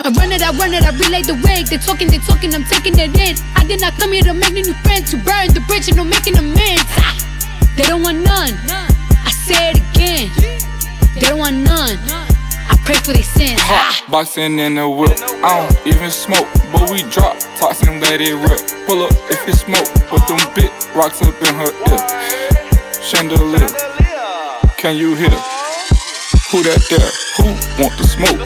I 0.00 0.08
run 0.16 0.32
it, 0.32 0.40
I 0.40 0.48
run 0.56 0.72
it, 0.72 0.82
I 0.82 0.88
relay 0.96 1.20
the 1.20 1.36
wig. 1.44 1.68
They 1.68 1.76
talking, 1.76 2.08
they 2.08 2.24
talking, 2.24 2.54
I'm 2.54 2.64
taking 2.64 2.96
it 2.96 3.12
in. 3.12 3.36
I 3.54 3.68
did 3.68 3.82
not 3.82 3.92
come 4.00 4.12
here 4.12 4.22
to 4.22 4.32
make 4.32 4.54
new 4.54 4.72
friends, 4.80 5.10
to 5.10 5.18
burn 5.20 5.52
the 5.52 5.60
bridge 5.68 5.88
and 5.88 5.96
no 6.00 6.04
making 6.04 6.38
amends. 6.40 6.88
They 7.76 7.84
don't 7.84 8.00
want 8.00 8.24
none. 8.24 8.56
I 8.64 9.28
say 9.44 9.76
it 9.76 9.84
again. 9.92 10.32
They 11.12 11.20
don't 11.20 11.36
want 11.36 11.68
none. 11.68 12.00
I 12.00 12.80
pray 12.80 12.96
for 13.04 13.12
their 13.12 13.28
sins. 13.28 13.60
Hot 13.68 14.00
boxing 14.08 14.58
in 14.58 14.76
the 14.76 14.88
whip. 14.88 15.12
I 15.44 15.68
don't 15.68 15.86
even 15.86 16.08
smoke, 16.08 16.48
but 16.72 16.88
we 16.88 17.04
drop 17.12 17.36
toxin 17.60 17.92
and 17.92 18.00
let 18.00 18.22
it 18.24 18.32
rip. 18.40 18.88
Pull 18.88 19.04
up 19.04 19.12
if 19.28 19.46
it's 19.46 19.68
smoke, 19.68 19.84
Put 20.08 20.24
them 20.24 20.40
big 20.56 20.72
rocks 20.96 21.20
up 21.20 21.36
in 21.44 21.52
her 21.60 21.72
ear. 21.92 23.04
Chandelier, 23.04 23.68
can 24.80 24.96
you 24.96 25.14
hear? 25.14 25.61
Who 26.52 26.62
that 26.64 26.84
there? 26.92 27.00
Who 27.40 27.48
want 27.80 27.96
the 27.96 28.04
smoke? 28.04 28.36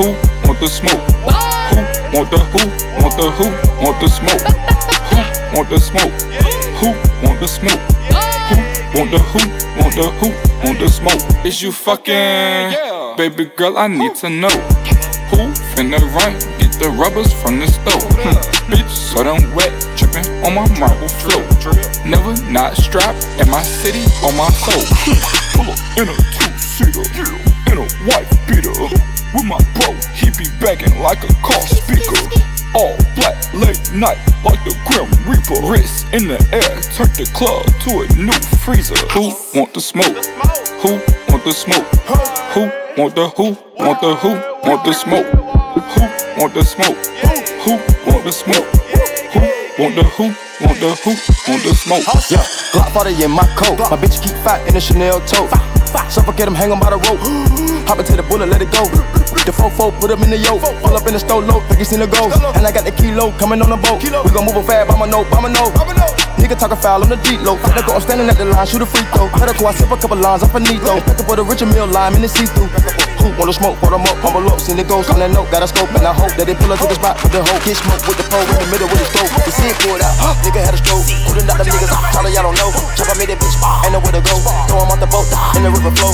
Who 0.00 0.16
want 0.48 0.60
the 0.60 0.66
smoke? 0.66 0.96
Who 1.28 2.16
want 2.16 2.30
the 2.32 2.40
who? 2.40 2.64
Want 3.04 3.12
the 3.20 3.28
who? 3.36 3.52
Want 3.84 4.00
the 4.00 4.08
smoke? 4.08 4.40
Who 5.12 5.20
want 5.52 5.68
the 5.68 5.76
smoke? 5.76 6.14
Who 6.80 6.88
want 7.20 7.40
the 7.40 7.46
smoke? 7.46 7.80
Who 8.48 8.96
want 8.96 9.10
the 9.12 9.18
who? 9.28 9.44
Want 9.76 9.92
the 9.92 10.08
who? 10.16 10.32
Want 10.64 10.78
the 10.80 10.88
smoke? 10.88 11.20
Is 11.44 11.60
you 11.60 11.70
fucking? 11.70 12.72
Baby 13.18 13.52
girl, 13.54 13.76
I 13.76 13.88
need 13.88 14.14
to 14.24 14.30
know. 14.30 14.48
Who 15.28 15.52
finna 15.76 16.00
run? 16.16 16.32
Get 16.56 16.72
the 16.80 16.88
rubbers 16.96 17.30
from 17.30 17.60
the 17.60 17.66
stove. 17.66 18.08
Hmm. 18.24 18.72
Bitch, 18.72 18.88
so 18.88 19.22
damn 19.22 19.54
wet, 19.54 19.68
dripping 19.98 20.24
on 20.48 20.54
my 20.54 20.64
marble 20.80 21.08
floor. 21.20 21.44
Never 22.06 22.40
not 22.50 22.74
strapped 22.78 23.22
in 23.38 23.50
my 23.50 23.62
city 23.62 24.00
on 24.24 24.34
my 24.34 24.48
soul. 24.48 24.80
Pull 25.52 25.68
up 25.70 25.98
in 25.98 26.08
a 26.08 26.33
two-seater, 26.76 27.06
in 27.70 27.78
a 27.78 27.86
white 28.06 28.26
beater. 28.48 28.74
With 29.32 29.46
my 29.46 29.58
bro, 29.74 29.94
he 30.14 30.30
be 30.34 30.50
banging 30.60 30.98
like 31.00 31.22
a 31.22 31.32
car 31.34 31.60
speaker. 31.62 32.18
All 32.74 32.96
black, 33.14 33.36
late 33.54 33.92
night, 33.94 34.18
like 34.44 34.58
the 34.64 34.74
Grim 34.86 35.06
Reaper. 35.30 35.62
Wrist 35.70 36.06
in 36.12 36.26
the 36.26 36.38
air, 36.50 36.74
turn 36.94 37.06
the 37.14 37.30
club 37.32 37.64
to 37.86 38.02
a 38.02 38.06
new 38.18 38.32
freezer. 38.58 38.96
Who 39.14 39.30
want 39.54 39.72
the 39.72 39.80
smoke? 39.80 40.16
Who 40.82 40.98
want 41.30 41.44
the 41.44 41.52
smoke? 41.52 41.86
Who 42.54 42.62
want 43.00 43.14
the 43.14 43.28
who? 43.28 43.56
Want 43.78 44.00
the 44.00 44.16
who? 44.16 44.30
Want 44.68 44.84
the 44.84 44.92
smoke? 44.92 45.26
Who 45.94 46.40
want 46.40 46.54
the 46.54 46.64
smoke? 46.64 46.98
Who 47.62 47.72
want 48.10 48.24
the 48.24 48.32
smoke? 48.32 48.66
Who 49.30 49.82
want 49.82 49.94
the 49.94 50.02
who? 50.02 50.24
Want 50.64 50.80
the 50.80 50.90
who? 51.02 51.10
Want 51.50 51.62
the 51.62 51.74
smoke? 51.74 52.04
Yeah, 52.30 52.42
Glock 52.72 52.90
40 52.92 53.22
in 53.22 53.30
my 53.30 53.46
coat. 53.54 53.78
My 53.78 53.96
bitch 53.96 54.20
keep 54.22 54.34
fat 54.42 54.66
in 54.68 54.76
a 54.76 54.80
Chanel 54.80 55.20
tote. 55.20 55.73
Suffocate 56.08 56.48
him, 56.48 56.54
hang 56.54 56.70
him 56.70 56.80
by 56.80 56.90
the 56.90 56.96
rope. 56.96 57.20
Hop 57.88 57.98
into 57.98 58.16
the 58.16 58.22
bullet, 58.22 58.48
let 58.48 58.62
it 58.62 58.70
go. 58.72 58.84
The 59.44 59.52
fofo, 59.52 59.92
put 60.00 60.10
him 60.10 60.22
in 60.22 60.30
the 60.30 60.38
yoke. 60.38 60.62
Pull 60.82 60.96
up 60.96 61.06
in 61.06 61.12
the 61.12 61.20
store 61.20 61.42
low, 61.42 61.60
think 61.68 61.78
you 61.78 61.84
seen 61.84 62.00
the 62.00 62.06
ghost. 62.06 62.40
And 62.56 62.66
I 62.66 62.72
got 62.72 62.84
the 62.84 62.92
kilo 62.92 63.32
coming 63.38 63.60
on 63.60 63.70
the 63.70 63.76
boat. 63.76 64.02
We 64.02 64.10
gon' 64.30 64.46
move 64.46 64.56
a 64.56 64.62
fab, 64.62 64.90
I'ma 64.90 65.06
know, 65.06 65.24
I'ma 65.32 65.48
note. 65.48 66.23
Nigga 66.40 66.58
talk 66.58 66.72
a 66.72 66.76
foul 66.76 67.02
on 67.02 67.08
the 67.08 67.16
deep 67.24 67.40
low. 67.40 67.56
Let 67.74 67.86
go, 67.86 67.94
I'm 67.94 68.02
standing 68.02 68.28
at 68.28 68.36
the 68.36 68.44
line, 68.44 68.66
shoot 68.66 68.82
a 68.82 68.86
free 68.86 69.06
throw. 69.14 69.30
Medical, 69.38 69.66
I 69.66 69.72
sip 69.72 69.90
a 69.90 69.96
couple 69.96 70.18
lines, 70.18 70.42
I'm 70.42 70.50
finito. 70.50 71.00
Back 71.06 71.20
up 71.20 71.28
with 71.28 71.38
a 71.38 71.44
richer 71.44 71.66
meal 71.66 71.86
lime 71.86 72.14
in 72.14 72.22
the 72.22 72.28
see 72.28 72.46
through. 72.46 72.68
Who 73.24 73.32
wanna 73.40 73.56
smoke, 73.56 73.80
pour 73.80 73.88
them 73.88 74.04
up, 74.04 74.20
humble 74.20 74.44
up, 74.52 74.60
seen 74.60 74.76
it 74.76 74.84
goes 74.84 75.08
on 75.08 75.16
that 75.18 75.32
note, 75.32 75.48
got 75.48 75.64
a 75.64 75.68
scope, 75.68 75.88
and 75.96 76.04
I 76.04 76.12
hope 76.12 76.36
that 76.36 76.44
they 76.44 76.52
pull 76.52 76.68
up 76.68 76.78
to 76.84 76.86
the 76.92 76.96
spot 76.98 77.16
with 77.24 77.32
the 77.32 77.40
hoe. 77.40 77.60
Get 77.64 77.80
smoke 77.80 78.04
with 78.04 78.20
the 78.20 78.26
pole 78.28 78.44
in 78.44 78.56
the 78.60 78.68
middle 78.68 78.88
with 78.92 79.00
the 79.00 79.08
stove. 79.08 79.30
You 79.32 79.52
see 79.52 79.68
it 79.72 79.76
pour 79.80 79.96
it 79.96 80.04
out, 80.04 80.36
nigga 80.44 80.60
had 80.60 80.76
a 80.76 80.80
stroke. 80.80 81.08
Couldn't 81.24 81.48
out 81.48 81.56
the 81.56 81.64
niggas, 81.64 81.88
tell 82.12 82.28
y'all 82.28 82.44
don't 82.44 82.58
know. 82.60 82.70
Chop, 82.92 83.08
I 83.08 83.14
made 83.16 83.32
that 83.32 83.40
bitch, 83.40 83.56
ain't 83.84 83.96
know 83.96 84.02
where 84.04 84.12
to 84.12 84.20
go. 84.20 84.36
Throw 84.68 84.84
him 84.84 84.92
off 84.92 85.00
the 85.00 85.08
boat, 85.08 85.24
in 85.56 85.64
the 85.64 85.72
river 85.72 85.92
flow. 85.96 86.12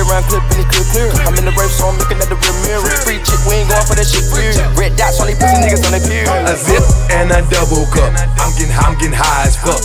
It 0.00 0.08
round 0.08 0.24
clip 0.32 0.40
and 0.48 0.64
it 0.64 0.68
clear, 0.72 0.86
clear. 0.96 1.08
I'm 1.28 1.36
in 1.36 1.44
the 1.44 1.52
race, 1.60 1.76
so 1.76 1.84
I'm 1.84 2.00
looking 2.00 2.16
at 2.16 2.32
the 2.32 2.38
rear 2.40 2.56
mirror. 2.64 2.88
Free 3.04 3.20
chick, 3.20 3.36
we 3.44 3.60
ain't 3.60 3.68
going 3.68 3.84
for 3.84 3.92
that 4.00 4.08
shit, 4.08 4.24
weird. 4.32 4.56
Red 4.72 4.96
dots 4.96 5.20
on 5.20 5.28
these 5.28 5.36
pussy 5.36 5.60
niggas 5.60 5.84
on 5.84 5.92
the 5.92 6.00
peer. 6.00 6.24
A 6.24 6.56
zip 6.56 6.80
and 7.12 7.28
a 7.28 7.44
double 7.52 7.84
cup. 7.92 8.08
I'm 8.40 8.48
getting, 8.56 8.72
I'm 8.72 8.96
getting 8.96 9.12
high 9.12 9.28
as 9.46 9.56
fuck. 9.56 9.80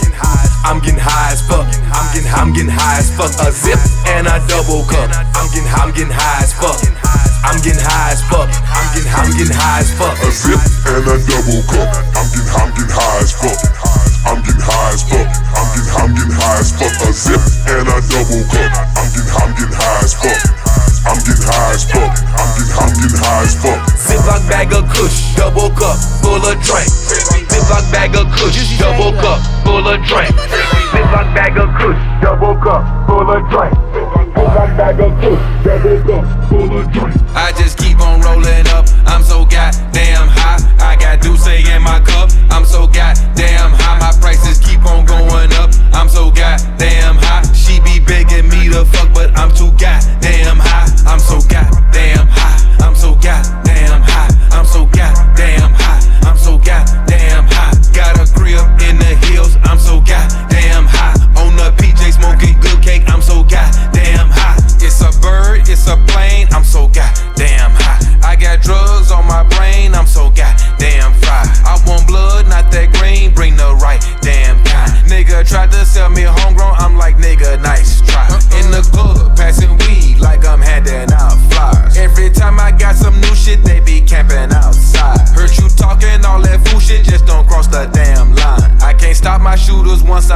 I'm 0.66 0.82
getting 0.82 1.00
high 1.00 1.32
as 1.32 1.42
fuck. 1.46 1.68
I'm 1.94 2.06
getting, 2.14 2.32
I'm 2.34 2.50
getting 2.54 2.74
high 2.74 2.98
as 2.98 3.10
fuck. 3.14 3.32
A 3.46 3.52
zip 3.54 3.78
and 4.10 4.26
a 4.26 4.42
double 4.50 4.82
cup. 4.90 5.14
I'm 5.14 5.48
getting, 5.54 5.70
I'm 5.70 5.92
getting 5.94 6.14
high 6.14 6.42
as 6.42 6.54
fuck. 6.58 6.78
I'm 7.46 7.62
getting 7.62 7.82
high 7.86 8.18
as 8.18 8.22
fuck. 8.26 8.50
I'm 8.50 8.88
getting, 8.98 9.12
I'm 9.14 9.30
getting 9.38 9.54
high 9.54 9.86
as 9.86 9.92
fuck. 9.94 10.18
A 10.26 10.30
zip 10.34 10.62
and 10.90 11.06
a 11.06 11.16
double 11.22 11.62
cup. 11.70 11.90
I'm 12.18 12.26
getting, 12.34 12.50
I'm 12.50 12.70
getting 12.74 12.94
high 12.98 13.22
as 13.22 13.32
fuck. 13.38 13.60
I'm 14.26 14.40
getting 14.42 14.66
high 14.66 14.94
as 14.98 15.04
fuck. 15.06 15.28
I'm 15.30 15.68
getting, 15.78 15.94
I'm 15.94 16.12
getting 16.18 16.34
high 16.34 16.60
as 16.66 16.70
fuck. 16.74 16.96
A 17.06 17.10
zip 17.14 17.44
and 17.70 17.86
a 17.86 17.98
double 18.10 18.44
cup. 18.50 18.70
I'm 18.98 19.08
getting, 19.14 19.30
I'm 19.38 19.52
getting 19.54 19.78
high 19.78 20.02
as 20.02 20.14
fuck. 20.18 20.65
I'm 21.06 21.22
getting 21.22 21.46
high 21.46 21.78
as 21.78 21.86
fuck. 21.86 22.18
I'm 22.34 22.50
getting, 22.58 22.74
I'm 22.82 22.90
getting 22.98 23.22
high 23.22 23.46
as 23.46 23.54
fuck. 23.62 23.78
Ziploc 23.94 24.42
bag 24.50 24.74
of 24.74 24.90
kush, 24.90 25.38
double 25.38 25.70
cup, 25.78 26.02
full 26.26 26.42
of 26.42 26.58
drink. 26.66 26.90
Ziploc 26.90 27.86
bag 27.94 28.18
of 28.18 28.26
kush, 28.34 28.58
double 28.82 29.14
cup, 29.22 29.38
full 29.62 29.86
of 29.86 30.02
drink. 30.10 30.34
Ziploc 30.90 31.28
bag 31.38 31.58
of 31.62 31.70
kush, 31.78 32.02
double 32.26 32.58
cup, 32.58 32.82
full 33.06 33.30
of 33.30 33.42
drink. 33.54 33.74
Ziploc 34.34 34.72
bag 34.78 35.00
of 35.00 35.14
kush, 35.22 35.44
double 35.62 36.00
cup, 36.10 36.50
full 36.50 36.74
of 36.74 36.92
drink. 36.92 37.16
I 37.38 37.54
just 37.54 37.78
keep 37.78 38.02
on 38.02 38.22
rolling 38.22 38.66
up. 38.74 38.90
I'm 39.06 39.22
so 39.22 39.46
goddamn 39.46 40.26
high. 40.26 40.58
I 40.82 40.96
got 40.98 41.22
Douce 41.22 41.46
in 41.46 41.82
my 41.84 42.00
cup. 42.02 42.32
I'm 42.50 42.66
so 42.66 42.88
goddamn 42.88 43.78
high. 43.78 44.00
My 44.00 44.12
prices 44.20 44.58
keep 44.58 44.84
on 44.86 45.06
going 45.06 45.54
up. 45.54 45.70
I'm 45.94 46.10
so 46.10 46.32
goddamn 46.32 47.18
high. 47.22 47.46
She 47.54 47.80
be 47.82 48.00
begging 48.00 48.50
me 48.50 48.70
to 48.74 48.86
fuck, 48.86 49.14
but 49.14 49.38
I'm 49.38 49.54
too 49.54 49.70
goddamn 49.78 50.58
high. 50.58 50.75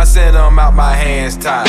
Send 0.10 0.36
them 0.36 0.58
out, 0.58 0.74
my 0.74 0.94
hands 0.94 1.38
tied. 1.38 1.68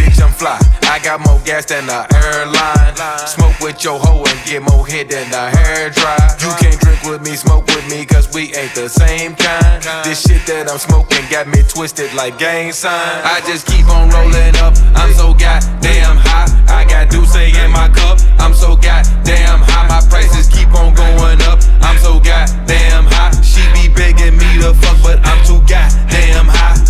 Bitch, 0.00 0.22
I'm 0.22 0.32
fly. 0.32 0.58
I 0.88 0.98
got 1.04 1.20
more 1.20 1.40
gas 1.44 1.66
than 1.66 1.86
the 1.86 2.08
airline. 2.24 2.96
Smoke 3.28 3.60
with 3.60 3.84
your 3.84 3.98
hoe 3.98 4.24
and 4.24 4.38
get 4.48 4.62
more 4.62 4.86
hit 4.86 5.10
than 5.10 5.28
the 5.30 5.44
hair 5.56 5.90
dry. 5.90 6.16
You 6.40 6.50
can't 6.56 6.80
drink 6.80 7.02
with 7.04 7.22
me, 7.22 7.36
smoke 7.36 7.66
with 7.66 7.86
me, 7.90 8.06
cause 8.06 8.32
we 8.32 8.54
ain't 8.54 8.74
the 8.74 8.88
same 8.88 9.34
kind. 9.36 9.82
This 10.04 10.22
shit 10.24 10.46
that 10.46 10.70
I'm 10.70 10.78
smoking 10.78 11.24
got 11.30 11.48
me 11.48 11.60
twisted 11.68 12.12
like 12.14 12.38
gang 12.38 12.72
sign. 12.72 13.20
I 13.24 13.40
just 13.46 13.66
keep 13.66 13.86
on 13.88 14.08
rolling 14.08 14.56
up. 14.64 14.72
I'm 14.96 15.12
so 15.12 15.34
goddamn 15.34 16.16
high. 16.16 16.48
I 16.72 16.88
got 16.88 17.10
Douce 17.10 17.36
in 17.36 17.70
my 17.70 17.88
cup. 17.92 18.18
I'm 18.38 18.54
so 18.54 18.74
goddamn 18.74 19.60
high. 19.68 19.88
My 19.88 20.00
prices 20.08 20.48
keep 20.48 20.72
on 20.72 20.94
going 20.94 21.42
up. 21.44 21.60
I'm 21.84 21.98
so 21.98 22.18
goddamn 22.20 23.04
high. 23.12 23.36
She 23.44 23.60
be 23.76 23.92
begging 23.92 24.38
me 24.38 24.48
to 24.64 24.72
fuck, 24.72 24.96
but 25.02 25.20
I'm 25.26 25.44
too 25.44 25.60
goddamn 25.68 26.08
high. 26.08 26.25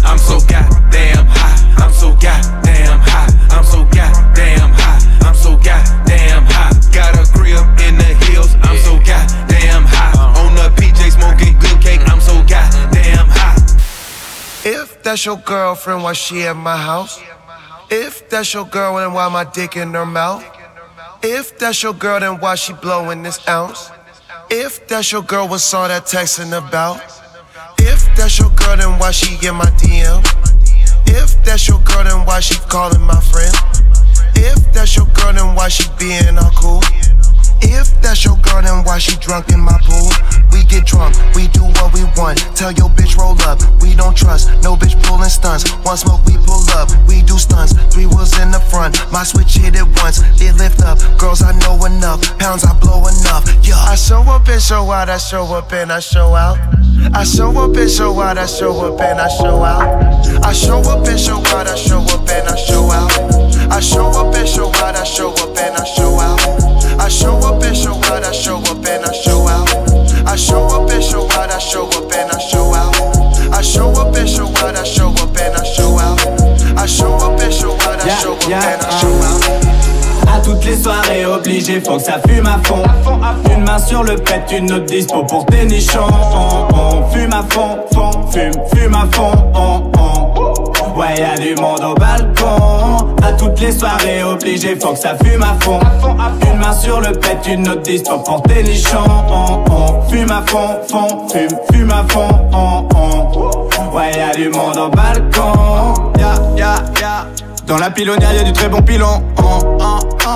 I'm 0.04 0.18
so 0.18 0.38
goddamn 0.40 1.26
high. 1.26 1.56
I'm 1.82 1.92
so 1.92 2.12
goddamn 2.12 3.00
high. 3.00 3.30
I'm 3.50 3.64
so 3.64 3.84
goddamn 3.84 4.70
high. 4.72 5.00
I'm 5.26 5.34
so 5.34 5.56
goddamn 5.56 6.44
high. 6.46 6.72
Got 6.92 7.14
a 7.16 7.24
crib 7.32 7.64
in 7.80 7.96
the 7.96 8.10
hills. 8.26 8.54
I'm 8.62 8.78
so 8.78 8.96
goddamn 8.98 9.84
high. 9.84 10.12
Uh-huh. 10.12 10.40
On 10.42 10.54
the 10.54 10.68
PJ 10.80 11.12
smoking 11.12 11.58
good 11.58 11.80
cake. 11.80 12.00
I'm 12.10 12.20
so 12.20 12.34
goddamn 12.44 13.28
high. 13.28 13.56
If 14.64 15.02
that's 15.02 15.24
your 15.24 15.38
girlfriend, 15.38 16.02
why 16.02 16.12
she 16.12 16.42
at 16.42 16.56
my 16.56 16.76
house? 16.76 17.20
If 17.90 18.28
that's 18.28 18.52
your 18.52 18.66
girl, 18.66 18.96
then 18.96 19.12
why 19.12 19.28
my 19.28 19.44
dick 19.44 19.76
in 19.76 19.94
her 19.94 20.06
mouth? 20.06 20.44
If 21.22 21.58
that's 21.58 21.82
your 21.82 21.94
girl, 21.94 22.20
then 22.20 22.40
why 22.40 22.56
she 22.56 22.72
blowing 22.72 23.22
this 23.22 23.46
ounce? 23.48 23.90
If 24.50 24.86
that's 24.86 25.10
your 25.10 25.22
girl, 25.22 25.48
what's 25.48 25.72
all 25.74 25.88
that 25.88 26.04
texting 26.06 26.56
about? 26.56 27.00
If 27.96 28.14
that's 28.14 28.38
your 28.38 28.50
girl, 28.50 28.76
then 28.76 28.98
why 28.98 29.10
she 29.10 29.40
in 29.46 29.56
my 29.56 29.64
DM? 29.80 30.20
If 31.06 31.42
that's 31.44 31.66
your 31.66 31.80
girl, 31.80 32.04
then 32.04 32.26
why 32.26 32.40
she 32.40 32.56
calling 32.68 33.00
my 33.00 33.20
friend? 33.20 33.54
If 34.36 34.70
that's 34.74 34.96
your 34.96 35.06
girl, 35.16 35.32
then 35.32 35.54
why 35.54 35.68
she 35.68 35.88
being 35.98 36.36
all 36.36 36.50
cool? 36.52 36.82
If 37.64 37.88
that's 38.02 38.22
your 38.22 38.36
girl, 38.44 38.60
then 38.60 38.84
why 38.84 38.98
she 38.98 39.16
drunk 39.16 39.48
in 39.48 39.60
my 39.60 39.78
pool? 39.80 40.12
We 40.52 40.64
get 40.64 40.84
drunk, 40.84 41.16
we 41.34 41.48
do 41.48 41.64
what 41.80 41.94
we 41.94 42.04
want. 42.20 42.36
Tell 42.54 42.70
your 42.70 42.90
bitch 42.92 43.16
roll 43.16 43.40
up, 43.48 43.64
we 43.80 43.94
don't 43.94 44.14
trust. 44.14 44.52
No 44.62 44.76
bitch 44.76 45.00
pulling 45.04 45.32
stunts. 45.32 45.64
One 45.80 45.96
smoke, 45.96 46.20
we 46.26 46.36
pull 46.36 46.68
up, 46.76 46.92
we 47.08 47.22
do 47.22 47.38
stunts. 47.38 47.72
Three 47.88 48.04
wheels 48.04 48.36
in 48.38 48.50
the 48.50 48.60
front, 48.60 49.00
my 49.10 49.24
switch 49.24 49.56
hit 49.56 49.74
it 49.74 49.88
once. 50.04 50.20
It 50.36 50.52
lift 50.56 50.82
up, 50.82 50.98
girls 51.18 51.40
I 51.40 51.56
know 51.64 51.82
enough, 51.86 52.20
pounds 52.38 52.64
I 52.64 52.78
blow 52.78 53.08
enough. 53.08 53.48
Yeah, 53.64 53.80
I 53.80 53.94
show 53.96 54.20
up 54.20 54.48
and 54.48 54.60
show 54.60 54.90
out, 54.92 55.08
I 55.08 55.16
show 55.16 55.46
up 55.54 55.72
and 55.72 55.90
I 55.90 56.00
show 56.00 56.34
out. 56.34 56.58
I 57.14 57.24
show 57.24 57.50
up 57.58 57.76
and 57.76 57.90
show 57.90 58.20
out, 58.20 58.38
I 58.38 58.46
show 58.46 58.80
up 58.80 59.00
and 59.00 59.20
I 59.20 59.28
show 59.28 59.62
out. 59.62 60.44
I 60.44 60.52
show 60.52 60.80
up 60.80 61.06
and 61.06 61.18
show 61.18 61.38
out, 61.38 61.66
I 61.66 61.74
show 61.76 62.00
up 62.00 62.28
and 62.28 62.48
I 62.48 62.56
show 62.56 62.90
out. 62.90 63.10
I 63.72 63.80
show 63.80 64.06
up 64.10 64.34
and 64.34 64.48
show 64.48 64.68
out, 64.68 64.96
I 64.96 65.04
show 65.04 65.30
up 65.30 65.56
and 65.56 65.76
I 65.76 65.84
show 65.84 66.20
out. 66.20 66.40
I 67.00 67.08
show 67.08 67.38
up 67.38 67.62
and 67.62 67.76
show 67.76 67.94
out, 68.12 68.24
I 68.24 68.32
show 68.32 68.58
up 68.58 68.84
and 68.86 69.04
I 69.04 69.12
show 69.12 69.48
out. 69.48 69.68
I 70.26 70.36
show 70.36 70.66
up 70.66 70.90
and 70.90 71.02
show 71.02 71.28
out, 71.32 71.50
I 71.50 71.58
show 71.58 71.86
up 71.88 72.12
and 72.12 72.30
I 72.30 72.38
show 72.38 72.74
out. 72.74 72.94
I 73.52 73.62
show 73.62 73.90
up 73.92 74.14
and 74.16 74.28
show 74.28 74.46
out, 74.46 74.76
I 74.76 74.84
show 74.84 75.10
up 75.10 75.36
and 75.36 75.56
I 75.56 75.64
show 75.64 75.98
out. 75.98 76.20
I 76.78 76.86
show 76.86 77.14
up 77.16 77.40
and 77.40 77.52
show 77.52 77.72
out, 77.72 78.00
I 78.00 78.08
show 78.20 78.32
up 78.34 78.48
and 78.48 78.82
I 78.82 78.90
show 79.00 79.12
out. 79.22 79.76
À 80.28 80.40
toutes 80.40 80.64
les 80.64 80.76
soirées 80.76 81.05
obligé, 81.46 81.80
faut 81.80 81.96
que 81.96 82.02
ça 82.02 82.18
fume 82.28 82.46
à 82.46 82.58
fond. 82.64 82.82
Une 83.54 83.64
main 83.64 83.78
sur 83.78 84.02
le 84.02 84.16
pet, 84.16 84.42
une 84.56 84.72
autre 84.72 84.86
dispo 84.86 85.22
pour 85.24 85.46
tes 85.46 85.64
nichons. 85.64 86.00
On, 86.34 86.74
on 86.74 87.08
fume 87.10 87.32
à 87.32 87.42
fond, 87.48 87.78
fond, 87.94 88.10
fume, 88.32 88.52
fume 88.74 88.94
à 88.94 89.06
fond. 89.12 89.32
On, 89.54 89.90
on. 89.98 90.98
Ouais, 90.98 91.18
y'a 91.18 91.36
du 91.36 91.54
monde 91.60 91.82
au 91.84 91.94
balcon. 91.94 93.14
À 93.22 93.32
toutes 93.32 93.60
les 93.60 93.70
soirées 93.72 94.22
obligé, 94.24 94.76
faut 94.80 94.92
que 94.92 94.98
ça 94.98 95.14
fume 95.24 95.42
à 95.42 95.54
fond. 95.62 95.78
Une 96.50 96.58
main 96.58 96.72
sur 96.72 97.00
le 97.00 97.12
pet, 97.12 97.38
une 97.48 97.68
autre 97.68 97.82
dispo 97.82 98.18
pour 98.18 98.42
tes 98.42 98.62
nichons. 98.62 98.98
On, 99.28 99.64
on 99.72 100.02
fume 100.10 100.30
à 100.30 100.42
fond, 100.46 100.78
fond, 100.88 101.28
fume, 101.28 101.48
fume 101.72 101.90
à 101.90 102.04
fond. 102.08 102.28
On, 102.52 102.88
on. 102.96 103.96
Ouais, 103.96 104.10
y'a 104.16 104.34
du 104.34 104.48
monde 104.48 104.76
au 104.78 104.88
balcon. 104.88 105.94
Ya, 106.18 106.34
ya, 106.56 106.74
ya. 107.00 107.26
Dans 107.66 107.78
la 107.78 107.90
pilonnière, 107.90 108.32
y'a 108.32 108.44
du 108.44 108.52
très 108.52 108.68
bon 108.68 108.80
pilon. 108.80 109.24
Oh, 109.38 109.58
oh, 109.80 109.98
oh. 110.26 110.30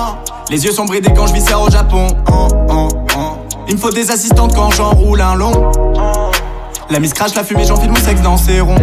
Les 0.49 0.65
yeux 0.65 0.73
sont 0.73 0.83
bridés 0.83 1.13
quand 1.15 1.27
je 1.27 1.33
vis 1.33 1.45
au 1.53 1.69
Japon. 1.69 2.07
Il 3.69 3.75
me 3.75 3.79
faut 3.79 3.89
des 3.89 4.11
assistantes 4.11 4.53
quand 4.53 4.71
j'enroule 4.71 5.21
un 5.21 5.35
long. 5.35 5.71
La 6.89 6.99
mise 6.99 7.13
crache 7.13 7.33
la 7.35 7.45
fumée, 7.45 7.63
j'enfile 7.65 7.89
mon 7.89 7.95
sexe 7.95 8.21
dans 8.21 8.35
ses 8.35 8.59
ronds. 8.59 8.75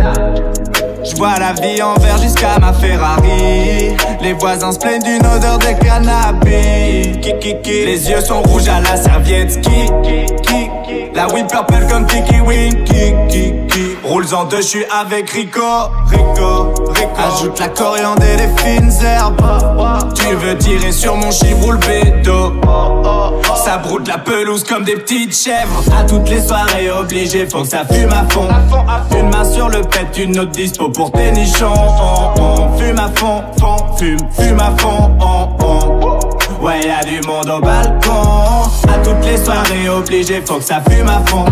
Je 1.04 1.14
vois 1.16 1.38
la 1.38 1.52
vie 1.52 1.82
en 1.82 1.92
vert 1.94 2.16
jusqu'à 2.16 2.58
ma 2.58 2.72
Ferrari. 2.72 3.94
Les 4.22 4.32
voisins 4.32 4.72
se 4.72 4.78
plaignent 4.78 5.02
d'une 5.02 5.26
odeur 5.26 5.58
de 5.58 5.84
cannabis. 5.84 7.18
Les 7.66 8.10
yeux 8.10 8.22
sont 8.22 8.40
rouges 8.42 8.68
à 8.68 8.80
la 8.80 8.96
serviette. 8.96 9.58
La 11.14 11.28
weed 11.28 11.48
purple 11.48 11.86
comme 11.90 12.06
Kiki 12.06 12.40
Win. 12.40 12.72
Roules 14.04 14.34
en 14.34 14.44
deux, 14.44 14.58
je 14.58 14.62
suis 14.62 14.84
avec 14.86 15.30
Rico. 15.30 15.60
Rico, 16.06 16.74
Rico. 16.94 17.08
Ajoute 17.18 17.58
la 17.58 17.68
coriandre 17.68 18.22
et 18.22 18.36
les 18.36 18.48
fines 18.62 18.92
herbes. 19.04 19.40
Tu 20.14 20.34
veux 20.34 20.56
tirer 20.56 20.92
sur 20.92 21.16
mon 21.16 21.30
chiffre 21.30 21.66
ou 21.66 21.72
le 21.72 21.78
bédo. 21.78 22.52
Ça 23.64 23.78
broute 23.78 24.08
la 24.08 24.18
pelouse 24.18 24.64
comme 24.64 24.84
des 24.84 24.96
petites 24.96 25.34
chèvres. 25.36 25.82
À 25.98 26.04
toutes 26.04 26.28
les 26.28 26.40
soirées 26.40 26.90
obligé, 26.90 27.46
faut 27.46 27.62
que 27.62 27.68
ça 27.68 27.84
fume 27.84 28.12
à 28.12 28.24
fond. 28.32 28.48
Une 29.18 29.30
main 29.30 29.44
sur 29.44 29.68
le 29.68 29.82
pet, 29.82 30.06
une 30.16 30.38
autre 30.38 30.52
dispo 30.52 30.88
pour 30.90 31.10
tes 31.12 31.30
nichons. 31.32 31.72
On, 32.00 32.40
on 32.40 32.78
fume 32.78 32.98
à 32.98 33.10
fond, 33.14 33.42
fume, 33.98 34.18
fume 34.38 34.60
à 34.60 34.72
fond. 34.78 36.17
Ouais, 36.60 36.80
y'a 36.86 37.02
du 37.04 37.20
monde 37.26 37.48
au 37.48 37.60
balcon. 37.60 38.62
À 38.88 38.98
toutes 39.04 39.24
les 39.24 39.36
soirées 39.36 39.88
obligé, 39.88 40.42
faut 40.44 40.56
que 40.56 40.64
ça 40.64 40.80
fume 40.90 41.08
à 41.08 41.20
fond. 41.26 41.44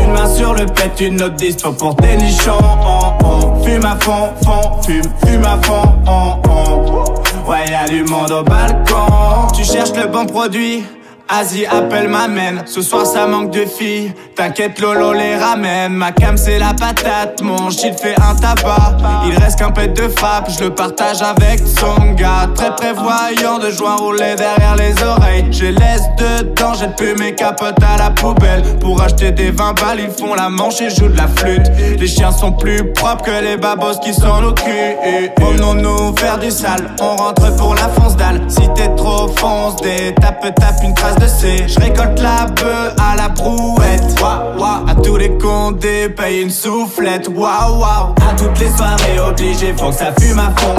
Une 0.00 0.12
main 0.12 0.28
sur 0.34 0.54
le 0.54 0.66
pet, 0.66 0.92
une 1.00 1.20
autre 1.22 1.34
dispo 1.34 1.72
pour 1.72 1.96
tes 1.96 2.16
nichons. 2.16 2.52
On, 2.60 3.26
on 3.26 3.64
fume 3.64 3.84
à 3.84 3.96
fond, 3.96 4.30
fond, 4.44 4.82
fume, 4.82 5.02
fume 5.26 5.44
à 5.44 5.58
fond. 5.62 5.94
On, 6.06 6.40
on. 6.50 7.50
Ouais, 7.50 7.66
y'a 7.70 7.86
du 7.88 8.04
monde 8.04 8.30
au 8.32 8.42
balcon. 8.42 9.48
Tu 9.54 9.64
cherches 9.64 9.92
le 9.94 10.06
bon 10.06 10.26
produit. 10.26 10.84
Asie 11.28 11.66
appelle 11.66 12.08
m'amène, 12.08 12.62
ce 12.66 12.80
soir 12.82 13.04
ça 13.04 13.26
manque 13.26 13.50
de 13.50 13.64
filles. 13.64 14.12
T'inquiète 14.36 14.78
Lolo 14.80 15.12
les 15.12 15.36
ramène, 15.36 15.92
ma 15.92 16.12
cam 16.12 16.36
c'est 16.36 16.58
la 16.58 16.72
patate. 16.72 17.42
Mon 17.42 17.68
shit 17.68 17.98
fait 18.00 18.14
un 18.20 18.34
tabac, 18.36 18.98
il 19.26 19.36
reste 19.36 19.58
qu'un 19.58 19.72
pet 19.72 19.88
de 19.88 20.08
frappe 20.08 20.48
Je 20.56 20.64
le 20.64 20.70
partage 20.70 21.22
avec 21.22 21.60
son 21.60 22.12
gars. 22.12 22.48
Très 22.54 22.74
prévoyant 22.76 23.58
de 23.58 23.70
joint 23.70 23.96
rouler 23.96 24.36
derrière 24.36 24.76
les 24.76 24.94
oreilles. 25.02 25.46
Je 25.50 25.66
laisse 25.66 26.04
dedans, 26.16 26.74
jette 26.74 26.96
plus 26.96 27.16
mes 27.16 27.34
capotes 27.34 27.82
à 27.82 27.98
la 27.98 28.10
poubelle. 28.10 28.62
Pour 28.80 29.02
acheter 29.02 29.32
des 29.32 29.50
20 29.50 29.80
balles, 29.80 30.00
ils 30.00 30.10
font 30.10 30.34
la 30.34 30.48
manche 30.48 30.80
et 30.80 30.90
jouent 30.90 31.08
de 31.08 31.16
la 31.16 31.26
flûte. 31.26 31.66
Les 31.98 32.06
chiens 32.06 32.30
sont 32.30 32.52
plus 32.52 32.92
propres 32.92 33.24
que 33.24 33.42
les 33.42 33.56
babos 33.56 33.98
qui 34.00 34.14
sont 34.14 34.40
nos 34.40 34.52
culs 34.52 35.32
Promenons-nous 35.36 36.16
faire 36.16 36.38
du 36.38 36.50
sale, 36.50 36.94
on 37.00 37.16
rentre 37.16 37.56
pour 37.56 37.74
la 37.74 37.88
fonce 37.88 38.16
dalle 38.16 38.42
Si 38.48 38.68
t'es 38.74 38.94
trop 38.94 39.28
fonce, 39.36 39.76
des 39.82 40.14
tape 40.14 40.54
tape 40.54 40.76
une 40.84 40.94
trace 40.94 41.15
de 41.20 41.26
C. 41.26 41.64
Je 41.66 41.78
récolte 41.80 42.20
la 42.20 42.46
bœuf 42.46 42.94
à 42.98 43.16
la 43.16 43.28
brouette. 43.28 44.02
Waouh 44.20 44.58
waouh 44.60 44.88
À 44.88 44.94
tous 45.02 45.16
les 45.16 45.30
condés 45.38 46.08
paye 46.08 46.42
une 46.42 46.50
soufflette. 46.50 47.28
Waouh 47.28 47.78
waouh 47.80 48.14
À 48.28 48.34
toutes 48.36 48.58
les 48.60 48.70
soirées 48.76 49.18
obligé 49.28 49.74
faut 49.78 49.88
que 49.90 49.94
ça 49.96 50.12
fume 50.20 50.38
à 50.38 50.52
fond. 50.60 50.74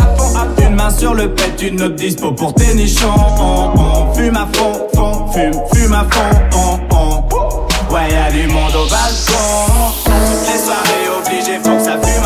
Une 0.61 0.75
main 0.75 0.89
sur 0.89 1.13
le 1.13 1.33
pet, 1.33 1.61
une 1.61 1.81
autre 1.81 1.95
dispo 1.95 2.31
pour 2.31 2.53
tes 2.53 2.73
nichons. 2.73 3.07
On, 3.39 3.71
on 3.79 4.13
fume 4.13 4.35
à 4.37 4.47
fond, 4.53 4.87
fond, 4.95 5.27
fume, 5.31 5.53
fume 5.73 5.93
à 5.93 6.05
fond 6.09 6.79
On, 6.91 6.95
on 6.95 7.93
Ouais 7.93 8.11
y'a 8.11 8.29
du 8.31 8.47
monde 8.47 8.75
au 8.75 8.89
balcon. 8.89 9.81
À 10.05 10.19
toutes 10.29 10.53
les 10.53 10.59
soirées 10.59 11.07
obligé 11.19 11.57
faut 11.63 11.77
que 11.77 11.83
ça 11.83 11.97
fume 12.03 12.16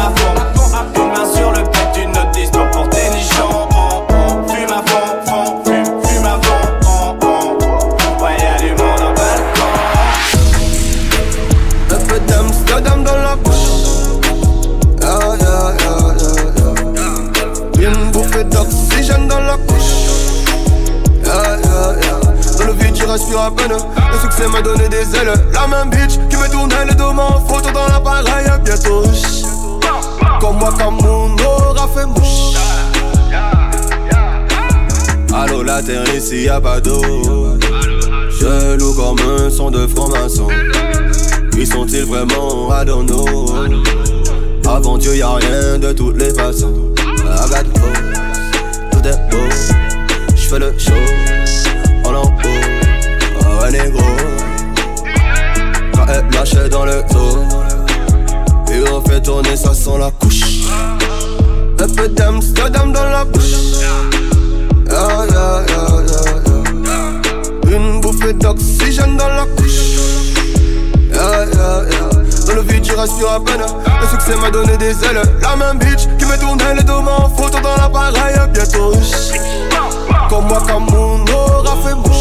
Le 23.29 24.19
succès 24.19 24.47
m'a 24.47 24.61
donné 24.61 24.89
des 24.89 25.15
ailes. 25.15 25.33
La 25.53 25.67
même 25.67 25.89
bitch 25.89 26.19
qui 26.29 26.35
me 26.37 26.51
tournait 26.51 26.85
le 26.85 26.95
dos 26.95 27.09
en 27.09 27.39
photo 27.47 27.69
dans 27.71 27.87
l'appareil. 27.87 28.47
Bientôt, 28.63 29.03
comme 30.39 30.57
moi, 30.57 30.73
comme 30.77 30.95
mon 31.01 31.35
aura 31.35 31.87
fait 31.95 32.05
mouche. 32.05 32.55
Allô, 35.33 35.63
la 35.63 35.81
terre 35.81 36.03
ici, 36.15 36.43
y'a 36.43 36.59
pas 36.59 36.79
d'eau. 36.79 37.01
Je 38.39 38.77
loue 38.77 38.93
comme 38.93 39.19
un 39.19 39.49
son 39.49 39.71
de 39.71 39.87
franc-maçon. 39.87 40.47
Qui 41.51 41.65
sont-ils 41.65 42.05
vraiment? 42.05 42.69
Know. 43.03 43.53
Avant 44.67 44.97
Dieu, 44.97 45.15
y'a 45.15 45.33
rien 45.33 45.77
de 45.79 45.93
toutes 45.93 46.17
les 46.17 46.33
façons. 46.33 46.73
Regarde 47.23 47.67
tout 48.91 49.07
est 49.07 49.29
beau. 49.29 49.37
J'fais 50.35 50.59
le 50.59 50.73
show 50.77 50.91
négro. 53.71 54.03
Quand 55.93 56.05
elle 56.07 56.25
lâche 56.33 56.55
dans 56.69 56.85
le 56.85 57.03
dos. 57.11 57.43
Et 58.71 58.83
on 58.91 59.01
fait 59.01 59.21
tourner, 59.21 59.55
ça 59.55 59.73
sent 59.73 59.97
la 59.99 60.11
couche. 60.11 60.43
Un 61.79 61.87
peu 61.87 62.07
d'Amsterdam 62.09 62.93
dans 62.93 63.09
la 63.09 63.25
bouche. 63.25 63.55
Yeah, 64.87 65.25
yeah, 65.31 65.63
yeah, 65.67 66.01
Une 67.77 68.01
bouffée 68.01 68.33
d'oxygène 68.33 69.17
dans 69.17 69.29
la 69.29 69.45
couche. 69.57 69.79
Dans 72.47 72.55
le 72.55 72.61
vide, 72.61 72.81
tu 72.81 72.93
respires 72.93 73.31
à 73.31 73.39
peine. 73.39 73.61
Le 74.01 74.07
succès 74.07 74.35
m'a 74.41 74.49
donné 74.51 74.75
des 74.77 74.91
ailes. 75.05 75.21
La 75.41 75.55
même 75.55 75.77
bitch 75.79 76.07
qui 76.17 76.25
me 76.25 76.37
tournait 76.37 76.75
les 76.75 76.83
dos 76.83 76.99
en 76.99 77.29
photo 77.29 77.59
dans 77.61 77.75
l'appareil. 77.77 78.35
Bientôt 78.53 78.89
riche. 78.89 79.31
Comme 80.29 80.47
moi, 80.47 80.61
comme 80.67 80.85
mon 80.91 81.23
aura 81.33 81.77
fait 81.85 81.95
bouche. 81.95 82.11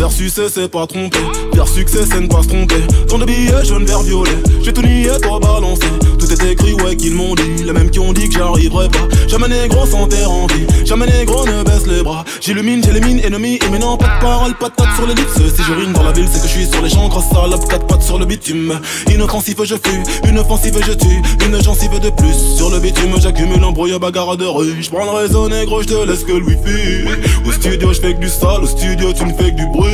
Vers 0.00 0.10
succès, 0.10 0.48
c'est 0.48 0.66
pas 0.66 0.86
tromper. 0.86 1.18
Vers 1.52 1.68
succès, 1.68 2.06
c'est 2.10 2.20
ne 2.20 2.26
pas 2.26 2.42
se 2.42 2.48
tromper. 2.48 2.86
Tant 3.06 3.18
de 3.18 3.26
billets 3.26 3.62
jaune, 3.66 3.84
vert, 3.84 4.00
violet. 4.00 4.30
J'ai 4.62 4.72
tout 4.72 4.80
nié, 4.80 5.10
toi 5.20 5.38
balancé. 5.38 5.84
Tout 6.30 6.46
est 6.46 6.52
écrit, 6.52 6.74
ouais, 6.74 6.94
qu'ils 6.94 7.12
m'ont 7.12 7.34
dit. 7.34 7.64
Les 7.64 7.72
mêmes 7.72 7.90
qui 7.90 7.98
ont 7.98 8.12
dit 8.12 8.28
que 8.28 8.38
j'arriverai 8.38 8.88
pas. 8.88 9.08
Jamais 9.26 9.48
négro 9.48 9.84
sans 9.84 10.06
terre 10.06 10.30
en 10.30 10.46
vie. 10.46 10.64
Jamais 10.84 11.06
négro 11.06 11.44
ne 11.44 11.64
baisse 11.64 11.88
les 11.88 12.04
bras. 12.04 12.24
J'illumine, 12.40 12.84
j'élimine, 12.84 13.18
ennemi. 13.24 13.58
Et 13.66 13.68
maintenant, 13.68 13.96
pas 13.96 14.06
de 14.06 14.20
parole, 14.20 14.54
pas 14.54 14.68
de 14.68 14.74
tête 14.76 14.86
sur 14.94 15.08
les 15.08 15.14
lips. 15.14 15.56
Si 15.56 15.60
je 15.60 15.72
rime 15.72 15.92
dans 15.92 16.04
la 16.04 16.12
ville, 16.12 16.28
c'est 16.30 16.40
que 16.40 16.46
je 16.46 16.52
suis 16.52 16.66
sur 16.66 16.82
les 16.82 16.88
champs. 16.88 17.08
Grosse 17.08 17.28
salope, 17.30 17.68
quatre 17.68 17.84
pattes 17.88 18.04
sur 18.04 18.16
le 18.16 18.26
bitume. 18.26 18.78
Inoffensif, 19.10 19.56
je 19.64 19.74
fuis. 19.74 20.28
Une 20.28 20.38
offensive, 20.38 20.78
je 20.86 20.92
tue. 20.92 21.20
Une 21.44 21.60
gencive 21.64 21.98
de 21.98 22.10
plus. 22.10 22.56
Sur 22.56 22.70
le 22.70 22.78
bitume, 22.78 23.20
j'accumule 23.20 23.64
un 23.64 23.72
brouillard 23.72 23.98
bagarre 23.98 24.36
de 24.36 24.46
rue. 24.46 24.76
J'prends 24.80 25.06
le 25.06 25.10
réseau 25.10 25.48
négro, 25.48 25.82
j'te 25.82 26.06
laisse 26.06 26.22
que 26.22 26.32
le 26.32 26.44
wifi. 26.44 27.08
Au 27.44 27.50
studio, 27.50 27.92
j'fais 27.92 28.14
que 28.14 28.20
du 28.20 28.28
sale. 28.28 28.62
Au 28.62 28.66
studio, 28.68 29.12
tu 29.12 29.24
me 29.24 29.34
fais 29.34 29.50
que 29.50 29.56
du 29.56 29.66
bruit. 29.66 29.90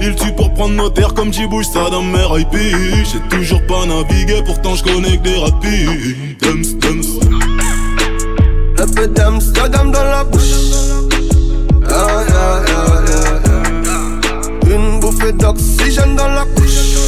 Il 0.00 0.14
tue 0.14 0.32
pour 0.36 0.54
prendre 0.54 0.74
nos 0.74 0.90
terres 0.90 1.14
comme 1.14 1.32
j'y 1.32 1.48
bouge 1.48 1.66
ça 1.66 1.90
dans 1.90 2.02
mes 2.02 2.40
IP. 2.42 2.54
J'ai 2.54 3.36
toujours 3.36 3.66
pas 3.66 3.84
navigué, 3.86 4.40
pourtant 4.46 4.76
je 4.76 4.84
connais 4.84 5.16
que 5.16 5.22
des 5.22 5.36
rapides. 5.36 5.63
Dums, 5.64 6.74
dums. 6.78 7.20
Un 8.78 8.86
peu 8.86 9.06
d'Amsterdam 9.06 9.90
dans 9.90 10.04
la 10.04 10.24
bouche. 10.24 10.42
Ah, 11.88 12.22
yeah, 12.28 12.60
yeah, 12.68 13.00
yeah, 14.66 14.76
Une 14.76 15.00
bouffée 15.00 15.32
d'oxygène 15.32 16.16
dans 16.16 16.28
la 16.28 16.44
couche. 16.54 16.98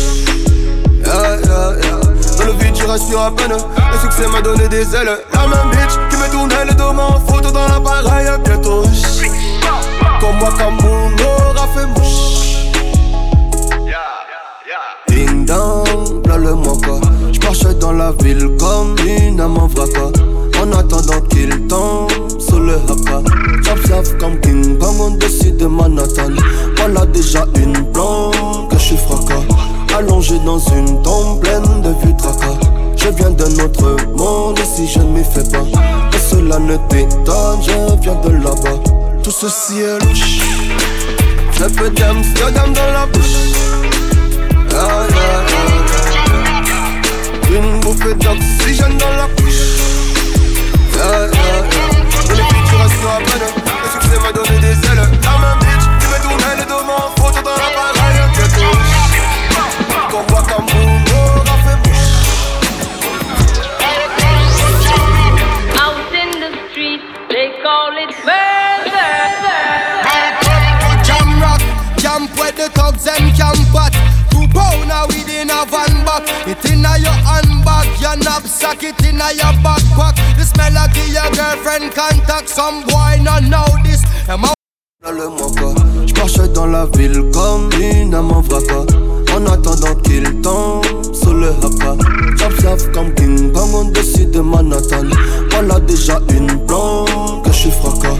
Yeah, 1.04 1.36
yeah, 1.44 1.72
yeah. 1.82 2.00
Dans 2.38 2.46
le 2.46 2.52
vide, 2.52 2.72
tu 2.72 2.86
respires 2.86 3.20
à 3.20 3.30
peine. 3.36 3.52
Le 3.52 3.98
succès 3.98 4.26
m'a 4.32 4.40
donné 4.40 4.68
des 4.68 4.94
ailes. 4.94 5.18
La 5.34 5.46
même 5.48 5.70
bitch 5.72 5.98
qui 6.08 6.16
me 6.16 6.32
tournait 6.32 6.64
le 6.64 6.72
dos 6.74 6.98
en 6.98 7.20
photo 7.26 7.50
dans 7.50 7.68
l'appareil. 7.68 8.26
Bientôt. 8.42 8.84
Comme 10.18 10.38
moi, 10.38 10.48
comme 10.56 10.76
mon 10.82 11.12
aura 11.24 11.68
fait 11.74 11.86
mouche. 11.86 12.72
Ding 15.08 15.44
dong, 15.44 16.26
là 16.26 16.38
le 16.38 16.54
mocha. 17.46 17.60
J'marche 17.62 17.78
dans 17.78 17.92
la 17.92 18.12
ville 18.22 18.48
comme 18.58 18.96
une 19.06 19.40
âme 19.40 19.58
en. 19.58 19.68
En 20.58 20.72
attendant 20.72 21.20
qu'il 21.28 21.50
tombe 21.66 22.10
sur 22.38 22.60
le 22.60 22.74
haka. 22.74 23.22
J'observe 23.62 24.16
comme 24.18 24.40
King 24.40 24.78
Kong 24.78 25.00
au-dessus 25.00 25.52
de 25.52 25.66
Manhattan. 25.66 26.32
Voilà 26.78 27.04
déjà 27.06 27.44
une 27.56 27.74
blonde 27.92 28.68
que 28.70 28.78
je 28.78 28.82
suis 28.82 28.96
fracas. 28.96 29.42
Allongé 29.96 30.38
dans 30.44 30.58
une 30.58 31.02
tombe 31.02 31.40
pleine 31.40 31.82
de 31.82 31.90
vieux 32.02 32.16
tracas. 32.16 32.58
Je 32.96 33.08
viens 33.10 33.30
d'un 33.30 33.64
autre 33.64 33.96
monde 34.16 34.58
ici 34.58 34.88
je 34.92 35.00
ne 35.00 35.12
m'y 35.12 35.24
fais 35.24 35.44
pas. 35.50 35.64
Que 36.10 36.18
cela 36.18 36.58
ne 36.58 36.76
t'étonne, 36.88 37.60
je 37.62 38.02
viens 38.02 38.14
de 38.14 38.30
là-bas. 38.30 38.80
Tout 39.22 39.30
ceci 39.30 39.80
est 39.80 39.98
louche. 40.04 40.40
Un 41.62 41.70
peu 41.70 41.90
d'Amsterdam 41.90 42.72
dans 42.72 42.92
la 42.92 43.06
bouche. 43.06 43.36
Ah, 44.70 45.06
yeah, 45.08 45.46
yeah, 45.48 45.85
pour 47.86 47.96
peu 47.98 48.14
d'oxygène 48.14 48.98
dans 48.98 49.10
la 49.10 49.28
couche. 49.36 49.78
Yeah, 50.92 51.30
yeah. 51.30 51.86
Je 52.10 53.45
knapsack, 78.36 78.82
it 78.82 78.96
dans 86.54 86.66
la 86.66 86.86
ville 86.96 87.22
comme 87.32 87.70
une 87.80 88.14
âme 88.14 88.32
en. 88.32 88.42
En 89.34 89.46
attendant 89.46 89.94
qu'il 90.02 90.24
tombe 90.40 90.82
sur 91.12 91.34
le 91.34 91.48
haka. 91.48 91.94
J'observe 92.38 92.90
comme 92.92 93.12
King 93.14 93.52
Kong 93.52 93.74
au-dessus 93.74 94.24
de 94.24 94.40
Manhattan. 94.40 95.08
Voilà 95.50 95.78
déjà 95.80 96.18
une 96.30 96.46
blonde 96.66 97.42
que 97.44 97.52
je 97.52 97.68
fracas. 97.68 98.16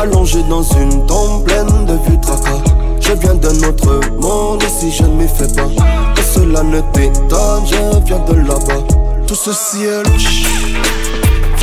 Allongé 0.00 0.42
dans 0.50 0.62
une 0.62 1.06
tombe 1.06 1.44
pleine 1.44 1.86
de 1.86 1.92
vieux 2.08 2.20
tracas. 2.20 2.62
Je 3.00 3.12
viens 3.12 3.34
d'un 3.36 3.68
autre 3.68 4.00
monde 4.18 4.62
ici 4.64 4.90
je 4.90 5.04
ne 5.04 5.14
m'y 5.14 5.28
fais 5.28 5.48
pas. 5.54 5.68
Que 6.16 6.22
cela 6.22 6.64
ne 6.64 6.80
t'étonne, 6.92 7.64
je 7.66 8.04
viens 8.04 8.18
de 8.18 8.34
là-bas. 8.34 9.05
Tout 9.26 9.34
ceci 9.34 9.84
est 9.84 10.02
louche. 10.08 10.44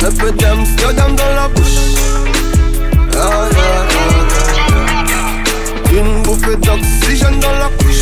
Un 0.06 0.12
peu 0.12 0.30
d'Amsterdam 0.32 1.16
dans 1.16 1.34
la 1.34 1.48
bouche. 1.48 1.78
Ah, 3.16 3.48
yeah, 3.52 3.86
yeah, 4.70 5.08
yeah. 5.94 6.00
Une 6.00 6.22
bouffée 6.22 6.56
d'oxygène 6.56 7.40
dans 7.40 7.52
la 7.52 7.70
couche. 7.78 7.94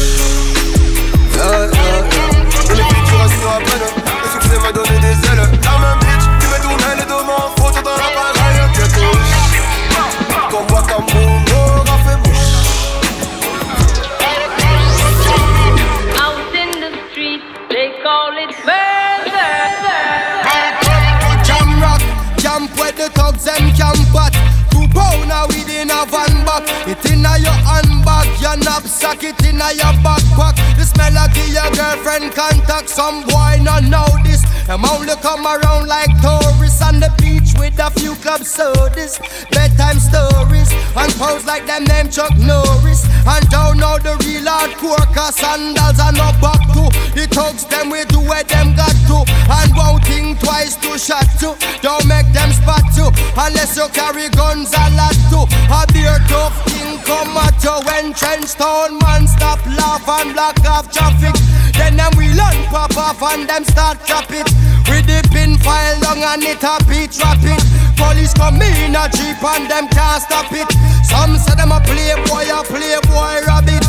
Your 27.43 27.59
handbag, 27.67 28.31
your 28.41 28.57
knapsack, 28.57 29.25
it 29.25 29.35
inna 29.45 29.75
your 29.75 29.95
backpack. 30.07 30.55
The 30.79 30.87
smell 30.87 31.19
of 31.19 31.35
your 31.51 31.69
girlfriend 31.75 32.33
contact. 32.33 32.89
Some 32.89 33.27
boy 33.27 33.59
not 33.63 33.83
know 33.85 34.07
this. 34.23 34.43
Them 34.67 34.85
only 34.87 35.15
come 35.21 35.45
around 35.45 35.89
like 35.89 36.15
tourists 36.23 36.81
on 36.81 37.01
the 37.03 37.11
beach 37.19 37.42
with 37.63 37.79
a 37.79 37.91
few 38.01 38.15
club 38.17 38.43
sodas, 38.43 39.23
bedtime 39.55 39.99
stories, 40.03 40.67
and 40.99 41.13
pose 41.15 41.47
like 41.47 41.65
them 41.65 41.85
name 41.85 42.11
Chuck 42.11 42.35
Norris. 42.35 43.07
And 43.23 43.47
don't 43.55 43.79
know 43.79 44.03
the 44.03 44.19
real 44.27 44.43
hardcore 44.51 45.07
cause 45.15 45.39
sandals 45.39 46.03
are 46.03 46.11
no 46.11 46.35
back 46.43 46.59
to. 46.75 46.91
The 47.15 47.31
thugs 47.31 47.63
them 47.71 47.91
we 47.95 48.03
do 48.11 48.19
where 48.19 48.43
them 48.43 48.75
got 48.75 48.91
to, 49.07 49.23
and 49.47 49.71
won't 49.79 50.03
think 50.11 50.43
twice 50.43 50.75
to 50.83 50.99
shot 50.99 51.31
to. 51.39 51.55
Don't 51.87 52.03
make 52.11 52.27
them 52.35 52.51
spot 52.51 52.83
you 52.99 53.07
unless 53.39 53.79
you 53.79 53.87
carry 53.95 54.27
guns 54.35 54.75
a 54.75 54.91
lot 54.99 55.15
to. 55.31 55.47
A 55.71 55.87
beer 55.95 56.19
tough 56.27 56.59
king 56.67 56.99
come 57.07 57.39
at 57.39 57.63
you 57.63 57.79
when 57.87 58.11
trench 58.13 58.59
town 58.59 58.99
man 59.07 59.31
stop 59.31 59.63
laugh 59.79 60.03
and 60.19 60.35
block 60.35 60.59
off 60.67 60.91
traffic. 60.91 61.39
Then 61.79 61.95
them 61.95 62.11
we 62.19 62.27
learn 62.35 62.59
pop 62.75 62.97
off 62.99 63.23
and 63.23 63.49
them 63.49 63.63
start 63.65 64.03
trap 64.03 64.27
it. 64.35 64.51
With 64.89 65.07
the 65.07 65.23
pin 65.33 65.59
file 65.59 65.99
long 66.01 66.23
and 66.23 66.43
it 66.43 66.63
a 66.63 66.79
beat 66.89 67.13
trap 67.13 67.39
it. 67.43 67.63
Police 67.97 68.35
come 68.35 68.61
in 68.61 68.97
a 68.97 69.09
jeep 69.09 69.43
and 69.43 69.71
them 69.71 69.89
can't 69.89 70.23
stop 70.23 70.51
it. 70.53 70.69
Some 71.07 71.39
say 71.39 71.55
them 71.55 71.73
a 71.73 71.81
playboy, 71.81 72.51
a 72.51 72.63
playboy 72.65 73.47
rabbit. 73.47 73.85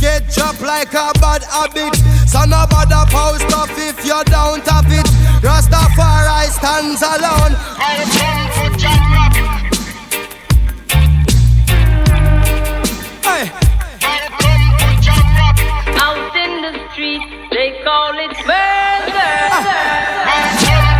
Get 0.00 0.28
dropped 0.34 0.60
like 0.60 0.92
a 0.94 1.12
bad 1.20 1.42
habit. 1.44 1.94
So 2.26 2.44
no 2.44 2.66
bother 2.70 3.06
post 3.10 3.52
off 3.54 3.70
if 3.78 4.04
you 4.04 4.18
don't 4.24 4.66
have 4.66 4.90
it. 4.90 5.06
Rastafari 5.42 6.50
stands 6.50 7.02
alone. 7.02 7.54
Hey. 13.22 13.50
Out 16.04 16.36
in 16.36 16.62
the 16.62 16.72
street, 16.90 17.22
they 17.52 17.80
call 17.84 18.18
it 18.18 18.36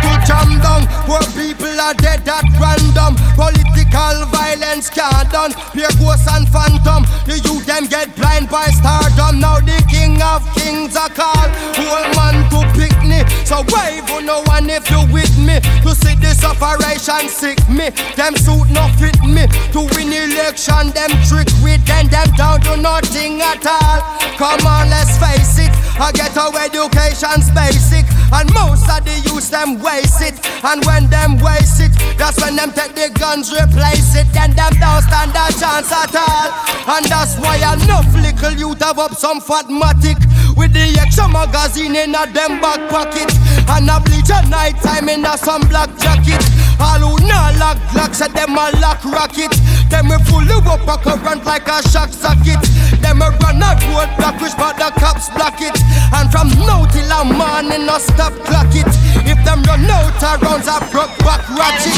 to 0.03 0.11
jam 0.27 0.59
down. 0.61 0.87
Poor 1.05 1.23
people 1.35 1.75
are 1.79 1.93
dead 1.93 2.27
at 2.27 2.47
random. 2.59 3.15
Political 3.35 4.25
violence 4.31 4.89
can't 4.89 5.29
done. 5.31 5.51
Pure 5.73 5.91
ghosts 5.99 6.27
and 6.29 6.47
phantom. 6.47 7.03
The 7.25 7.39
youth 7.43 7.65
them 7.65 7.87
get 7.87 8.15
blind 8.15 8.49
by 8.49 8.67
stardom. 8.77 9.39
Now 9.39 9.59
the 9.59 9.81
king 9.89 10.21
of 10.21 10.45
kings 10.55 10.95
are 10.95 11.09
called. 11.09 11.51
Whole 11.75 12.07
man 12.15 12.47
to 12.53 12.61
pick 12.77 12.95
me. 13.03 13.25
So 13.45 13.65
wave 13.73 14.09
on 14.11 14.25
no 14.25 14.41
one 14.45 14.69
if 14.69 14.89
you 14.89 15.01
with 15.11 15.35
me. 15.37 15.59
To 15.83 15.91
see 15.95 16.15
this 16.21 16.43
operation 16.43 17.27
sick 17.27 17.59
me. 17.67 17.89
Them 18.15 18.35
suit 18.35 18.69
no 18.71 18.87
fit 19.01 19.19
me. 19.25 19.47
To 19.73 19.81
win 19.97 20.13
election, 20.13 20.93
them 20.95 21.11
trick 21.27 21.49
with 21.65 21.83
them. 21.85 22.07
Them 22.07 22.29
down 22.37 22.61
to 22.61 22.77
nothing 22.77 23.41
at 23.41 23.65
all. 23.65 23.99
Come 24.37 24.65
on, 24.67 24.89
let's 24.89 25.17
face 25.17 25.59
it. 25.59 25.82
I 25.99 26.11
get 26.11 26.37
our 26.37 26.53
education's 26.57 27.49
basic. 27.53 28.05
And 28.33 28.49
most 28.53 28.89
of 28.89 29.05
the 29.05 29.13
youth 29.29 29.49
them 29.51 29.77
waste 29.77 30.21
it. 30.21 30.41
And 30.65 30.83
when 30.85 31.09
them 31.09 31.37
waste 31.37 31.81
it, 31.81 31.93
that's 32.17 32.41
when 32.41 32.55
them 32.55 32.71
take 32.73 32.95
the 32.95 33.13
guns, 33.13 33.53
replace 33.53 34.15
it. 34.15 34.25
Then 34.33 34.57
them 34.57 34.73
don't 34.81 35.03
stand 35.05 35.37
a 35.37 35.45
chance 35.53 35.91
at 35.93 36.15
all. 36.15 36.49
And 36.97 37.05
that's 37.05 37.37
why 37.37 37.57
enough 37.61 38.09
little 38.15 38.53
youth 38.57 38.81
have 38.81 38.97
up 38.97 39.13
some 39.13 39.39
fatmatic. 39.39 40.17
With 40.57 40.73
the 40.73 40.97
extra 41.01 41.27
magazine 41.29 41.95
in 41.95 42.15
a 42.15 42.25
them 42.31 42.61
back 42.61 42.89
pocket. 42.89 43.29
And 43.69 43.89
a 43.89 43.99
bleach 44.01 44.29
at 44.29 44.49
night 44.49 44.81
time 44.81 45.09
in 45.09 45.25
a 45.25 45.37
some 45.37 45.67
black 45.69 45.89
jacket. 45.99 46.41
All 46.79 47.01
who 47.01 47.27
not 47.27 47.55
lock 47.57 47.77
glocks 47.91 48.21
at 48.21 48.33
them 48.33 48.57
a 48.57 48.71
lock 48.79 49.03
rocket. 49.05 49.53
Them 49.89 50.09
we 50.09 50.17
fully 50.25 50.57
up 50.65 50.87
a 50.87 50.95
current 50.97 51.45
like 51.45 51.67
a 51.67 51.81
shock 51.89 52.09
socket. 52.09 52.61
Them 53.01 53.21
a 53.21 53.29
run 53.41 53.61
a 53.61 53.75
road 53.91 54.09
block 54.17 54.39
which 54.41 54.55
but 54.57 54.77
the 54.77 54.91
cops 54.99 55.29
block 55.29 55.59
it. 55.61 55.77
And 56.13 56.31
from 56.31 56.49
now 56.65 56.85
till 56.87 57.11
a 57.11 57.23
morning 57.25 57.85
no 57.85 57.97
stop 57.97 58.33
clock 58.45 58.73
it. 58.73 58.87
If 59.25 59.39
them 59.45 59.63
run 59.63 59.85
out 59.89 60.23
of 60.23 60.41
rounds 60.41 60.67
I 60.67 60.79
broke 60.91 61.17
back 61.19 61.43
ratchet. 61.49 61.97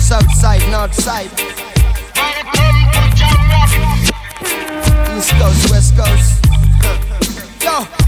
South 0.00 0.32
side, 0.34 0.62
north 0.70 0.94
side. 0.94 1.30
East 5.16 5.30
coast, 5.32 5.70
west 5.70 5.96
coast. 5.96 6.46
Yo. 7.62 8.05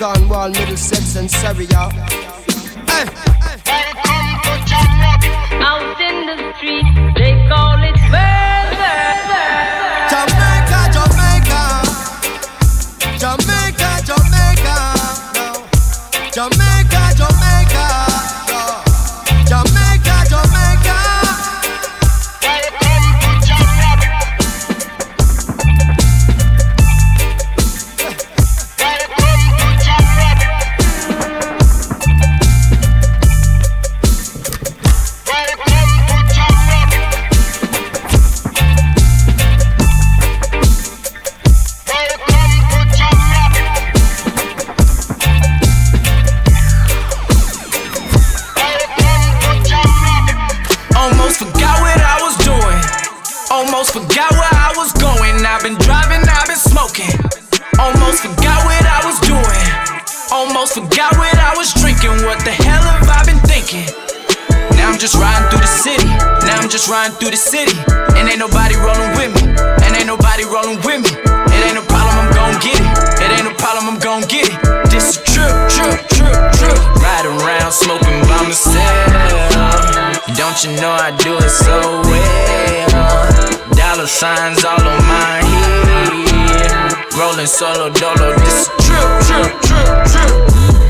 Cornwall, 0.00 0.48
Middlesex, 0.48 1.14
and 1.16 1.30
Surrey, 1.30 1.66
y'all. 1.66 1.90
Hey. 1.90 3.04
Out 5.60 6.00
in 6.00 6.24
the 6.24 6.54
street, 6.56 6.86
they 7.16 7.32
call 7.50 7.76
it 7.84 7.99
Almost 53.80 53.96
forgot 53.96 54.28
where 54.36 54.56
I 54.60 54.76
was 54.76 54.92
going. 54.92 55.40
I've 55.40 55.64
been 55.64 55.80
driving, 55.80 56.20
I've 56.28 56.44
been 56.44 56.60
smoking. 56.60 57.08
Almost 57.80 58.20
forgot 58.20 58.60
what 58.68 58.84
I 58.84 59.00
was 59.08 59.16
doing. 59.24 59.64
Almost 60.28 60.76
forgot 60.76 61.16
what 61.16 61.32
I 61.40 61.56
was 61.56 61.72
drinking. 61.80 62.12
What 62.28 62.44
the 62.44 62.52
hell 62.52 62.84
have 62.84 63.08
I 63.08 63.24
been 63.24 63.40
thinking? 63.48 63.88
Now 64.76 64.92
I'm 64.92 65.00
just 65.00 65.16
riding 65.16 65.48
through 65.48 65.64
the 65.64 65.72
city. 65.80 66.12
Now 66.44 66.60
I'm 66.60 66.68
just 66.68 66.92
riding 66.92 67.16
through 67.16 67.32
the 67.32 67.40
city. 67.40 67.72
And 68.20 68.28
ain't 68.28 68.36
nobody 68.36 68.76
rolling 68.76 69.16
with 69.16 69.32
me. 69.32 69.48
And 69.48 69.96
ain't 69.96 70.04
nobody 70.04 70.44
rolling 70.44 70.76
with 70.84 71.00
me. 71.00 71.16
It 71.48 71.60
ain't 71.64 71.80
no 71.80 71.84
problem, 71.88 72.20
I'm 72.20 72.28
gon' 72.36 72.60
get 72.60 72.76
it. 72.76 72.92
It 73.16 73.32
ain't 73.32 73.48
no 73.48 73.56
problem, 73.56 73.88
I'm 73.88 73.96
gon' 73.96 74.28
get 74.28 74.44
it. 74.44 74.60
This 74.92 75.16
is 75.16 75.24
trip, 75.24 75.56
trip, 75.72 75.96
trip, 76.12 76.36
trip. 76.52 76.76
Riding 77.00 77.32
around 77.32 77.72
smoking 77.72 78.28
myself. 78.28 78.69
Don't 80.50 80.66
you 80.66 80.82
know 80.82 80.90
I 80.90 81.14
do 81.14 81.38
it 81.38 81.46
so 81.46 82.02
well? 82.10 83.70
Dollar 83.70 84.10
signs 84.10 84.66
all 84.66 84.82
on 84.82 84.98
my 85.06 85.38
head. 85.46 86.90
Rolling 87.14 87.46
solo 87.46 87.86
dolo, 87.94 88.34
this 88.42 88.66
is 88.66 88.68
trip, 88.82 89.06
trip, 89.30 89.46
trip, 89.62 89.86
trip. 90.10 90.34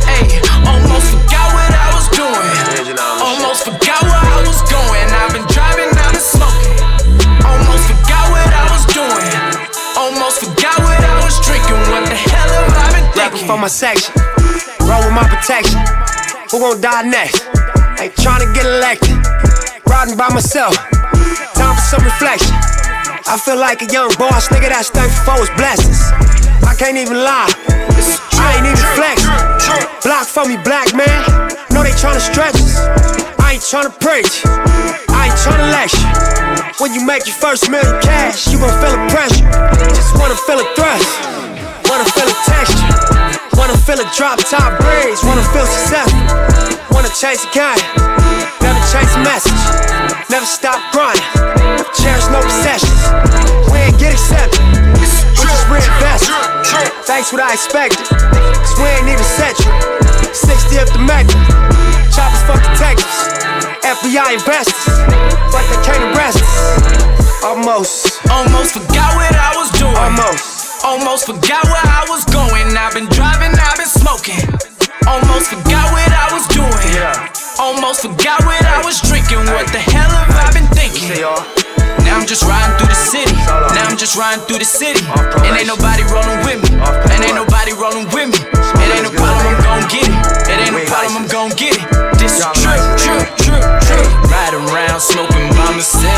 Hey, 0.00 0.40
almost 0.64 1.12
forgot 1.12 1.44
what 1.52 1.68
I 1.76 1.92
was 1.92 2.08
doing. 2.16 2.40
Almost 3.20 3.68
forgot 3.68 4.00
where 4.00 4.24
I 4.32 4.40
was 4.48 4.64
going. 4.64 5.04
I've 5.12 5.36
been 5.36 5.44
driving, 5.52 5.92
I've 5.92 6.08
been 6.16 6.24
smoking. 6.24 6.80
Almost 7.44 7.84
forgot 7.84 8.32
what 8.32 8.48
I 8.48 8.64
was 8.72 8.88
doing. 8.88 9.28
Almost 9.92 10.40
forgot 10.40 10.80
what 10.88 11.04
I 11.04 11.20
was 11.20 11.36
drinking. 11.44 11.76
What 11.92 12.08
the 12.08 12.16
hell 12.16 12.48
have 12.48 12.80
I 12.80 12.96
been 12.96 13.04
Rapping 13.12 13.44
thinking? 13.44 13.44
for 13.44 13.60
my 13.60 13.68
section, 13.68 14.16
roll 14.88 15.04
with 15.04 15.12
my 15.12 15.28
protection. 15.28 15.84
Who 16.48 16.64
gon' 16.64 16.80
die 16.80 17.04
next? 17.04 17.44
Ain't 18.00 18.16
tryna 18.16 18.48
get 18.56 18.64
elected. 18.64 19.20
Riding 19.90 20.16
by 20.16 20.30
myself, 20.30 20.78
time 21.58 21.74
for 21.74 21.82
some 21.82 22.04
reflection. 22.06 22.54
I 23.26 23.34
feel 23.34 23.58
like 23.58 23.82
a 23.82 23.90
young 23.90 24.14
boss, 24.22 24.46
nigga 24.46 24.70
that's 24.70 24.88
thankful 24.88 25.34
for 25.34 25.42
his 25.42 25.50
blessings. 25.58 25.98
I 26.62 26.78
can't 26.78 26.96
even 26.96 27.18
lie, 27.18 27.50
I 28.38 28.54
ain't 28.54 28.70
even 28.70 28.86
flex. 28.94 29.26
Block 30.06 30.30
for 30.30 30.46
me, 30.46 30.56
black 30.62 30.94
man. 30.94 31.26
Know 31.74 31.82
they 31.82 31.90
tryna 31.98 32.22
stretch 32.22 32.54
us. 32.54 32.78
I 33.42 33.58
ain't 33.58 33.66
tryna 33.66 33.90
preach, 33.98 34.46
I 35.10 35.26
ain't 35.26 35.38
tryna 35.42 35.74
lecture. 35.74 36.06
When 36.78 36.94
you 36.94 37.04
make 37.04 37.26
your 37.26 37.34
first 37.34 37.68
million 37.68 37.98
cash, 38.00 38.46
you 38.46 38.62
gon' 38.62 38.70
feel 38.78 38.94
the 38.94 39.10
pressure. 39.10 39.42
Just 39.90 40.14
wanna 40.14 40.38
feel 40.46 40.62
a 40.62 40.66
thrust, 40.78 41.10
wanna 41.90 42.06
feel 42.14 42.30
a 42.30 42.36
texture. 42.46 42.90
Wanna 43.58 43.76
feel 43.76 43.98
a 43.98 44.06
drop 44.14 44.38
top 44.38 44.70
breeze, 44.78 45.20
wanna 45.26 45.44
feel 45.50 45.66
successful. 45.66 46.22
Wanna 46.94 47.10
chase 47.10 47.44
a 47.44 47.50
kind, 47.50 47.82
never 48.80 48.92
chase 48.92 49.16
message. 49.20 49.62
Never 50.30 50.46
stop 50.46 50.80
grinding, 50.92 51.24
cherish 51.94 52.26
no 52.30 52.40
possessions. 52.40 53.00
We 53.70 53.78
ain't 53.78 53.98
get 53.98 54.12
accepted, 54.12 54.60
we 54.96 55.04
just 55.04 55.68
reinvest. 55.68 56.30
Thanks 57.04 57.32
what 57.32 57.42
I 57.42 57.52
expected, 57.52 58.06
cause 58.08 58.74
we 58.78 58.86
ain't 58.88 59.08
even 59.08 59.24
set 59.24 59.58
you. 59.60 59.70
60 60.32 60.78
up 60.78 60.88
the 60.92 61.02
mecca, 61.02 61.34
choppers 62.14 62.42
fuck 62.46 62.62
detectives. 62.72 63.16
FBI 63.82 64.38
investors, 64.38 64.86
but 65.50 65.64
they 65.68 65.80
can't 65.82 66.04
arrest 66.14 66.38
us. 66.38 67.42
Almost, 67.42 68.20
almost 68.30 68.74
forgot 68.74 69.16
what 69.16 69.34
I 69.34 69.52
was 69.56 69.70
doing. 69.76 69.96
Almost, 69.96 70.84
almost 70.84 71.26
forgot 71.26 71.64
where 71.64 71.84
I 71.84 72.06
was 72.08 72.24
going. 72.26 72.76
I've 72.76 72.94
been 72.94 73.08
driving, 73.10 73.52
I've 73.58 73.76
been 73.76 73.90
smoking. 73.90 74.40
Almost 75.08 75.50
forgot 75.50 75.90
what 75.90 76.12
I 76.12 76.28
was 76.32 76.46
doing. 76.54 77.39
Almost 77.60 78.00
forgot 78.00 78.40
what 78.48 78.64
I 78.64 78.80
was 78.88 79.04
drinking. 79.04 79.44
What 79.52 79.68
the 79.68 79.84
hell 79.84 80.08
have 80.08 80.32
I 80.32 80.48
been 80.56 80.64
thinking? 80.72 81.12
Now 82.08 82.16
I'm 82.16 82.24
just 82.24 82.40
riding 82.48 82.72
through 82.80 82.88
the 82.88 82.96
city. 82.96 83.36
Now 83.76 83.84
I'm 83.84 84.00
just 84.00 84.16
riding 84.16 84.40
through 84.48 84.64
the 84.64 84.64
city. 84.64 85.04
And 85.44 85.52
ain't 85.52 85.68
nobody 85.68 86.00
rolling 86.08 86.40
with 86.48 86.64
me. 86.64 86.80
And 86.80 87.20
ain't 87.20 87.36
nobody 87.36 87.76
rolling 87.76 88.08
with 88.16 88.32
me. 88.32 88.40
It 88.80 88.88
ain't 88.96 89.04
no 89.04 89.12
problem, 89.12 89.44
I'm 89.44 89.60
gon' 89.60 89.84
get 89.92 90.08
it. 90.08 90.16
It 90.48 90.56
ain't 90.56 90.72
no 90.72 90.80
problem, 90.88 91.12
I'm 91.20 91.28
gon' 91.28 91.52
get 91.60 91.76
it. 91.76 91.84
This 92.16 92.40
is 92.40 92.48
trip, 92.64 92.80
trip, 92.96 93.28
trip, 93.36 93.60
trip. 93.84 94.08
Riding 94.32 94.64
around 94.72 95.04
smoking 95.04 95.52
by 95.52 95.76
myself. 95.76 96.08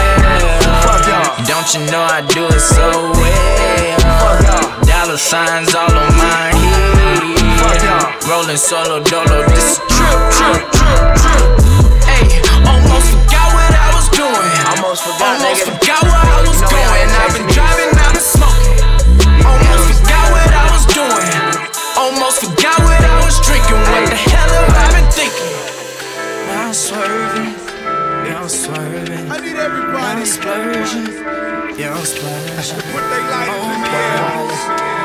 Don't 1.50 1.66
you 1.74 1.82
know 1.90 2.06
I 2.06 2.22
do 2.22 2.46
it 2.46 2.62
so 2.62 2.86
well? 3.18 4.86
Dollar 4.86 5.18
signs 5.18 5.74
all 5.74 5.90
on 5.90 6.14
my 6.14 6.54
head. 6.54 7.41
Rolling 8.28 8.56
solo 8.56 8.98
dolo, 9.04 9.46
this 9.48 9.72
is 9.72 9.78
trip, 9.86 10.18
trip, 10.34 10.62
trip, 10.74 11.02
trip. 11.22 11.46
Hey, 12.02 12.26
almost 12.66 13.06
forgot 13.14 13.48
what 13.54 13.70
I 13.70 13.88
was 13.94 14.06
doing. 14.10 14.50
Almost 14.72 15.02
forgot, 15.06 15.38
Almost 15.38 15.62
nigga. 15.62 15.78
forgot 15.78 16.02
where 16.02 16.26
I 16.26 16.40
was 16.42 16.58
You 16.58 16.66
know 16.66 16.74
going. 16.74 17.08
I've 17.22 17.32
been 17.38 17.48
driving, 17.54 17.90
I've 17.94 18.14
been 18.14 18.26
smoking. 18.34 18.78
Almost 19.46 19.84
forgot 19.94 20.26
what 20.34 20.50
I 20.50 20.64
was 20.74 20.84
doing. 20.90 21.30
Almost 22.02 22.36
forgot 22.42 22.78
what 22.82 22.98
I 22.98 23.14
was 23.22 23.36
drinking. 23.46 23.78
What 23.90 24.10
the 24.10 24.18
hell 24.18 24.50
have 24.58 24.74
I 24.82 24.86
been 24.98 25.08
thinking? 25.14 25.52
Now 26.50 26.66
I'm 26.66 26.74
swerving. 26.74 27.52
Yeah, 28.26 28.42
I'm 28.42 28.48
swerving. 28.48 29.30
I 29.30 29.36
need 29.38 29.54
everybody. 29.58 30.22
I'm 30.22 30.26
splurging. 30.26 31.10
Yeah, 31.78 31.94
I'm 31.94 32.06
splurging. 32.06 32.80
Put 32.90 33.04
they 33.06 33.22
light 33.30 33.54
in 33.54 33.80
the 33.82 33.90
air. 33.92 35.01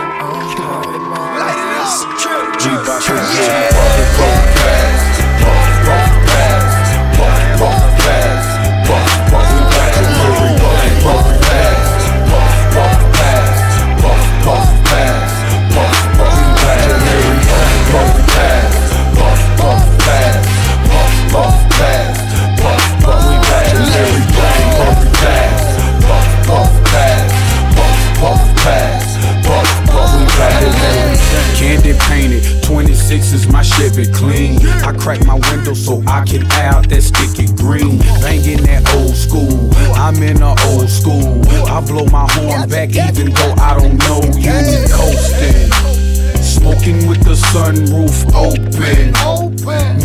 It 1.87 1.93
up. 1.93 2.19
True, 2.19 2.51
true, 2.59 2.83
true. 2.99 3.15
Puff, 3.15 4.17
puff, 4.17 4.76
and 31.67 31.85
it 31.85 31.99
painted. 32.07 32.63
26 32.63 33.33
is 33.33 33.51
my 33.51 33.61
Chevy 33.61 34.05
clean. 34.11 34.65
I 34.87 34.93
crack 34.93 35.25
my 35.25 35.35
window 35.51 35.73
so 35.73 36.01
I 36.07 36.23
can 36.23 36.49
out 36.51 36.87
that 36.89 37.01
sticky 37.03 37.47
green. 37.55 37.99
Banging 38.23 38.63
that 38.63 38.87
old 38.95 39.15
school. 39.15 39.73
I'm 39.95 40.21
in 40.23 40.37
the 40.37 40.53
old 40.71 40.89
school. 40.89 41.43
I 41.67 41.81
blow 41.81 42.05
my 42.05 42.25
horn 42.31 42.69
back 42.69 42.89
even 42.95 43.33
though 43.33 43.55
I 43.59 43.77
don't 43.77 43.97
know 44.07 44.21
you 44.39 44.55
coasting. 44.87 45.97
Smoking 46.41 47.07
with 47.07 47.23
the 47.23 47.35
sunroof 47.35 48.27
open. 48.33 49.13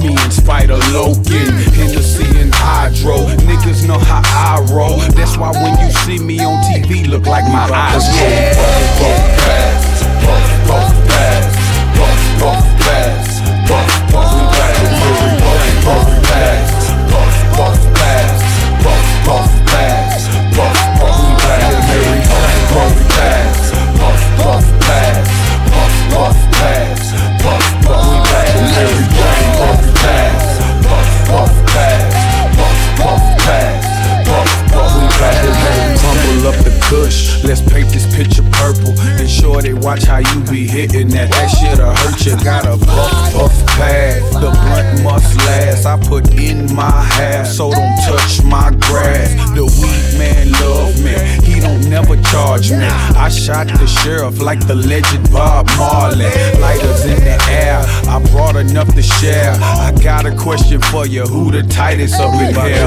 Me 0.03 0.17
and 0.17 0.33
Spider 0.33 0.79
Loken, 0.91 1.47
mm. 1.47 1.75
Hennessy 1.75 2.27
and 2.39 2.53
Hydro. 2.53 3.27
Niggas 3.47 3.87
know 3.87 3.99
how 3.99 4.23
I 4.25 4.61
roll. 4.73 4.99
That's 5.15 5.37
why 5.37 5.51
when 5.53 5.79
you 5.79 5.93
see 6.03 6.19
me 6.19 6.41
on 6.41 6.63
TV, 6.65 7.07
look 7.09 7.27
like 7.27 7.45
my 7.45 7.71
eyes 7.71 8.07
lawyer 61.03 61.27
who 61.27 61.51
the 61.51 61.63
tightest 61.65 62.21
up 62.21 62.33
in 62.35 62.55
here. 62.55 62.82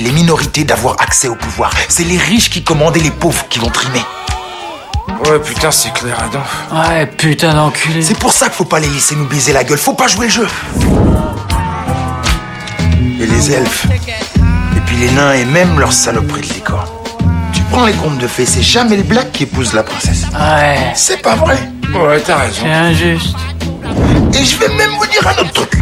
les 0.00 0.12
minorités 0.12 0.64
d'avoir 0.64 1.00
accès 1.00 1.28
au 1.28 1.34
pouvoir. 1.34 1.72
C'est 1.88 2.04
les 2.04 2.18
riches 2.18 2.50
qui 2.50 2.62
commandent 2.62 2.96
et 2.96 3.00
les 3.00 3.10
pauvres 3.10 3.46
qui 3.48 3.58
vont 3.58 3.70
trimer. 3.70 4.02
Ouais, 5.26 5.38
putain, 5.38 5.70
c'est 5.70 5.92
clair, 5.92 6.16
Adam. 6.18 6.42
Ouais, 6.90 7.06
putain 7.06 7.54
d'enculé. 7.54 8.02
C'est 8.02 8.18
pour 8.18 8.32
ça 8.32 8.46
qu'il 8.46 8.54
faut 8.54 8.64
pas 8.64 8.80
les 8.80 8.88
laisser 8.88 9.14
nous 9.14 9.26
baiser 9.26 9.52
la 9.52 9.64
gueule. 9.64 9.78
Faut 9.78 9.94
pas 9.94 10.08
jouer 10.08 10.26
le 10.26 10.32
jeu. 10.32 10.48
Et 13.20 13.26
les 13.26 13.52
elfes. 13.52 13.86
Et 14.76 14.80
puis 14.86 14.96
les 14.96 15.10
nains 15.10 15.32
et 15.32 15.44
même 15.44 15.78
leurs 15.78 15.92
saloperies 15.92 16.42
de 16.42 16.54
licorne. 16.54 16.88
Tu 17.52 17.62
prends 17.70 17.86
les 17.86 17.92
contes 17.94 18.18
de 18.18 18.26
fées, 18.26 18.46
c'est 18.46 18.62
jamais 18.62 18.96
le 18.96 19.02
black 19.04 19.32
qui 19.32 19.44
épouse 19.44 19.72
la 19.72 19.82
princesse. 19.82 20.24
Ouais. 20.32 20.92
C'est 20.94 21.22
pas 21.22 21.36
vrai. 21.36 21.58
Ouais, 21.94 22.20
t'as 22.20 22.38
raison. 22.38 22.62
C'est 22.62 22.70
injuste. 22.70 23.36
Et 24.34 24.44
je 24.44 24.56
vais 24.56 24.68
même 24.68 24.90
vous 24.98 25.06
dire 25.06 25.26
un 25.26 25.42
autre 25.42 25.52
truc. 25.52 25.81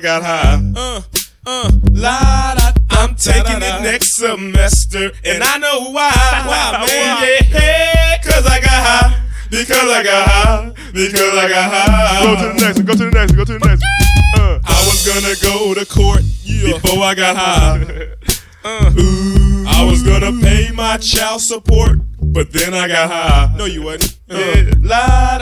got 0.00 0.22
high. 0.22 0.72
Uh, 0.76 1.02
uh, 1.46 1.70
la 1.92 2.54
da. 2.54 2.72
I'm 2.90 3.14
taking 3.14 3.56
it 3.56 3.82
next 3.82 4.16
semester, 4.16 5.10
and 5.24 5.42
I 5.42 5.58
know 5.58 5.90
why. 5.90 6.10
Why, 6.46 6.84
man? 6.86 7.44
Yeah, 7.50 8.18
cause 8.22 8.46
I 8.46 8.60
got 8.60 8.70
high. 8.70 9.22
Because 9.50 9.90
I 9.90 10.02
got 10.02 10.28
high. 10.28 10.72
Because 10.92 11.34
I 11.38 11.48
got 11.48 11.70
high. 11.72 12.24
Go 12.24 12.36
to 12.36 12.48
the 12.48 12.60
next 12.60 12.76
one. 12.78 12.86
Go 12.86 12.92
to 12.92 13.04
the 13.04 13.10
next 13.10 13.30
one. 13.32 13.38
Go 13.38 13.44
to 13.44 13.58
the 13.58 13.68
next 13.68 13.82
one. 13.82 14.42
Uh, 14.42 14.58
I 14.64 14.86
was 14.86 15.06
gonna 15.06 15.34
go 15.42 15.74
to 15.74 15.86
court 15.86 16.22
before 16.44 17.02
I 17.04 17.14
got 17.14 17.36
high. 17.36 18.06
Uh, 18.62 18.92
ooh, 19.00 19.64
I 19.66 19.82
was 19.90 20.02
gonna 20.02 20.38
pay 20.38 20.70
my 20.74 20.98
child 20.98 21.40
support, 21.40 21.92
but 22.22 22.52
then 22.52 22.74
I 22.74 22.86
got 22.88 23.10
high. 23.10 23.54
No, 23.56 23.64
you 23.64 23.80
wasn't. 23.80 24.18
Yeah. 24.26 24.70
La, 24.82 25.38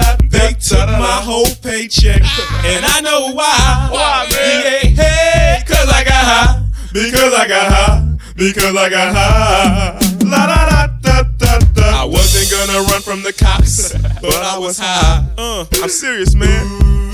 whole 1.28 1.54
paycheck, 1.60 2.22
and 2.64 2.84
I 2.86 3.02
know 3.02 3.32
why. 3.34 3.88
Why, 3.92 4.26
man? 4.32 4.96
Yeah, 4.96 5.04
hey, 5.04 5.62
cause 5.66 5.88
I 5.92 6.02
got 6.02 6.24
high. 6.24 6.64
Because 6.90 7.34
I 7.34 7.46
got 7.46 7.70
high. 7.70 8.16
Because 8.34 8.74
I 8.74 8.88
got 8.88 9.14
high. 9.14 10.00
La 10.24 10.46
da 10.46 10.70
da 10.70 10.86
da 11.02 11.22
da 11.36 11.58
da. 11.74 12.02
I 12.02 12.04
wasn't 12.06 12.48
gonna 12.50 12.80
run 12.88 13.02
from 13.02 13.22
the 13.22 13.34
cops, 13.34 13.92
but 14.22 14.40
I 14.40 14.56
was 14.56 14.78
high. 14.78 15.28
Uh, 15.36 15.66
I'm 15.82 15.90
serious, 15.90 16.34
man. 16.34 16.64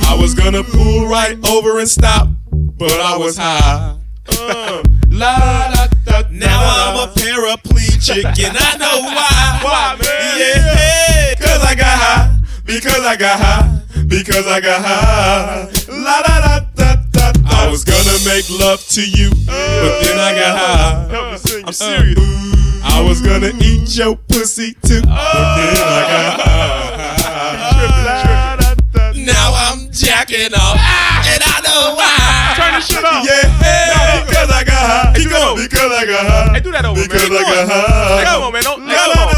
I 0.04 0.16
was 0.16 0.32
gonna 0.32 0.62
pull 0.62 1.08
right 1.08 1.36
over 1.48 1.80
and 1.80 1.88
stop, 1.88 2.28
but 2.52 2.92
I 2.92 3.16
was 3.16 3.36
high. 3.36 3.98
Uh, 4.28 4.84
la 5.08 5.74
da 5.74 5.86
da. 6.04 6.22
Now 6.30 6.60
I'm 6.62 7.08
a 7.08 7.12
paraplegic, 7.14 8.24
and 8.46 8.56
I 8.56 8.76
know 8.78 9.10
why. 9.10 9.60
Why, 9.64 9.96
man? 10.00 10.38
Yeah, 10.38 11.34
cause 11.34 11.64
I 11.64 11.74
got 11.74 11.98
high. 11.98 12.38
Because 12.64 13.04
I 13.04 13.16
got 13.16 13.40
high. 13.40 13.83
Because 14.06 14.46
I 14.46 14.60
got 14.60 14.84
high. 14.84 15.68
La 15.88 16.22
da 16.22 16.40
da 16.40 16.60
da 16.74 16.96
da. 17.10 17.32
I 17.46 17.68
was 17.70 17.84
gonna 17.84 18.18
make 18.24 18.48
love 18.50 18.86
to 18.88 19.00
you, 19.00 19.30
but 19.46 20.00
then 20.02 20.18
I 20.18 20.34
got 20.34 20.58
high. 20.58 21.62
I'm 21.66 21.72
serious. 21.72 22.18
I 22.84 23.00
was 23.00 23.20
gonna 23.22 23.52
eat 23.60 23.96
your 23.96 24.16
pussy 24.16 24.74
too, 24.84 25.00
but 25.00 25.56
then 25.56 25.76
I 25.76 26.02
got 26.12 26.40
oh. 26.40 26.44
high. 26.44 27.14
Now 29.16 29.54
I'm 29.54 29.90
jacking 29.90 30.52
off, 30.52 30.76
ah. 30.76 31.24
and 31.24 31.42
I 31.42 31.60
know 31.64 31.94
why. 31.96 32.54
Turn 32.60 32.74
this 32.74 32.86
shit 32.86 33.04
off. 33.04 33.24
Yeah, 33.24 34.24
because 34.26 34.50
I 34.50 34.64
got 34.64 34.74
high. 34.74 35.12
Because 35.14 35.92
I 35.92 36.06
got 36.06 36.26
high. 36.26 36.52
Hey, 36.54 36.60
do 36.60 36.70
that 36.72 36.84
over, 36.84 37.02
Because 37.02 37.30
man. 37.30 37.38
I 37.38 37.42
got 37.42 37.68
high. 37.68 38.24
Come 38.24 38.42
on, 38.42 38.52
man. 38.52 38.62
Don't, 38.62 38.86
La, 38.86 38.94
come 38.94 39.08
la, 39.08 39.14
come 39.14 39.28
on. 39.28 39.33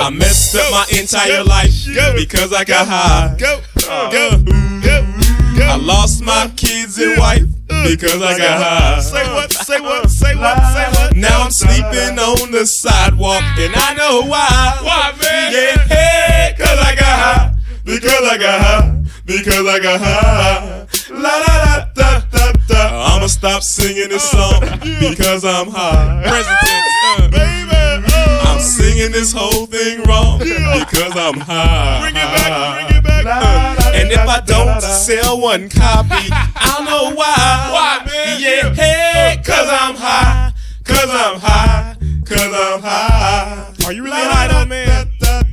Go. 0.00 0.06
I 0.06 0.10
messed 0.10 0.54
up 0.56 0.70
my 0.70 0.86
entire 0.98 1.44
life 1.44 1.72
because 2.16 2.52
I 2.52 2.64
got 2.64 2.88
high. 2.88 3.36
Go, 3.38 3.60
go, 4.10 4.42
go. 4.82 5.06
I 5.62 5.76
lost 5.76 6.22
my 6.22 6.50
kids 6.56 6.98
and 6.98 7.18
wife 7.18 7.42
because 7.84 8.20
I 8.22 8.36
got 8.38 8.62
high. 8.62 9.00
Say 9.00 9.24
what? 9.34 9.52
Say 9.52 9.80
what? 9.80 10.10
Say 10.10 10.34
what? 10.36 10.56
Say 10.72 10.86
what? 10.92 11.16
Now 11.16 11.42
I'm 11.42 11.50
sleeping 11.50 12.18
on 12.18 12.50
the 12.50 12.66
sidewalk 12.66 13.42
and 13.58 13.72
I 13.76 13.94
know 13.94 14.22
why. 14.22 14.78
Why, 14.82 15.12
man? 15.22 15.52
Yeah, 15.52 15.78
hey, 15.86 16.54
cause 16.58 16.78
I 16.78 16.94
got 16.94 17.04
high. 17.04 17.54
Because 17.84 18.22
I 18.22 18.38
got 18.38 18.60
high. 18.60 19.02
Because 19.26 19.66
I 19.66 19.78
got 19.80 20.00
high. 20.00 20.86
La 21.10 21.18
la 21.18 21.56
la 21.64 21.84
da 21.94 22.20
da 22.30 22.52
da. 22.66 23.14
I'ma 23.16 23.26
stop 23.26 23.62
singing 23.62 24.08
this 24.08 24.28
song 24.28 24.60
because 25.00 25.44
I'm 25.44 25.68
high. 25.68 26.22
Present 26.26 26.58
tense, 26.64 26.94
uh, 27.04 27.28
baby. 27.30 28.09
I'm 28.60 28.66
singing 28.66 29.10
this 29.10 29.32
whole 29.32 29.64
thing 29.64 30.02
wrong 30.02 30.38
because 30.38 31.16
I'm 31.16 31.40
high. 31.40 32.02
Bring 32.02 32.14
it 32.14 32.28
back, 32.28 32.88
bring 32.88 32.98
it 32.98 33.02
back. 33.02 33.94
And 33.94 34.12
if 34.12 34.18
I 34.18 34.40
don't 34.44 34.82
sell 34.82 35.40
one 35.40 35.70
copy, 35.70 36.10
I 36.30 36.74
don't 36.76 36.84
know 36.84 37.16
why. 37.16 37.70
Why, 37.72 38.04
man? 38.04 38.38
Yeah, 38.38 38.74
hey, 38.74 39.40
cause 39.42 39.66
I'm 39.66 39.94
high. 39.96 40.52
Cause 40.84 41.08
I'm 41.08 41.40
high. 41.40 41.96
Cause 42.26 42.52
I'm 42.52 42.82
high. 42.82 43.72
Are 43.86 43.92
you 43.94 44.04
really 44.04 44.18
high 44.18 44.48
though, 44.48 44.66
man? 44.66 45.08
Oh. 45.22 45.46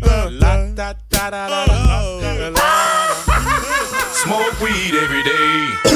Smoke 4.11 4.59
weed 4.59 4.95
every 4.95 5.23
day. 5.23 5.86